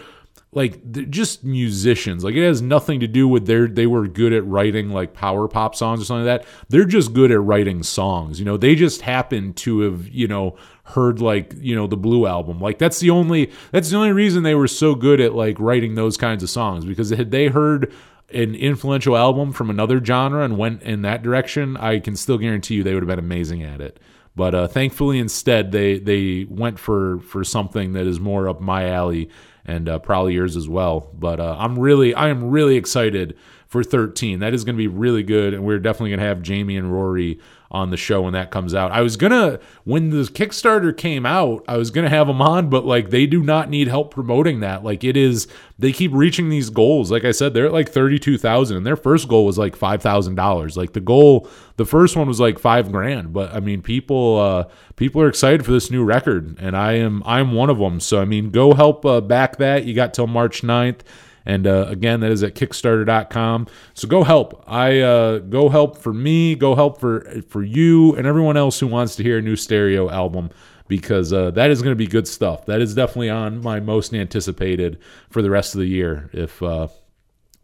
like 0.53 1.11
just 1.11 1.45
musicians. 1.45 2.25
Like, 2.25 2.35
it 2.35 2.47
has 2.47 2.63
nothing 2.63 3.01
to 3.01 3.07
do 3.07 3.29
with 3.29 3.47
their 3.47 3.69
they 3.69 3.87
were 3.87 4.07
good 4.07 4.33
at 4.33 4.47
writing 4.47 4.91
like 4.91 5.13
power 5.13 5.49
pop 5.49 5.75
songs 5.75 6.01
or 6.01 6.05
something 6.05 6.27
like 6.27 6.43
that. 6.43 6.49
They're 6.69 6.85
just 6.85 7.13
good 7.13 7.31
at 7.31 7.41
writing 7.41 7.83
songs. 7.83 8.39
You 8.39 8.47
know, 8.47 8.57
they 8.57 8.75
just 8.75 9.03
happen 9.03 9.53
to 9.55 9.81
have 9.81 10.09
you 10.09 10.29
know 10.29 10.57
heard 10.85 11.21
like 11.21 11.53
you 11.59 11.75
know 11.75 11.87
the 11.87 11.97
Blue 11.97 12.27
album. 12.27 12.61
Like 12.61 12.79
that's 12.79 13.01
the 13.01 13.11
only 13.11 13.53
that's 13.71 13.91
the 13.91 13.97
only 13.97 14.13
reason 14.13 14.45
they 14.45 14.55
were 14.55 14.69
so 14.69 14.95
good 14.95 15.21
at 15.21 15.35
like 15.35 15.61
writing 15.61 15.95
those 15.95 16.17
kinds 16.17 16.43
of 16.43 16.51
songs 16.51 16.85
because 16.85 17.11
had 17.11 17.31
they 17.31 17.49
heard 17.49 17.93
an 18.33 18.55
influential 18.55 19.17
album 19.17 19.53
from 19.53 19.71
another 19.71 20.03
genre 20.05 20.43
and 20.43 20.59
went 20.59 20.83
in 20.83 21.03
that 21.03 21.23
direction, 21.23 21.77
I 21.77 22.01
can 22.01 22.17
still 22.17 22.39
guarantee 22.39 22.77
you 22.77 22.83
they 22.83 22.95
would 22.95 23.03
have 23.03 23.09
been 23.09 23.19
amazing 23.19 23.63
at 23.63 23.81
it. 23.81 24.01
But 24.35 24.55
uh, 24.55 24.69
thankfully, 24.69 25.19
instead 25.19 25.73
they 25.73 25.99
they 25.99 26.47
went 26.49 26.79
for 26.79 27.21
for 27.21 27.45
something 27.45 27.93
that 27.93 28.07
is 28.07 28.21
more 28.21 28.49
up 28.49 28.61
my 28.61 28.89
alley 28.89 29.31
and 29.67 29.89
uh, 29.89 29.99
probably 29.99 30.35
yours 30.35 30.57
as 30.57 30.69
well. 30.69 31.11
But 31.13 31.41
uh, 31.41 31.57
I'm 31.59 31.79
really 31.79 32.15
I 32.15 32.29
am 32.29 32.51
really 32.51 32.77
excited 32.77 33.37
for 33.67 33.83
13. 33.83 34.39
That 34.39 34.55
is 34.55 34.65
going 34.65 34.77
to 34.77 34.79
be 34.79 34.87
really 34.87 35.23
good, 35.23 35.53
and 35.53 35.65
we're 35.65 35.79
definitely 35.79 36.11
going 36.11 36.21
to 36.21 36.27
have 36.27 36.41
Jamie 36.41 36.77
and 36.77 36.93
Rory 36.93 37.41
on 37.71 37.91
the 37.91 37.97
show 37.97 38.23
when 38.23 38.33
that 38.33 38.51
comes 38.51 38.75
out. 38.75 38.93
I 38.93 39.01
was 39.03 39.17
gonna 39.17 39.59
when 39.85 40.11
the 40.11 40.23
Kickstarter 40.23 40.97
came 40.97 41.27
out, 41.27 41.65
I 41.67 41.77
was 41.77 41.91
gonna 41.91 42.09
have 42.09 42.27
them 42.27 42.41
on, 42.41 42.71
but 42.71 42.85
like 42.85 43.11
they 43.11 43.27
do 43.27 43.43
not 43.43 43.69
need 43.69 43.89
help 43.89 44.13
promoting 44.13 44.61
that. 44.61 44.85
Like 44.85 45.05
it 45.05 45.17
is, 45.17 45.49
they 45.79 45.93
keep 45.93 46.13
reaching 46.13 46.49
these 46.49 46.71
goals. 46.71 47.11
Like 47.11 47.25
I 47.25 47.33
said, 47.33 47.55
they're 47.55 47.67
at 47.67 47.73
like 47.73 47.89
thirty 47.89 48.19
two 48.19 48.39
thousand, 48.39 48.77
and 48.77 48.87
their 48.87 48.97
first 48.97 49.29
goal 49.29 49.45
was 49.45 49.59
like 49.59 49.77
five 49.77 50.03
thousand 50.03 50.37
dollars. 50.37 50.77
Like 50.77 50.93
the 50.93 51.01
goal, 51.01 51.49
the 51.77 51.87
first 51.87 52.17
one 52.17 52.29
was 52.29 52.41
like 52.41 52.59
five 52.59 52.91
grand. 52.93 53.33
But 53.33 53.53
I 53.53 53.61
mean, 53.61 53.83
people, 53.83 54.39
uh, 54.39 54.65
people 54.97 55.21
are 55.23 55.29
excited 55.29 55.65
for 55.65 55.73
this 55.73 55.91
new 55.91 56.05
record, 56.05 56.57
and 56.61 56.77
I 56.77 56.95
am, 56.95 57.23
I'm 57.27 57.53
one 57.53 57.71
of 57.71 57.79
them. 57.79 58.01
So 58.01 58.21
I 58.21 58.25
mean, 58.25 58.51
go 58.51 58.75
help 58.75 59.05
uh, 59.05 59.21
back 59.21 59.57
that. 59.57 59.85
You 59.85 59.95
got 59.95 60.15
till 60.15 60.27
March 60.27 60.63
9th. 60.63 61.01
And 61.47 61.67
uh, 61.67 61.87
again, 61.89 62.21
that 62.21 62.33
is 62.33 62.43
at 62.43 62.55
Kickstarter.com. 62.55 63.69
So 63.95 64.09
go 64.09 64.25
help. 64.25 64.65
I 64.67 65.01
uh, 65.01 65.39
go 65.39 65.69
help 65.69 65.97
for 65.97 66.13
me. 66.13 66.57
Go 66.57 66.75
help 66.75 67.01
for 67.01 67.43
for 67.49 67.63
you 67.63 68.15
and 68.17 68.27
everyone 68.27 68.57
else 68.57 68.81
who 68.81 68.89
wants 68.89 69.17
to 69.17 69.23
hear 69.23 69.39
a 69.39 69.43
new 69.43 69.57
stereo 69.57 70.11
album 70.11 70.51
because 70.89 71.33
uh, 71.33 71.51
that 71.53 71.71
is 71.71 71.83
going 71.83 71.93
to 71.93 71.97
be 71.97 72.07
good 72.07 72.29
stuff. 72.29 72.67
That 72.67 72.81
is 72.81 72.95
definitely 72.95 73.31
on 73.31 73.63
my 73.63 73.81
most 73.81 74.13
anticipated 74.13 74.99
for 75.31 75.41
the 75.41 75.51
rest 75.51 75.75
of 75.75 75.81
the 75.81 75.87
year. 75.87 76.31
If 76.33 76.61
uh, 76.63 76.89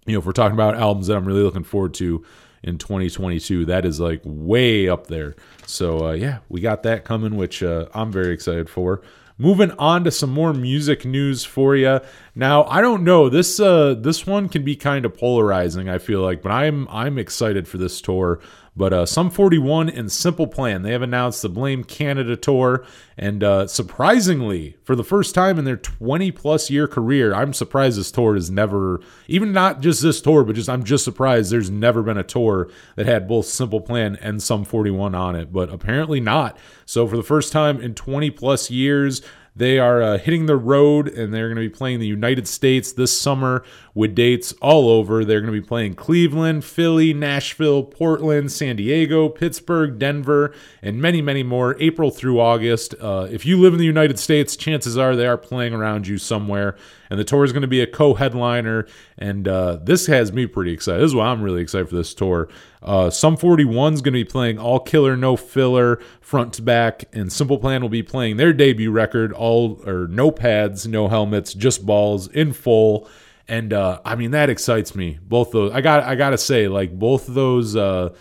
you 0.06 0.14
know, 0.14 0.20
if 0.20 0.26
we're 0.26 0.32
talking 0.32 0.54
about 0.54 0.76
albums 0.76 1.08
that 1.08 1.16
I'm 1.16 1.24
really 1.24 1.42
looking 1.42 1.64
forward 1.64 1.94
to 1.94 2.24
in 2.62 2.78
2022, 2.78 3.66
that 3.66 3.84
is 3.84 4.00
like 4.00 4.20
way 4.24 4.88
up 4.88 5.08
there. 5.08 5.34
So 5.66 6.08
uh, 6.08 6.12
yeah, 6.12 6.38
we 6.48 6.60
got 6.60 6.82
that 6.84 7.04
coming, 7.04 7.36
which 7.36 7.62
uh, 7.62 7.86
I'm 7.94 8.12
very 8.12 8.32
excited 8.32 8.68
for. 8.68 9.02
Moving 9.38 9.72
on 9.72 10.04
to 10.04 10.10
some 10.10 10.30
more 10.30 10.52
music 10.52 11.04
news 11.04 11.44
for 11.44 11.74
you. 11.74 12.00
Now, 12.34 12.64
I 12.64 12.80
don't 12.80 13.04
know 13.04 13.28
this 13.28 13.60
uh, 13.60 13.94
this 13.94 14.26
one 14.26 14.48
can 14.48 14.64
be 14.64 14.74
kind 14.74 15.04
of 15.04 15.14
polarizing. 15.14 15.88
I 15.88 15.98
feel 15.98 16.22
like, 16.22 16.40
but 16.40 16.50
I'm 16.50 16.88
I'm 16.88 17.18
excited 17.18 17.68
for 17.68 17.76
this 17.76 18.00
tour. 18.00 18.40
But 18.74 18.94
uh, 18.94 19.04
Sum 19.04 19.28
41 19.28 19.90
and 19.90 20.10
Simple 20.10 20.46
Plan, 20.46 20.80
they 20.80 20.92
have 20.92 21.02
announced 21.02 21.42
the 21.42 21.50
Blame 21.50 21.84
Canada 21.84 22.36
tour. 22.36 22.86
And 23.18 23.44
uh, 23.44 23.66
surprisingly, 23.66 24.78
for 24.82 24.96
the 24.96 25.04
first 25.04 25.34
time 25.34 25.58
in 25.58 25.66
their 25.66 25.76
20 25.76 26.32
plus 26.32 26.70
year 26.70 26.88
career, 26.88 27.34
I'm 27.34 27.52
surprised 27.52 27.98
this 27.98 28.10
tour 28.10 28.34
has 28.34 28.50
never, 28.50 29.00
even 29.28 29.52
not 29.52 29.82
just 29.82 30.00
this 30.00 30.22
tour, 30.22 30.42
but 30.42 30.54
just 30.54 30.70
I'm 30.70 30.84
just 30.84 31.04
surprised 31.04 31.52
there's 31.52 31.68
never 31.68 32.02
been 32.02 32.16
a 32.16 32.22
tour 32.22 32.70
that 32.96 33.04
had 33.04 33.28
both 33.28 33.44
Simple 33.44 33.82
Plan 33.82 34.16
and 34.22 34.42
Sum 34.42 34.64
41 34.64 35.14
on 35.14 35.36
it. 35.36 35.52
But 35.52 35.68
apparently 35.68 36.20
not. 36.20 36.56
So 36.86 37.06
for 37.06 37.18
the 37.18 37.22
first 37.22 37.52
time 37.52 37.78
in 37.78 37.94
20 37.94 38.30
plus 38.30 38.70
years, 38.70 39.20
they 39.54 39.78
are 39.78 40.02
uh, 40.02 40.18
hitting 40.18 40.46
the 40.46 40.56
road 40.56 41.08
and 41.08 41.32
they're 41.32 41.48
going 41.48 41.62
to 41.62 41.68
be 41.68 41.74
playing 41.74 42.00
the 42.00 42.06
United 42.06 42.48
States 42.48 42.92
this 42.92 43.18
summer 43.18 43.62
with 43.94 44.14
dates 44.14 44.52
all 44.62 44.88
over. 44.88 45.24
They're 45.24 45.40
going 45.40 45.52
to 45.52 45.60
be 45.60 45.66
playing 45.66 45.94
Cleveland, 45.94 46.64
Philly, 46.64 47.12
Nashville, 47.12 47.82
Portland, 47.82 48.50
San 48.50 48.76
Diego, 48.76 49.28
Pittsburgh, 49.28 49.98
Denver, 49.98 50.54
and 50.80 51.00
many, 51.00 51.20
many 51.20 51.42
more 51.42 51.76
April 51.80 52.10
through 52.10 52.40
August. 52.40 52.94
Uh, 53.00 53.28
if 53.30 53.44
you 53.44 53.60
live 53.60 53.74
in 53.74 53.78
the 53.78 53.84
United 53.84 54.18
States, 54.18 54.56
chances 54.56 54.96
are 54.96 55.14
they 55.14 55.26
are 55.26 55.38
playing 55.38 55.74
around 55.74 56.06
you 56.06 56.16
somewhere. 56.16 56.76
And 57.12 57.20
the 57.20 57.24
tour 57.24 57.44
is 57.44 57.52
going 57.52 57.60
to 57.60 57.68
be 57.68 57.82
a 57.82 57.86
co 57.86 58.14
headliner. 58.14 58.86
And 59.18 59.46
uh, 59.46 59.76
this 59.82 60.06
has 60.06 60.32
me 60.32 60.46
pretty 60.46 60.72
excited. 60.72 61.02
This 61.02 61.10
is 61.10 61.14
why 61.14 61.26
I'm 61.26 61.42
really 61.42 61.60
excited 61.60 61.90
for 61.90 61.94
this 61.94 62.14
tour. 62.14 62.48
Uh, 62.82 63.10
Sum 63.10 63.36
41 63.36 63.92
is 63.92 64.00
going 64.00 64.14
to 64.14 64.18
be 64.18 64.24
playing 64.24 64.58
all 64.58 64.80
killer, 64.80 65.14
no 65.14 65.36
filler, 65.36 66.00
front 66.22 66.54
to 66.54 66.62
back, 66.62 67.04
and 67.12 67.30
Simple 67.30 67.58
Plan 67.58 67.82
will 67.82 67.90
be 67.90 68.02
playing 68.02 68.38
their 68.38 68.54
debut 68.54 68.90
record, 68.90 69.30
all 69.34 69.82
or 69.86 70.08
no 70.08 70.30
pads, 70.30 70.88
no 70.88 71.08
helmets, 71.08 71.52
just 71.52 71.84
balls 71.84 72.28
in 72.28 72.54
full. 72.54 73.06
And 73.46 73.74
uh, 73.74 74.00
I 74.06 74.14
mean 74.14 74.30
that 74.30 74.48
excites 74.48 74.94
me. 74.94 75.18
Both 75.20 75.52
those, 75.52 75.70
I 75.72 75.82
got, 75.82 76.04
I 76.04 76.14
gotta 76.14 76.38
say, 76.38 76.66
like 76.66 76.98
both 76.98 77.28
of 77.28 77.34
those, 77.34 77.76
uh, 77.76 78.14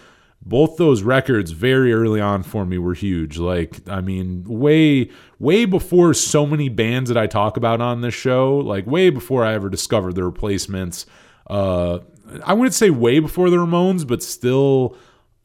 both 0.44 0.78
those 0.78 1.04
records 1.04 1.52
very 1.52 1.94
early 1.94 2.20
on 2.20 2.44
for 2.44 2.66
me 2.66 2.78
were 2.78 2.96
huge. 2.96 3.38
Like, 3.38 3.88
I 3.88 4.02
mean, 4.02 4.44
way, 4.46 5.10
way 5.40 5.66
before 5.66 6.14
so 6.14 6.48
many 6.48 6.68
bands 6.68 7.10
that 7.10 7.18
I 7.18 7.28
talk 7.28 7.58
about 7.58 7.80
on 7.80 8.02
this 8.02 8.16
show, 8.16 8.58
like 8.58 8.88
way 8.88 9.12
before 9.12 9.46
I 9.46 9.54
ever 9.54 9.70
discovered 9.70 10.16
the 10.16 10.24
replacements. 10.24 11.06
Uh, 11.48 12.00
I 12.44 12.54
wouldn't 12.54 12.74
say 12.74 12.90
way 12.90 13.20
before 13.20 13.50
the 13.50 13.58
Ramones, 13.58 14.08
but 14.08 14.24
still, 14.24 14.96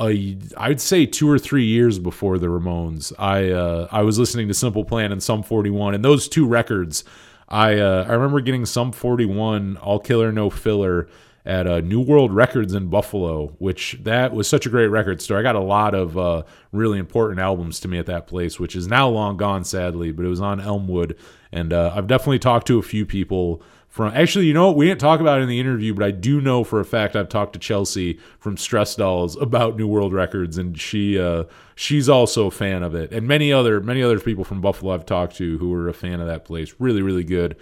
I'd 0.00 0.80
say 0.80 1.04
two 1.04 1.30
or 1.30 1.38
three 1.38 1.64
years 1.64 1.98
before 1.98 2.38
the 2.38 2.46
Ramones. 2.46 3.12
I, 3.18 3.50
uh, 3.50 3.88
I 3.92 4.02
was 4.02 4.18
listening 4.18 4.48
to 4.48 4.54
Simple 4.54 4.84
Plan 4.84 5.12
and 5.12 5.22
Sum 5.22 5.42
41, 5.42 5.94
and 5.94 6.04
those 6.04 6.26
two 6.26 6.46
records, 6.46 7.04
I, 7.50 7.78
uh, 7.78 8.06
I 8.08 8.12
remember 8.12 8.40
getting 8.40 8.64
Sum 8.64 8.92
41, 8.92 9.76
All 9.76 9.98
Killer 9.98 10.32
No 10.32 10.48
Filler 10.48 11.08
at 11.46 11.68
uh, 11.68 11.80
New 11.80 12.00
World 12.00 12.34
Records 12.34 12.74
in 12.74 12.88
Buffalo, 12.88 13.54
which 13.58 13.98
that 14.02 14.34
was 14.34 14.48
such 14.48 14.66
a 14.66 14.68
great 14.68 14.88
record 14.88 15.22
store. 15.22 15.38
I 15.38 15.42
got 15.42 15.54
a 15.54 15.60
lot 15.60 15.94
of 15.94 16.18
uh, 16.18 16.42
really 16.72 16.98
important 16.98 17.38
albums 17.38 17.78
to 17.80 17.88
me 17.88 17.98
at 17.98 18.06
that 18.06 18.26
place, 18.26 18.58
which 18.58 18.74
is 18.74 18.88
now 18.88 19.08
long 19.08 19.36
gone, 19.36 19.62
sadly, 19.64 20.10
but 20.10 20.26
it 20.26 20.28
was 20.28 20.40
on 20.40 20.60
Elmwood. 20.60 21.16
And 21.52 21.72
uh, 21.72 21.92
I've 21.94 22.08
definitely 22.08 22.40
talked 22.40 22.66
to 22.66 22.80
a 22.80 22.82
few 22.82 23.06
people 23.06 23.62
from. 23.88 24.12
Actually, 24.12 24.46
you 24.46 24.54
know 24.54 24.66
what? 24.66 24.76
We 24.76 24.88
didn't 24.88 25.00
talk 25.00 25.20
about 25.20 25.38
it 25.38 25.42
in 25.42 25.48
the 25.48 25.60
interview, 25.60 25.94
but 25.94 26.04
I 26.04 26.10
do 26.10 26.40
know 26.40 26.64
for 26.64 26.80
a 26.80 26.84
fact 26.84 27.14
I've 27.14 27.28
talked 27.28 27.52
to 27.52 27.60
Chelsea 27.60 28.18
from 28.40 28.56
Stress 28.56 28.96
Dolls 28.96 29.36
about 29.36 29.76
New 29.76 29.86
World 29.86 30.12
Records, 30.12 30.58
and 30.58 30.76
she 30.78 31.16
uh, 31.16 31.44
she's 31.76 32.08
also 32.08 32.48
a 32.48 32.50
fan 32.50 32.82
of 32.82 32.96
it. 32.96 33.12
And 33.12 33.28
many 33.28 33.52
other 33.52 33.80
many 33.80 34.02
other 34.02 34.18
people 34.18 34.42
from 34.42 34.60
Buffalo 34.60 34.92
I've 34.92 35.06
talked 35.06 35.36
to 35.36 35.58
who 35.58 35.72
are 35.74 35.88
a 35.88 35.94
fan 35.94 36.20
of 36.20 36.26
that 36.26 36.44
place. 36.44 36.74
Really, 36.80 37.02
really 37.02 37.24
good 37.24 37.56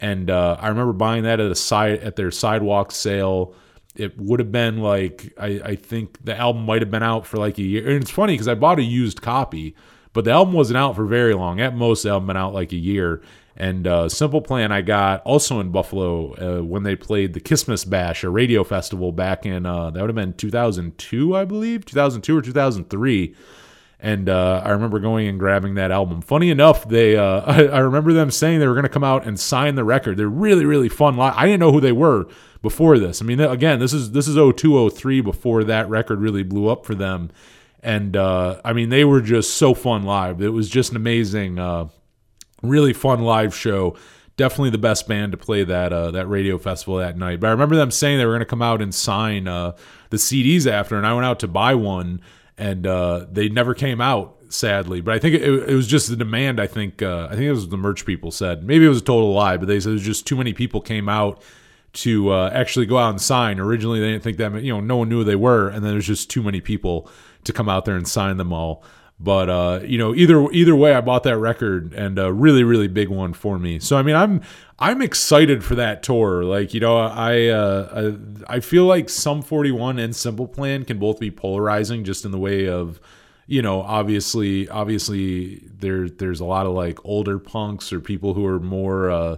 and 0.00 0.30
uh, 0.30 0.56
I 0.60 0.68
remember 0.68 0.92
buying 0.92 1.24
that 1.24 1.40
at 1.40 1.50
a 1.50 1.54
side 1.54 2.00
at 2.00 2.16
their 2.16 2.30
sidewalk 2.30 2.92
sale. 2.92 3.54
It 3.96 4.16
would 4.16 4.38
have 4.38 4.52
been 4.52 4.78
like 4.78 5.32
I, 5.38 5.60
I 5.64 5.74
think 5.76 6.24
the 6.24 6.36
album 6.36 6.64
might 6.66 6.82
have 6.82 6.90
been 6.90 7.02
out 7.02 7.26
for 7.26 7.36
like 7.36 7.58
a 7.58 7.62
year. 7.62 7.88
And 7.88 8.02
it's 8.02 8.10
funny 8.10 8.34
because 8.34 8.46
I 8.46 8.54
bought 8.54 8.78
a 8.78 8.82
used 8.82 9.22
copy, 9.22 9.74
but 10.12 10.24
the 10.24 10.30
album 10.30 10.54
wasn't 10.54 10.76
out 10.76 10.94
for 10.94 11.04
very 11.04 11.34
long. 11.34 11.60
At 11.60 11.74
most, 11.74 12.04
the 12.04 12.10
album 12.10 12.28
been 12.28 12.36
out 12.36 12.54
like 12.54 12.72
a 12.72 12.76
year. 12.76 13.22
And 13.56 13.88
uh, 13.88 14.08
Simple 14.08 14.40
Plan 14.40 14.70
I 14.70 14.82
got 14.82 15.20
also 15.22 15.58
in 15.58 15.72
Buffalo 15.72 16.32
uh, 16.34 16.62
when 16.62 16.84
they 16.84 16.94
played 16.94 17.32
the 17.32 17.40
Christmas 17.40 17.84
Bash, 17.84 18.22
a 18.22 18.30
radio 18.30 18.62
festival 18.62 19.10
back 19.10 19.44
in 19.44 19.66
uh, 19.66 19.90
that 19.90 20.00
would 20.00 20.10
have 20.10 20.14
been 20.14 20.34
2002, 20.34 21.34
I 21.34 21.44
believe, 21.44 21.84
2002 21.84 22.38
or 22.38 22.40
2003 22.40 23.34
and 24.00 24.28
uh, 24.28 24.62
I 24.64 24.70
remember 24.70 25.00
going 25.00 25.26
and 25.26 25.38
grabbing 25.38 25.74
that 25.74 25.90
album. 25.90 26.20
Funny 26.20 26.50
enough, 26.50 26.88
they 26.88 27.16
uh, 27.16 27.40
I, 27.46 27.64
I, 27.66 27.78
remember 27.80 28.12
them 28.12 28.30
saying 28.30 28.60
they 28.60 28.66
were 28.66 28.74
going 28.74 28.84
to 28.84 28.88
come 28.88 29.04
out 29.04 29.26
and 29.26 29.38
sign 29.38 29.74
the 29.74 29.84
record. 29.84 30.16
They're 30.16 30.28
really 30.28 30.64
really 30.64 30.88
fun. 30.88 31.16
Live. 31.16 31.34
I 31.36 31.46
didn't 31.46 31.60
know 31.60 31.72
who 31.72 31.80
they 31.80 31.92
were 31.92 32.26
before 32.62 32.98
this. 32.98 33.20
I 33.20 33.24
mean, 33.24 33.40
again, 33.40 33.78
this 33.78 33.92
is 33.92 34.12
this 34.12 34.28
is 34.28 34.36
0203 34.36 35.20
before 35.20 35.64
that 35.64 35.88
record 35.88 36.20
really 36.20 36.42
blew 36.42 36.68
up 36.68 36.86
for 36.86 36.94
them, 36.94 37.30
and 37.82 38.16
uh, 38.16 38.60
I 38.64 38.72
mean 38.72 38.88
they 38.88 39.04
were 39.04 39.20
just 39.20 39.54
so 39.54 39.74
fun 39.74 40.04
live. 40.04 40.40
It 40.40 40.50
was 40.50 40.68
just 40.68 40.90
an 40.90 40.96
amazing, 40.96 41.58
uh, 41.58 41.88
really 42.62 42.92
fun 42.92 43.22
live 43.22 43.54
show. 43.54 43.96
Definitely 44.36 44.70
the 44.70 44.78
best 44.78 45.08
band 45.08 45.32
to 45.32 45.38
play 45.38 45.64
that 45.64 45.92
uh, 45.92 46.12
that 46.12 46.28
radio 46.28 46.56
festival 46.58 46.98
that 46.98 47.16
night. 47.16 47.40
But 47.40 47.48
I 47.48 47.50
remember 47.50 47.74
them 47.74 47.90
saying 47.90 48.18
they 48.18 48.26
were 48.26 48.32
going 48.34 48.40
to 48.40 48.46
come 48.46 48.62
out 48.62 48.80
and 48.80 48.94
sign 48.94 49.48
uh, 49.48 49.72
the 50.10 50.16
CDs 50.16 50.70
after, 50.70 50.96
and 50.96 51.04
I 51.04 51.12
went 51.14 51.26
out 51.26 51.40
to 51.40 51.48
buy 51.48 51.74
one 51.74 52.20
and 52.58 52.86
uh, 52.86 53.26
they 53.30 53.48
never 53.48 53.74
came 53.74 54.00
out 54.00 54.36
sadly. 54.48 55.00
But 55.00 55.14
i 55.14 55.18
think 55.18 55.36
it, 55.36 55.42
it 55.42 55.74
was 55.74 55.86
just 55.86 56.08
the 56.08 56.16
demand 56.16 56.60
i 56.60 56.66
think 56.66 57.02
uh, 57.02 57.26
i 57.30 57.34
think 57.34 57.42
it 57.42 57.50
was 57.50 57.68
the 57.68 57.76
merch 57.76 58.04
people 58.04 58.30
said. 58.30 58.64
Maybe 58.64 58.84
it 58.84 58.88
was 58.88 58.98
a 58.98 59.04
total 59.04 59.32
lie 59.32 59.56
but 59.56 59.66
they 59.68 59.80
said 59.80 59.90
it 59.90 59.94
was 59.94 60.02
just 60.02 60.26
too 60.26 60.36
many 60.36 60.52
people 60.52 60.80
came 60.80 61.08
out 61.08 61.42
to 61.94 62.30
uh, 62.30 62.50
actually 62.52 62.86
go 62.86 62.98
out 62.98 63.10
and 63.10 63.20
sign. 63.20 63.58
Originally 63.58 64.00
they 64.00 64.10
didn't 64.10 64.22
think 64.22 64.36
that 64.38 64.62
you 64.62 64.72
know 64.72 64.80
no 64.80 64.96
one 64.96 65.08
knew 65.08 65.18
who 65.18 65.24
they 65.24 65.36
were 65.36 65.68
and 65.68 65.84
then 65.84 65.92
there's 65.92 66.06
just 66.06 66.30
too 66.30 66.42
many 66.42 66.60
people 66.60 67.10
to 67.44 67.52
come 67.52 67.68
out 67.68 67.84
there 67.84 67.96
and 67.96 68.06
sign 68.08 68.36
them 68.36 68.52
all 68.52 68.82
but 69.20 69.50
uh, 69.50 69.80
you 69.84 69.98
know, 69.98 70.14
either 70.14 70.50
either 70.52 70.76
way, 70.76 70.94
I 70.94 71.00
bought 71.00 71.24
that 71.24 71.38
record 71.38 71.92
and 71.92 72.18
a 72.18 72.32
really 72.32 72.62
really 72.62 72.88
big 72.88 73.08
one 73.08 73.32
for 73.32 73.58
me. 73.58 73.78
So 73.80 73.96
I 73.96 74.02
mean, 74.02 74.14
I'm 74.14 74.40
I'm 74.78 75.02
excited 75.02 75.64
for 75.64 75.74
that 75.74 76.02
tour. 76.02 76.44
Like 76.44 76.72
you 76.72 76.80
know, 76.80 76.98
I 76.98 77.46
uh, 77.46 78.16
I, 78.48 78.56
I 78.56 78.60
feel 78.60 78.84
like 78.84 79.08
Sum 79.08 79.42
41 79.42 79.98
and 79.98 80.14
Simple 80.14 80.46
Plan 80.46 80.84
can 80.84 80.98
both 80.98 81.18
be 81.18 81.30
polarizing, 81.30 82.04
just 82.04 82.24
in 82.24 82.30
the 82.30 82.38
way 82.38 82.68
of 82.68 83.00
you 83.46 83.60
know, 83.62 83.82
obviously 83.82 84.68
obviously 84.68 85.64
there 85.78 86.08
there's 86.08 86.40
a 86.40 86.44
lot 86.44 86.66
of 86.66 86.72
like 86.72 86.98
older 87.04 87.38
punks 87.38 87.92
or 87.92 88.00
people 88.00 88.34
who 88.34 88.46
are 88.46 88.60
more. 88.60 89.10
Uh, 89.10 89.36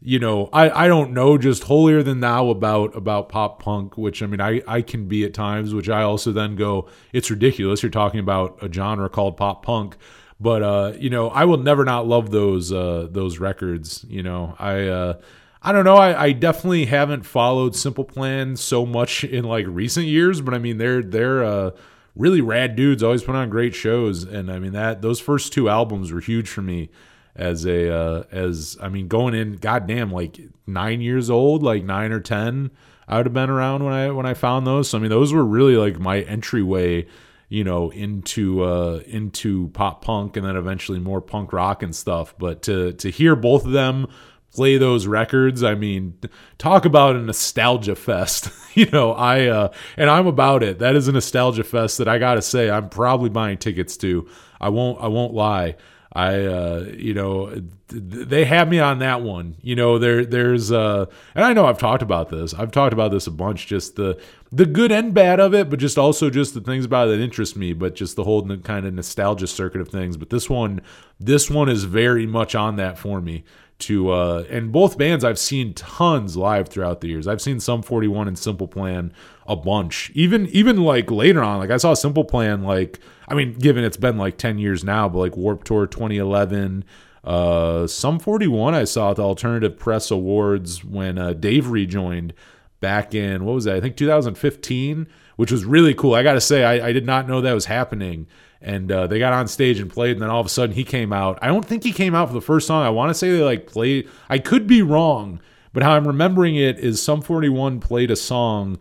you 0.00 0.18
know, 0.18 0.48
I, 0.52 0.84
I 0.84 0.88
don't 0.88 1.12
know 1.12 1.38
just 1.38 1.64
holier 1.64 2.02
than 2.02 2.20
thou 2.20 2.50
about 2.50 2.96
about 2.96 3.28
pop 3.28 3.60
punk, 3.60 3.98
which 3.98 4.22
I 4.22 4.26
mean 4.26 4.40
I, 4.40 4.62
I 4.66 4.80
can 4.82 5.08
be 5.08 5.24
at 5.24 5.34
times, 5.34 5.74
which 5.74 5.88
I 5.88 6.02
also 6.02 6.30
then 6.30 6.54
go, 6.54 6.88
it's 7.12 7.30
ridiculous. 7.30 7.82
You're 7.82 7.90
talking 7.90 8.20
about 8.20 8.58
a 8.62 8.72
genre 8.72 9.08
called 9.08 9.36
pop 9.36 9.64
punk. 9.64 9.96
But 10.40 10.62
uh, 10.62 10.92
you 10.98 11.10
know, 11.10 11.30
I 11.30 11.44
will 11.46 11.56
never 11.56 11.84
not 11.84 12.06
love 12.06 12.30
those 12.30 12.72
uh 12.72 13.08
those 13.10 13.38
records. 13.38 14.04
You 14.08 14.22
know, 14.22 14.54
I 14.58 14.86
uh 14.86 15.14
I 15.60 15.72
don't 15.72 15.84
know. 15.84 15.96
I, 15.96 16.26
I 16.26 16.32
definitely 16.32 16.84
haven't 16.84 17.24
followed 17.24 17.74
Simple 17.74 18.04
Plan 18.04 18.56
so 18.56 18.86
much 18.86 19.24
in 19.24 19.44
like 19.44 19.66
recent 19.68 20.06
years, 20.06 20.40
but 20.40 20.54
I 20.54 20.58
mean 20.58 20.78
they're 20.78 21.02
they're 21.02 21.42
uh 21.42 21.70
really 22.14 22.40
rad 22.40 22.76
dudes, 22.76 23.02
always 23.02 23.24
put 23.24 23.34
on 23.34 23.50
great 23.50 23.74
shows. 23.74 24.22
And 24.22 24.48
I 24.48 24.60
mean 24.60 24.72
that 24.74 25.02
those 25.02 25.18
first 25.18 25.52
two 25.52 25.68
albums 25.68 26.12
were 26.12 26.20
huge 26.20 26.48
for 26.48 26.62
me 26.62 26.90
as 27.36 27.64
a 27.64 27.92
uh, 27.94 28.24
as 28.30 28.76
I 28.80 28.88
mean 28.88 29.08
going 29.08 29.34
in 29.34 29.56
goddamn 29.56 30.10
like 30.10 30.40
nine 30.66 31.00
years 31.00 31.30
old 31.30 31.62
like 31.62 31.84
nine 31.84 32.12
or 32.12 32.20
ten 32.20 32.70
I 33.08 33.16
would 33.16 33.26
have 33.26 33.32
been 33.32 33.50
around 33.50 33.84
when 33.84 33.94
I 33.94 34.10
when 34.10 34.26
I 34.26 34.34
found 34.34 34.66
those. 34.66 34.90
So 34.90 34.98
I 34.98 35.00
mean 35.00 35.10
those 35.10 35.32
were 35.32 35.44
really 35.44 35.76
like 35.76 35.98
my 35.98 36.20
entryway 36.20 37.06
you 37.48 37.64
know 37.64 37.90
into 37.90 38.62
uh 38.62 39.00
into 39.06 39.68
pop 39.68 40.04
punk 40.04 40.36
and 40.36 40.44
then 40.44 40.56
eventually 40.56 40.98
more 40.98 41.22
punk 41.22 41.52
rock 41.52 41.82
and 41.82 41.94
stuff. 41.94 42.34
But 42.38 42.62
to 42.62 42.92
to 42.94 43.10
hear 43.10 43.34
both 43.34 43.64
of 43.64 43.72
them 43.72 44.08
play 44.52 44.76
those 44.76 45.06
records 45.06 45.62
I 45.62 45.74
mean 45.74 46.18
talk 46.58 46.84
about 46.84 47.16
a 47.16 47.20
nostalgia 47.20 47.94
fest 47.94 48.50
you 48.74 48.86
know 48.90 49.12
I 49.12 49.46
uh 49.46 49.72
and 49.96 50.10
I'm 50.10 50.26
about 50.26 50.62
it. 50.62 50.80
That 50.80 50.96
is 50.96 51.08
a 51.08 51.12
nostalgia 51.12 51.64
fest 51.64 51.98
that 51.98 52.08
I 52.08 52.18
got 52.18 52.34
to 52.34 52.42
say 52.42 52.68
I'm 52.68 52.90
probably 52.90 53.30
buying 53.30 53.58
tickets 53.58 53.96
to. 53.98 54.28
I 54.60 54.68
won't 54.68 55.00
I 55.00 55.06
won't 55.06 55.32
lie 55.32 55.76
I, 56.18 56.46
uh, 56.46 56.86
you 56.96 57.14
know, 57.14 57.48
th- 57.48 57.62
they 57.90 58.44
have 58.44 58.68
me 58.68 58.80
on 58.80 58.98
that 58.98 59.22
one. 59.22 59.54
You 59.62 59.76
know, 59.76 60.00
there, 60.00 60.26
there's, 60.26 60.72
uh, 60.72 61.06
and 61.36 61.44
I 61.44 61.52
know 61.52 61.66
I've 61.66 61.78
talked 61.78 62.02
about 62.02 62.28
this. 62.28 62.52
I've 62.54 62.72
talked 62.72 62.92
about 62.92 63.12
this 63.12 63.28
a 63.28 63.30
bunch. 63.30 63.68
Just 63.68 63.94
the, 63.94 64.20
the 64.50 64.66
good 64.66 64.90
and 64.90 65.14
bad 65.14 65.38
of 65.38 65.54
it, 65.54 65.70
but 65.70 65.78
just 65.78 65.96
also 65.96 66.28
just 66.28 66.54
the 66.54 66.60
things 66.60 66.84
about 66.84 67.06
it 67.06 67.12
that 67.12 67.22
interest 67.22 67.56
me. 67.56 67.72
But 67.72 67.94
just 67.94 68.16
the 68.16 68.24
whole 68.24 68.44
kind 68.58 68.84
of 68.84 68.94
nostalgia 68.94 69.46
circuit 69.46 69.80
of 69.80 69.90
things. 69.90 70.16
But 70.16 70.30
this 70.30 70.50
one, 70.50 70.80
this 71.20 71.48
one 71.48 71.68
is 71.68 71.84
very 71.84 72.26
much 72.26 72.56
on 72.56 72.74
that 72.76 72.98
for 72.98 73.20
me. 73.20 73.44
To 73.80 74.10
uh, 74.10 74.44
and 74.50 74.72
both 74.72 74.98
bands 74.98 75.24
I've 75.24 75.38
seen 75.38 75.72
tons 75.72 76.36
live 76.36 76.68
throughout 76.68 77.00
the 77.00 77.06
years. 77.06 77.28
I've 77.28 77.40
seen 77.40 77.60
Sum 77.60 77.82
41 77.82 78.26
and 78.26 78.36
Simple 78.36 78.66
Plan 78.66 79.12
a 79.46 79.54
bunch. 79.54 80.10
Even 80.16 80.48
even 80.48 80.78
like 80.78 81.12
later 81.12 81.44
on, 81.44 81.58
like 81.58 81.70
I 81.70 81.76
saw 81.76 81.94
Simple 81.94 82.24
Plan 82.24 82.64
like 82.64 82.98
I 83.28 83.34
mean, 83.34 83.54
given 83.54 83.84
it's 83.84 83.96
been 83.96 84.16
like 84.16 84.38
10 84.38 84.58
years 84.58 84.82
now, 84.82 85.08
but 85.08 85.18
like 85.18 85.36
Warp 85.36 85.64
Tour 85.64 85.86
2011, 85.86 86.84
uh, 87.24 87.86
Sum 87.86 88.18
41 88.18 88.74
I 88.74 88.84
saw 88.84 89.10
at 89.10 89.16
the 89.16 89.22
Alternative 89.22 89.76
Press 89.78 90.10
Awards 90.10 90.84
when 90.84 91.18
uh, 91.18 91.34
Dave 91.34 91.68
rejoined 91.68 92.32
back 92.80 93.14
in 93.14 93.44
what 93.44 93.54
was 93.54 93.64
that? 93.64 93.76
I 93.76 93.80
think 93.80 93.96
2015, 93.96 95.06
which 95.36 95.52
was 95.52 95.64
really 95.64 95.94
cool. 95.94 96.14
I 96.14 96.22
got 96.22 96.34
to 96.34 96.40
say, 96.40 96.64
I, 96.64 96.88
I 96.88 96.92
did 96.92 97.06
not 97.06 97.28
know 97.28 97.40
that 97.40 97.52
was 97.52 97.66
happening. 97.66 98.26
And 98.60 98.90
uh, 98.90 99.06
they 99.06 99.18
got 99.18 99.32
on 99.32 99.46
stage 99.46 99.78
and 99.78 99.88
played, 99.90 100.12
and 100.12 100.22
then 100.22 100.30
all 100.30 100.40
of 100.40 100.46
a 100.46 100.50
sudden 100.50 100.74
he 100.74 100.82
came 100.82 101.12
out. 101.12 101.38
I 101.40 101.46
don't 101.46 101.64
think 101.64 101.84
he 101.84 101.92
came 101.92 102.14
out 102.14 102.26
for 102.26 102.34
the 102.34 102.40
first 102.40 102.66
song. 102.66 102.84
I 102.84 102.90
want 102.90 103.10
to 103.10 103.14
say 103.14 103.30
they 103.30 103.42
like 103.42 103.68
played. 103.68 104.08
I 104.28 104.38
could 104.38 104.66
be 104.66 104.82
wrong, 104.82 105.40
but 105.72 105.84
how 105.84 105.92
I'm 105.92 106.08
remembering 106.08 106.56
it 106.56 106.76
is 106.78 107.00
Sum 107.00 107.22
41 107.22 107.78
played 107.78 108.10
a 108.10 108.16
song, 108.16 108.78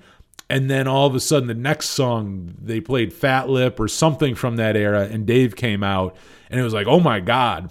and 0.49 0.69
then 0.69 0.87
all 0.87 1.07
of 1.07 1.15
a 1.15 1.19
sudden 1.19 1.47
the 1.47 1.53
next 1.53 1.89
song 1.89 2.55
they 2.61 2.79
played 2.79 3.13
Fat 3.13 3.49
Lip 3.49 3.79
or 3.79 3.87
something 3.87 4.35
from 4.35 4.55
that 4.57 4.75
era, 4.75 5.07
and 5.11 5.25
Dave 5.25 5.55
came 5.55 5.83
out, 5.83 6.15
and 6.49 6.59
it 6.59 6.63
was 6.63 6.73
like, 6.73 6.87
oh 6.87 6.99
my 6.99 7.19
god, 7.19 7.69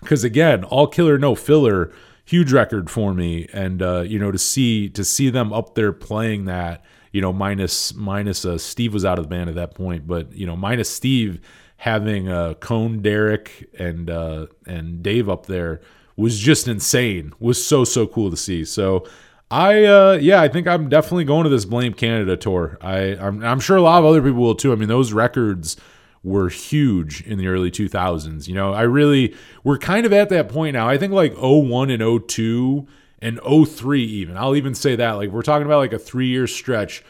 because 0.00 0.24
again, 0.24 0.64
all 0.64 0.86
killer 0.86 1.18
no 1.18 1.34
filler, 1.34 1.92
huge 2.24 2.52
record 2.52 2.90
for 2.90 3.12
me, 3.12 3.48
and 3.52 3.82
uh, 3.82 4.00
you 4.00 4.18
know 4.18 4.30
to 4.30 4.38
see 4.38 4.88
to 4.90 5.04
see 5.04 5.30
them 5.30 5.52
up 5.52 5.74
there 5.74 5.92
playing 5.92 6.46
that, 6.46 6.84
you 7.12 7.20
know 7.20 7.32
minus 7.32 7.94
minus 7.94 8.44
uh, 8.44 8.56
Steve 8.56 8.94
was 8.94 9.04
out 9.04 9.18
of 9.18 9.24
the 9.24 9.28
band 9.28 9.50
at 9.50 9.56
that 9.56 9.74
point, 9.74 10.06
but 10.06 10.32
you 10.32 10.46
know 10.46 10.56
minus 10.56 10.88
Steve 10.88 11.40
having 11.76 12.28
uh, 12.28 12.54
Cone, 12.54 13.02
Deryck, 13.02 13.66
and 13.78 14.08
uh, 14.08 14.46
and 14.66 15.02
Dave 15.02 15.28
up 15.28 15.46
there 15.46 15.82
was 16.16 16.38
just 16.38 16.66
insane. 16.66 17.34
Was 17.38 17.64
so 17.64 17.84
so 17.84 18.06
cool 18.06 18.30
to 18.30 18.36
see. 18.38 18.64
So. 18.64 19.06
I 19.50 19.84
uh 19.84 20.18
yeah, 20.20 20.40
I 20.40 20.48
think 20.48 20.68
I'm 20.68 20.88
definitely 20.88 21.24
going 21.24 21.44
to 21.44 21.50
this 21.50 21.64
Blame 21.64 21.92
Canada 21.92 22.36
tour. 22.36 22.78
I 22.80 23.16
I'm, 23.16 23.42
I'm 23.42 23.60
sure 23.60 23.76
a 23.76 23.82
lot 23.82 23.98
of 23.98 24.04
other 24.04 24.22
people 24.22 24.40
will 24.40 24.54
too. 24.54 24.72
I 24.72 24.76
mean, 24.76 24.88
those 24.88 25.12
records 25.12 25.76
were 26.22 26.48
huge 26.48 27.22
in 27.22 27.38
the 27.38 27.48
early 27.48 27.70
2000s. 27.70 28.46
You 28.46 28.54
know, 28.54 28.72
I 28.72 28.82
really 28.82 29.34
we're 29.64 29.78
kind 29.78 30.06
of 30.06 30.12
at 30.12 30.28
that 30.28 30.48
point 30.48 30.74
now. 30.74 30.88
I 30.88 30.98
think 30.98 31.12
like 31.12 31.34
01 31.36 31.90
and 31.90 32.28
02 32.28 32.86
and 33.20 33.40
03 33.42 34.04
even. 34.04 34.36
I'll 34.36 34.54
even 34.54 34.74
say 34.74 34.94
that 34.96 35.12
like 35.12 35.30
we're 35.30 35.42
talking 35.42 35.66
about 35.66 35.78
like 35.78 35.92
a 35.92 35.98
3-year 35.98 36.46
stretch. 36.46 37.02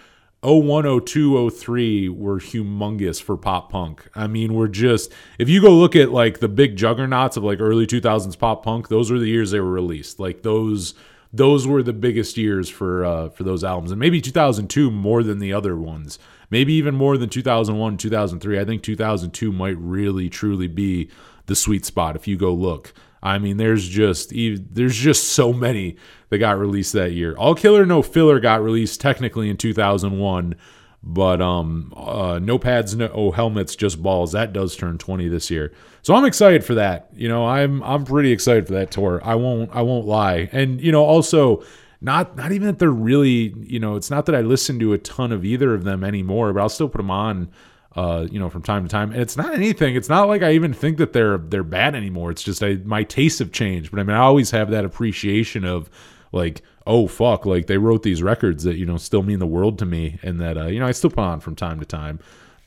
01 0.43 1.05
02 1.05 1.51
03 1.51 2.09
were 2.09 2.41
humongous 2.41 3.21
for 3.21 3.37
pop 3.37 3.71
punk. 3.71 4.09
I 4.15 4.27
mean, 4.27 4.55
we're 4.55 4.69
just 4.69 5.13
if 5.39 5.51
you 5.51 5.61
go 5.61 5.73
look 5.75 5.95
at 5.95 6.11
like 6.11 6.41
the 6.41 6.49
big 6.49 6.77
juggernauts 6.77 7.37
of 7.37 7.45
like 7.45 7.61
early 7.61 7.87
2000s 7.87 8.39
pop 8.39 8.65
punk, 8.65 8.89
those 8.89 9.11
were 9.11 9.19
the 9.19 9.29
years 9.29 9.51
they 9.51 9.61
were 9.61 9.71
released. 9.71 10.19
Like 10.19 10.43
those 10.43 10.95
those 11.33 11.67
were 11.67 11.83
the 11.83 11.93
biggest 11.93 12.37
years 12.37 12.69
for 12.69 13.05
uh, 13.05 13.29
for 13.29 13.45
those 13.45 13.63
albums, 13.65 13.91
and 13.91 14.01
maybe 14.01 14.21
2002 14.21 14.91
more 14.91 15.23
than 15.23 15.39
the 15.39 15.53
other 15.53 15.77
ones. 15.77 16.19
Maybe 16.51 16.73
even 16.75 16.97
more 16.97 17.17
than 17.17 17.29
2001, 17.29 17.97
2003. 17.97 18.59
I 18.59 18.65
think 18.65 18.83
2002 18.83 19.53
might 19.53 19.79
really 19.79 20.29
truly 20.29 20.67
be 20.67 21.09
the 21.47 21.55
sweet 21.55 21.85
spot 21.85 22.17
if 22.17 22.27
you 22.27 22.37
go 22.37 22.53
look. 22.53 22.93
I 23.23 23.39
mean, 23.39 23.57
there's 23.57 23.89
just 23.89 24.33
there's 24.33 24.97
just 24.97 25.29
so 25.29 25.53
many 25.53 25.97
that 26.31 26.39
got 26.39 26.59
released 26.59 26.93
that 26.95 27.13
year. 27.13 27.35
All 27.37 27.55
Killer 27.55 27.87
No 27.87 28.03
Filler 28.03 28.41
got 28.41 28.63
released 28.63 29.01
technically 29.01 29.51
in 29.51 29.57
2001, 29.57 30.55
but 31.03 31.41
um, 31.41 31.93
uh, 31.97 32.39
no 32.43 32.59
pads, 32.59 32.95
no 32.95 33.11
oh, 33.13 33.31
helmets, 33.31 33.75
just 33.75 34.03
balls. 34.03 34.33
That 34.33 34.53
does 34.53 34.77
turn 34.77 34.99
20 34.99 35.29
this 35.29 35.51
year. 35.51 35.73
So 36.03 36.15
I'm 36.15 36.25
excited 36.25 36.65
for 36.65 36.75
that. 36.75 37.09
You 37.15 37.29
know, 37.29 37.47
I'm 37.47 37.83
I'm 37.83 38.05
pretty 38.05 38.33
excited 38.33 38.67
for 38.67 38.75
that 38.75 38.91
tour. 38.91 39.21
I 39.25 39.35
won't 39.35 39.75
I 39.75 39.83
won't 39.83 40.07
lie. 40.07 40.49
And 40.53 40.81
you 40.81 40.93
know, 40.93 41.05
also 41.05 41.63
not 42.01 42.37
not 42.37 42.53
even 42.53 42.67
that 42.67 42.79
they're 42.79 42.91
really 42.91 43.55
you 43.61 43.79
know, 43.79 43.97
it's 43.97 44.11
not 44.11 44.27
that 44.27 44.35
I 44.35 44.41
listen 44.41 44.79
to 44.81 44.93
a 44.93 44.99
ton 44.99 45.33
of 45.33 45.45
either 45.45 45.75
of 45.75 45.85
them 45.85 46.05
anymore, 46.05 46.53
but 46.53 46.61
I'll 46.61 46.69
still 46.69 46.89
put 46.89 46.99
them 46.99 47.11
on. 47.11 47.51
Uh, 47.97 48.29
you 48.31 48.39
know, 48.39 48.49
from 48.49 48.63
time 48.63 48.85
to 48.85 48.89
time, 48.89 49.11
and 49.11 49.21
it's 49.21 49.37
not 49.37 49.53
anything. 49.53 49.97
It's 49.97 50.09
not 50.09 50.29
like 50.29 50.45
I 50.45 50.53
even 50.53 50.73
think 50.73 50.99
that 50.99 51.13
they're 51.13 51.39
they're 51.39 51.65
bad 51.65 51.97
anymore. 51.97 52.31
It's 52.31 52.45
just 52.45 52.63
I, 52.63 52.75
my 52.85 53.03
tastes 53.03 53.41
have 53.41 53.51
changed. 53.51 53.91
But 53.91 53.99
I 53.99 54.05
mean, 54.05 54.15
I 54.15 54.21
always 54.21 54.53
have 54.53 54.71
that 54.71 54.85
appreciation 54.85 55.65
of 55.65 55.91
like, 56.31 56.63
oh 56.91 57.07
fuck, 57.07 57.47
like 57.47 57.67
they 57.67 57.79
wrote 57.79 58.03
these 58.03 58.23
records 58.23 58.65
that 58.65 58.77
you 58.77 58.85
know 58.85 58.97
still 58.97 59.23
mean 59.23 59.39
the 59.39 59.47
world 59.47 59.79
to 59.79 59.87
me, 59.87 60.19
and 60.23 60.41
that 60.41 60.59
uh, 60.59 60.67
you 60.67 60.81
know 60.81 60.87
I 60.87 60.93
still 60.93 61.11
put 61.11 61.21
on 61.21 61.41
from 61.41 61.55
time 61.55 61.79
to 61.81 61.87
time. 61.87 62.19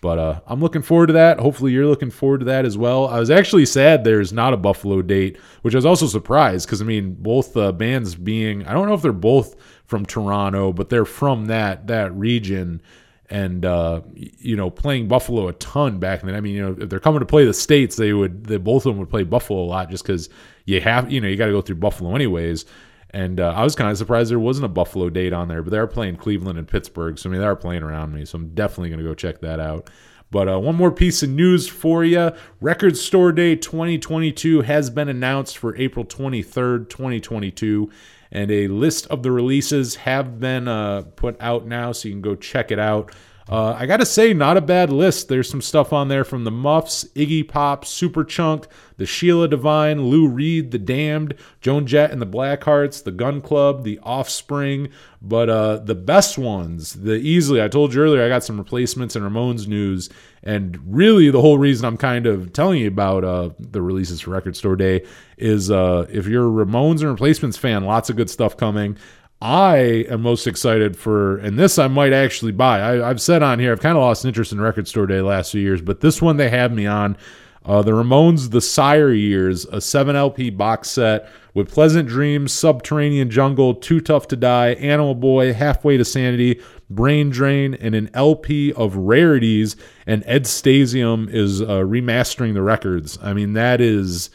But 0.01 0.19
uh, 0.19 0.39
I'm 0.47 0.59
looking 0.59 0.81
forward 0.81 1.07
to 1.07 1.13
that. 1.13 1.39
Hopefully, 1.39 1.71
you're 1.71 1.85
looking 1.85 2.09
forward 2.09 2.39
to 2.39 2.45
that 2.47 2.65
as 2.65 2.77
well. 2.77 3.07
I 3.07 3.19
was 3.19 3.29
actually 3.29 3.65
sad 3.65 4.03
there's 4.03 4.33
not 4.33 4.53
a 4.53 4.57
Buffalo 4.57 5.01
date, 5.01 5.37
which 5.61 5.73
I 5.73 5.77
was 5.77 5.85
also 5.85 6.07
surprised 6.07 6.65
because 6.65 6.81
I 6.81 6.85
mean, 6.85 7.13
both 7.13 7.55
uh, 7.55 7.71
bands 7.71 8.15
being 8.15 8.65
I 8.65 8.73
don't 8.73 8.87
know 8.87 8.95
if 8.95 9.01
they're 9.01 9.11
both 9.11 9.55
from 9.85 10.05
Toronto, 10.05 10.73
but 10.73 10.89
they're 10.89 11.05
from 11.05 11.45
that 11.45 11.87
that 11.87 12.13
region, 12.15 12.81
and 13.29 13.65
uh, 13.65 14.01
you 14.15 14.55
know, 14.55 14.69
playing 14.69 15.09
Buffalo 15.09 15.49
a 15.49 15.53
ton 15.53 15.99
back 15.99 16.21
then. 16.21 16.35
I 16.35 16.41
mean, 16.41 16.55
you 16.55 16.61
know, 16.61 16.77
if 16.79 16.89
they're 16.89 16.99
coming 16.99 17.19
to 17.19 17.25
play 17.25 17.45
the 17.45 17.53
states, 17.53 17.97
they 17.97 18.13
would 18.13 18.45
they 18.45 18.57
both 18.57 18.85
of 18.85 18.93
them 18.93 18.99
would 18.99 19.09
play 19.09 19.23
Buffalo 19.23 19.61
a 19.61 19.67
lot 19.67 19.89
just 19.89 20.05
because 20.05 20.29
you 20.65 20.79
have 20.79 21.11
you 21.11 21.19
know 21.19 21.27
you 21.27 21.35
got 21.35 21.47
to 21.47 21.51
go 21.51 21.61
through 21.61 21.75
Buffalo 21.75 22.15
anyways. 22.15 22.65
And 23.13 23.39
uh, 23.39 23.53
I 23.55 23.63
was 23.63 23.75
kind 23.75 23.91
of 23.91 23.97
surprised 23.97 24.31
there 24.31 24.39
wasn't 24.39 24.65
a 24.65 24.69
Buffalo 24.69 25.09
date 25.09 25.33
on 25.33 25.47
there, 25.47 25.61
but 25.61 25.69
they 25.69 25.77
are 25.77 25.87
playing 25.87 26.15
Cleveland 26.15 26.57
and 26.57 26.67
Pittsburgh. 26.67 27.19
So, 27.19 27.29
I 27.29 27.31
mean, 27.31 27.41
they 27.41 27.47
are 27.47 27.55
playing 27.55 27.83
around 27.83 28.13
me. 28.13 28.25
So, 28.25 28.37
I'm 28.37 28.49
definitely 28.55 28.89
going 28.89 28.99
to 28.99 29.05
go 29.05 29.13
check 29.13 29.39
that 29.41 29.59
out. 29.59 29.89
But 30.31 30.49
uh, 30.49 30.59
one 30.59 30.75
more 30.75 30.91
piece 30.91 31.21
of 31.21 31.29
news 31.29 31.67
for 31.67 32.03
you 32.03 32.31
Record 32.59 32.97
Store 32.97 33.31
Day 33.31 33.55
2022 33.55 34.61
has 34.61 34.89
been 34.89 35.07
announced 35.07 35.59
for 35.59 35.77
April 35.77 36.03
23rd, 36.03 36.89
2022. 36.89 37.91
And 38.31 38.49
a 38.49 38.67
list 38.67 39.05
of 39.07 39.21
the 39.21 39.31
releases 39.31 39.93
have 39.93 40.39
been 40.39 40.67
uh, 40.67 41.03
put 41.15 41.39
out 41.39 41.67
now, 41.67 41.91
so 41.91 42.07
you 42.07 42.15
can 42.15 42.21
go 42.23 42.33
check 42.33 42.71
it 42.71 42.79
out. 42.79 43.13
Uh, 43.49 43.75
I 43.77 43.85
gotta 43.85 44.05
say, 44.05 44.33
not 44.33 44.55
a 44.55 44.61
bad 44.61 44.89
list. 44.89 45.27
There's 45.27 45.49
some 45.49 45.61
stuff 45.61 45.91
on 45.91 46.07
there 46.07 46.23
from 46.23 46.45
the 46.45 46.51
Muffs, 46.51 47.03
Iggy 47.15 47.45
Pop, 47.45 47.83
Superchunk, 47.83 48.65
the 48.95 49.05
Sheila 49.05 49.49
Divine, 49.49 50.05
Lou 50.05 50.27
Reed, 50.27 50.71
the 50.71 50.77
Damned, 50.79 51.35
Joan 51.59 51.85
Jett 51.85 52.11
and 52.11 52.21
the 52.21 52.25
Blackhearts, 52.25 53.03
the 53.03 53.11
Gun 53.11 53.41
Club, 53.41 53.83
the 53.83 53.99
Offspring. 54.01 54.89
But 55.21 55.49
uh, 55.49 55.77
the 55.77 55.95
best 55.95 56.37
ones, 56.37 56.93
the 56.93 57.15
easily, 57.15 57.61
I 57.61 57.67
told 57.67 57.93
you 57.93 58.01
earlier, 58.01 58.23
I 58.23 58.29
got 58.29 58.43
some 58.45 58.57
replacements 58.57 59.15
and 59.15 59.25
Ramones 59.25 59.67
news. 59.67 60.09
And 60.41 60.79
really, 60.85 61.29
the 61.29 61.41
whole 61.41 61.57
reason 61.57 61.85
I'm 61.85 61.97
kind 61.97 62.25
of 62.25 62.53
telling 62.53 62.79
you 62.79 62.87
about 62.87 63.23
uh, 63.23 63.49
the 63.59 63.81
releases 63.81 64.21
for 64.21 64.31
Record 64.31 64.55
Store 64.55 64.75
Day 64.75 65.05
is 65.37 65.69
uh, 65.69 66.05
if 66.09 66.27
you're 66.27 66.47
a 66.47 66.65
Ramones 66.65 67.01
and 67.01 67.09
replacements 67.09 67.57
fan, 67.57 67.83
lots 67.83 68.09
of 68.09 68.15
good 68.15 68.29
stuff 68.29 68.55
coming. 68.55 68.97
I 69.43 70.05
am 70.09 70.21
most 70.21 70.47
excited 70.47 70.97
for, 70.97 71.35
and 71.39 71.59
this 71.59 71.77
I 71.77 71.89
might 71.89 72.13
actually 72.13 72.53
buy. 72.53 72.79
I, 72.81 73.07
have 73.09 73.21
said 73.21 73.43
on 73.43 73.59
here, 73.59 73.73
I've 73.73 73.81
kind 73.81 73.97
of 73.97 74.01
lost 74.01 74.23
interest 74.23 74.53
in 74.53 74.61
Record 74.61 74.87
Store 74.87 75.05
Day 75.05 75.19
last 75.19 75.51
few 75.51 75.59
years, 75.59 75.81
but 75.81 75.99
this 75.99 76.21
one 76.21 76.37
they 76.37 76.49
have 76.49 76.71
me 76.71 76.85
on. 76.85 77.17
Uh, 77.65 77.81
the 77.81 77.91
Ramones, 77.91 78.51
The 78.51 78.61
Sire 78.61 79.11
Years, 79.11 79.65
a 79.65 79.81
7 79.81 80.15
LP 80.15 80.49
box 80.49 80.91
set 80.91 81.29
with 81.53 81.69
Pleasant 81.69 82.07
Dreams, 82.07 82.53
Subterranean 82.53 83.29
Jungle, 83.29 83.75
Too 83.75 83.99
Tough 83.99 84.29
to 84.29 84.37
Die, 84.37 84.69
Animal 84.75 85.15
Boy, 85.15 85.51
Halfway 85.51 85.97
to 85.97 86.05
Sanity, 86.05 86.61
Brain 86.89 87.29
Drain, 87.29 87.73
and 87.73 87.95
an 87.95 88.09
LP 88.13 88.71
of 88.73 88.95
rarities. 88.95 89.75
And 90.07 90.23
Ed 90.25 90.45
Stasium 90.45 91.29
is 91.29 91.61
uh, 91.61 91.65
remastering 91.81 92.53
the 92.53 92.61
records. 92.61 93.19
I 93.21 93.33
mean, 93.33 93.53
that 93.53 93.81
is 93.81 94.29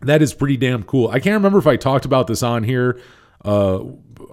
that 0.00 0.22
is 0.22 0.32
pretty 0.32 0.56
damn 0.56 0.82
cool. 0.82 1.08
I 1.08 1.20
can't 1.20 1.34
remember 1.34 1.58
if 1.58 1.66
I 1.66 1.76
talked 1.76 2.06
about 2.06 2.26
this 2.26 2.42
on 2.42 2.64
here 2.64 2.98
uh, 3.44 3.84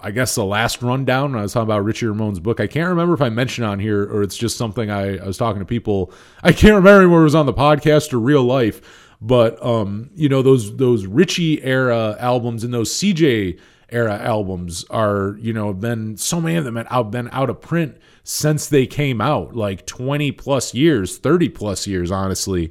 I 0.02 0.10
guess 0.10 0.34
the 0.34 0.44
last 0.44 0.82
rundown 0.82 1.32
when 1.32 1.40
I 1.40 1.42
was 1.42 1.52
talking 1.52 1.68
about 1.68 1.84
Richie 1.84 2.06
Ramone's 2.06 2.40
book. 2.40 2.60
I 2.60 2.66
can't 2.66 2.88
remember 2.88 3.14
if 3.14 3.20
I 3.20 3.28
mentioned 3.28 3.66
on 3.66 3.78
here 3.78 4.02
or 4.02 4.22
it's 4.22 4.36
just 4.36 4.56
something 4.56 4.90
I, 4.90 5.18
I 5.18 5.26
was 5.26 5.36
talking 5.36 5.60
to 5.60 5.66
people. 5.66 6.12
I 6.42 6.52
can't 6.52 6.74
remember 6.74 7.08
where 7.08 7.20
it 7.20 7.24
was 7.24 7.34
on 7.34 7.46
the 7.46 7.52
podcast 7.52 8.12
or 8.12 8.18
real 8.18 8.42
life, 8.42 9.16
but 9.20 9.62
um, 9.64 10.10
you 10.14 10.28
know 10.28 10.42
those 10.42 10.76
those 10.76 11.06
Richie 11.06 11.62
era 11.62 12.16
albums 12.18 12.64
and 12.64 12.72
those 12.72 12.92
CJ 12.92 13.58
era 13.90 14.18
albums 14.18 14.84
are 14.90 15.36
you 15.40 15.52
know 15.52 15.72
been 15.72 16.16
so 16.16 16.40
many 16.40 16.56
of 16.56 16.64
them 16.64 16.76
have 16.76 17.10
been 17.10 17.28
out 17.32 17.50
of 17.50 17.60
print 17.60 17.96
since 18.22 18.68
they 18.68 18.86
came 18.86 19.20
out, 19.20 19.54
like 19.54 19.86
twenty 19.86 20.32
plus 20.32 20.72
years, 20.72 21.18
thirty 21.18 21.48
plus 21.48 21.86
years, 21.86 22.10
honestly 22.10 22.70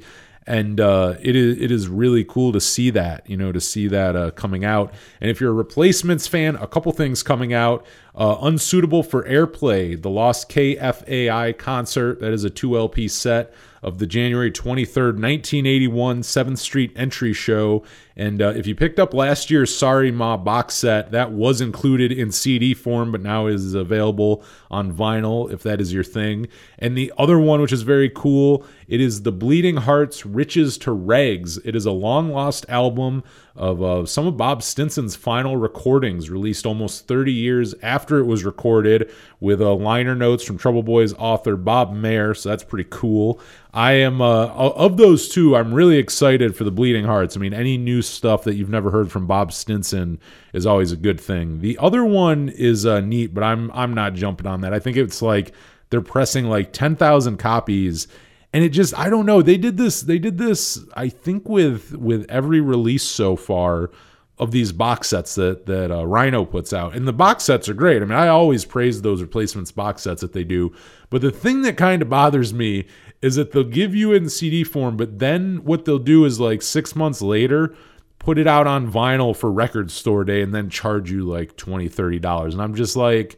and 0.50 0.82
uh, 0.82 1.14
it 1.22 1.36
is 1.36 1.60
it 1.60 1.70
is 1.70 1.88
really 1.88 2.24
cool 2.24 2.52
to 2.52 2.60
see 2.60 2.90
that 2.90 3.30
you 3.30 3.38
know 3.38 3.52
to 3.52 3.62
see 3.62 3.88
that 3.88 4.16
uh, 4.16 4.32
coming 4.32 4.66
out. 4.66 4.92
And 5.22 5.30
if 5.30 5.40
you're 5.40 5.52
a 5.52 5.54
replacements 5.54 6.26
fan, 6.28 6.56
a 6.56 6.68
couple 6.68 6.92
things 6.92 7.24
coming 7.24 7.54
out. 7.54 7.86
Uh, 8.16 8.38
unsuitable 8.42 9.04
for 9.04 9.24
airplay, 9.24 10.02
the 10.02 10.10
Lost 10.10 10.50
KFAI 10.50 11.58
concert. 11.58 12.20
That 12.20 12.34
is 12.34 12.44
a 12.44 12.50
two 12.50 12.78
LP 12.78 13.08
set 13.08 13.54
of 13.82 14.00
the 14.00 14.08
January 14.08 14.52
23rd, 14.52 15.14
1981 15.22 16.22
7th 16.24 16.58
Street 16.58 16.92
entry 16.96 17.32
show. 17.32 17.84
And 18.16 18.42
uh, 18.42 18.50
if 18.50 18.68
you 18.68 18.76
picked 18.76 19.00
up 19.00 19.14
last 19.14 19.50
year's 19.50 19.74
Sorry 19.74 20.12
Ma 20.12 20.36
box 20.36 20.76
set, 20.76 21.12
that 21.12 21.32
was 21.32 21.62
included 21.62 22.12
in 22.12 22.32
CD 22.32 22.74
form, 22.74 23.12
but 23.12 23.22
now 23.22 23.48
is 23.48 23.74
available 23.74 24.44
on 24.70 24.92
vinyl 24.92 25.52
if 25.52 25.64
that 25.64 25.80
is 25.80 25.94
your 25.94 26.04
thing. 26.04 26.48
And 26.78 26.98
the 26.98 27.14
other 27.18 27.40
one, 27.40 27.62
which 27.62 27.72
is 27.72 27.84
very 27.84 28.10
cool, 28.10 28.66
it 28.88 29.00
is 29.00 29.22
the 29.22 29.32
Bleeding 29.32 29.78
Hearts 29.78 30.26
Riches 30.26 30.78
to 30.80 30.92
Rags. 30.92 31.58
It 31.60 31.76
is 31.76 31.86
a 31.86 31.92
long 31.92 32.30
lost 32.30 32.66
album 32.68 33.24
of 33.56 33.84
uh, 33.84 34.06
some 34.06 34.26
of 34.26 34.38
Bob 34.38 34.64
Stinson's 34.64 35.16
final 35.16 35.58
recordings, 35.58 36.30
released 36.30 36.66
almost 36.66 37.08
30 37.08 37.34
years 37.34 37.76
after 37.84 38.18
it 38.20 38.24
was 38.24 38.46
recorded, 38.46 39.12
with 39.42 39.62
uh, 39.62 39.76
liner 39.76 40.16
notes 40.16 40.44
from 40.44 40.58
Trouble 40.58 40.82
Boys 40.82 41.14
author 41.14 41.56
Bob 41.56 41.94
Mehr. 41.94 42.34
So 42.34 42.50
that's 42.50 42.64
pretty 42.64 42.88
cool. 42.90 43.40
I 43.74 43.92
am 43.94 44.22
uh, 44.22 44.48
of 44.48 44.98
those 44.98 45.30
two. 45.30 45.56
I'm 45.56 45.74
really 45.74 45.98
excited 45.98 46.56
for 46.56 46.64
the 46.64 46.72
Bleeding 46.72 47.06
Hearts. 47.06 47.36
I 47.36 47.40
mean, 47.40 47.54
any 47.54 47.78
new 47.78 48.02
stuff 48.10 48.44
that 48.44 48.56
you've 48.56 48.70
never 48.70 48.92
heard 48.92 49.12
from 49.12 49.28
Bob 49.28 49.52
Stinson 49.52 50.20
is 50.54 50.66
always 50.66 50.92
a 50.92 50.98
good 50.98 51.20
thing. 51.20 51.62
The 51.62 51.78
other 51.80 52.04
one 52.04 52.50
is 52.50 52.86
uh, 52.86 53.02
neat, 53.02 53.34
but 53.34 53.44
I'm 53.44 53.72
I'm 53.72 53.94
not 53.94 54.14
jumping 54.14 54.48
on 54.48 54.62
that. 54.62 54.74
I 54.74 54.80
think 54.80 54.98
it's 54.98 55.22
like 55.22 55.54
they're 55.90 56.02
pressing 56.02 56.46
like 56.46 56.74
ten 56.74 56.96
thousand 56.96 57.38
copies, 57.38 58.08
and 58.54 58.64
it 58.64 58.70
just 58.70 58.98
I 58.98 59.10
don't 59.10 59.26
know. 59.26 59.42
They 59.42 59.58
did 59.58 59.78
this. 59.78 60.02
They 60.02 60.20
did 60.20 60.38
this. 60.38 60.80
I 60.96 61.10
think 61.10 61.48
with 61.48 61.96
with 61.96 62.26
every 62.30 62.62
release 62.62 63.04
so 63.04 63.36
far 63.36 63.92
of 64.40 64.52
these 64.52 64.72
box 64.72 65.10
sets 65.10 65.36
that 65.36 65.66
that 65.66 65.92
uh, 65.92 66.06
Rhino 66.06 66.46
puts 66.46 66.74
out, 66.74 66.96
and 66.96 67.08
the 67.08 67.14
box 67.14 67.44
sets 67.44 67.68
are 67.68 67.74
great. 67.74 68.02
I 68.02 68.06
mean, 68.06 68.18
I 68.18 68.30
always 68.30 68.66
praise 68.66 69.02
those 69.02 69.22
replacements 69.22 69.72
box 69.72 70.04
sets 70.04 70.22
that 70.22 70.34
they 70.34 70.44
do. 70.44 70.74
But 71.10 71.22
the 71.22 71.32
thing 71.32 71.62
that 71.64 71.78
kind 71.78 72.02
of 72.02 72.10
bothers 72.10 72.54
me 72.54 72.86
is 73.22 73.36
that 73.36 73.52
they'll 73.52 73.64
give 73.64 73.94
you 73.94 74.14
in 74.14 74.30
CD 74.30 74.64
form, 74.64 74.96
but 74.96 75.20
then 75.20 75.64
what 75.66 75.84
they'll 75.86 76.00
do 76.00 76.24
is 76.24 76.40
like 76.40 76.62
six 76.62 76.96
months 76.96 77.22
later, 77.22 77.76
put 78.20 78.38
it 78.38 78.48
out 78.48 78.68
on 78.68 78.92
vinyl 78.92 79.36
for 79.36 79.52
record 79.52 79.90
store 79.90 80.24
day 80.24 80.42
and 80.42 80.54
then 80.54 80.70
charge 80.70 81.12
you 81.12 81.24
like 81.26 81.56
20 81.56 81.90
$30. 81.90 82.52
And 82.52 82.62
I'm 82.62 82.76
just 82.76 82.96
like, 82.96 83.38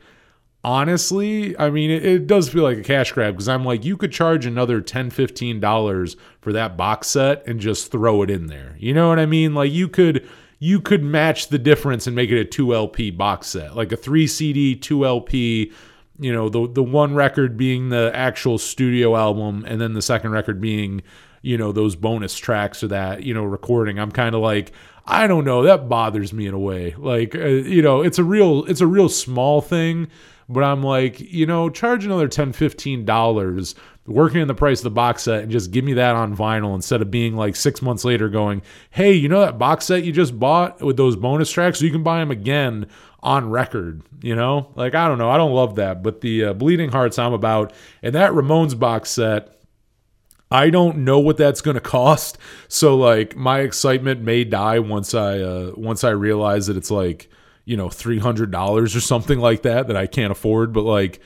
honestly, 0.64 1.58
I 1.58 1.70
mean, 1.70 1.92
it, 1.92 2.06
it 2.06 2.28
does 2.28 2.50
feel 2.50 2.64
like 2.64 2.80
a 2.80 2.84
cash 2.84 3.12
grab 3.12 3.36
because 3.36 3.48
I'm 3.48 3.64
like, 3.64 3.86
you 3.86 3.96
could 3.96 4.12
charge 4.12 4.46
another 4.46 4.82
$10, 4.82 5.12
$15 5.12 6.16
for 6.42 6.54
that 6.54 6.76
box 6.76 7.08
set 7.08 7.46
and 7.48 7.60
just 7.60 7.92
throw 7.92 8.24
it 8.24 8.30
in 8.30 8.48
there. 8.48 8.76
You 8.80 8.94
know 8.94 9.10
what 9.10 9.20
I 9.20 9.26
mean? 9.26 9.54
Like 9.54 9.72
you 9.72 9.88
could 9.88 10.28
you 10.60 10.80
could 10.80 11.04
match 11.04 11.48
the 11.48 11.58
difference 11.58 12.06
and 12.06 12.16
make 12.16 12.30
it 12.30 12.40
a 12.40 12.46
2 12.46 12.76
LP 12.76 13.10
box 13.10 13.48
set, 13.48 13.76
like 13.76 13.92
a 13.92 13.98
3 13.98 14.28
CD, 14.28 14.76
2 14.76 15.06
LP 15.06 15.72
you 16.22 16.32
know 16.32 16.48
the 16.48 16.68
the 16.72 16.84
one 16.84 17.16
record 17.16 17.58
being 17.58 17.90
the 17.90 18.12
actual 18.14 18.58
studio 18.58 19.16
album 19.18 19.66
and 19.68 19.82
then 19.82 19.94
the 19.94 20.02
second 20.02 20.32
record 20.32 20.62
being 20.62 21.02
you 21.42 21.58
know 21.58 21.72
those 21.72 21.96
bonus 21.96 22.36
tracks 22.36 22.84
or 22.84 22.88
that 22.88 23.24
you 23.24 23.34
know 23.34 23.44
recording 23.44 24.00
i'm 24.00 24.12
kind 24.12 24.36
of 24.36 24.42
like 24.42 24.72
i 25.06 25.28
don't 25.28 25.46
know 25.46 25.64
that 25.64 25.90
bothers 25.90 26.34
me 26.34 26.48
in 26.48 26.54
a 26.54 26.60
way 26.60 26.94
like 26.98 27.36
uh, 27.36 27.48
you 27.48 27.82
know 27.82 28.02
it's 28.02 28.20
a 28.20 28.24
real 28.24 28.66
it's 28.66 28.82
a 28.82 28.88
real 28.88 29.10
small 29.10 29.62
thing 29.62 30.08
but 30.50 30.64
i'm 30.64 30.84
like 30.84 31.20
you 31.20 31.46
know 31.46 31.70
charge 31.70 32.06
another 32.06 32.28
10 32.28 32.54
15 32.54 33.06
dollars 33.06 33.76
working 34.08 34.42
in 34.42 34.48
the 34.48 34.56
price 34.56 34.80
of 34.80 34.84
the 34.86 34.90
box 34.90 35.24
set 35.24 35.44
and 35.44 35.52
just 35.52 35.72
give 35.72 35.86
me 35.86 35.94
that 35.94 36.16
on 36.16 36.36
vinyl 36.36 36.76
instead 36.76 37.02
of 37.02 37.12
being 37.12 37.36
like 37.36 37.56
six 37.56 37.82
months 37.82 38.04
later 38.04 38.30
going 38.30 38.62
hey 38.90 39.14
you 39.14 39.30
know 39.30 39.40
that 39.42 39.58
box 39.58 39.86
set 39.86 40.04
you 40.04 40.12
just 40.12 40.38
bought 40.40 40.82
with 40.82 40.98
those 40.98 41.16
bonus 41.16 41.52
tracks 41.52 41.80
so 41.80 41.86
you 41.86 41.92
can 41.92 42.04
buy 42.04 42.20
them 42.20 42.32
again 42.32 42.88
on 43.24 43.50
record, 43.50 44.02
you 44.22 44.36
know? 44.36 44.72
Like, 44.76 44.96
I 44.96 45.08
don't 45.08 45.18
know. 45.18 45.30
I 45.30 45.38
don't 45.38 45.54
love 45.54 45.76
that. 45.76 46.04
But 46.04 46.22
the 46.22 46.46
uh, 46.46 46.54
Bleeding 46.54 46.92
Hearts 46.92 47.20
I'm 47.20 47.34
about, 47.34 47.74
and 48.02 48.16
that 48.16 48.32
Ramones 48.32 48.78
box 48.78 49.12
set, 49.12 49.61
I 50.52 50.70
don't 50.70 51.00
know 51.00 51.20
what 51.20 51.38
that's 51.38 51.62
going 51.62 51.76
to 51.76 51.82
cost. 51.82 52.38
So, 52.68 52.98
like, 52.98 53.36
my 53.36 53.62
excitement 53.62 54.22
may 54.22 54.44
die 54.44 54.80
once 54.80 55.16
I, 55.16 55.40
uh, 55.40 55.72
once 55.76 56.04
I 56.04 56.10
realize 56.10 56.68
that 56.68 56.76
it's 56.78 56.92
like, 56.92 57.30
you 57.64 57.78
know, 57.78 57.88
$300 57.88 58.84
or 58.96 59.00
something 59.00 59.40
like 59.40 59.62
that 59.62 59.88
that 59.88 59.96
I 59.96 60.08
can't 60.08 60.32
afford. 60.32 60.74
But, 60.74 60.84
like, 60.84 61.22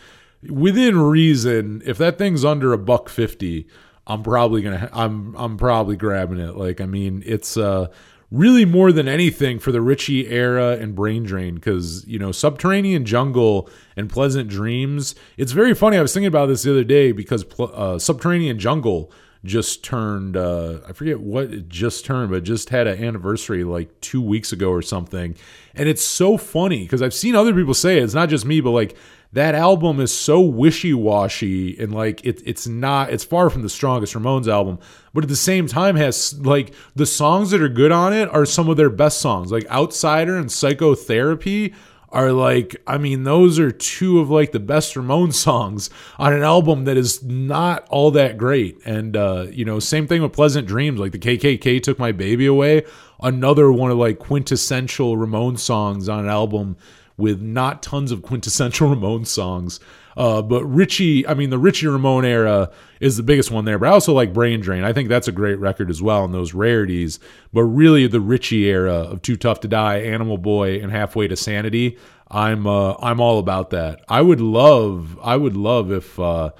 within 0.47 0.99
reason, 0.99 1.81
if 1.85 1.97
that 1.97 2.17
thing's 2.17 2.45
under 2.45 2.71
a 2.71 2.77
buck 2.77 3.09
50, 3.09 3.67
I'm 4.07 4.23
probably 4.23 4.61
gonna 4.61 4.89
I'm 4.93 5.35
I'm 5.35 5.57
probably 5.57 5.95
grabbing 5.95 6.39
it. 6.39 6.55
Like 6.55 6.79
I 6.79 6.85
mean, 6.85 7.23
it's 7.25 7.57
uh 7.57 7.87
really 8.31 8.65
more 8.65 8.91
than 8.91 9.07
anything 9.07 9.59
for 9.59 9.71
the 9.71 9.81
Richie 9.81 10.27
era 10.27 10.77
and 10.77 10.95
Brain 10.95 11.23
Drain 11.23 11.55
because 11.55 12.05
you 12.07 12.19
know 12.19 12.31
Subterranean 12.31 13.05
Jungle 13.05 13.69
and 13.95 14.09
Pleasant 14.09 14.49
Dreams. 14.49 15.15
It's 15.37 15.51
very 15.51 15.73
funny. 15.73 15.97
I 15.97 16.01
was 16.01 16.13
thinking 16.13 16.27
about 16.27 16.47
this 16.47 16.63
the 16.63 16.71
other 16.71 16.83
day 16.83 17.11
because 17.11 17.45
uh, 17.59 17.99
Subterranean 17.99 18.59
Jungle 18.59 19.11
just 19.43 19.83
turned 19.83 20.35
uh, 20.35 20.79
I 20.87 20.93
forget 20.93 21.19
what 21.19 21.45
it 21.53 21.69
just 21.69 22.05
turned, 22.05 22.31
but 22.31 22.43
just 22.43 22.69
had 22.69 22.87
an 22.87 23.03
anniversary 23.03 23.63
like 23.63 24.01
two 24.01 24.21
weeks 24.21 24.51
ago 24.51 24.69
or 24.69 24.81
something. 24.81 25.35
And 25.75 25.87
it's 25.87 26.03
so 26.03 26.37
funny 26.37 26.83
because 26.83 27.01
I've 27.01 27.13
seen 27.13 27.35
other 27.35 27.53
people 27.53 27.73
say 27.73 27.97
it. 27.97 28.03
It's 28.03 28.13
not 28.13 28.29
just 28.29 28.45
me, 28.45 28.59
but 28.59 28.71
like 28.71 28.97
that 29.35 29.55
album 29.55 29.99
is 29.99 30.13
so 30.13 30.41
wishy-washy 30.41 31.77
and 31.77 31.93
like 31.93 32.25
it, 32.25 32.41
it's 32.45 32.67
not 32.67 33.11
it's 33.11 33.23
far 33.23 33.49
from 33.49 33.61
the 33.61 33.69
strongest 33.69 34.13
ramones 34.13 34.47
album 34.47 34.79
but 35.15 35.23
at 35.23 35.29
the 35.29 35.35
same 35.35 35.65
time 35.65 35.95
has 35.95 36.37
like 36.39 36.73
the 36.93 37.05
songs 37.05 37.51
that 37.51 37.61
are 37.61 37.69
good 37.69 37.91
on 37.91 38.11
it 38.11 38.27
are 38.29 38.45
some 38.45 38.67
of 38.67 38.75
their 38.75 38.89
best 38.89 39.21
songs. 39.21 39.49
Like 39.49 39.65
outsider 39.71 40.35
and 40.35 40.51
psychotherapy 40.51 41.73
are 42.09 42.31
like 42.33 42.75
i 42.85 42.97
mean 42.97 43.23
those 43.23 43.57
are 43.57 43.71
two 43.71 44.19
of 44.19 44.29
like 44.29 44.51
the 44.51 44.59
best 44.59 44.93
ramones 44.93 45.33
songs 45.47 45.89
on 46.17 46.31
an 46.31 46.43
album 46.43 46.85
that 46.85 46.97
is 46.97 47.23
not 47.23 47.87
all 47.89 48.11
that 48.11 48.37
great. 48.37 48.77
And 48.85 49.15
uh 49.15 49.47
you 49.51 49.63
know 49.63 49.79
same 49.79 50.05
thing 50.05 50.21
with 50.21 50.33
pleasant 50.33 50.67
dreams. 50.67 50.99
Like 50.99 51.13
the 51.13 51.19
kkk 51.19 51.81
took 51.81 51.97
my 51.97 52.11
baby 52.11 52.45
away 52.45 52.83
another 53.21 53.71
one 53.71 53.91
of 53.91 53.97
like 53.97 54.19
quintessential 54.19 55.15
ramones 55.15 55.59
songs 55.59 56.09
on 56.09 56.25
an 56.25 56.29
album 56.29 56.75
with 57.17 57.41
not 57.41 57.81
tons 57.81 58.11
of 58.11 58.21
quintessential 58.21 58.89
Ramon 58.89 59.25
songs. 59.25 59.79
Uh, 60.17 60.41
but 60.41 60.63
Richie, 60.63 61.27
I 61.27 61.33
mean, 61.33 61.49
the 61.49 61.57
Richie 61.57 61.87
Ramone 61.87 62.23
era 62.23 62.71
is 63.01 63.17
the 63.17 63.23
biggest 63.23 63.51
one 63.51 63.65
there. 63.65 63.77
But 63.77 63.89
I 63.89 63.91
also 63.91 64.13
like 64.13 64.33
Brain 64.33 64.61
Drain. 64.61 64.83
I 64.83 64.93
think 64.93 65.09
that's 65.09 65.27
a 65.27 65.33
great 65.33 65.59
record 65.59 65.89
as 65.89 66.01
well, 66.01 66.23
and 66.23 66.33
those 66.33 66.53
rarities. 66.53 67.19
But 67.51 67.63
really, 67.63 68.07
the 68.07 68.21
Richie 68.21 68.65
era 68.65 68.93
of 68.93 69.21
Too 69.21 69.35
Tough 69.35 69.59
to 69.61 69.67
Die, 69.67 69.97
Animal 69.97 70.37
Boy, 70.37 70.79
and 70.81 70.91
Halfway 70.91 71.27
to 71.27 71.35
Sanity. 71.35 71.97
I'm 72.31 72.65
uh, 72.65 72.95
I'm 73.01 73.19
all 73.19 73.39
about 73.39 73.71
that. 73.71 74.03
I 74.07 74.21
would 74.21 74.41
love 74.41 75.19
I 75.21 75.35
would 75.35 75.57
love 75.57 75.91
if 75.91 76.17
uh, 76.19 76.51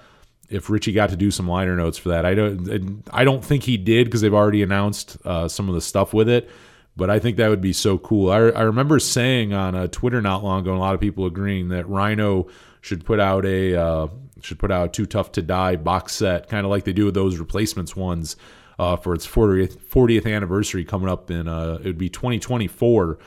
if 0.49 0.69
Richie 0.69 0.91
got 0.91 1.09
to 1.09 1.15
do 1.15 1.31
some 1.31 1.47
liner 1.47 1.75
notes 1.75 1.97
for 1.97 2.09
that. 2.09 2.25
I 2.25 2.35
don't 2.35 3.03
I 3.11 3.23
don't 3.23 3.43
think 3.43 3.63
he 3.63 3.77
did 3.77 4.05
because 4.05 4.21
they've 4.21 4.33
already 4.33 4.63
announced 4.63 5.17
uh, 5.25 5.47
some 5.47 5.69
of 5.69 5.75
the 5.75 5.81
stuff 5.81 6.13
with 6.13 6.29
it 6.29 6.49
but 6.95 7.09
I 7.09 7.19
think 7.19 7.37
that 7.37 7.49
would 7.49 7.61
be 7.61 7.73
so 7.73 7.97
cool. 7.97 8.31
I, 8.31 8.37
I 8.37 8.61
remember 8.61 8.99
saying 8.99 9.53
on 9.53 9.75
a 9.75 9.87
Twitter 9.87 10.21
not 10.21 10.43
long 10.43 10.61
ago, 10.61 10.71
and 10.71 10.79
a 10.79 10.81
lot 10.81 10.95
of 10.95 11.01
people 11.01 11.25
agreeing 11.25 11.69
that 11.69 11.87
Rhino 11.89 12.47
should 12.81 13.03
put 13.05 13.19
out 13.19 13.45
a 13.45 13.75
uh, 13.75 14.07
should 14.41 14.59
put 14.59 14.71
out 14.71 14.93
Too 14.93 15.05
Tough 15.05 15.31
to 15.33 15.41
Die 15.41 15.75
box 15.77 16.13
set, 16.13 16.47
kind 16.47 16.65
of 16.65 16.69
like 16.69 16.83
they 16.83 16.93
do 16.93 17.05
with 17.05 17.15
those 17.15 17.37
replacements 17.37 17.95
ones 17.95 18.35
uh, 18.79 18.95
for 18.95 19.13
its 19.13 19.27
40th 19.27 19.77
40th 19.77 20.31
anniversary 20.33 20.85
coming 20.85 21.09
up 21.09 21.29
in 21.31 21.47
uh, 21.47 21.79
it 21.81 21.85
would 21.85 21.97
be 21.97 22.09
2024. 22.09 23.19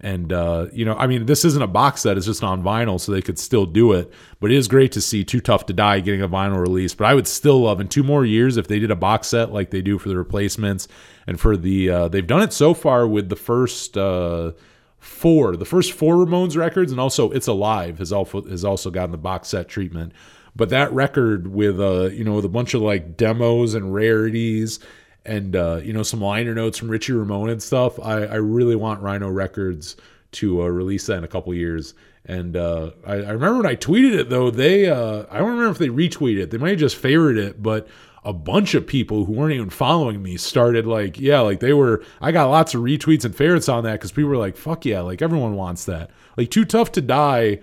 And 0.00 0.30
uh, 0.30 0.66
you 0.72 0.84
know, 0.84 0.94
I 0.94 1.06
mean, 1.06 1.24
this 1.24 1.44
isn't 1.44 1.62
a 1.62 1.66
box 1.66 2.02
set; 2.02 2.18
it's 2.18 2.26
just 2.26 2.44
on 2.44 2.62
vinyl, 2.62 3.00
so 3.00 3.12
they 3.12 3.22
could 3.22 3.38
still 3.38 3.64
do 3.64 3.92
it. 3.92 4.12
But 4.40 4.52
it 4.52 4.56
is 4.56 4.68
great 4.68 4.92
to 4.92 5.00
see 5.00 5.24
Too 5.24 5.40
Tough 5.40 5.64
to 5.66 5.72
Die 5.72 6.00
getting 6.00 6.20
a 6.20 6.28
vinyl 6.28 6.60
release. 6.60 6.94
But 6.94 7.06
I 7.06 7.14
would 7.14 7.26
still 7.26 7.62
love 7.62 7.80
in 7.80 7.88
two 7.88 8.02
more 8.02 8.24
years 8.24 8.58
if 8.58 8.68
they 8.68 8.78
did 8.78 8.90
a 8.90 8.96
box 8.96 9.28
set 9.28 9.52
like 9.52 9.70
they 9.70 9.80
do 9.80 9.98
for 9.98 10.10
the 10.10 10.16
replacements 10.16 10.86
and 11.26 11.40
for 11.40 11.56
the 11.56 11.88
uh, 11.88 12.08
they've 12.08 12.26
done 12.26 12.42
it 12.42 12.52
so 12.52 12.74
far 12.74 13.08
with 13.08 13.30
the 13.30 13.36
first 13.36 13.96
uh, 13.96 14.52
four, 14.98 15.56
the 15.56 15.64
first 15.64 15.92
four 15.92 16.16
Ramones 16.16 16.56
records, 16.56 16.92
and 16.92 17.00
also 17.00 17.30
It's 17.30 17.46
Alive 17.46 17.98
has 17.98 18.12
also 18.12 18.42
has 18.42 18.64
also 18.64 18.90
gotten 18.90 19.12
the 19.12 19.18
box 19.18 19.48
set 19.48 19.66
treatment. 19.68 20.12
But 20.54 20.70
that 20.70 20.92
record 20.92 21.48
with 21.48 21.80
uh 21.80 22.10
you 22.10 22.24
know 22.24 22.34
with 22.34 22.44
a 22.44 22.50
bunch 22.50 22.74
of 22.74 22.82
like 22.82 23.16
demos 23.16 23.74
and 23.74 23.94
rarities 23.94 24.78
and 25.26 25.56
uh, 25.56 25.80
you 25.82 25.92
know 25.92 26.02
some 26.02 26.20
liner 26.20 26.54
notes 26.54 26.78
from 26.78 26.88
Richie 26.88 27.12
Ramone 27.12 27.50
and 27.50 27.62
stuff. 27.62 27.98
I, 28.00 28.24
I 28.24 28.36
really 28.36 28.76
want 28.76 29.02
Rhino 29.02 29.28
Records 29.28 29.96
to 30.32 30.62
uh, 30.62 30.66
release 30.66 31.06
that 31.06 31.18
in 31.18 31.24
a 31.24 31.28
couple 31.28 31.52
years. 31.54 31.94
And 32.24 32.56
uh, 32.56 32.90
I, 33.06 33.14
I, 33.14 33.30
remember 33.30 33.58
when 33.58 33.66
I 33.66 33.76
tweeted 33.76 34.18
it 34.18 34.28
though, 34.28 34.50
they 34.50 34.88
uh, 34.88 35.24
I 35.30 35.38
don't 35.38 35.50
remember 35.50 35.70
if 35.70 35.78
they 35.78 35.88
retweeted 35.88 36.42
it. 36.42 36.50
They 36.50 36.58
might 36.58 36.70
have 36.70 36.78
just 36.78 36.96
favored 36.96 37.38
it, 37.38 37.62
but 37.62 37.86
a 38.24 38.32
bunch 38.32 38.74
of 38.74 38.84
people 38.84 39.24
who 39.24 39.32
weren't 39.32 39.54
even 39.54 39.70
following 39.70 40.20
me 40.20 40.36
started 40.36 40.84
like, 40.84 41.20
yeah, 41.20 41.40
like 41.40 41.60
they 41.60 41.72
were. 41.72 42.02
I 42.20 42.32
got 42.32 42.50
lots 42.50 42.74
of 42.74 42.80
retweets 42.80 43.24
and 43.24 43.34
favorites 43.34 43.68
on 43.68 43.84
that 43.84 43.92
because 43.92 44.10
people 44.10 44.30
were 44.30 44.36
like, 44.36 44.56
fuck 44.56 44.84
yeah, 44.84 45.00
like 45.00 45.22
everyone 45.22 45.54
wants 45.54 45.84
that. 45.84 46.10
Like 46.36 46.50
Too 46.50 46.64
Tough 46.64 46.90
to 46.92 47.00
Die 47.00 47.60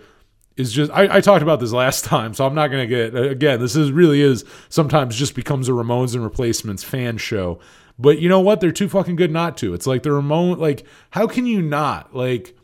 is 0.58 0.72
just. 0.72 0.92
I, 0.92 1.18
I 1.18 1.22
talked 1.22 1.44
about 1.44 1.60
this 1.60 1.72
last 1.72 2.06
time, 2.06 2.34
so 2.34 2.46
I'm 2.46 2.56
not 2.56 2.68
gonna 2.68 2.88
get 2.88 3.16
uh, 3.16 3.24
again. 3.24 3.60
This 3.60 3.76
is 3.76 3.92
really 3.92 4.22
is 4.22 4.46
sometimes 4.70 5.16
just 5.16 5.36
becomes 5.36 5.70
a 5.70 5.72
Ramones 5.72 6.14
and 6.14 6.24
Replacements 6.24 6.84
fan 6.84 7.18
show. 7.18 7.60
But 8.00 8.20
you 8.20 8.28
know 8.28 8.40
what? 8.40 8.60
They're 8.60 8.72
too 8.72 8.90
fucking 8.90 9.16
good 9.16 9.32
not 9.32 9.58
to. 9.58 9.74
It's 9.74 9.86
like 9.86 10.04
the 10.04 10.12
Ramon. 10.12 10.60
Like, 10.60 10.86
how 11.12 11.28
can 11.28 11.46
you 11.46 11.62
not 11.62 12.16
like? 12.16 12.58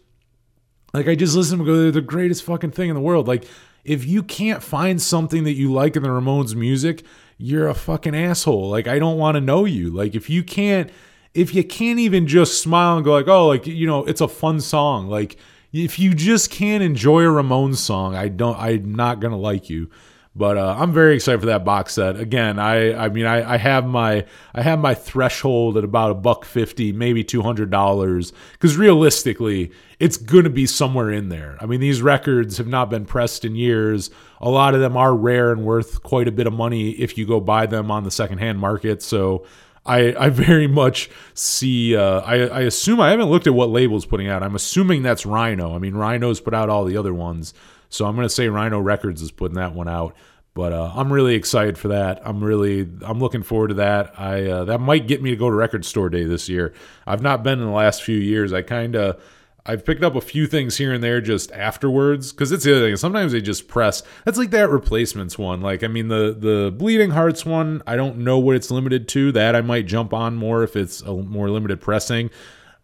Like 0.94 1.08
I 1.08 1.16
just 1.16 1.36
listen 1.36 1.60
to 1.60 1.64
them 1.64 1.72
go, 1.72 1.80
they're 1.80 1.92
the 1.92 2.02
greatest 2.02 2.44
fucking 2.44 2.72
thing 2.72 2.90
in 2.90 2.96
the 2.96 3.02
world. 3.02 3.28
Like 3.28 3.46
if 3.84 4.06
you 4.06 4.24
can't 4.24 4.64
find 4.64 5.02
something 5.02 5.44
that 5.44 5.54
you 5.54 5.72
like 5.72 5.96
in 5.96 6.04
the 6.04 6.10
Ramones 6.10 6.56
music, 6.56 7.04
you're 7.38 7.68
a 7.68 7.76
fucking 7.76 8.16
asshole. 8.16 8.70
Like 8.70 8.88
I 8.88 9.00
don't 9.00 9.18
want 9.18 9.36
to 9.36 9.42
know 9.42 9.66
you. 9.66 9.92
Like 9.92 10.16
if 10.16 10.30
you 10.30 10.44
can't 10.44 10.90
if 11.34 11.54
you 11.54 11.64
can't 11.64 12.00
even 12.00 12.28
just 12.28 12.62
smile 12.62 12.98
and 12.98 13.06
go 13.06 13.14
like, 13.14 13.28
"Oh, 13.28 13.48
like 13.48 13.68
you 13.68 13.88
know, 13.88 14.04
it's 14.06 14.22
a 14.22 14.28
fun 14.28 14.60
song." 14.62 15.08
Like 15.08 15.38
if 15.72 16.00
you 16.00 16.14
just 16.14 16.50
can't 16.50 16.84
enjoy 16.84 17.24
a 17.24 17.28
Ramones 17.28 17.78
song, 17.78 18.16
I 18.16 18.28
don't 18.28 18.58
I'm 18.58 18.96
not 18.96 19.22
to 19.22 19.36
like 19.36 19.70
you. 19.70 19.90
But 20.36 20.58
uh, 20.58 20.76
I'm 20.78 20.94
very 20.94 21.16
excited 21.16 21.40
for 21.40 21.48
that 21.48 21.66
box 21.66 21.96
set. 21.96 22.18
Again, 22.18 22.60
I 22.60 22.94
I 22.94 23.10
mean 23.10 23.26
I, 23.26 23.56
I 23.56 23.58
have 23.58 23.86
my 23.86 24.26
I 24.54 24.62
have 24.62 24.80
my 24.80 24.94
threshold 24.94 25.76
at 25.76 25.84
about 25.84 26.12
a 26.12 26.16
buck 26.16 26.46
fifty, 26.46 26.94
maybe 26.94 27.24
two 27.24 27.42
hundred 27.42 27.72
dollars. 27.72 28.32
Because 28.54 28.78
realistically, 28.78 29.72
it's 30.00 30.18
gonna 30.18 30.50
be 30.50 30.66
somewhere 30.66 31.10
in 31.10 31.30
there. 31.30 31.58
I 31.60 31.66
mean, 31.66 31.82
these 31.82 32.02
records 32.02 32.58
have 32.58 32.68
not 32.68 32.90
been 32.90 33.06
pressed 33.06 33.44
in 33.44 33.56
years. 33.56 34.12
A 34.40 34.50
lot 34.50 34.76
of 34.76 34.82
them 34.82 34.96
are 34.96 35.14
rare 35.14 35.52
and 35.52 35.66
worth 35.66 36.04
quite 36.04 36.28
a 36.28 36.32
bit 36.32 36.48
of 36.48 36.54
money 36.54 36.92
if 36.92 37.18
you 37.18 37.26
go 37.26 37.42
buy 37.42 37.66
them 37.66 37.92
on 37.92 38.04
the 38.04 38.12
secondhand 38.12 38.60
market. 38.60 39.02
So 39.02 39.46
I, 39.90 40.26
I 40.26 40.30
very 40.30 40.68
much 40.68 41.10
see. 41.34 41.96
Uh, 41.96 42.22
I, 42.22 42.36
I 42.48 42.60
assume 42.62 43.02
I 43.02 43.10
haven't 43.10 43.30
looked 43.30 43.48
at 43.48 43.56
what 43.56 43.70
label's 43.70 44.06
putting 44.06 44.28
out. 44.28 44.44
I'm 44.44 44.56
assuming 44.56 45.02
that's 45.02 45.26
Rhino. 45.26 45.76
I 45.76 45.80
mean, 45.80 45.96
Rhino's 45.96 46.40
put 46.40 46.54
out 46.54 46.70
all 46.70 46.86
the 46.86 46.96
other 46.96 47.14
ones, 47.14 47.56
so 47.90 48.06
I'm 48.06 48.16
gonna 48.16 48.30
say 48.30 48.48
Rhino 48.50 48.80
Records 48.80 49.22
is 49.24 49.32
putting 49.32 49.56
that 49.56 49.74
one 49.74 49.88
out. 49.88 50.16
But 50.54 50.74
uh, 50.74 50.92
I'm 50.94 51.12
really 51.12 51.36
excited 51.36 51.78
for 51.78 51.88
that. 51.88 52.22
I'm 52.24 52.44
really 52.44 52.88
I'm 53.02 53.20
looking 53.20 53.42
forward 53.44 53.70
to 53.70 53.74
that. 53.76 54.14
I 54.20 54.46
uh, 54.46 54.66
that 54.66 54.80
might 54.80 55.08
get 55.08 55.24
me 55.24 55.32
to 55.32 55.36
go 55.36 55.50
to 55.50 55.56
record 55.56 55.84
store 55.86 56.10
day 56.10 56.24
this 56.24 56.48
year. 56.48 56.74
I've 57.08 57.22
not 57.22 57.44
been 57.44 57.60
in 57.60 57.66
the 57.66 57.72
last 57.72 58.04
few 58.04 58.18
years. 58.18 58.54
I 58.54 58.62
kind 58.62 58.96
of 58.96 59.22
I've 59.66 59.86
picked 59.86 60.04
up 60.04 60.16
a 60.16 60.22
few 60.22 60.48
things 60.48 60.78
here 60.78 60.94
and 60.94 61.04
there 61.04 61.22
just 61.22 61.52
afterwards 61.52 62.32
because 62.32 62.52
it's 62.52 62.64
the 62.64 62.76
other 62.76 62.88
thing. 62.88 62.96
Sometimes 62.96 63.32
they 63.34 63.42
just 63.42 63.68
press. 63.68 64.02
That's 64.26 64.38
like 64.38 64.52
that 64.52 64.70
replacements 64.70 65.38
one. 65.38 65.62
Like 65.62 65.84
I 65.84 65.88
mean 65.88 66.08
the 66.08 66.36
the 66.38 66.74
Bleeding 66.76 67.12
Hearts 67.12 67.46
one. 67.46 67.84
I 67.86 67.96
don't 67.96 68.20
know 68.20 68.40
what 68.40 68.56
it's 68.56 68.72
limited 68.72 69.08
to. 69.10 69.32
That 69.34 69.56
I 69.56 69.62
might 69.62 69.86
jump 69.86 70.14
on 70.14 70.36
more 70.38 70.64
if 70.64 70.76
it's 70.76 71.02
a 71.02 71.14
more 71.14 71.50
limited 71.50 71.82
pressing. 71.82 72.30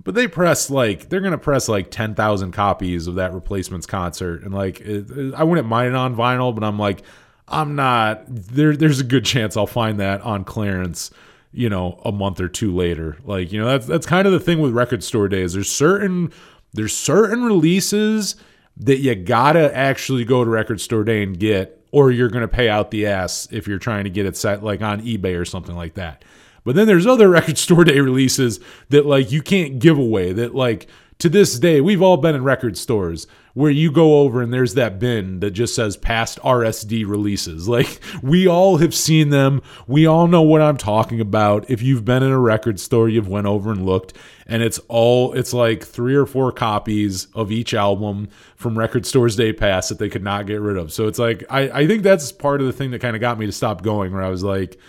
But 0.03 0.13
they 0.13 0.27
press 0.27 0.69
like 0.69 1.09
they're 1.09 1.21
gonna 1.21 1.37
press 1.37 1.67
like 1.67 1.89
ten 1.89 2.13
thousand 2.13 2.51
copies 2.51 3.07
of 3.07 3.15
that 3.15 3.33
replacements 3.33 3.87
concert, 3.87 4.43
and 4.43 4.53
like 4.53 4.79
it, 4.81 5.09
it- 5.09 5.33
I 5.33 5.43
wouldn't 5.43 5.67
mind 5.67 5.89
it 5.89 5.95
on 5.95 6.15
vinyl, 6.15 6.53
but 6.53 6.63
I'm 6.63 6.77
like 6.77 7.01
I'm 7.47 7.75
not. 7.75 8.23
There 8.27 8.75
there's 8.75 8.99
a 8.99 9.03
good 9.05 9.25
chance 9.25 9.57
I'll 9.57 9.65
find 9.65 9.99
that 9.99 10.21
on 10.21 10.43
clearance 10.43 11.09
you 11.57 11.69
know 11.69 12.01
a 12.03 12.11
month 12.11 12.41
or 12.41 12.49
two 12.49 12.75
later 12.75 13.15
like 13.23 13.49
you 13.53 13.57
know 13.57 13.65
that's 13.65 13.85
that's 13.85 14.05
kind 14.05 14.27
of 14.27 14.33
the 14.33 14.39
thing 14.41 14.59
with 14.59 14.73
record 14.73 15.01
store 15.01 15.29
days 15.29 15.53
there's 15.53 15.71
certain 15.71 16.29
there's 16.75 16.95
certain 16.95 17.43
releases 17.43 18.35
that 18.77 18.97
you 18.99 19.15
gotta 19.15 19.75
actually 19.75 20.25
go 20.25 20.43
to 20.43 20.49
record 20.49 20.81
store 20.81 21.03
day 21.03 21.23
and 21.23 21.39
get 21.39 21.81
or 21.91 22.11
you're 22.11 22.29
gonna 22.29 22.47
pay 22.47 22.69
out 22.69 22.91
the 22.91 23.07
ass 23.07 23.47
if 23.51 23.67
you're 23.67 23.79
trying 23.79 24.03
to 24.03 24.09
get 24.09 24.25
it 24.25 24.35
set 24.35 24.63
like 24.63 24.81
on 24.81 25.01
ebay 25.01 25.39
or 25.39 25.45
something 25.45 25.75
like 25.75 25.93
that. 25.93 26.23
But 26.63 26.75
then 26.75 26.87
there's 26.87 27.07
other 27.07 27.29
record 27.29 27.57
store 27.57 27.83
day 27.83 27.99
releases 27.99 28.59
that 28.89 29.05
like 29.05 29.31
you 29.31 29.41
can't 29.41 29.79
give 29.79 29.97
away 29.97 30.33
that 30.33 30.53
like 30.53 30.87
to 31.19 31.29
this 31.29 31.57
day 31.57 31.79
we've 31.79 32.01
all 32.01 32.17
been 32.17 32.35
in 32.35 32.43
record 32.43 32.77
stores 32.77 33.27
where 33.55 33.71
you 33.71 33.89
go 33.89 34.19
over 34.19 34.41
and 34.41 34.53
there's 34.53 34.73
that 34.73 34.99
bin 34.99 35.39
that 35.39 35.51
just 35.51 35.73
says 35.73 35.97
past 35.97 36.37
RSD 36.41 37.07
releases. 37.07 37.67
Like 37.75 37.99
we 38.21 38.47
all 38.47 38.77
have 38.77 38.95
seen 38.95 39.31
them. 39.31 39.61
We 39.85 40.05
all 40.05 40.27
know 40.27 40.41
what 40.41 40.61
I'm 40.61 40.77
talking 40.77 41.19
about. 41.19 41.69
If 41.69 41.81
you've 41.81 42.05
been 42.05 42.23
in 42.23 42.31
a 42.31 42.39
record 42.39 42.79
store, 42.79 43.09
you've 43.09 43.27
went 43.27 43.47
over 43.47 43.71
and 43.71 43.85
looked 43.85 44.13
and 44.47 44.63
it's 44.63 44.79
all 44.87 45.33
it's 45.33 45.53
like 45.53 45.83
three 45.83 46.15
or 46.15 46.25
four 46.25 46.53
copies 46.53 47.27
of 47.33 47.51
each 47.51 47.73
album 47.73 48.29
from 48.55 48.77
record 48.77 49.05
stores 49.05 49.35
day 49.35 49.51
pass 49.51 49.89
that 49.89 49.99
they 49.99 50.07
could 50.07 50.23
not 50.23 50.45
get 50.45 50.61
rid 50.61 50.77
of. 50.77 50.93
So 50.93 51.07
it's 51.07 51.19
like 51.19 51.43
I, 51.49 51.81
I 51.81 51.87
think 51.87 52.03
that's 52.03 52.31
part 52.31 52.61
of 52.61 52.67
the 52.67 52.73
thing 52.73 52.91
that 52.91 53.01
kind 53.01 53.15
of 53.15 53.19
got 53.19 53.37
me 53.37 53.45
to 53.45 53.51
stop 53.51 53.81
going 53.81 54.13
where 54.13 54.23
I 54.23 54.29
was 54.29 54.43
like 54.43 54.79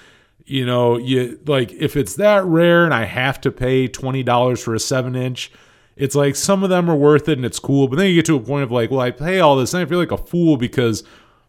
you 0.47 0.65
know, 0.65 0.97
you 0.97 1.41
like 1.47 1.73
if 1.73 1.97
it's 1.97 2.15
that 2.17 2.45
rare 2.45 2.85
and 2.85 2.95
I 2.95 3.05
have 3.05 3.41
to 3.43 3.51
pay 3.51 3.89
twenty 3.89 4.23
dollars 4.23 4.63
for 4.63 4.75
a 4.75 4.79
seven 4.79 5.17
inch, 5.17 5.51
it's 5.97 6.14
like 6.14 6.36
some 6.36 6.62
of 6.62 6.70
them 6.70 6.90
are 6.90 6.97
worth 6.97 7.28
it 7.28 7.39
and 7.39 7.44
it's 7.44 7.59
cool, 7.59 7.89
but 7.89 7.97
then 7.97 8.09
you 8.09 8.14
get 8.14 8.27
to 8.27 8.36
a 8.36 8.40
point 8.40 8.62
of 8.62 8.70
like, 8.70 8.90
well, 8.90 9.01
I 9.01 9.10
pay 9.10 9.40
all 9.40 9.56
this 9.56 9.73
and 9.73 9.82
I 9.82 9.86
feel 9.86 9.98
like 9.98 10.12
a 10.12 10.18
fool 10.18 10.56
because 10.56 11.02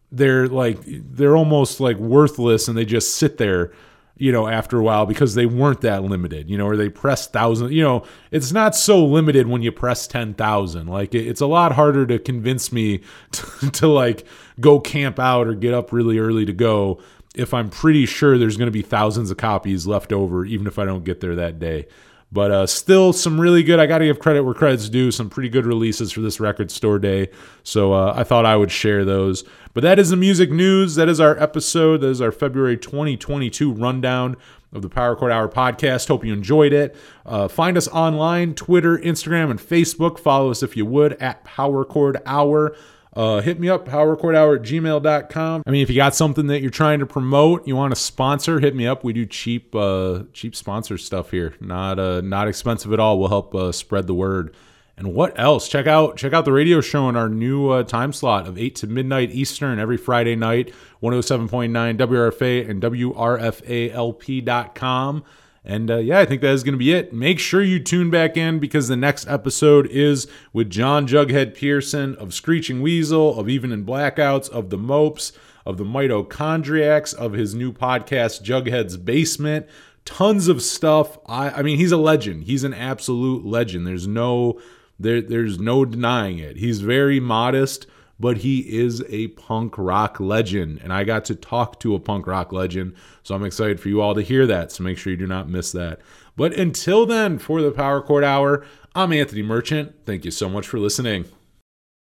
they're 0.10 0.48
like 0.48 0.80
they're 0.86 1.36
almost 1.36 1.82
like 1.82 1.98
worthless 1.98 2.70
and 2.70 2.78
they 2.78 2.86
just 2.86 3.18
sit 3.18 3.38
there, 3.38 3.74
you 4.16 4.32
know, 4.32 4.48
after 4.48 4.80
a 4.80 4.84
while 4.84 5.06
because 5.06 5.36
they 5.36 5.46
weren't 5.46 5.82
that 5.82 6.04
limited, 6.04 6.50
you 6.50 6.58
know, 6.58 6.66
or 6.66 6.78
they 6.78 6.88
press 6.88 7.28
thousand, 7.28 7.74
you 7.74 7.84
know, 7.84 8.06
it's 8.32 8.54
not 8.54 8.74
so 8.74 9.06
limited 9.06 9.48
when 9.48 9.62
you 9.62 9.72
press 9.74 10.08
ten 10.08 10.34
thousand. 10.34 10.88
Like 10.88 11.14
it's 11.14 11.42
a 11.42 11.48
lot 11.48 11.74
harder 11.74 12.06
to 12.08 12.18
convince 12.18 12.72
me 12.72 13.02
to, 13.32 13.72
to 13.72 13.88
like 13.88 14.26
go 14.62 14.80
camp 14.80 15.20
out 15.20 15.48
or 15.48 15.56
get 15.56 15.74
up 15.74 15.92
really 15.92 16.20
early 16.20 16.46
to 16.46 16.54
go 16.54 17.02
if 17.36 17.54
I'm 17.54 17.70
pretty 17.70 18.06
sure 18.06 18.38
there's 18.38 18.58
going 18.58 18.68
to 18.68 18.72
be 18.72 18.82
thousands 18.82 19.30
of 19.30 19.38
copies 19.38 19.86
left 19.86 20.12
over, 20.12 20.44
even 20.44 20.66
if 20.66 20.80
I 20.80 20.86
don't 20.86 21.04
get 21.04 21.20
there 21.20 21.36
that 21.36 21.60
day. 21.60 21.86
But 22.32 22.52
uh, 22.52 22.68
still, 22.68 23.14
some 23.14 23.40
really 23.40 23.64
good. 23.64 23.80
I 23.80 23.86
got 23.86 24.00
to 24.00 24.06
give 24.06 24.20
credit 24.20 24.44
where 24.44 24.54
credit's 24.54 24.90
due. 24.90 25.12
Some 25.12 25.30
pretty 25.30 25.48
good 25.48 25.66
releases 25.66 26.12
for 26.12 26.20
this 26.20 26.40
record 26.40 26.72
store 26.72 27.00
day. 27.00 27.30
So 27.64 27.94
uh, 27.94 28.14
I 28.16 28.24
thought 28.24 28.46
I 28.46 28.58
would 28.58 28.72
share 28.72 29.06
those. 29.06 29.46
But 29.74 29.84
that 29.84 29.98
is 29.98 30.10
the 30.10 30.18
music 30.18 30.52
news. 30.52 30.96
That 30.96 31.08
is 31.08 31.22
our 31.22 31.42
episode. 31.42 32.02
That 32.02 32.10
is 32.10 32.22
our 32.22 32.32
February 32.34 32.78
2022 32.78 33.72
rundown 33.72 34.36
of 34.74 34.82
the 34.82 34.90
Power 34.90 35.16
Chord 35.16 35.32
Hour 35.32 35.48
podcast. 35.48 36.10
Hope 36.10 36.26
you 36.26 36.34
enjoyed 36.34 36.74
it. 36.74 36.96
Uh, 37.26 37.48
find 37.48 37.78
us 37.78 37.88
online 37.90 38.54
Twitter, 38.56 38.98
Instagram, 38.98 39.50
and 39.50 39.60
Facebook. 39.60 40.20
Follow 40.20 40.52
us 40.52 40.62
if 40.62 40.76
you 40.76 40.86
would 40.86 41.14
at 41.14 41.44
Power 41.46 41.86
Chord 41.86 42.22
Hour. 42.26 42.76
Uh, 43.18 43.42
hit 43.42 43.60
me 43.60 43.68
up, 43.68 43.88
powerchordhour 43.88 44.58
at 44.58 44.62
gmail.com. 44.62 45.64
I 45.66 45.72
mean, 45.72 45.82
if 45.82 45.90
you 45.90 45.96
got 45.96 46.14
something 46.14 46.46
that 46.48 46.62
you're 46.62 46.70
trying 46.70 47.00
to 47.00 47.08
promote, 47.08 47.68
you 47.68 47.76
want 47.76 47.92
to 47.92 48.00
sponsor, 48.00 48.60
hit 48.60 48.76
me 48.76 48.86
up. 48.86 49.04
We 49.04 49.12
do 49.12 49.26
cheap, 49.26 49.74
uh, 49.74 50.26
cheap 50.34 50.56
sponsor 50.56 51.00
stuff 51.00 51.32
here. 51.32 51.56
Not, 51.60 51.98
uh, 51.98 52.22
not 52.22 52.48
expensive 52.48 52.94
at 52.94 53.00
all. 53.00 53.18
We'll 53.18 53.30
help 53.30 53.56
uh, 53.56 53.72
spread 53.72 54.06
the 54.06 54.14
word. 54.14 54.56
And 54.98 55.16
what 55.16 55.40
else? 55.40 55.68
Check 55.68 55.88
out 55.88 56.18
check 56.18 56.34
out 56.34 56.46
the 56.46 56.52
radio 56.52 56.80
show 56.80 57.10
in 57.10 57.16
our 57.16 57.30
new 57.30 57.70
uh, 57.70 57.82
time 57.84 58.14
slot 58.14 58.48
of 58.48 58.56
8 58.58 58.76
to 58.76 58.86
midnight 58.88 59.32
Eastern 59.32 59.80
every 59.80 59.98
Friday 59.98 60.36
night, 60.36 60.72
107.9 61.02 61.98
WRFA 61.98 62.70
and 62.70 62.82
WRFALP.com. 62.84 63.64
And 65.68 65.92
uh, 65.92 65.98
yeah, 65.98 66.20
I 66.20 66.26
think 66.26 66.42
that 66.42 66.54
is 66.54 66.64
going 66.64 66.76
to 66.76 66.80
be 66.80 66.94
it. 66.94 67.12
Make 67.12 67.40
sure 67.40 67.62
you 67.62 67.82
tune 67.82 68.10
back 68.10 68.38
in 68.38 68.58
because 68.58 68.88
the 68.88 68.96
next 68.96 69.28
episode 69.28 69.86
is 69.88 70.26
with 70.54 70.70
John 70.70 71.06
Jughead 71.06 71.56
Pierson 71.56 72.16
of 72.16 72.34
Screeching 72.34 72.82
Weasel, 72.82 73.38
of 73.38 73.50
Even 73.50 73.74
in 73.74 73.86
Blackouts, 73.86 74.50
of 74.50 74.70
the 74.70 74.78
Mopes, 74.78 75.34
of 75.66 75.76
the 75.76 75.84
Mitochondriacs, 75.84 77.14
of 77.14 77.34
his 77.34 77.54
new 77.54 77.74
podcast, 77.74 78.44
Jughead's 78.44 78.96
Basement. 78.96 79.68
Tons 80.06 80.48
of 80.48 80.62
stuff. 80.62 81.18
I, 81.26 81.50
I 81.50 81.62
mean, 81.64 81.78
he's 81.78 81.92
a 81.92 81.98
legend. 81.98 82.46
He's 82.46 82.64
an 82.64 82.74
absolute 82.74 83.46
legend. 83.46 83.86
There's 83.86 84.08
no 84.08 84.62
there, 84.98 85.22
there's 85.22 85.60
no 85.60 85.84
denying 85.84 86.40
it. 86.40 86.56
He's 86.56 86.80
very 86.80 87.20
modest, 87.20 87.88
but 88.20 88.38
he 88.38 88.60
is 88.60 89.04
a 89.10 89.28
punk 89.30 89.78
rock 89.78 90.20
legend. 90.20 90.80
And 90.84 90.92
I 90.92 91.04
got 91.04 91.26
to 91.26 91.36
talk 91.36 91.80
to 91.82 91.96
a 91.96 92.00
punk 92.00 92.28
rock 92.28 92.52
legend. 92.52 92.96
So 93.24 93.36
I'm 93.36 93.44
excited 93.44 93.80
for 93.80 93.90
you 93.90 94.02
all 94.02 94.16
to 94.16 94.22
hear 94.22 94.48
that. 94.48 94.72
So 94.72 94.84
make 94.84 94.98
sure 94.98 95.12
you 95.12 95.18
do 95.18 95.28
not 95.28 95.50
miss 95.50 95.72
that. 95.72 96.00
But 96.36 96.54
until 96.54 97.06
then, 97.06 97.40
for 97.40 97.62
the 97.62 97.72
Power 97.72 98.02
Chord 98.02 98.24
Hour, 98.24 98.66
I'm 98.96 99.14
Anthony 99.14 99.42
Merchant. 99.42 99.96
Thank 100.06 100.26
you 100.26 100.32
so 100.32 100.50
much 100.50 100.68
for 100.68 100.80
listening. 100.80 101.26